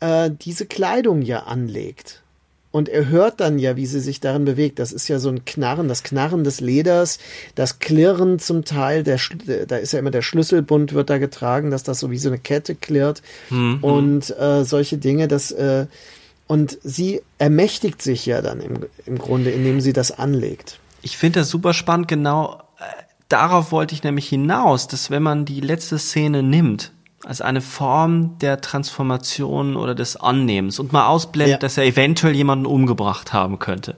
äh, 0.00 0.30
diese 0.30 0.66
Kleidung 0.66 1.22
ja 1.22 1.40
anlegt. 1.44 2.22
Und 2.70 2.90
er 2.90 3.08
hört 3.08 3.40
dann 3.40 3.58
ja, 3.58 3.76
wie 3.76 3.86
sie 3.86 3.98
sich 3.98 4.20
darin 4.20 4.44
bewegt. 4.44 4.78
Das 4.78 4.92
ist 4.92 5.08
ja 5.08 5.18
so 5.18 5.30
ein 5.30 5.46
Knarren, 5.46 5.88
das 5.88 6.02
Knarren 6.02 6.44
des 6.44 6.60
Leders, 6.60 7.18
das 7.54 7.78
Klirren 7.78 8.38
zum 8.38 8.64
Teil, 8.66 9.02
der, 9.04 9.18
Schl- 9.18 9.64
da 9.64 9.76
ist 9.76 9.92
ja 9.92 9.98
immer 9.98 10.10
der 10.10 10.20
Schlüsselbund 10.22 10.92
wird 10.92 11.08
da 11.08 11.16
getragen, 11.16 11.70
dass 11.70 11.82
das 11.82 11.98
so 11.98 12.10
wie 12.10 12.18
so 12.18 12.28
eine 12.28 12.38
Kette 12.38 12.74
klirrt 12.74 13.22
und 13.80 14.38
äh, 14.38 14.64
solche 14.64 14.98
Dinge, 14.98 15.28
das 15.28 15.50
äh, 15.50 15.86
und 16.46 16.78
sie 16.84 17.22
ermächtigt 17.38 18.00
sich 18.02 18.26
ja 18.26 18.42
dann 18.42 18.60
im, 18.60 18.74
im 19.06 19.18
Grunde, 19.18 19.50
indem 19.50 19.80
sie 19.80 19.94
das 19.94 20.10
anlegt. 20.12 20.78
Ich 21.00 21.16
finde 21.16 21.40
das 21.40 21.48
super 21.48 21.72
spannend, 21.72 22.06
genau 22.08 22.54
äh, 22.54 22.62
darauf 23.28 23.72
wollte 23.72 23.94
ich 23.94 24.02
nämlich 24.02 24.28
hinaus, 24.28 24.88
dass 24.88 25.10
wenn 25.10 25.22
man 25.22 25.44
die 25.44 25.60
letzte 25.60 25.98
Szene 25.98 26.42
nimmt, 26.42 26.92
als 27.24 27.40
eine 27.40 27.60
Form 27.60 28.38
der 28.38 28.60
Transformation 28.60 29.76
oder 29.76 29.94
des 29.94 30.16
Annehmens 30.16 30.78
und 30.78 30.92
mal 30.92 31.06
ausblendet, 31.06 31.54
Ja. 31.54 31.58
dass 31.58 31.76
er 31.76 31.84
eventuell 31.84 32.34
jemanden 32.34 32.64
umgebracht 32.66 33.32
haben 33.32 33.58
könnte. 33.58 33.96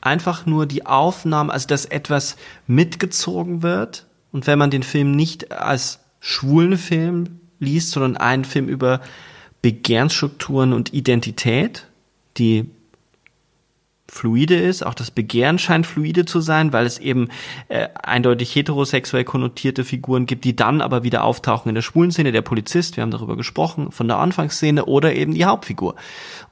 Einfach 0.00 0.46
nur 0.46 0.66
die 0.66 0.86
Aufnahme, 0.86 1.52
also 1.52 1.66
dass 1.68 1.84
etwas 1.84 2.36
mitgezogen 2.66 3.62
wird 3.62 4.06
und 4.32 4.46
wenn 4.46 4.58
man 4.58 4.70
den 4.70 4.82
Film 4.82 5.12
nicht 5.12 5.52
als 5.52 6.00
schwulen 6.20 6.78
Film 6.78 7.40
liest, 7.60 7.90
sondern 7.90 8.16
einen 8.16 8.44
Film 8.44 8.68
über 8.68 9.00
Begehrensstrukturen 9.62 10.72
und 10.72 10.94
Identität, 10.94 11.86
die 12.38 12.70
fluide 14.10 14.56
ist, 14.56 14.84
auch 14.84 14.94
das 14.94 15.10
Begehren 15.10 15.58
scheint 15.58 15.86
fluide 15.86 16.24
zu 16.24 16.40
sein, 16.40 16.72
weil 16.72 16.86
es 16.86 16.98
eben 16.98 17.28
äh, 17.68 17.88
eindeutig 18.02 18.54
heterosexuell 18.54 19.24
konnotierte 19.24 19.84
Figuren 19.84 20.26
gibt, 20.26 20.44
die 20.44 20.56
dann 20.56 20.80
aber 20.80 21.04
wieder 21.04 21.24
auftauchen 21.24 21.68
in 21.68 21.74
der 21.74 21.82
schwulen 21.82 22.10
Szene, 22.10 22.32
der 22.32 22.42
Polizist, 22.42 22.96
wir 22.96 23.02
haben 23.02 23.10
darüber 23.10 23.36
gesprochen, 23.36 23.92
von 23.92 24.08
der 24.08 24.18
Anfangsszene 24.18 24.86
oder 24.86 25.14
eben 25.14 25.34
die 25.34 25.44
Hauptfigur. 25.44 25.94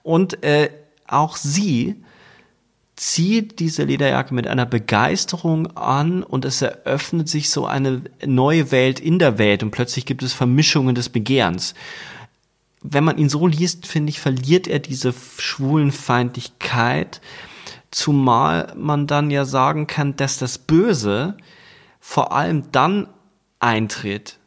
Und 0.03 0.45
äh, 0.45 0.71
auch 1.07 1.37
sie 1.37 1.97
zieht 2.97 3.59
diese 3.61 3.85
Lederjacke 3.85 4.35
mit 4.35 4.47
einer 4.47 4.67
Begeisterung 4.67 5.77
an 5.77 6.23
und 6.23 6.45
es 6.47 6.63
eröffnet 6.63 7.29
sich 7.29 7.51
so 7.51 7.67
eine 7.67 8.03
neue 8.25 8.71
Welt 8.71 9.01
in 9.01 9.19
der 9.19 9.39
Welt 9.39 9.63
und 9.63 9.71
plötzlich 9.71 10.07
gibt 10.07 10.23
es 10.23 10.33
Vermischungen 10.33 10.95
des 10.95 11.11
Begehrens. 11.11 11.75
Wenn 12.83 13.05
man 13.05 13.19
ihn 13.19 13.29
so 13.29 13.47
liest, 13.47 13.87
finde 13.87 14.11
ich, 14.11 14.21
verliert 14.21 14.67
er 14.67 14.79
diese 14.79 15.13
Schwulenfeindlichkeit, 15.39 17.21
zumal 17.91 18.73
man 18.77 19.07
dann 19.07 19.31
ja 19.31 19.45
sagen 19.45 19.87
kann, 19.87 20.17
dass 20.17 20.39
das 20.39 20.59
Böse 20.59 21.37
vor 22.01 22.33
allem 22.33 22.71
dann 22.73 23.09
eintritt, 23.59 24.39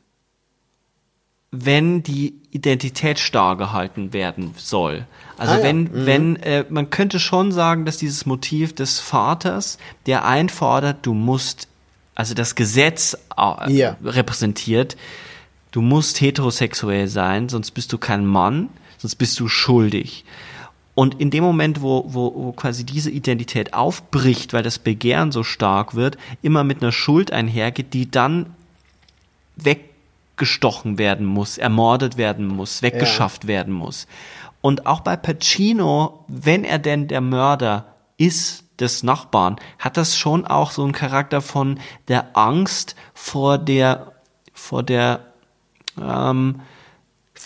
wenn 1.52 2.04
die 2.04 2.36
Identität 2.52 3.20
starr 3.20 3.58
gehalten 3.58 4.14
werden 4.14 4.54
soll. 4.58 5.06
Also 5.38 5.54
Ah 5.54 5.58
ja, 5.58 5.64
wenn, 5.64 6.06
wenn, 6.06 6.36
äh, 6.38 6.66
man 6.70 6.90
könnte 6.90 7.20
schon 7.20 7.52
sagen, 7.52 7.86
dass 7.86 7.98
dieses 7.98 8.26
Motiv 8.26 8.74
des 8.76 9.00
Vaters, 9.00 9.78
der 10.06 10.26
einfordert, 10.26 10.98
du 11.06 11.14
musst, 11.14 11.68
also 12.16 12.34
das 12.34 12.56
Gesetz 12.56 13.18
äh, 13.38 13.72
Ja. 13.72 13.98
repräsentiert, 14.04 14.96
du 15.72 15.82
musst 15.82 16.22
heterosexuell 16.22 17.08
sein, 17.08 17.50
sonst 17.50 17.72
bist 17.72 17.94
du 17.94 17.98
kein 17.98 18.26
Mann, 18.26 18.70
sonst 18.98 19.16
bist 19.16 19.40
du 19.40 19.48
schuldig. 19.48 20.26
Und 21.00 21.22
in 21.22 21.32
dem 21.32 21.46
Moment, 21.46 21.82
wo, 21.82 22.04
wo, 22.08 22.34
wo 22.36 22.52
quasi 22.52 22.84
diese 22.84 23.10
Identität 23.10 23.74
aufbricht, 23.74 24.52
weil 24.52 24.64
das 24.64 24.80
Begehren 24.80 25.32
so 25.32 25.44
stark 25.44 25.96
wird, 25.96 26.18
immer 26.42 26.66
mit 26.66 26.82
einer 26.82 26.92
Schuld 26.92 27.32
einhergeht, 27.32 27.94
die 27.94 28.12
dann 28.12 28.54
weggestochen 29.56 30.98
werden 30.98 31.26
muss, 31.26 31.58
ermordet 31.58 32.18
werden 32.18 32.48
muss, 32.48 32.82
weggeschafft 32.82 33.46
ja. 33.46 33.48
werden 33.48 33.74
muss. 33.74 34.08
Und 34.60 34.88
auch 34.88 35.00
bei 35.00 35.16
Pacino, 35.16 36.26
wenn 36.28 36.66
er 36.66 36.80
denn 36.80 37.08
der 37.08 37.22
Mörder 37.22 37.96
ist 38.18 38.66
des 38.82 39.02
Nachbarn, 39.02 39.56
hat 39.78 39.96
das 39.96 40.18
schon 40.18 40.46
auch 40.46 40.72
so 40.72 40.84
einen 40.84 40.92
Charakter 40.92 41.40
von 41.40 41.80
der 42.10 42.36
Angst 42.36 42.98
vor 43.14 43.58
der, 43.58 44.12
vor 44.54 44.84
der 44.84 45.22
ähm, 45.98 46.60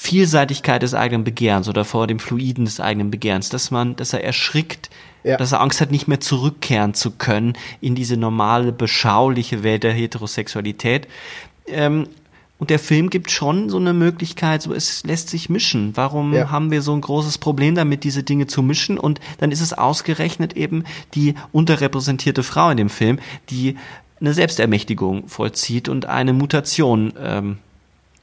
Vielseitigkeit 0.04 0.84
des 0.84 0.94
eigenen 0.94 1.24
Begehrens 1.24 1.70
oder 1.70 1.86
vor 1.86 2.08
dem 2.08 2.20
Fluiden 2.20 2.66
des 2.66 2.82
eigenen 2.82 3.10
Begehrens, 3.10 3.48
dass 3.48 3.72
man, 3.72 3.96
dass 3.96 4.12
er 4.12 4.22
erschrickt, 4.22 4.90
ja. 5.24 5.38
dass 5.38 5.54
er 5.54 5.62
Angst 5.62 5.80
hat, 5.80 5.92
nicht 5.92 6.10
mehr 6.10 6.20
zurückkehren 6.20 6.94
zu 6.94 7.12
können 7.12 7.54
in 7.80 7.96
diese 7.96 8.18
normale, 8.18 8.74
beschauliche 8.74 9.64
Welt 9.64 9.84
der 9.84 9.94
Heterosexualität. 9.94 11.08
Ähm, 11.68 12.10
und 12.60 12.70
der 12.70 12.80
Film 12.80 13.12
gibt 13.12 13.32
schon 13.32 13.70
so 13.70 13.78
eine 13.78 13.94
Möglichkeit, 13.94 14.62
so 14.62 14.74
es 14.74 15.06
lässt 15.06 15.30
sich 15.30 15.50
mischen. 15.50 15.96
Warum 15.96 16.34
ja. 16.34 16.52
haben 16.52 16.70
wir 16.70 16.82
so 16.82 16.92
ein 16.94 17.00
großes 17.00 17.38
Problem 17.38 17.74
damit, 17.74 18.04
diese 18.04 18.24
Dinge 18.24 18.48
zu 18.48 18.62
mischen? 18.62 18.98
Und 18.98 19.22
dann 19.38 19.54
ist 19.54 19.62
es 19.62 19.72
ausgerechnet 19.72 20.58
eben 20.58 20.84
die 21.14 21.36
unterrepräsentierte 21.54 22.44
Frau 22.44 22.70
in 22.72 22.78
dem 22.78 22.90
Film, 22.90 23.20
die 23.50 23.78
eine 24.20 24.34
Selbstermächtigung 24.34 25.30
vollzieht 25.30 25.88
und 25.88 26.08
eine 26.08 26.34
Mutation 26.34 27.14
ähm, 27.18 27.60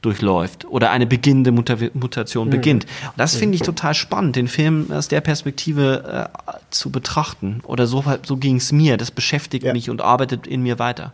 durchläuft 0.01 0.65
oder 0.65 0.91
eine 0.91 1.05
beginnende 1.05 1.51
Muta 1.51 1.77
Mutation 1.93 2.47
mhm. 2.47 2.51
beginnt. 2.51 2.85
Und 3.03 3.17
das 3.17 3.35
finde 3.35 3.55
ich 3.55 3.61
total 3.61 3.93
spannend, 3.93 4.35
den 4.35 4.47
Film 4.47 4.91
aus 4.91 5.07
der 5.07 5.21
Perspektive 5.21 6.29
äh, 6.47 6.51
zu 6.69 6.89
betrachten. 6.91 7.61
Oder 7.65 7.87
so, 7.87 8.03
so 8.23 8.37
ging 8.37 8.57
es 8.57 8.71
mir. 8.71 8.97
Das 8.97 9.11
beschäftigt 9.11 9.65
ja. 9.65 9.73
mich 9.73 9.89
und 9.89 10.01
arbeitet 10.01 10.47
in 10.47 10.63
mir 10.63 10.79
weiter. 10.79 11.13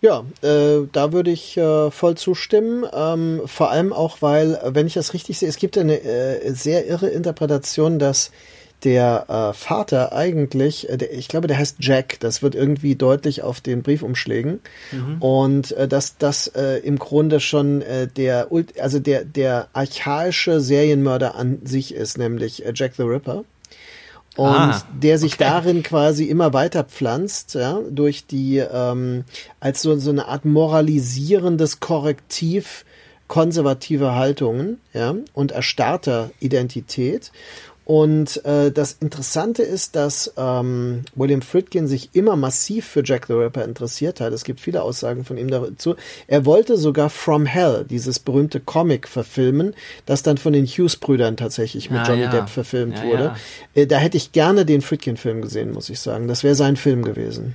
Ja, 0.00 0.24
äh, 0.42 0.86
da 0.92 1.12
würde 1.12 1.30
ich 1.30 1.56
äh, 1.56 1.90
voll 1.90 2.14
zustimmen. 2.16 2.84
Ähm, 2.92 3.40
vor 3.46 3.70
allem 3.70 3.92
auch, 3.92 4.20
weil, 4.20 4.60
wenn 4.66 4.86
ich 4.86 4.92
das 4.92 5.14
richtig 5.14 5.38
sehe, 5.38 5.48
es 5.48 5.56
gibt 5.56 5.78
eine 5.78 6.02
äh, 6.02 6.52
sehr 6.52 6.86
irre 6.86 7.08
Interpretation, 7.08 7.98
dass 7.98 8.30
der 8.84 9.26
äh, 9.28 9.54
Vater 9.54 10.12
eigentlich, 10.12 10.88
äh, 10.88 10.96
der, 10.96 11.12
ich 11.12 11.28
glaube, 11.28 11.46
der 11.46 11.58
heißt 11.58 11.78
Jack, 11.80 12.20
das 12.20 12.42
wird 12.42 12.54
irgendwie 12.54 12.94
deutlich 12.94 13.42
auf 13.42 13.60
den 13.60 13.82
Briefumschlägen. 13.82 14.60
Mhm. 14.92 15.16
Und 15.20 15.72
äh, 15.72 15.88
dass 15.88 16.18
das 16.18 16.48
äh, 16.48 16.78
im 16.78 16.98
Grunde 16.98 17.40
schon 17.40 17.82
äh, 17.82 18.06
der, 18.06 18.48
also 18.78 18.98
der, 18.98 19.24
der 19.24 19.68
archaische 19.72 20.60
Serienmörder 20.60 21.34
an 21.34 21.60
sich 21.64 21.94
ist, 21.94 22.18
nämlich 22.18 22.64
äh, 22.64 22.72
Jack 22.74 22.94
the 22.96 23.02
Ripper 23.02 23.44
und 24.36 24.46
ah, 24.46 24.82
der 24.92 25.18
sich 25.18 25.34
okay. 25.34 25.44
darin 25.44 25.82
quasi 25.84 26.24
immer 26.24 26.52
weiter 26.52 26.82
pflanzt, 26.82 27.54
ja, 27.54 27.78
durch 27.88 28.26
die 28.26 28.58
ähm, 28.58 29.24
als 29.60 29.82
so, 29.82 29.96
so 29.96 30.10
eine 30.10 30.26
Art 30.26 30.44
moralisierendes 30.44 31.80
Korrektiv 31.80 32.84
konservative 33.26 34.14
Haltungen, 34.14 34.80
ja, 34.92 35.14
und 35.32 35.52
erstarrter 35.52 36.30
Identität 36.40 37.32
und 37.84 38.42
äh, 38.46 38.70
das 38.70 38.92
Interessante 39.00 39.62
ist, 39.62 39.94
dass 39.94 40.32
ähm, 40.38 41.02
William 41.14 41.42
Friedkin 41.42 41.86
sich 41.86 42.10
immer 42.14 42.34
massiv 42.34 42.86
für 42.86 43.02
Jack 43.04 43.26
the 43.26 43.34
Ripper 43.34 43.62
interessiert 43.64 44.20
hat. 44.20 44.32
Es 44.32 44.44
gibt 44.44 44.60
viele 44.60 44.82
Aussagen 44.82 45.24
von 45.24 45.36
ihm 45.36 45.50
dazu. 45.50 45.94
Er 46.26 46.46
wollte 46.46 46.78
sogar 46.78 47.10
From 47.10 47.44
Hell, 47.44 47.84
dieses 47.88 48.20
berühmte 48.20 48.58
Comic, 48.58 49.06
verfilmen, 49.06 49.74
das 50.06 50.22
dann 50.22 50.38
von 50.38 50.54
den 50.54 50.64
Hughes-Brüdern 50.64 51.36
tatsächlich 51.36 51.90
mit 51.90 52.00
ah, 52.00 52.08
Johnny 52.08 52.22
ja. 52.22 52.30
Depp 52.30 52.48
verfilmt 52.48 52.96
ja, 52.98 53.04
wurde. 53.04 53.24
Ja. 53.74 53.82
Äh, 53.82 53.86
da 53.86 53.98
hätte 53.98 54.16
ich 54.16 54.32
gerne 54.32 54.64
den 54.64 54.80
Friedkin-Film 54.80 55.42
gesehen, 55.42 55.72
muss 55.72 55.90
ich 55.90 56.00
sagen. 56.00 56.26
Das 56.26 56.42
wäre 56.42 56.54
sein 56.54 56.76
Film 56.76 57.04
gewesen. 57.04 57.54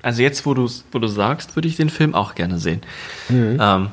Also 0.00 0.22
jetzt, 0.22 0.46
wo 0.46 0.54
du 0.54 0.70
wo 0.92 1.00
du 1.00 1.08
sagst, 1.08 1.56
würde 1.56 1.66
ich 1.66 1.76
den 1.76 1.90
Film 1.90 2.14
auch 2.14 2.36
gerne 2.36 2.60
sehen. 2.60 2.82
Mhm. 3.28 3.58
Ähm, 3.60 3.88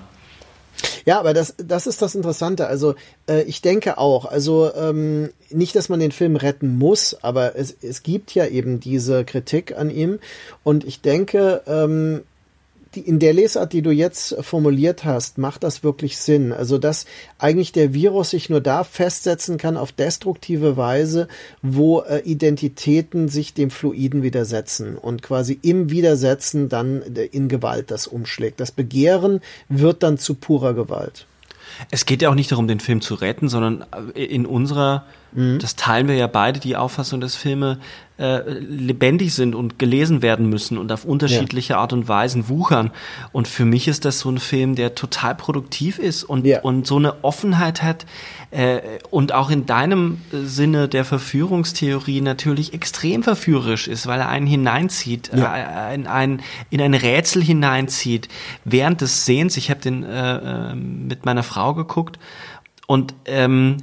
ja, 1.05 1.19
aber 1.19 1.33
das, 1.33 1.55
das 1.57 1.87
ist 1.87 2.01
das 2.01 2.15
Interessante. 2.15 2.67
Also 2.67 2.95
äh, 3.27 3.43
ich 3.43 3.61
denke 3.61 3.97
auch, 3.97 4.25
also 4.25 4.71
ähm, 4.73 5.29
nicht, 5.49 5.75
dass 5.75 5.89
man 5.89 5.99
den 5.99 6.11
Film 6.11 6.35
retten 6.35 6.77
muss, 6.77 7.17
aber 7.21 7.55
es, 7.55 7.75
es 7.81 8.03
gibt 8.03 8.33
ja 8.33 8.45
eben 8.47 8.79
diese 8.79 9.25
Kritik 9.25 9.77
an 9.77 9.89
ihm. 9.89 10.19
Und 10.63 10.83
ich 10.83 11.01
denke, 11.01 11.61
ähm, 11.67 12.23
die, 12.95 13.01
in 13.01 13.19
der 13.19 13.33
Lesart, 13.33 13.73
die 13.73 13.81
du 13.81 13.91
jetzt 13.91 14.35
formuliert 14.41 15.05
hast, 15.05 15.37
macht 15.37 15.63
das 15.63 15.83
wirklich 15.83 16.17
Sinn. 16.17 16.51
Also, 16.51 16.77
dass 16.77 17.05
eigentlich 17.37 17.71
der 17.71 17.93
Virus 17.93 18.31
sich 18.31 18.49
nur 18.49 18.61
da 18.61 18.83
festsetzen 18.83 19.57
kann 19.57 19.77
auf 19.77 19.91
destruktive 19.91 20.77
Weise, 20.77 21.27
wo 21.61 22.01
äh, 22.01 22.19
Identitäten 22.19 23.27
sich 23.27 23.53
dem 23.53 23.69
Fluiden 23.69 24.23
widersetzen 24.23 24.97
und 24.97 25.21
quasi 25.21 25.59
im 25.61 25.89
Widersetzen 25.89 26.69
dann 26.69 27.01
in 27.01 27.47
Gewalt 27.49 27.91
das 27.91 28.07
umschlägt. 28.07 28.59
Das 28.59 28.71
Begehren 28.71 29.41
wird 29.69 30.03
dann 30.03 30.17
zu 30.17 30.35
purer 30.35 30.73
Gewalt. 30.73 31.27
Es 31.91 32.05
geht 32.05 32.21
ja 32.21 32.29
auch 32.29 32.35
nicht 32.35 32.51
darum, 32.51 32.67
den 32.67 32.79
Film 32.79 33.01
zu 33.01 33.15
retten, 33.15 33.49
sondern 33.49 33.85
äh, 34.15 34.23
in 34.23 34.45
unserer, 34.45 35.05
mhm. 35.35 35.59
das 35.59 35.75
teilen 35.75 36.07
wir 36.07 36.15
ja 36.15 36.27
beide, 36.27 36.59
die 36.59 36.75
Auffassung, 36.75 37.21
dass 37.21 37.35
Filme 37.35 37.79
äh, 38.17 38.49
lebendig 38.49 39.33
sind 39.33 39.55
und 39.55 39.77
gelesen 39.77 40.21
werden 40.21 40.49
müssen 40.49 40.77
und 40.77 40.89
auf 40.91 41.03
unterschiedliche 41.03 41.73
ja. 41.73 41.79
Art 41.79 41.91
und 41.91 42.07
Weisen 42.07 42.47
wuchern. 42.47 42.91
Und 43.33 43.47
für 43.47 43.65
mich 43.65 43.89
ist 43.89 44.05
das 44.05 44.19
so 44.19 44.29
ein 44.29 44.37
Film, 44.37 44.75
der 44.75 44.95
total 44.95 45.35
produktiv 45.35 45.99
ist 45.99 46.23
und, 46.23 46.45
ja. 46.45 46.61
und 46.61 46.87
so 46.87 46.95
eine 46.95 47.25
Offenheit 47.25 47.83
hat 47.83 48.05
äh, 48.51 48.79
und 49.09 49.33
auch 49.33 49.49
in 49.49 49.65
deinem 49.65 50.21
Sinne 50.31 50.87
der 50.87 51.03
Verführungstheorie 51.03 52.21
natürlich 52.21 52.73
extrem 52.73 53.21
verführerisch 53.21 53.89
ist, 53.89 54.07
weil 54.07 54.21
er 54.21 54.29
einen 54.29 54.47
hineinzieht, 54.47 55.31
ja. 55.35 55.89
äh, 55.89 55.95
in, 55.95 56.07
ein, 56.07 56.41
in 56.69 56.79
ein 56.79 56.93
Rätsel 56.93 57.43
hineinzieht. 57.43 58.29
Während 58.63 59.01
des 59.01 59.25
Sehens, 59.25 59.57
ich 59.57 59.69
habe 59.69 59.81
den 59.81 60.03
äh, 60.03 60.71
äh, 60.71 60.75
mit 60.75 61.25
meiner 61.25 61.43
Frau 61.43 61.73
geguckt 61.73 62.17
und 62.87 63.13
ähm, 63.25 63.77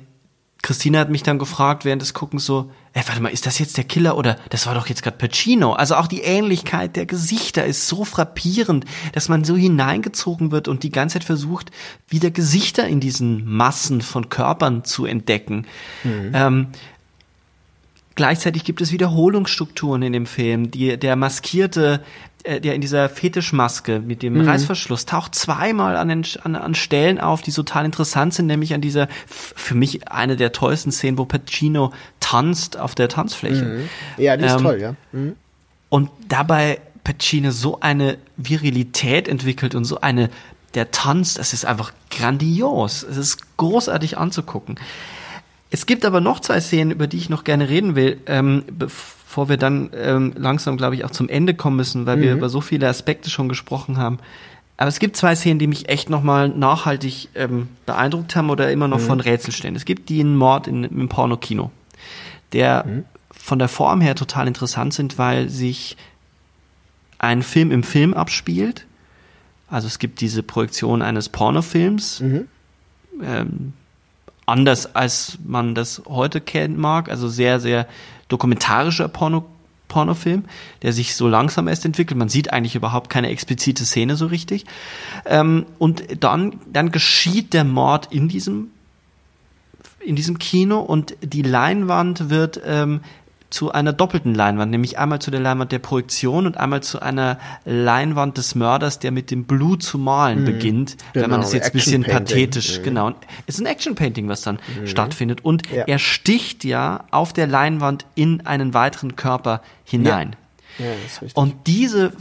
Christina 0.63 1.01
hat 1.01 1.11
mich 1.11 1.25
dann 1.25 1.41
gefragt 1.41 1.85
während 1.85 2.03
des 2.03 2.15
Guckens 2.15 2.47
so, 2.47 2.71
ey, 2.93 3.03
warte 3.07 3.21
mal, 3.21 3.31
ist 3.31 3.47
das 3.47 3.59
jetzt 3.59 3.77
der 3.77 3.85
Killer 3.85 4.17
oder 4.17 4.37
das 4.51 4.67
war 4.67 4.75
doch 4.75 4.87
jetzt 4.87 5.03
gerade 5.03 5.17
Pacino? 5.17 5.73
Also 5.73 5.97
auch 5.97 6.07
die 6.07 6.21
Ähnlichkeit 6.21 6.95
der 6.95 7.05
Gesichter 7.05 7.67
ist 7.67 7.89
so 7.89 8.05
frappierend, 8.05 8.85
dass 9.13 9.29
man 9.29 9.43
so 9.43 9.57
hineingezogen 9.57 10.53
wird 10.53 10.69
und 10.69 10.85
die 10.85 10.91
ganze 10.91 11.15
Zeit 11.15 11.25
versucht, 11.25 11.73
wieder 12.09 12.31
Gesichter 12.31 12.87
in 12.87 13.01
diesen 13.01 13.45
Massen 13.45 14.03
von 14.03 14.29
Körpern 14.29 14.85
zu 14.85 15.05
entdecken. 15.05 15.67
Mhm. 16.05 16.31
Ähm, 16.33 16.67
Gleichzeitig 18.15 18.65
gibt 18.65 18.83
es 18.83 18.93
Wiederholungsstrukturen 18.93 20.03
in 20.03 20.13
dem 20.13 20.27
Film. 20.27 20.71
Die, 20.71 20.99
der 20.99 21.17
maskierte 21.17 22.03
der 22.45 22.75
in 22.75 22.81
dieser 22.81 23.09
Fetischmaske 23.09 24.01
mit 24.01 24.23
dem 24.23 24.35
mhm. 24.35 24.49
Reißverschluss 24.49 25.07
taucht 25.07 25.35
zweimal 25.35 25.97
an, 25.97 26.09
den, 26.09 26.25
an, 26.43 26.57
an 26.57 26.75
Stellen 26.75 27.21
auf, 27.21 27.43
die 27.43 27.53
total 27.53 27.85
interessant 27.85 28.35
sind, 28.35 28.47
nämlich 28.47 28.75
an 28.75 28.81
dieser, 28.81 29.09
für 29.27 29.75
mich 29.75 30.09
eine 30.09 30.37
der 30.37 30.53
tollsten 30.53 30.93
Szenen, 30.93 31.19
wo 31.19 31.25
Pacino 31.25 31.93
tanzt 32.21 32.79
auf 32.79 32.95
der 32.95 33.09
Tanzfläche. 33.09 33.65
Mhm. 33.65 33.89
Ja, 34.17 34.37
die 34.37 34.45
ist 34.45 34.53
ähm, 34.53 34.63
toll, 34.63 34.81
ja. 34.81 34.95
Mhm. 35.13 35.37
Und 35.89 36.11
dabei 36.29 36.81
Pacino 37.05 37.51
so 37.51 37.81
eine 37.81 38.19
Virilität 38.37 39.29
entwickelt 39.29 39.75
und 39.75 39.85
so 39.85 40.01
eine, 40.01 40.31
der 40.75 40.91
Tanz, 40.91 41.35
das 41.35 41.53
ist 41.53 41.65
einfach 41.65 41.93
grandios. 42.11 43.03
Es 43.03 43.17
ist 43.17 43.57
großartig 43.57 44.19
anzugucken. 44.19 44.77
Es 45.71 45.87
gibt 45.87 46.05
aber 46.05 46.21
noch 46.21 46.41
zwei 46.41 46.61
Szenen, 46.61 46.91
über 46.91 47.07
die 47.07 47.17
ich 47.17 47.31
noch 47.31 47.45
gerne 47.45 47.69
reden 47.69 47.95
will, 47.95 48.21
ähm, 48.27 48.65
bevor 49.33 49.49
wir 49.49 49.57
dann 49.57 49.89
ähm, 49.95 50.35
langsam, 50.37 50.77
glaube 50.77 50.95
ich, 50.95 51.07
auch 51.07 51.11
zum 51.11 51.27
Ende 51.31 51.55
kommen 51.55 51.77
müssen, 51.77 52.05
weil 52.05 52.19
mhm. 52.19 52.21
wir 52.21 52.33
über 52.35 52.51
so 52.51 52.61
viele 52.61 52.87
Aspekte 52.87 53.31
schon 53.31 53.49
gesprochen 53.49 53.97
haben. 53.97 54.19
Aber 54.77 54.89
es 54.89 54.99
gibt 54.99 55.17
zwei 55.17 55.35
Szenen, 55.35 55.59
die 55.59 55.69
mich 55.69 55.89
echt 55.89 56.11
nochmal 56.11 56.51
nachhaltig 56.51 57.31
ähm, 57.35 57.69
beeindruckt 57.87 58.37
haben 58.37 58.51
oder 58.51 58.71
immer 58.71 58.89
noch 58.89 58.99
mhm. 58.99 59.05
von 59.05 59.21
Rätsel 59.21 59.55
stellen. 59.55 59.75
Es 59.75 59.87
gibt 59.87 60.11
den 60.11 60.37
Mord 60.37 60.67
in, 60.67 60.85
im 60.85 61.09
Pornokino, 61.09 61.71
der 62.53 62.85
mhm. 62.87 63.05
von 63.31 63.59
der 63.59 63.69
Form 63.69 64.03
her 64.03 64.15
total 64.17 64.47
interessant 64.47 64.93
sind, 64.93 65.17
weil 65.17 65.49
sich 65.49 65.97
ein 67.19 67.43
Film 67.43 67.71
im 67.71 67.85
Film 67.85 68.13
abspielt. 68.13 68.85
Also 69.71 69.87
es 69.87 69.99
gibt 69.99 70.21
diese 70.21 70.43
Projektion 70.43 71.01
eines 71.01 71.31
Pornofilms. 71.31 72.21
Mhm. 72.21 72.49
Ähm, 73.23 73.73
anders 74.45 74.95
als 74.95 75.39
man 75.43 75.75
das 75.75 76.03
heute 76.07 76.43
kennen 76.43 76.79
mag, 76.79 77.09
also 77.09 77.29
sehr, 77.29 77.61
sehr 77.61 77.87
dokumentarischer 78.33 79.09
Porno, 79.09 79.45
Pornofilm, 79.89 80.45
der 80.81 80.93
sich 80.93 81.15
so 81.15 81.29
langsam 81.29 81.69
erst 81.69 81.85
entwickelt. 81.85 82.19
Man 82.19 82.31
sieht 82.31 82.53
eigentlich 82.53 82.75
überhaupt 82.75 83.11
keine 83.11 83.29
explizite 83.29 83.85
Szene 83.85 84.17
so 84.17 84.27
richtig. 84.27 84.65
Ähm, 85.27 85.67
und 85.79 86.05
dann, 86.21 86.59
dann 86.73 86.91
geschieht 86.91 87.53
der 87.53 87.65
Mord 87.65 88.09
in 88.11 88.29
diesem, 88.29 88.71
in 90.01 90.17
diesem 90.17 90.39
Kino 90.39 90.81
und 90.81 91.15
die 91.23 91.43
Leinwand 91.43 92.31
wird 92.31 92.61
ähm, 92.65 93.03
zu 93.53 93.71
einer 93.71 93.93
doppelten 93.93 94.35
Leinwand, 94.35 94.71
nämlich 94.71 94.99
einmal 94.99 95.21
zu 95.21 95.31
der 95.31 95.41
Leinwand 95.41 95.73
der 95.73 95.79
Projektion 95.79 96.47
und 96.47 96.57
einmal 96.57 96.83
zu 96.83 97.01
einer 97.03 97.39
Leinwand 97.65 98.39
des 98.39 98.55
Mörders, 98.55 98.99
der 98.99 99.13
mit 99.13 99.31
dem 99.31 99.45
Blut 99.45 99.83
zu 99.83 99.99
malen 99.99 100.41
Mhm. 100.41 100.45
beginnt, 100.45 100.97
wenn 101.13 101.23
man 101.31 101.41
Genau, 101.41 101.43
es 101.47 101.53
jetzt 101.53 101.67
ein 101.67 101.73
bisschen 101.73 102.03
pathetisch, 102.05 102.79
Mhm. 102.79 102.83
genau. 102.83 103.13
Es 103.47 103.57
ist 103.57 103.61
ein 103.61 103.67
Action-Painting, 103.67 104.29
was 104.29 104.41
dann 104.43 104.59
stattfindet 104.87 105.45
und 105.45 105.71
Ja. 105.71 105.85
er 105.85 105.99
sticht 105.99 106.65
ja 106.65 107.05
auf 107.11 107.33
der 107.33 107.47
Leinwand 107.47 108.07
in 108.15 108.47
einen 108.47 108.73
weiteren 108.75 109.17
Körper 109.17 109.61
hinein. 109.85 110.35
Ja, 110.79 110.87
richtig. 111.05 111.37
Und 111.37 111.55
diese 111.67 112.13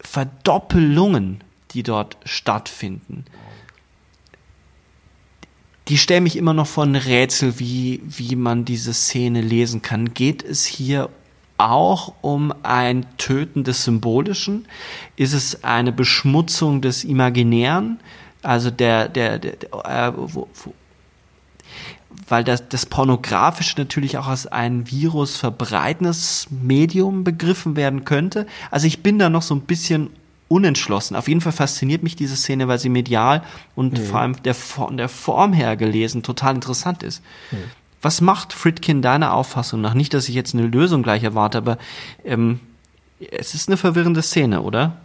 Verdoppelungen, 0.00 1.40
die 1.72 1.82
dort 1.82 2.16
stattfinden, 2.24 3.24
die 5.92 5.98
stellen 5.98 6.22
mich 6.22 6.38
immer 6.38 6.54
noch 6.54 6.68
vor 6.68 6.84
ein 6.84 6.96
Rätsel, 6.96 7.58
wie, 7.58 8.00
wie 8.02 8.34
man 8.34 8.64
diese 8.64 8.94
Szene 8.94 9.42
lesen 9.42 9.82
kann. 9.82 10.14
Geht 10.14 10.42
es 10.42 10.64
hier 10.64 11.10
auch 11.58 12.14
um 12.22 12.54
ein 12.62 13.04
Töten 13.18 13.62
des 13.62 13.84
Symbolischen? 13.84 14.66
Ist 15.16 15.34
es 15.34 15.64
eine 15.64 15.92
Beschmutzung 15.92 16.80
des 16.80 17.04
Imaginären? 17.04 18.00
Also 18.40 18.70
der, 18.70 19.10
der, 19.10 19.38
der, 19.38 19.56
der 19.56 19.68
äh, 19.84 20.12
wo, 20.16 20.48
wo, 20.64 20.72
weil 22.26 22.42
das, 22.42 22.70
das 22.70 22.86
Pornografische 22.86 23.78
natürlich 23.78 24.16
auch 24.16 24.28
als 24.28 24.46
ein 24.46 24.90
Virus 24.90 25.36
verbreitendes 25.36 26.46
Medium 26.48 27.22
begriffen 27.22 27.76
werden 27.76 28.06
könnte. 28.06 28.46
Also 28.70 28.86
ich 28.86 29.02
bin 29.02 29.18
da 29.18 29.28
noch 29.28 29.42
so 29.42 29.54
ein 29.54 29.60
bisschen 29.60 30.08
unentschlossen. 30.52 31.16
Auf 31.16 31.28
jeden 31.28 31.40
Fall 31.40 31.52
fasziniert 31.52 32.02
mich 32.02 32.14
diese 32.14 32.36
Szene, 32.36 32.68
weil 32.68 32.78
sie 32.78 32.90
medial 32.90 33.42
und 33.74 33.98
vor 33.98 34.20
allem 34.20 34.42
der, 34.42 34.54
von 34.54 34.98
der 34.98 35.08
Form 35.08 35.52
her 35.54 35.76
gelesen 35.76 36.22
total 36.22 36.54
interessant 36.54 37.02
ist. 37.02 37.22
Was 38.02 38.20
macht 38.20 38.52
Fritkin 38.52 39.00
deiner 39.00 39.32
Auffassung 39.32 39.80
nach? 39.80 39.94
Nicht, 39.94 40.12
dass 40.12 40.28
ich 40.28 40.34
jetzt 40.34 40.54
eine 40.54 40.66
Lösung 40.66 41.02
gleich 41.02 41.24
erwarte, 41.24 41.58
aber 41.58 41.78
ähm, 42.24 42.60
es 43.30 43.54
ist 43.54 43.68
eine 43.68 43.76
verwirrende 43.76 44.20
Szene, 44.20 44.62
oder? 44.62 44.98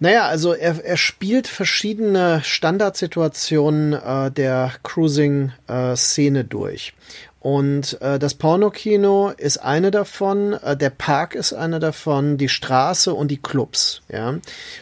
Naja, 0.00 0.26
also 0.26 0.52
er, 0.52 0.84
er 0.84 0.96
spielt 0.96 1.46
verschiedene 1.46 2.42
Standardsituationen 2.42 3.92
äh, 3.92 4.32
der 4.32 4.72
Cruising-Szene 4.82 6.44
durch. 6.44 6.94
Und 7.42 8.00
äh, 8.00 8.20
das 8.20 8.34
Pornokino 8.34 9.32
ist 9.36 9.58
eine 9.58 9.90
davon, 9.90 10.52
äh, 10.52 10.76
der 10.76 10.90
Park 10.90 11.34
ist 11.34 11.52
eine 11.52 11.80
davon, 11.80 12.38
die 12.38 12.48
Straße 12.48 13.12
und 13.12 13.32
die 13.32 13.42
Clubs. 13.42 14.02
Ja, 14.08 14.34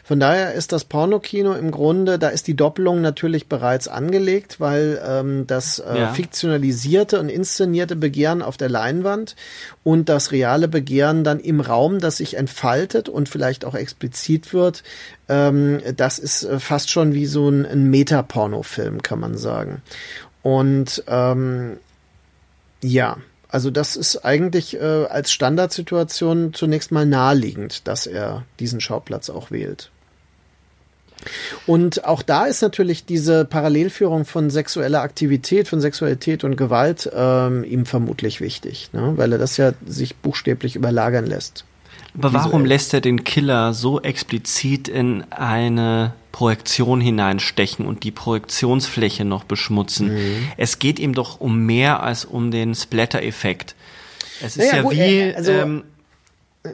von 0.04 0.20
daher 0.20 0.52
ist 0.52 0.72
das 0.72 0.84
Pornokino 0.84 1.54
im 1.54 1.70
Grunde, 1.70 2.18
da 2.18 2.28
ist 2.28 2.48
die 2.48 2.56
Doppelung 2.56 3.00
natürlich 3.00 3.48
bereits 3.48 3.88
angelegt, 3.88 4.60
weil 4.60 5.00
ähm, 5.02 5.46
das 5.46 5.78
äh, 5.78 6.00
Ja. 6.00 6.12
fiktionalisierte 6.12 7.18
und 7.18 7.30
inszenierte 7.30 7.96
Begehren 7.96 8.42
auf 8.42 8.58
der 8.58 8.68
Leinwand 8.68 9.36
und 9.82 10.10
das 10.10 10.30
reale 10.30 10.68
Begehren 10.68 11.24
dann 11.24 11.40
im 11.40 11.60
Raum, 11.62 11.98
das 11.98 12.18
sich 12.18 12.36
entfaltet 12.36 13.08
und 13.08 13.30
vielleicht 13.30 13.64
auch 13.64 13.74
explizit 13.74 14.52
wird, 14.52 14.82
ähm, 15.30 15.80
das 15.96 16.18
ist 16.18 16.42
äh, 16.42 16.60
fast 16.60 16.90
schon 16.90 17.14
wie 17.14 17.24
so 17.24 17.48
ein, 17.48 17.64
ein 17.64 17.84
Metaporno-Film, 17.88 19.00
kann 19.00 19.18
man 19.18 19.38
sagen. 19.38 19.80
Und 20.42 21.02
ähm, 21.06 21.78
ja, 22.82 23.18
also 23.48 23.70
das 23.70 23.96
ist 23.96 24.24
eigentlich 24.24 24.76
äh, 24.76 25.06
als 25.06 25.32
Standardsituation 25.32 26.54
zunächst 26.54 26.92
mal 26.92 27.06
naheliegend, 27.06 27.88
dass 27.88 28.06
er 28.06 28.44
diesen 28.60 28.80
Schauplatz 28.80 29.28
auch 29.28 29.50
wählt. 29.50 29.90
Und 31.66 32.04
auch 32.04 32.22
da 32.22 32.46
ist 32.46 32.62
natürlich 32.62 33.04
diese 33.04 33.44
Parallelführung 33.44 34.24
von 34.24 34.48
sexueller 34.48 35.02
Aktivität, 35.02 35.68
von 35.68 35.80
Sexualität 35.80 36.44
und 36.44 36.56
Gewalt 36.56 37.10
ähm, 37.14 37.64
ihm 37.64 37.84
vermutlich 37.84 38.40
wichtig, 38.40 38.90
ne? 38.92 39.12
weil 39.16 39.32
er 39.32 39.38
das 39.38 39.56
ja 39.56 39.72
sich 39.86 40.16
buchstäblich 40.16 40.76
überlagern 40.76 41.26
lässt. 41.26 41.64
Aber 42.16 42.32
warum 42.32 42.64
lässt 42.64 42.94
er 42.94 43.00
den 43.00 43.22
Killer 43.24 43.74
so 43.74 44.00
explizit 44.00 44.88
in 44.88 45.24
eine 45.30 46.14
Projektion 46.32 47.00
hineinstechen 47.00 47.86
und 47.86 48.04
die 48.04 48.10
Projektionsfläche 48.10 49.24
noch 49.24 49.44
beschmutzen? 49.44 50.14
Mhm. 50.14 50.48
Es 50.56 50.78
geht 50.78 50.98
ihm 50.98 51.14
doch 51.14 51.40
um 51.40 51.64
mehr 51.66 52.02
als 52.02 52.24
um 52.24 52.50
den 52.50 52.74
Splatter-Effekt. 52.74 53.74
Es 54.40 54.56
ist 54.56 54.58
Naja, 54.58 54.76
ja 54.76 54.82
gut, 54.82 54.92
wie, 54.92 55.18
er- 55.18 55.36
also- 55.36 55.52
ähm, 55.52 55.84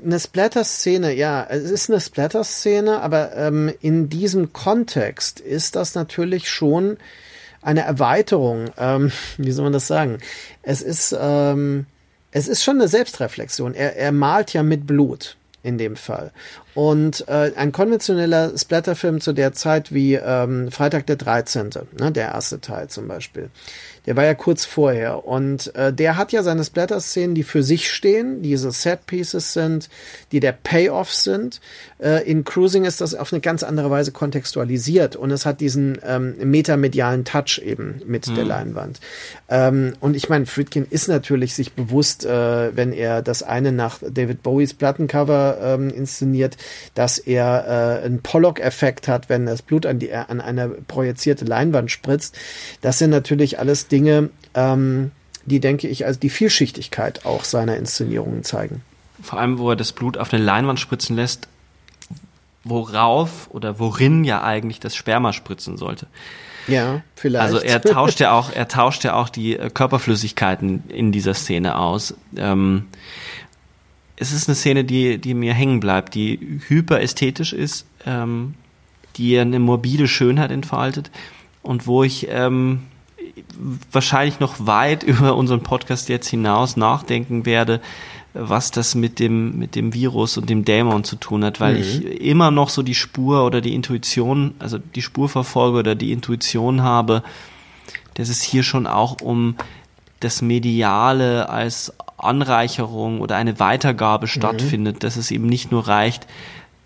Eine 0.04 0.18
Splatter-Szene, 0.18 1.14
ja, 1.14 1.46
es 1.48 1.70
ist 1.70 1.88
eine 1.90 2.00
Splatter-Szene, 2.00 3.00
aber 3.02 3.36
ähm, 3.36 3.72
in 3.80 4.08
diesem 4.08 4.52
Kontext 4.52 5.38
ist 5.38 5.76
das 5.76 5.94
natürlich 5.94 6.50
schon 6.50 6.96
eine 7.62 7.82
Erweiterung. 7.82 8.66
Ähm, 8.78 9.12
wie 9.38 9.52
soll 9.52 9.64
man 9.64 9.72
das 9.72 9.86
sagen? 9.86 10.18
Es 10.62 10.82
ist, 10.82 11.16
ähm, 11.18 11.86
es 12.32 12.48
ist 12.48 12.64
schon 12.64 12.76
eine 12.80 12.88
Selbstreflexion. 12.88 13.74
Er, 13.74 13.96
er 13.96 14.10
malt 14.12 14.52
ja 14.52 14.62
mit 14.64 14.86
Blut 14.88 15.36
in 15.66 15.78
dem 15.78 15.96
Fall. 15.96 16.30
Und 16.74 17.26
äh, 17.26 17.52
ein 17.56 17.72
konventioneller 17.72 18.56
Splatterfilm 18.56 19.20
zu 19.20 19.32
der 19.32 19.52
Zeit 19.52 19.92
wie 19.92 20.14
ähm, 20.14 20.70
Freitag 20.70 21.06
der 21.06 21.16
13., 21.16 21.70
ne, 21.98 22.12
der 22.12 22.28
erste 22.28 22.60
Teil 22.60 22.88
zum 22.88 23.08
Beispiel, 23.08 23.50
der 24.06 24.14
war 24.14 24.24
ja 24.24 24.34
kurz 24.34 24.64
vorher. 24.64 25.26
Und 25.26 25.74
äh, 25.74 25.92
der 25.92 26.16
hat 26.16 26.30
ja 26.30 26.44
seine 26.44 26.64
Splatter-Szenen, 26.64 27.34
die 27.34 27.42
für 27.42 27.64
sich 27.64 27.90
stehen, 27.90 28.42
die 28.42 28.56
so 28.56 28.70
Set-Pieces 28.70 29.52
sind, 29.52 29.88
die 30.30 30.38
der 30.38 30.52
Payoff 30.52 31.12
sind. 31.12 31.60
Äh, 31.98 32.28
in 32.30 32.44
Cruising 32.44 32.84
ist 32.84 33.00
das 33.00 33.14
auf 33.14 33.32
eine 33.32 33.40
ganz 33.40 33.62
andere 33.62 33.90
Weise 33.90 34.12
kontextualisiert 34.12 35.16
und 35.16 35.30
es 35.30 35.46
hat 35.46 35.60
diesen 35.60 35.98
ähm, 36.04 36.34
metamedialen 36.42 37.24
Touch 37.24 37.60
eben 37.64 38.00
mit 38.06 38.26
der 38.36 38.44
Leinwand. 38.44 39.00
Ähm, 39.48 39.94
und 40.00 40.14
ich 40.14 40.28
meine, 40.28 40.46
Friedkin 40.46 40.86
ist 40.88 41.08
natürlich 41.08 41.54
sich 41.54 41.72
bewusst, 41.72 42.24
äh, 42.24 42.76
wenn 42.76 42.92
er 42.92 43.22
das 43.22 43.42
eine 43.42 43.72
nach 43.72 43.98
David 44.00 44.42
Bowies 44.42 44.74
Plattencover 44.74 45.58
ähm, 45.62 45.90
inszeniert, 45.90 46.56
dass 46.94 47.18
er 47.18 48.00
äh, 48.02 48.04
einen 48.04 48.20
Pollock-Effekt 48.20 49.08
hat, 49.08 49.28
wenn 49.28 49.46
das 49.46 49.62
Blut 49.62 49.86
an, 49.86 49.98
die, 49.98 50.12
an 50.12 50.40
eine 50.40 50.68
projizierte 50.68 51.44
Leinwand 51.44 51.90
spritzt. 51.90 52.36
Das 52.80 52.98
sind 52.98 53.10
natürlich 53.10 53.58
alles 53.58 53.88
Dinge, 53.88 54.30
ähm, 54.54 55.12
die, 55.46 55.60
denke 55.60 55.88
ich, 55.88 56.06
also 56.06 56.18
die 56.20 56.30
Vielschichtigkeit 56.30 57.24
auch 57.24 57.44
seiner 57.44 57.76
Inszenierungen 57.76 58.44
zeigen. 58.44 58.82
vor 59.22 59.38
allem, 59.40 59.58
wo 59.58 59.70
er 59.70 59.76
das 59.76 59.92
Blut 59.92 60.18
auf 60.18 60.32
eine 60.32 60.42
Leinwand 60.42 60.80
spritzen 60.80 61.16
lässt, 61.16 61.48
worauf 62.68 63.48
oder 63.50 63.78
worin 63.78 64.24
ja 64.24 64.42
eigentlich 64.42 64.80
das 64.80 64.94
Sperma 64.94 65.32
spritzen 65.32 65.76
sollte. 65.76 66.06
Ja, 66.68 67.02
vielleicht. 67.14 67.42
Also 67.42 67.58
er 67.58 67.80
tauscht 67.80 68.20
ja 68.20 68.32
auch, 68.32 68.50
er 68.52 68.68
tauscht 68.68 69.04
ja 69.04 69.14
auch 69.14 69.28
die 69.28 69.56
äh, 69.56 69.70
Körperflüssigkeiten 69.70 70.84
in 70.88 71.12
dieser 71.12 71.34
Szene 71.34 71.78
aus. 71.78 72.14
Ähm, 72.36 72.86
es 74.16 74.32
ist 74.32 74.48
eine 74.48 74.56
Szene, 74.56 74.84
die, 74.84 75.18
die 75.18 75.34
mir 75.34 75.54
hängen 75.54 75.80
bleibt, 75.80 76.14
die 76.14 76.60
hyperästhetisch 76.66 77.52
ist, 77.52 77.86
ähm, 78.04 78.54
die 79.16 79.38
eine 79.38 79.58
morbide 79.58 80.08
Schönheit 80.08 80.50
entfaltet 80.50 81.10
und 81.62 81.86
wo 81.86 82.02
ich 82.02 82.26
ähm, 82.30 82.82
wahrscheinlich 83.92 84.40
noch 84.40 84.66
weit 84.66 85.02
über 85.04 85.36
unseren 85.36 85.62
Podcast 85.62 86.08
jetzt 86.08 86.28
hinaus 86.28 86.76
nachdenken 86.76 87.46
werde, 87.46 87.80
was 88.38 88.70
das 88.70 88.94
mit 88.94 89.18
dem, 89.18 89.58
mit 89.58 89.74
dem 89.74 89.94
Virus 89.94 90.36
und 90.36 90.50
dem 90.50 90.64
Dämon 90.64 91.04
zu 91.04 91.16
tun 91.16 91.44
hat, 91.44 91.60
weil 91.60 91.76
ich 91.76 92.04
immer 92.20 92.50
noch 92.50 92.68
so 92.68 92.82
die 92.82 92.94
Spur 92.94 93.44
oder 93.44 93.60
die 93.60 93.74
Intuition, 93.74 94.54
also 94.58 94.78
die 94.78 95.02
Spur 95.02 95.28
verfolge 95.28 95.78
oder 95.78 95.94
die 95.94 96.12
Intuition 96.12 96.82
habe, 96.82 97.22
dass 98.14 98.28
es 98.28 98.42
hier 98.42 98.62
schon 98.62 98.86
auch 98.86 99.20
um 99.20 99.56
das 100.20 100.42
Mediale 100.42 101.48
als 101.48 101.92
Anreicherung 102.16 103.20
oder 103.20 103.36
eine 103.36 103.60
Weitergabe 103.60 104.26
stattfindet, 104.26 105.02
dass 105.04 105.16
es 105.16 105.30
eben 105.30 105.46
nicht 105.46 105.70
nur 105.70 105.86
reicht, 105.86 106.26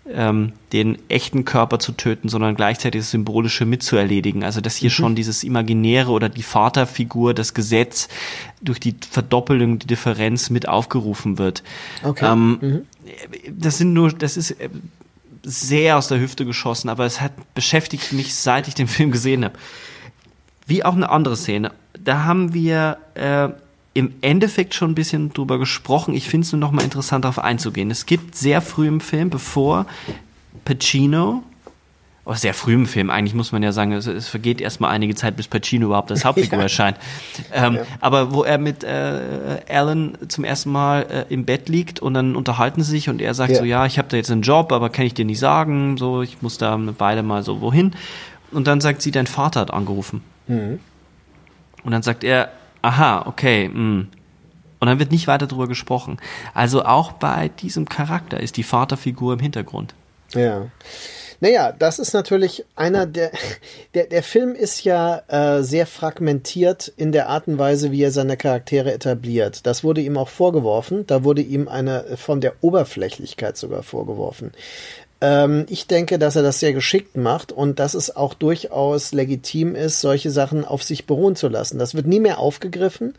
ähm, 0.09 0.53
den 0.73 0.97
echten 1.09 1.45
Körper 1.45 1.79
zu 1.79 1.91
töten, 1.91 2.27
sondern 2.29 2.55
gleichzeitig 2.55 3.01
das 3.01 3.11
Symbolische 3.11 3.65
mitzuerledigen. 3.65 4.43
Also 4.43 4.61
dass 4.61 4.75
hier 4.75 4.89
schon 4.89 5.15
dieses 5.15 5.43
Imaginäre 5.43 6.11
oder 6.11 6.29
die 6.29 6.43
Vaterfigur, 6.43 7.33
das 7.33 7.53
Gesetz 7.53 8.07
durch 8.61 8.79
die 8.79 8.95
Verdoppelung, 9.09 9.79
die 9.79 9.87
Differenz 9.87 10.49
mit 10.49 10.67
aufgerufen 10.67 11.37
wird. 11.37 11.63
Okay. 12.03 12.25
Ähm, 12.25 12.81
Das 13.49 13.77
sind 13.77 13.93
nur, 13.93 14.11
das 14.11 14.37
ist 14.37 14.51
äh, 14.51 14.69
sehr 15.43 15.97
aus 15.97 16.07
der 16.07 16.19
Hüfte 16.19 16.45
geschossen, 16.45 16.89
aber 16.89 17.05
es 17.05 17.21
hat 17.21 17.31
beschäftigt 17.53 18.13
mich, 18.13 18.35
seit 18.35 18.67
ich 18.67 18.75
den 18.75 18.87
Film 18.87 19.11
gesehen 19.11 19.43
habe. 19.43 19.57
Wie 20.67 20.83
auch 20.83 20.95
eine 20.95 21.09
andere 21.09 21.35
Szene. 21.35 21.71
Da 21.99 22.23
haben 22.23 22.53
wir 22.53 22.97
äh, 23.15 23.49
im 23.93 24.13
Endeffekt 24.21 24.73
schon 24.73 24.91
ein 24.91 24.95
bisschen 24.95 25.33
drüber 25.33 25.59
gesprochen. 25.59 26.13
Ich 26.13 26.27
finde 26.29 26.45
es 26.45 26.51
nur 26.53 26.59
noch 26.59 26.71
mal 26.71 26.81
interessant, 26.83 27.25
darauf 27.25 27.39
einzugehen. 27.39 27.91
Es 27.91 28.05
gibt 28.05 28.35
sehr 28.35 28.61
früh 28.61 28.87
im 28.87 29.01
Film, 29.01 29.29
bevor 29.29 29.85
Pacino, 30.65 31.43
oh, 32.23 32.33
sehr 32.33 32.53
früh 32.53 32.73
im 32.73 32.85
Film, 32.85 33.09
eigentlich 33.09 33.33
muss 33.33 33.51
man 33.51 33.63
ja 33.63 33.71
sagen, 33.71 33.91
es, 33.93 34.05
es 34.07 34.27
vergeht 34.29 34.61
erstmal 34.61 34.91
einige 34.91 35.15
Zeit, 35.15 35.35
bis 35.35 35.47
Pacino 35.47 35.87
überhaupt 35.87 36.11
als 36.11 36.23
Hauptfigur 36.25 36.59
Ja. 36.59 36.63
erscheint. 36.63 36.97
Ähm, 37.51 37.79
Aber 37.99 38.33
wo 38.33 38.43
er 38.43 38.57
mit 38.59 38.83
äh, 38.83 39.59
Alan 39.67 40.17
zum 40.27 40.43
ersten 40.45 40.71
Mal 40.71 41.01
äh, 41.29 41.33
im 41.33 41.45
Bett 41.45 41.67
liegt 41.67 41.99
und 41.99 42.13
dann 42.13 42.35
unterhalten 42.35 42.83
sie 42.83 42.91
sich 42.91 43.09
und 43.09 43.21
er 43.21 43.33
sagt 43.33 43.51
Ja. 43.51 43.57
so, 43.59 43.65
ja, 43.65 43.85
ich 43.85 43.97
habe 43.97 44.07
da 44.07 44.17
jetzt 44.17 44.31
einen 44.31 44.43
Job, 44.43 44.71
aber 44.71 44.89
kann 44.89 45.05
ich 45.05 45.13
dir 45.15 45.25
nicht 45.25 45.39
sagen, 45.39 45.97
so, 45.97 46.21
ich 46.21 46.41
muss 46.41 46.57
da 46.57 46.75
eine 46.75 46.97
Weile 46.99 47.23
mal 47.23 47.43
so 47.43 47.59
wohin. 47.59 47.91
Und 48.51 48.67
dann 48.67 48.79
sagt 48.81 49.01
sie, 49.01 49.11
dein 49.11 49.27
Vater 49.27 49.61
hat 49.61 49.71
angerufen. 49.73 50.21
Und 50.47 50.79
dann 51.91 52.03
sagt 52.03 52.23
er, 52.23 52.51
aha, 52.81 53.25
okay, 53.27 53.69
mh. 53.69 54.07
Und 54.79 54.87
dann 54.87 54.97
wird 54.97 55.11
nicht 55.11 55.27
weiter 55.27 55.45
darüber 55.45 55.67
gesprochen. 55.67 56.17
Also 56.55 56.83
auch 56.83 57.11
bei 57.11 57.49
diesem 57.49 57.87
Charakter 57.87 58.39
ist 58.39 58.57
die 58.57 58.63
Vaterfigur 58.63 59.33
im 59.33 59.39
Hintergrund. 59.39 59.93
Ja. 60.33 60.67
Naja, 61.39 61.71
das 61.71 61.97
ist 61.97 62.13
natürlich 62.13 62.65
einer 62.75 63.05
der, 63.05 63.31
der, 63.93 64.05
der 64.05 64.23
Film 64.23 64.53
ist 64.53 64.83
ja 64.83 65.21
äh, 65.27 65.63
sehr 65.63 65.87
fragmentiert 65.87 66.91
in 66.97 67.11
der 67.11 67.29
Art 67.29 67.47
und 67.47 67.57
Weise, 67.57 67.91
wie 67.91 68.03
er 68.03 68.11
seine 68.11 68.37
Charaktere 68.37 68.93
etabliert. 68.93 69.65
Das 69.65 69.83
wurde 69.83 70.01
ihm 70.01 70.17
auch 70.17 70.29
vorgeworfen. 70.29 71.05
Da 71.07 71.23
wurde 71.23 71.41
ihm 71.41 71.67
eine 71.67 72.15
von 72.15 72.41
der 72.41 72.53
Oberflächlichkeit 72.61 73.57
sogar 73.57 73.81
vorgeworfen. 73.81 74.51
Ähm, 75.21 75.65
ich 75.69 75.87
denke, 75.87 76.17
dass 76.19 76.35
er 76.35 76.43
das 76.43 76.59
sehr 76.59 76.73
geschickt 76.73 77.15
macht 77.15 77.51
und 77.51 77.79
dass 77.79 77.93
es 77.93 78.15
auch 78.15 78.33
durchaus 78.33 79.11
legitim 79.13 79.75
ist, 79.75 80.01
solche 80.01 80.31
Sachen 80.31 80.65
auf 80.65 80.83
sich 80.83 81.05
beruhen 81.05 81.35
zu 81.35 81.47
lassen. 81.47 81.77
Das 81.79 81.93
wird 81.95 82.07
nie 82.07 82.19
mehr 82.19 82.39
aufgegriffen, 82.39 83.15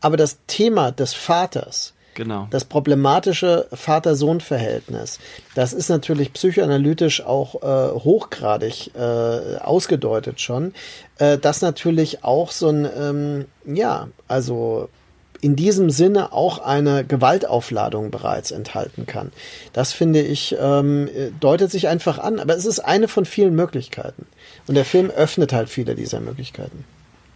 aber 0.00 0.16
das 0.16 0.38
Thema 0.46 0.92
des 0.92 1.14
Vaters, 1.14 1.94
Genau. 2.14 2.48
das 2.50 2.64
problematische 2.64 3.66
Vater-Sohn-Verhältnis, 3.72 5.18
das 5.54 5.74
ist 5.74 5.90
natürlich 5.90 6.32
psychoanalytisch 6.32 7.22
auch 7.22 7.56
äh, 7.62 7.92
hochgradig 7.92 8.90
äh, 8.94 9.56
ausgedeutet 9.58 10.40
schon, 10.40 10.72
äh, 11.18 11.36
das 11.36 11.60
natürlich 11.60 12.24
auch 12.24 12.52
so 12.52 12.68
ein, 12.68 12.88
ähm, 12.98 13.44
ja, 13.66 14.08
also 14.28 14.88
in 15.46 15.54
diesem 15.54 15.90
Sinne 15.90 16.32
auch 16.32 16.58
eine 16.58 17.04
Gewaltaufladung 17.04 18.10
bereits 18.10 18.50
enthalten 18.50 19.06
kann. 19.06 19.30
Das 19.72 19.92
finde 19.92 20.20
ich, 20.20 20.56
ähm, 20.60 21.08
deutet 21.38 21.70
sich 21.70 21.86
einfach 21.86 22.18
an, 22.18 22.40
aber 22.40 22.56
es 22.56 22.66
ist 22.66 22.80
eine 22.80 23.06
von 23.06 23.24
vielen 23.24 23.54
Möglichkeiten. 23.54 24.26
Und 24.66 24.74
der 24.74 24.84
Film 24.84 25.08
öffnet 25.08 25.52
halt 25.52 25.68
viele 25.68 25.94
dieser 25.94 26.18
Möglichkeiten. 26.18 26.84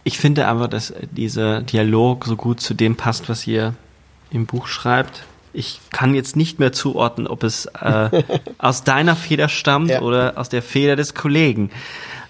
Ich 0.03 0.17
finde 0.17 0.47
aber, 0.47 0.67
dass 0.67 0.93
dieser 1.11 1.61
Dialog 1.61 2.25
so 2.25 2.35
gut 2.35 2.59
zu 2.59 2.73
dem 2.73 2.97
passt, 2.97 3.29
was 3.29 3.47
ihr 3.47 3.75
im 4.29 4.45
Buch 4.45 4.67
schreibt. 4.67 5.23
Ich 5.53 5.79
kann 5.91 6.13
jetzt 6.13 6.35
nicht 6.35 6.59
mehr 6.59 6.73
zuordnen, 6.73 7.27
ob 7.27 7.43
es 7.43 7.65
äh, 7.79 8.09
aus 8.57 8.83
deiner 8.83 9.15
Feder 9.15 9.47
stammt 9.47 9.89
Ja. 9.91 10.01
oder 10.01 10.33
aus 10.37 10.49
der 10.49 10.61
Feder 10.61 10.97
des 10.97 11.13
Kollegen. 11.13 11.71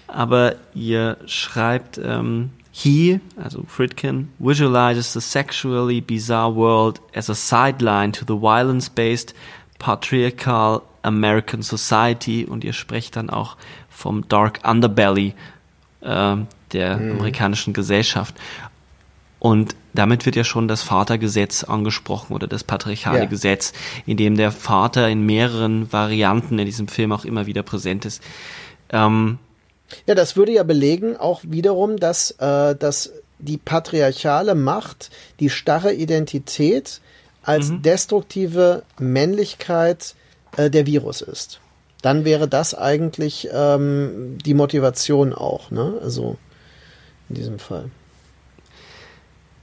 Aber 0.06 0.54
ihr 0.74 1.16
schreibt, 1.26 1.98
ähm, 1.98 2.50
he, 2.72 3.20
also 3.36 3.64
Fritkin, 3.68 4.28
visualizes 4.38 5.12
the 5.12 5.20
sexually 5.20 6.00
bizarre 6.00 6.54
world 6.54 7.00
as 7.14 7.28
a 7.28 7.34
sideline 7.34 8.12
to 8.12 8.24
the 8.24 8.34
violence-based 8.40 9.34
patriarchal 9.78 10.82
American 11.02 11.62
society 11.62 12.44
und 12.44 12.64
ihr 12.64 12.72
sprecht 12.72 13.16
dann 13.16 13.28
auch 13.28 13.56
vom 13.90 14.26
Dark 14.28 14.60
Underbelly 14.64 15.34
äh, 16.00 16.36
der 16.72 16.96
amerikanischen 16.96 17.74
Gesellschaft. 17.74 18.34
Und 19.38 19.74
damit 19.92 20.24
wird 20.24 20.36
ja 20.36 20.44
schon 20.44 20.68
das 20.68 20.82
Vatergesetz 20.82 21.64
angesprochen 21.64 22.32
oder 22.32 22.46
das 22.46 22.64
patriarchale 22.64 23.18
Ja. 23.18 23.24
Gesetz, 23.26 23.72
in 24.06 24.16
dem 24.16 24.36
der 24.36 24.52
Vater 24.52 25.08
in 25.08 25.26
mehreren 25.26 25.92
Varianten 25.92 26.58
in 26.58 26.64
diesem 26.64 26.88
Film 26.88 27.12
auch 27.12 27.24
immer 27.24 27.46
wieder 27.46 27.62
präsent 27.62 28.04
ist. 28.04 28.22
Ähm, 28.90 29.38
Ja, 30.06 30.14
das 30.14 30.36
würde 30.36 30.52
ja 30.52 30.62
belegen 30.62 31.16
auch 31.16 31.40
wiederum, 31.44 31.98
dass, 31.98 32.32
äh, 32.32 32.74
dass 32.74 33.12
die 33.38 33.58
patriarchale 33.58 34.54
Macht, 34.54 35.10
die 35.40 35.50
starre 35.50 35.92
Identität 35.92 37.00
als 37.42 37.72
destruktive 37.82 38.84
Männlichkeit 38.98 40.14
äh, 40.56 40.70
der 40.70 40.86
Virus 40.86 41.22
ist. 41.22 41.60
Dann 42.02 42.24
wäre 42.24 42.48
das 42.48 42.74
eigentlich 42.74 43.48
ähm, 43.52 44.38
die 44.44 44.54
Motivation 44.54 45.32
auch, 45.32 45.70
ne? 45.70 45.98
Also 46.02 46.36
in 47.28 47.34
diesem 47.36 47.58
Fall. 47.58 47.90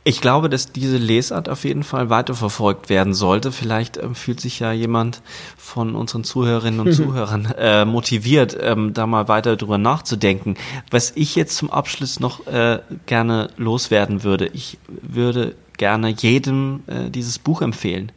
Ich 0.05 0.21
glaube, 0.21 0.49
dass 0.49 0.71
diese 0.71 0.97
Lesart 0.97 1.49
auf 1.49 1.65
jeden 1.65 1.83
Fall 1.83 2.09
weiterverfolgt 2.09 2.89
werden 2.89 3.13
sollte. 3.13 3.51
Vielleicht 3.51 3.97
ähm, 3.97 4.15
fühlt 4.15 4.39
sich 4.39 4.59
ja 4.59 4.71
jemand 4.71 5.21
von 5.57 5.93
unseren 5.93 6.23
Zuhörerinnen 6.23 6.79
und 6.79 6.93
Zuhörern 6.93 7.53
äh, 7.57 7.83
motiviert, 7.85 8.57
ähm, 8.59 8.93
da 8.93 9.05
mal 9.05 9.27
weiter 9.27 9.57
drüber 9.57 9.77
nachzudenken. 9.77 10.55
Was 10.89 11.11
ich 11.15 11.35
jetzt 11.35 11.57
zum 11.57 11.69
Abschluss 11.69 12.19
noch 12.19 12.47
äh, 12.47 12.79
gerne 13.07 13.49
loswerden 13.57 14.23
würde, 14.23 14.47
ich 14.47 14.77
würde 14.87 15.55
gerne 15.77 16.09
jedem 16.09 16.83
äh, 16.87 17.09
dieses 17.09 17.37
Buch 17.37 17.61
empfehlen. 17.61 18.11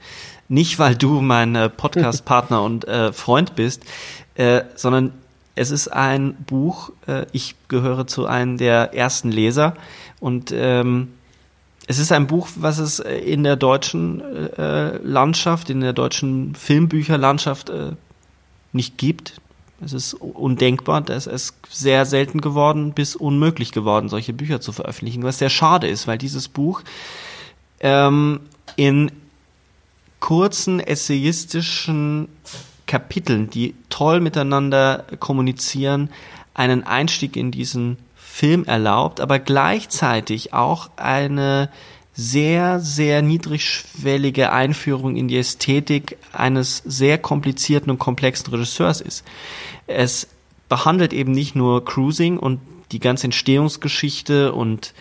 Nicht, 0.48 0.78
weil 0.78 0.94
du 0.94 1.20
mein 1.20 1.56
äh, 1.56 1.68
Podcast-Partner 1.68 2.62
und 2.64 2.86
äh, 2.86 3.12
Freund 3.12 3.56
bist, 3.56 3.84
äh, 4.36 4.62
sondern 4.76 5.12
es 5.54 5.70
ist 5.70 5.88
ein 5.88 6.34
Buch, 6.46 6.92
ich 7.32 7.56
gehöre 7.68 8.06
zu 8.06 8.24
einem 8.24 8.56
der 8.56 8.94
ersten 8.94 9.30
Leser 9.30 9.74
und 10.18 10.50
ähm, 10.50 11.08
es 11.86 11.98
ist 11.98 12.12
ein 12.12 12.26
Buch, 12.26 12.48
was 12.56 12.78
es 12.78 13.00
äh, 13.00 13.16
in 13.16 13.42
der 13.42 13.56
deutschen 13.56 14.20
äh, 14.56 14.96
Landschaft, 14.98 15.70
in 15.70 15.80
der 15.80 15.92
deutschen 15.92 16.54
Filmbücherlandschaft 16.54 17.70
äh, 17.70 17.92
nicht 18.72 18.98
gibt. 18.98 19.40
Es 19.84 19.92
ist 19.92 20.14
undenkbar, 20.14 21.08
es 21.10 21.54
sehr 21.68 22.06
selten 22.06 22.40
geworden 22.40 22.92
bis 22.92 23.16
unmöglich 23.16 23.72
geworden, 23.72 24.08
solche 24.08 24.32
Bücher 24.32 24.60
zu 24.60 24.70
veröffentlichen, 24.72 25.24
was 25.24 25.38
sehr 25.38 25.50
schade 25.50 25.88
ist, 25.88 26.06
weil 26.06 26.18
dieses 26.18 26.48
Buch 26.48 26.82
ähm, 27.80 28.40
in 28.76 29.10
kurzen 30.20 30.78
essayistischen 30.78 32.28
Kapiteln, 32.86 33.50
die 33.50 33.74
toll 33.88 34.20
miteinander 34.20 35.04
kommunizieren, 35.18 36.10
einen 36.54 36.84
Einstieg 36.84 37.36
in 37.36 37.50
diesen 37.50 37.96
Film 38.34 38.64
erlaubt, 38.64 39.20
aber 39.20 39.38
gleichzeitig 39.38 40.54
auch 40.54 40.88
eine 40.96 41.68
sehr, 42.14 42.80
sehr 42.80 43.20
niedrigschwellige 43.20 44.50
Einführung 44.50 45.16
in 45.16 45.28
die 45.28 45.36
Ästhetik 45.36 46.16
eines 46.32 46.78
sehr 46.78 47.18
komplizierten 47.18 47.90
und 47.90 47.98
komplexen 47.98 48.48
Regisseurs 48.48 49.02
ist. 49.02 49.22
Es 49.86 50.28
behandelt 50.70 51.12
eben 51.12 51.32
nicht 51.32 51.54
nur 51.54 51.84
Cruising 51.84 52.38
und 52.38 52.60
die 52.90 53.00
ganze 53.00 53.24
Entstehungsgeschichte 53.26 54.54
und 54.54 54.94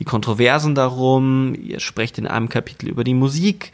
die 0.00 0.04
Kontroversen 0.04 0.74
darum. 0.74 1.54
Ihr 1.54 1.78
sprecht 1.78 2.18
in 2.18 2.26
einem 2.26 2.48
Kapitel 2.48 2.88
über 2.88 3.04
die 3.04 3.14
Musik, 3.14 3.70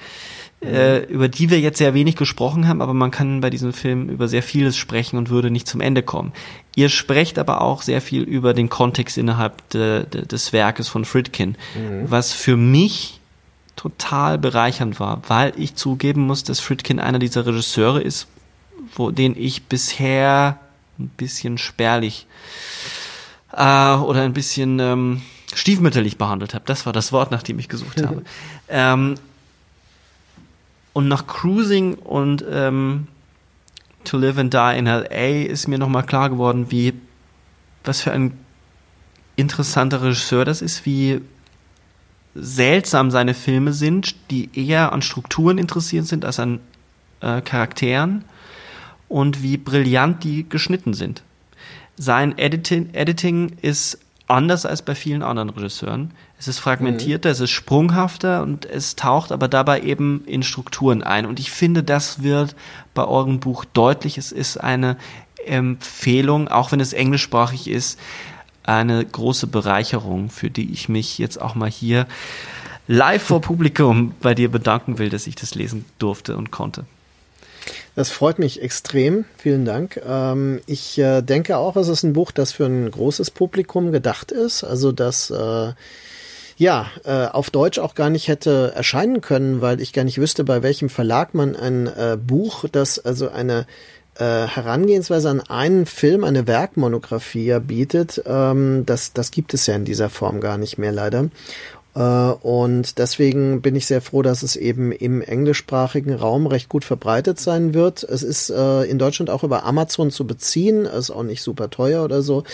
äh, 0.67 1.05
über 1.05 1.29
die 1.29 1.51
wir 1.51 1.61
jetzt 1.61 1.79
sehr 1.79 1.95
wenig 1.95 2.17
gesprochen 2.17 2.69
haben, 2.69 2.83
aber 2.83 2.95
man 2.95 3.11
kann 3.11 3.41
bei 3.41 3.51
diesem 3.51 3.73
Film 3.73 4.09
über 4.09 4.29
sehr 4.29 4.43
vieles 4.43 4.77
sprechen 4.77 5.17
und 5.17 5.31
würde 5.31 5.51
nicht 5.51 5.69
zum 5.69 5.81
Ende 5.81 6.03
kommen. 6.03 6.33
Ihr 6.77 6.89
sprecht 6.89 7.39
aber 7.39 7.61
auch 7.61 7.83
sehr 7.83 8.01
viel 8.01 8.23
über 8.23 8.55
den 8.55 8.69
Kontext 8.69 9.17
innerhalb 9.19 9.69
de, 9.71 10.07
de, 10.07 10.27
des 10.27 10.53
Werkes 10.53 10.89
von 10.89 11.05
Fritkin, 11.05 11.57
was 12.07 12.33
für 12.33 12.57
mich 12.57 13.21
total 13.77 14.39
bereichernd 14.39 15.01
war, 15.01 15.23
weil 15.29 15.53
ich 15.57 15.75
zugeben 15.75 16.23
muss, 16.23 16.45
dass 16.45 16.61
Fritkin 16.61 17.01
einer 17.01 17.19
dieser 17.19 17.47
Regisseure 17.47 18.01
ist, 18.01 18.29
wo, 18.95 19.11
den 19.11 19.37
ich 19.37 19.65
bisher 19.65 20.59
ein 20.99 21.09
bisschen 21.09 21.59
spärlich 21.59 22.27
äh, 23.53 23.95
oder 23.95 24.23
ein 24.23 24.33
bisschen 24.33 24.79
ähm, 24.79 25.23
stiefmütterlich 25.55 26.19
behandelt 26.19 26.55
habe. 26.55 26.65
Das 26.67 26.87
war 26.87 26.93
das 26.93 27.13
Wort, 27.13 27.31
nach 27.31 27.43
dem 27.43 27.59
ich 27.59 27.69
gesucht 27.69 28.03
habe. 28.07 28.23
Ähm, 28.69 29.17
und 30.95 31.09
nach 31.09 31.27
Cruising 31.27 31.95
und 31.95 32.43
ähm, 32.49 33.09
To 34.05 34.17
Live 34.17 34.39
and 34.39 34.55
Die 34.55 34.79
in 34.79 34.87
LA 34.87 35.45
ist 35.51 35.69
mir 35.69 35.79
nochmal 35.79 36.05
klar 36.05 36.31
geworden, 36.31 36.71
wie 36.71 36.95
was 37.85 38.01
für 38.01 38.13
ein 38.13 38.39
interessanter 39.37 40.03
Regisseur 40.03 40.45
das 40.45 40.63
ist, 40.63 40.87
wie 40.87 41.21
seltsam 42.35 43.11
seine 43.11 43.35
Filme 43.35 43.73
sind, 43.73 44.15
die 44.31 44.49
eher 44.55 44.93
an 44.93 45.03
Strukturen 45.03 45.59
interessiert 45.59 46.07
sind 46.07 46.25
als 46.25 46.41
an 46.41 46.61
äh, 47.21 47.41
Charakteren 47.41 48.25
und 49.09 49.43
wie 49.43 49.57
brillant 49.57 50.25
die 50.25 50.49
geschnitten 50.49 50.95
sind. 50.95 51.23
Sein 51.97 52.37
Editing, 52.39 52.91
Editing 52.93 53.57
ist 53.63 53.99
anders 54.27 54.67
als 54.67 54.83
bei 54.83 54.95
vielen 54.95 55.23
anderen 55.23 55.51
Regisseuren. 55.51 56.13
Es 56.45 56.49
ist 56.49 56.59
fragmentierter, 56.59 57.31
es 57.31 57.41
ist 57.41 57.53
sprunghafter 57.53 58.43
und 58.43 58.67
es 58.67 58.97
taucht 58.97 59.33
aber 59.33 59.49
dabei 59.49 59.81
eben 59.81 60.25
in 60.27 60.43
Strukturen 60.43 61.03
ein. 61.03 61.25
Und 61.25 61.41
ich 61.41 61.51
finde, 61.51 61.83
das 61.83 62.23
wird 62.23 62.55
bei 62.93 63.07
eurem 63.07 63.41
Buch 63.41 63.65
deutlich. 63.65 64.19
Es 64.19 64.31
ist 64.31 64.59
eine 64.59 64.99
Empfehlung, 65.47 66.49
auch 66.49 66.71
wenn 66.71 66.81
es 66.81 66.93
englischsprachig 66.93 67.67
ist, 67.67 67.99
eine 68.63 69.03
große 69.03 69.47
Bereicherung, 69.47 70.29
für 70.29 70.51
die 70.51 70.71
ich 70.71 70.91
mich 70.91 71.17
jetzt 71.17 71.41
auch 71.41 71.55
mal 71.55 71.71
hier 71.71 72.07
live 72.89 73.23
vor 73.23 73.41
Publikum 73.41 74.13
bei 74.21 74.35
dir 74.35 74.51
bedanken 74.51 74.99
will, 74.99 75.09
dass 75.09 75.27
ich 75.27 75.37
das 75.37 75.55
lesen 75.55 75.87
durfte 75.99 76.37
und 76.37 76.51
konnte. 76.51 76.85
Das 77.95 78.11
freut 78.11 78.39
mich 78.39 78.61
extrem. 78.61 79.25
Vielen 79.39 79.65
Dank. 79.65 79.99
Ähm, 80.07 80.61
ich 80.67 80.99
äh, 80.99 81.23
denke 81.23 81.57
auch, 81.57 81.77
es 81.77 81.89
ist 81.89 82.03
ein 82.03 82.13
Buch, 82.13 82.33
das 82.33 82.53
für 82.53 82.67
ein 82.67 82.91
großes 82.91 83.31
Publikum 83.31 83.93
gedacht 83.93 84.31
ist. 84.31 84.63
Also, 84.63 84.93
das 84.93 85.31
äh, 85.31 85.73
ja 86.57 86.87
äh, 87.05 87.27
auf 87.27 87.51
Deutsch 87.51 87.79
auch 87.79 87.95
gar 87.95 88.11
nicht 88.11 88.29
hätte 88.29 88.73
erscheinen 88.75 89.21
können, 89.21 89.61
weil 89.61 89.81
ich 89.81 89.93
gar 89.93 90.05
nicht 90.05 90.19
wüsste, 90.19 90.45
bei 90.45 90.63
welchem 90.63 90.89
Verlag 90.89 91.35
man 91.35 91.57
ein 91.57 91.87
äh, 91.87 92.17
Buch, 92.21 92.65
das 92.71 92.99
also 92.99 93.29
eine 93.29 93.67
äh, 94.19 94.47
Herangehensweise 94.47 95.29
an 95.29 95.41
einen 95.41 95.87
Film, 95.87 96.25
eine 96.25 96.47
Werkmonographie 96.47 97.59
bietet. 97.61 98.23
Ähm, 98.27 98.85
das, 98.87 99.13
das 99.13 99.31
gibt 99.31 99.55
es 99.55 99.67
ja 99.67 99.75
in 99.75 99.85
dieser 99.85 100.11
Form 100.11 100.41
gar 100.41 100.59
nicht 100.59 100.79
mehr 100.79 100.93
leider. 100.93 101.31
Äh, 101.95 102.01
und 102.01 102.99
deswegen 102.99 103.63
bin 103.63 103.77
ich 103.77 103.87
sehr 103.87 104.01
froh, 104.01 104.23
dass 104.23 104.43
es 104.43 104.57
eben 104.57 104.93
im 104.93 105.23
englischsprachigen 105.23 106.15
Raum 106.15 106.47
recht 106.47 106.69
gut 106.69 106.85
verbreitet 106.85 107.39
sein 107.39 107.75
wird. 107.75 108.03
Es 108.03 108.23
ist 108.23 108.51
äh, 108.51 108.83
in 108.85 108.99
Deutschland 108.99 109.31
auch 109.31 109.45
über 109.45 109.65
Amazon 109.65 110.11
zu 110.11 110.27
beziehen, 110.27 110.87
ist 110.87 111.11
auch 111.11 111.23
nicht 111.23 111.43
super 111.43 111.71
teuer 111.71 112.05
oder 112.05 112.23
so. 112.23 112.45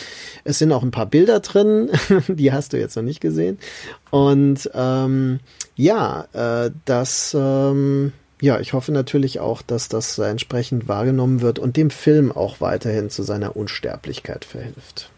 Es 0.44 0.58
sind 0.58 0.72
auch 0.72 0.82
ein 0.82 0.90
paar 0.90 1.06
Bilder 1.06 1.40
drin, 1.40 1.90
die 2.28 2.52
hast 2.52 2.72
du 2.72 2.78
jetzt 2.78 2.96
noch 2.96 3.02
nicht 3.02 3.20
gesehen. 3.20 3.58
Und 4.10 4.70
ähm, 4.74 5.40
ja, 5.76 6.26
äh, 6.32 6.70
das 6.84 7.34
ähm, 7.38 8.12
ja, 8.42 8.58
ich 8.58 8.72
hoffe 8.72 8.90
natürlich 8.90 9.38
auch, 9.38 9.60
dass 9.60 9.88
das 9.88 10.18
entsprechend 10.18 10.88
wahrgenommen 10.88 11.42
wird 11.42 11.58
und 11.58 11.76
dem 11.76 11.90
Film 11.90 12.32
auch 12.32 12.60
weiterhin 12.60 13.10
zu 13.10 13.22
seiner 13.22 13.54
Unsterblichkeit 13.54 14.46
verhilft. 14.46 15.10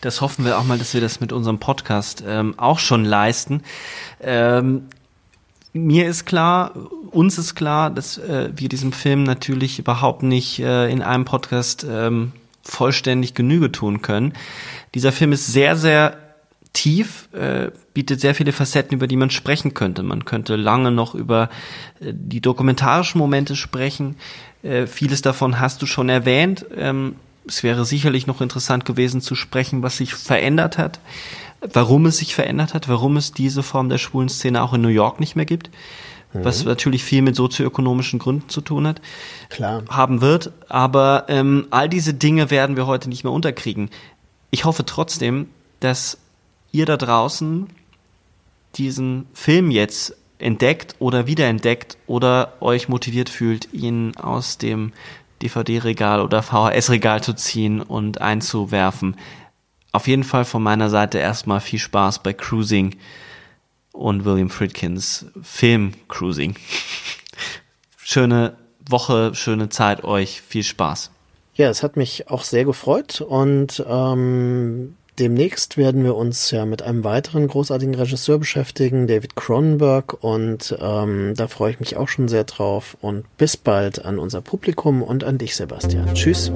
Das 0.00 0.20
hoffen 0.20 0.44
wir 0.44 0.58
auch 0.58 0.64
mal, 0.64 0.78
dass 0.78 0.94
wir 0.94 1.00
das 1.00 1.20
mit 1.20 1.32
unserem 1.32 1.58
Podcast 1.58 2.22
ähm, 2.26 2.54
auch 2.58 2.78
schon 2.78 3.04
leisten. 3.04 3.62
Ähm, 4.20 4.88
mir 5.72 6.06
ist 6.06 6.24
klar, 6.24 6.72
uns 7.10 7.38
ist 7.38 7.54
klar, 7.54 7.90
dass 7.90 8.18
äh, 8.18 8.50
wir 8.54 8.68
diesem 8.68 8.92
Film 8.92 9.24
natürlich 9.24 9.78
überhaupt 9.78 10.22
nicht 10.22 10.58
äh, 10.58 10.90
in 10.90 11.02
einem 11.02 11.24
Podcast 11.24 11.86
ähm, 11.88 12.32
vollständig 12.62 13.34
Genüge 13.34 13.72
tun 13.72 14.02
können. 14.02 14.32
Dieser 14.94 15.12
Film 15.12 15.32
ist 15.32 15.46
sehr, 15.46 15.76
sehr 15.76 16.16
tief, 16.72 17.28
äh, 17.32 17.70
bietet 17.94 18.20
sehr 18.20 18.34
viele 18.34 18.52
Facetten, 18.52 18.94
über 18.94 19.06
die 19.06 19.16
man 19.16 19.30
sprechen 19.30 19.72
könnte. 19.72 20.02
Man 20.02 20.24
könnte 20.24 20.56
lange 20.56 20.90
noch 20.90 21.14
über 21.14 21.48
äh, 22.00 22.12
die 22.12 22.40
dokumentarischen 22.40 23.18
Momente 23.18 23.56
sprechen. 23.56 24.16
Äh, 24.62 24.86
vieles 24.86 25.22
davon 25.22 25.58
hast 25.58 25.80
du 25.80 25.86
schon 25.86 26.08
erwähnt. 26.08 26.66
Ähm, 26.76 27.16
es 27.46 27.62
wäre 27.62 27.84
sicherlich 27.84 28.26
noch 28.26 28.40
interessant 28.40 28.84
gewesen 28.84 29.20
zu 29.20 29.34
sprechen, 29.34 29.82
was 29.82 29.98
sich 29.98 30.14
verändert 30.14 30.78
hat, 30.78 31.00
warum 31.60 32.06
es 32.06 32.18
sich 32.18 32.34
verändert 32.34 32.74
hat, 32.74 32.88
warum 32.88 33.16
es 33.16 33.32
diese 33.32 33.62
Form 33.62 33.88
der 33.88 33.98
schwulen 33.98 34.28
Szene 34.28 34.62
auch 34.62 34.74
in 34.74 34.80
New 34.80 34.88
York 34.88 35.20
nicht 35.20 35.36
mehr 35.36 35.44
gibt, 35.44 35.70
mhm. 36.32 36.44
was 36.44 36.64
natürlich 36.64 37.04
viel 37.04 37.22
mit 37.22 37.36
sozioökonomischen 37.36 38.18
Gründen 38.18 38.48
zu 38.48 38.60
tun 38.60 38.86
hat, 38.86 39.00
Klar. 39.48 39.84
haben 39.88 40.20
wird. 40.20 40.52
Aber 40.68 41.26
ähm, 41.28 41.66
all 41.70 41.88
diese 41.88 42.14
Dinge 42.14 42.50
werden 42.50 42.76
wir 42.76 42.86
heute 42.86 43.08
nicht 43.08 43.24
mehr 43.24 43.32
unterkriegen. 43.32 43.90
Ich 44.50 44.64
hoffe 44.64 44.84
trotzdem, 44.84 45.48
dass 45.80 46.18
ihr 46.72 46.86
da 46.86 46.96
draußen 46.96 47.68
diesen 48.76 49.26
Film 49.32 49.70
jetzt 49.70 50.14
entdeckt 50.38 50.96
oder 50.98 51.26
wiederentdeckt 51.26 51.96
oder 52.06 52.52
euch 52.60 52.88
motiviert 52.88 53.30
fühlt, 53.30 53.72
ihn 53.72 54.14
aus 54.16 54.58
dem 54.58 54.92
DVD-Regal 55.42 56.20
oder 56.20 56.42
VHS-Regal 56.42 57.22
zu 57.22 57.34
ziehen 57.34 57.80
und 57.80 58.20
einzuwerfen. 58.20 59.16
Auf 59.92 60.08
jeden 60.08 60.24
Fall 60.24 60.44
von 60.44 60.62
meiner 60.62 60.90
Seite 60.90 61.18
erstmal 61.18 61.60
viel 61.60 61.78
Spaß 61.78 62.22
bei 62.22 62.32
Cruising 62.32 62.96
und 63.92 64.24
William 64.24 64.50
Friedkins 64.50 65.26
Film 65.42 65.92
Cruising. 66.08 66.54
schöne 67.96 68.56
Woche, 68.88 69.34
schöne 69.34 69.68
Zeit 69.68 70.04
euch, 70.04 70.42
viel 70.42 70.62
Spaß. 70.62 71.10
Ja, 71.54 71.70
es 71.70 71.82
hat 71.82 71.96
mich 71.96 72.28
auch 72.28 72.44
sehr 72.44 72.64
gefreut 72.64 73.22
und 73.22 73.84
ähm, 73.88 74.96
demnächst 75.18 75.76
werden 75.76 76.04
wir 76.04 76.16
uns 76.16 76.50
ja 76.50 76.66
mit 76.66 76.82
einem 76.82 77.04
weiteren 77.04 77.48
großartigen 77.48 77.94
Regisseur 77.94 78.38
beschäftigen, 78.38 79.06
David 79.06 79.36
Cronenberg. 79.36 80.22
Und 80.22 80.76
ähm, 80.80 81.34
da 81.36 81.48
freue 81.48 81.72
ich 81.72 81.80
mich 81.80 81.96
auch 81.96 82.08
schon 82.08 82.28
sehr 82.28 82.44
drauf. 82.44 82.96
Und 83.00 83.24
bis 83.36 83.56
bald 83.56 84.04
an 84.04 84.18
unser 84.18 84.40
Publikum 84.40 85.02
und 85.02 85.24
an 85.24 85.38
dich, 85.38 85.56
Sebastian. 85.56 86.14
Tschüss. 86.14 86.50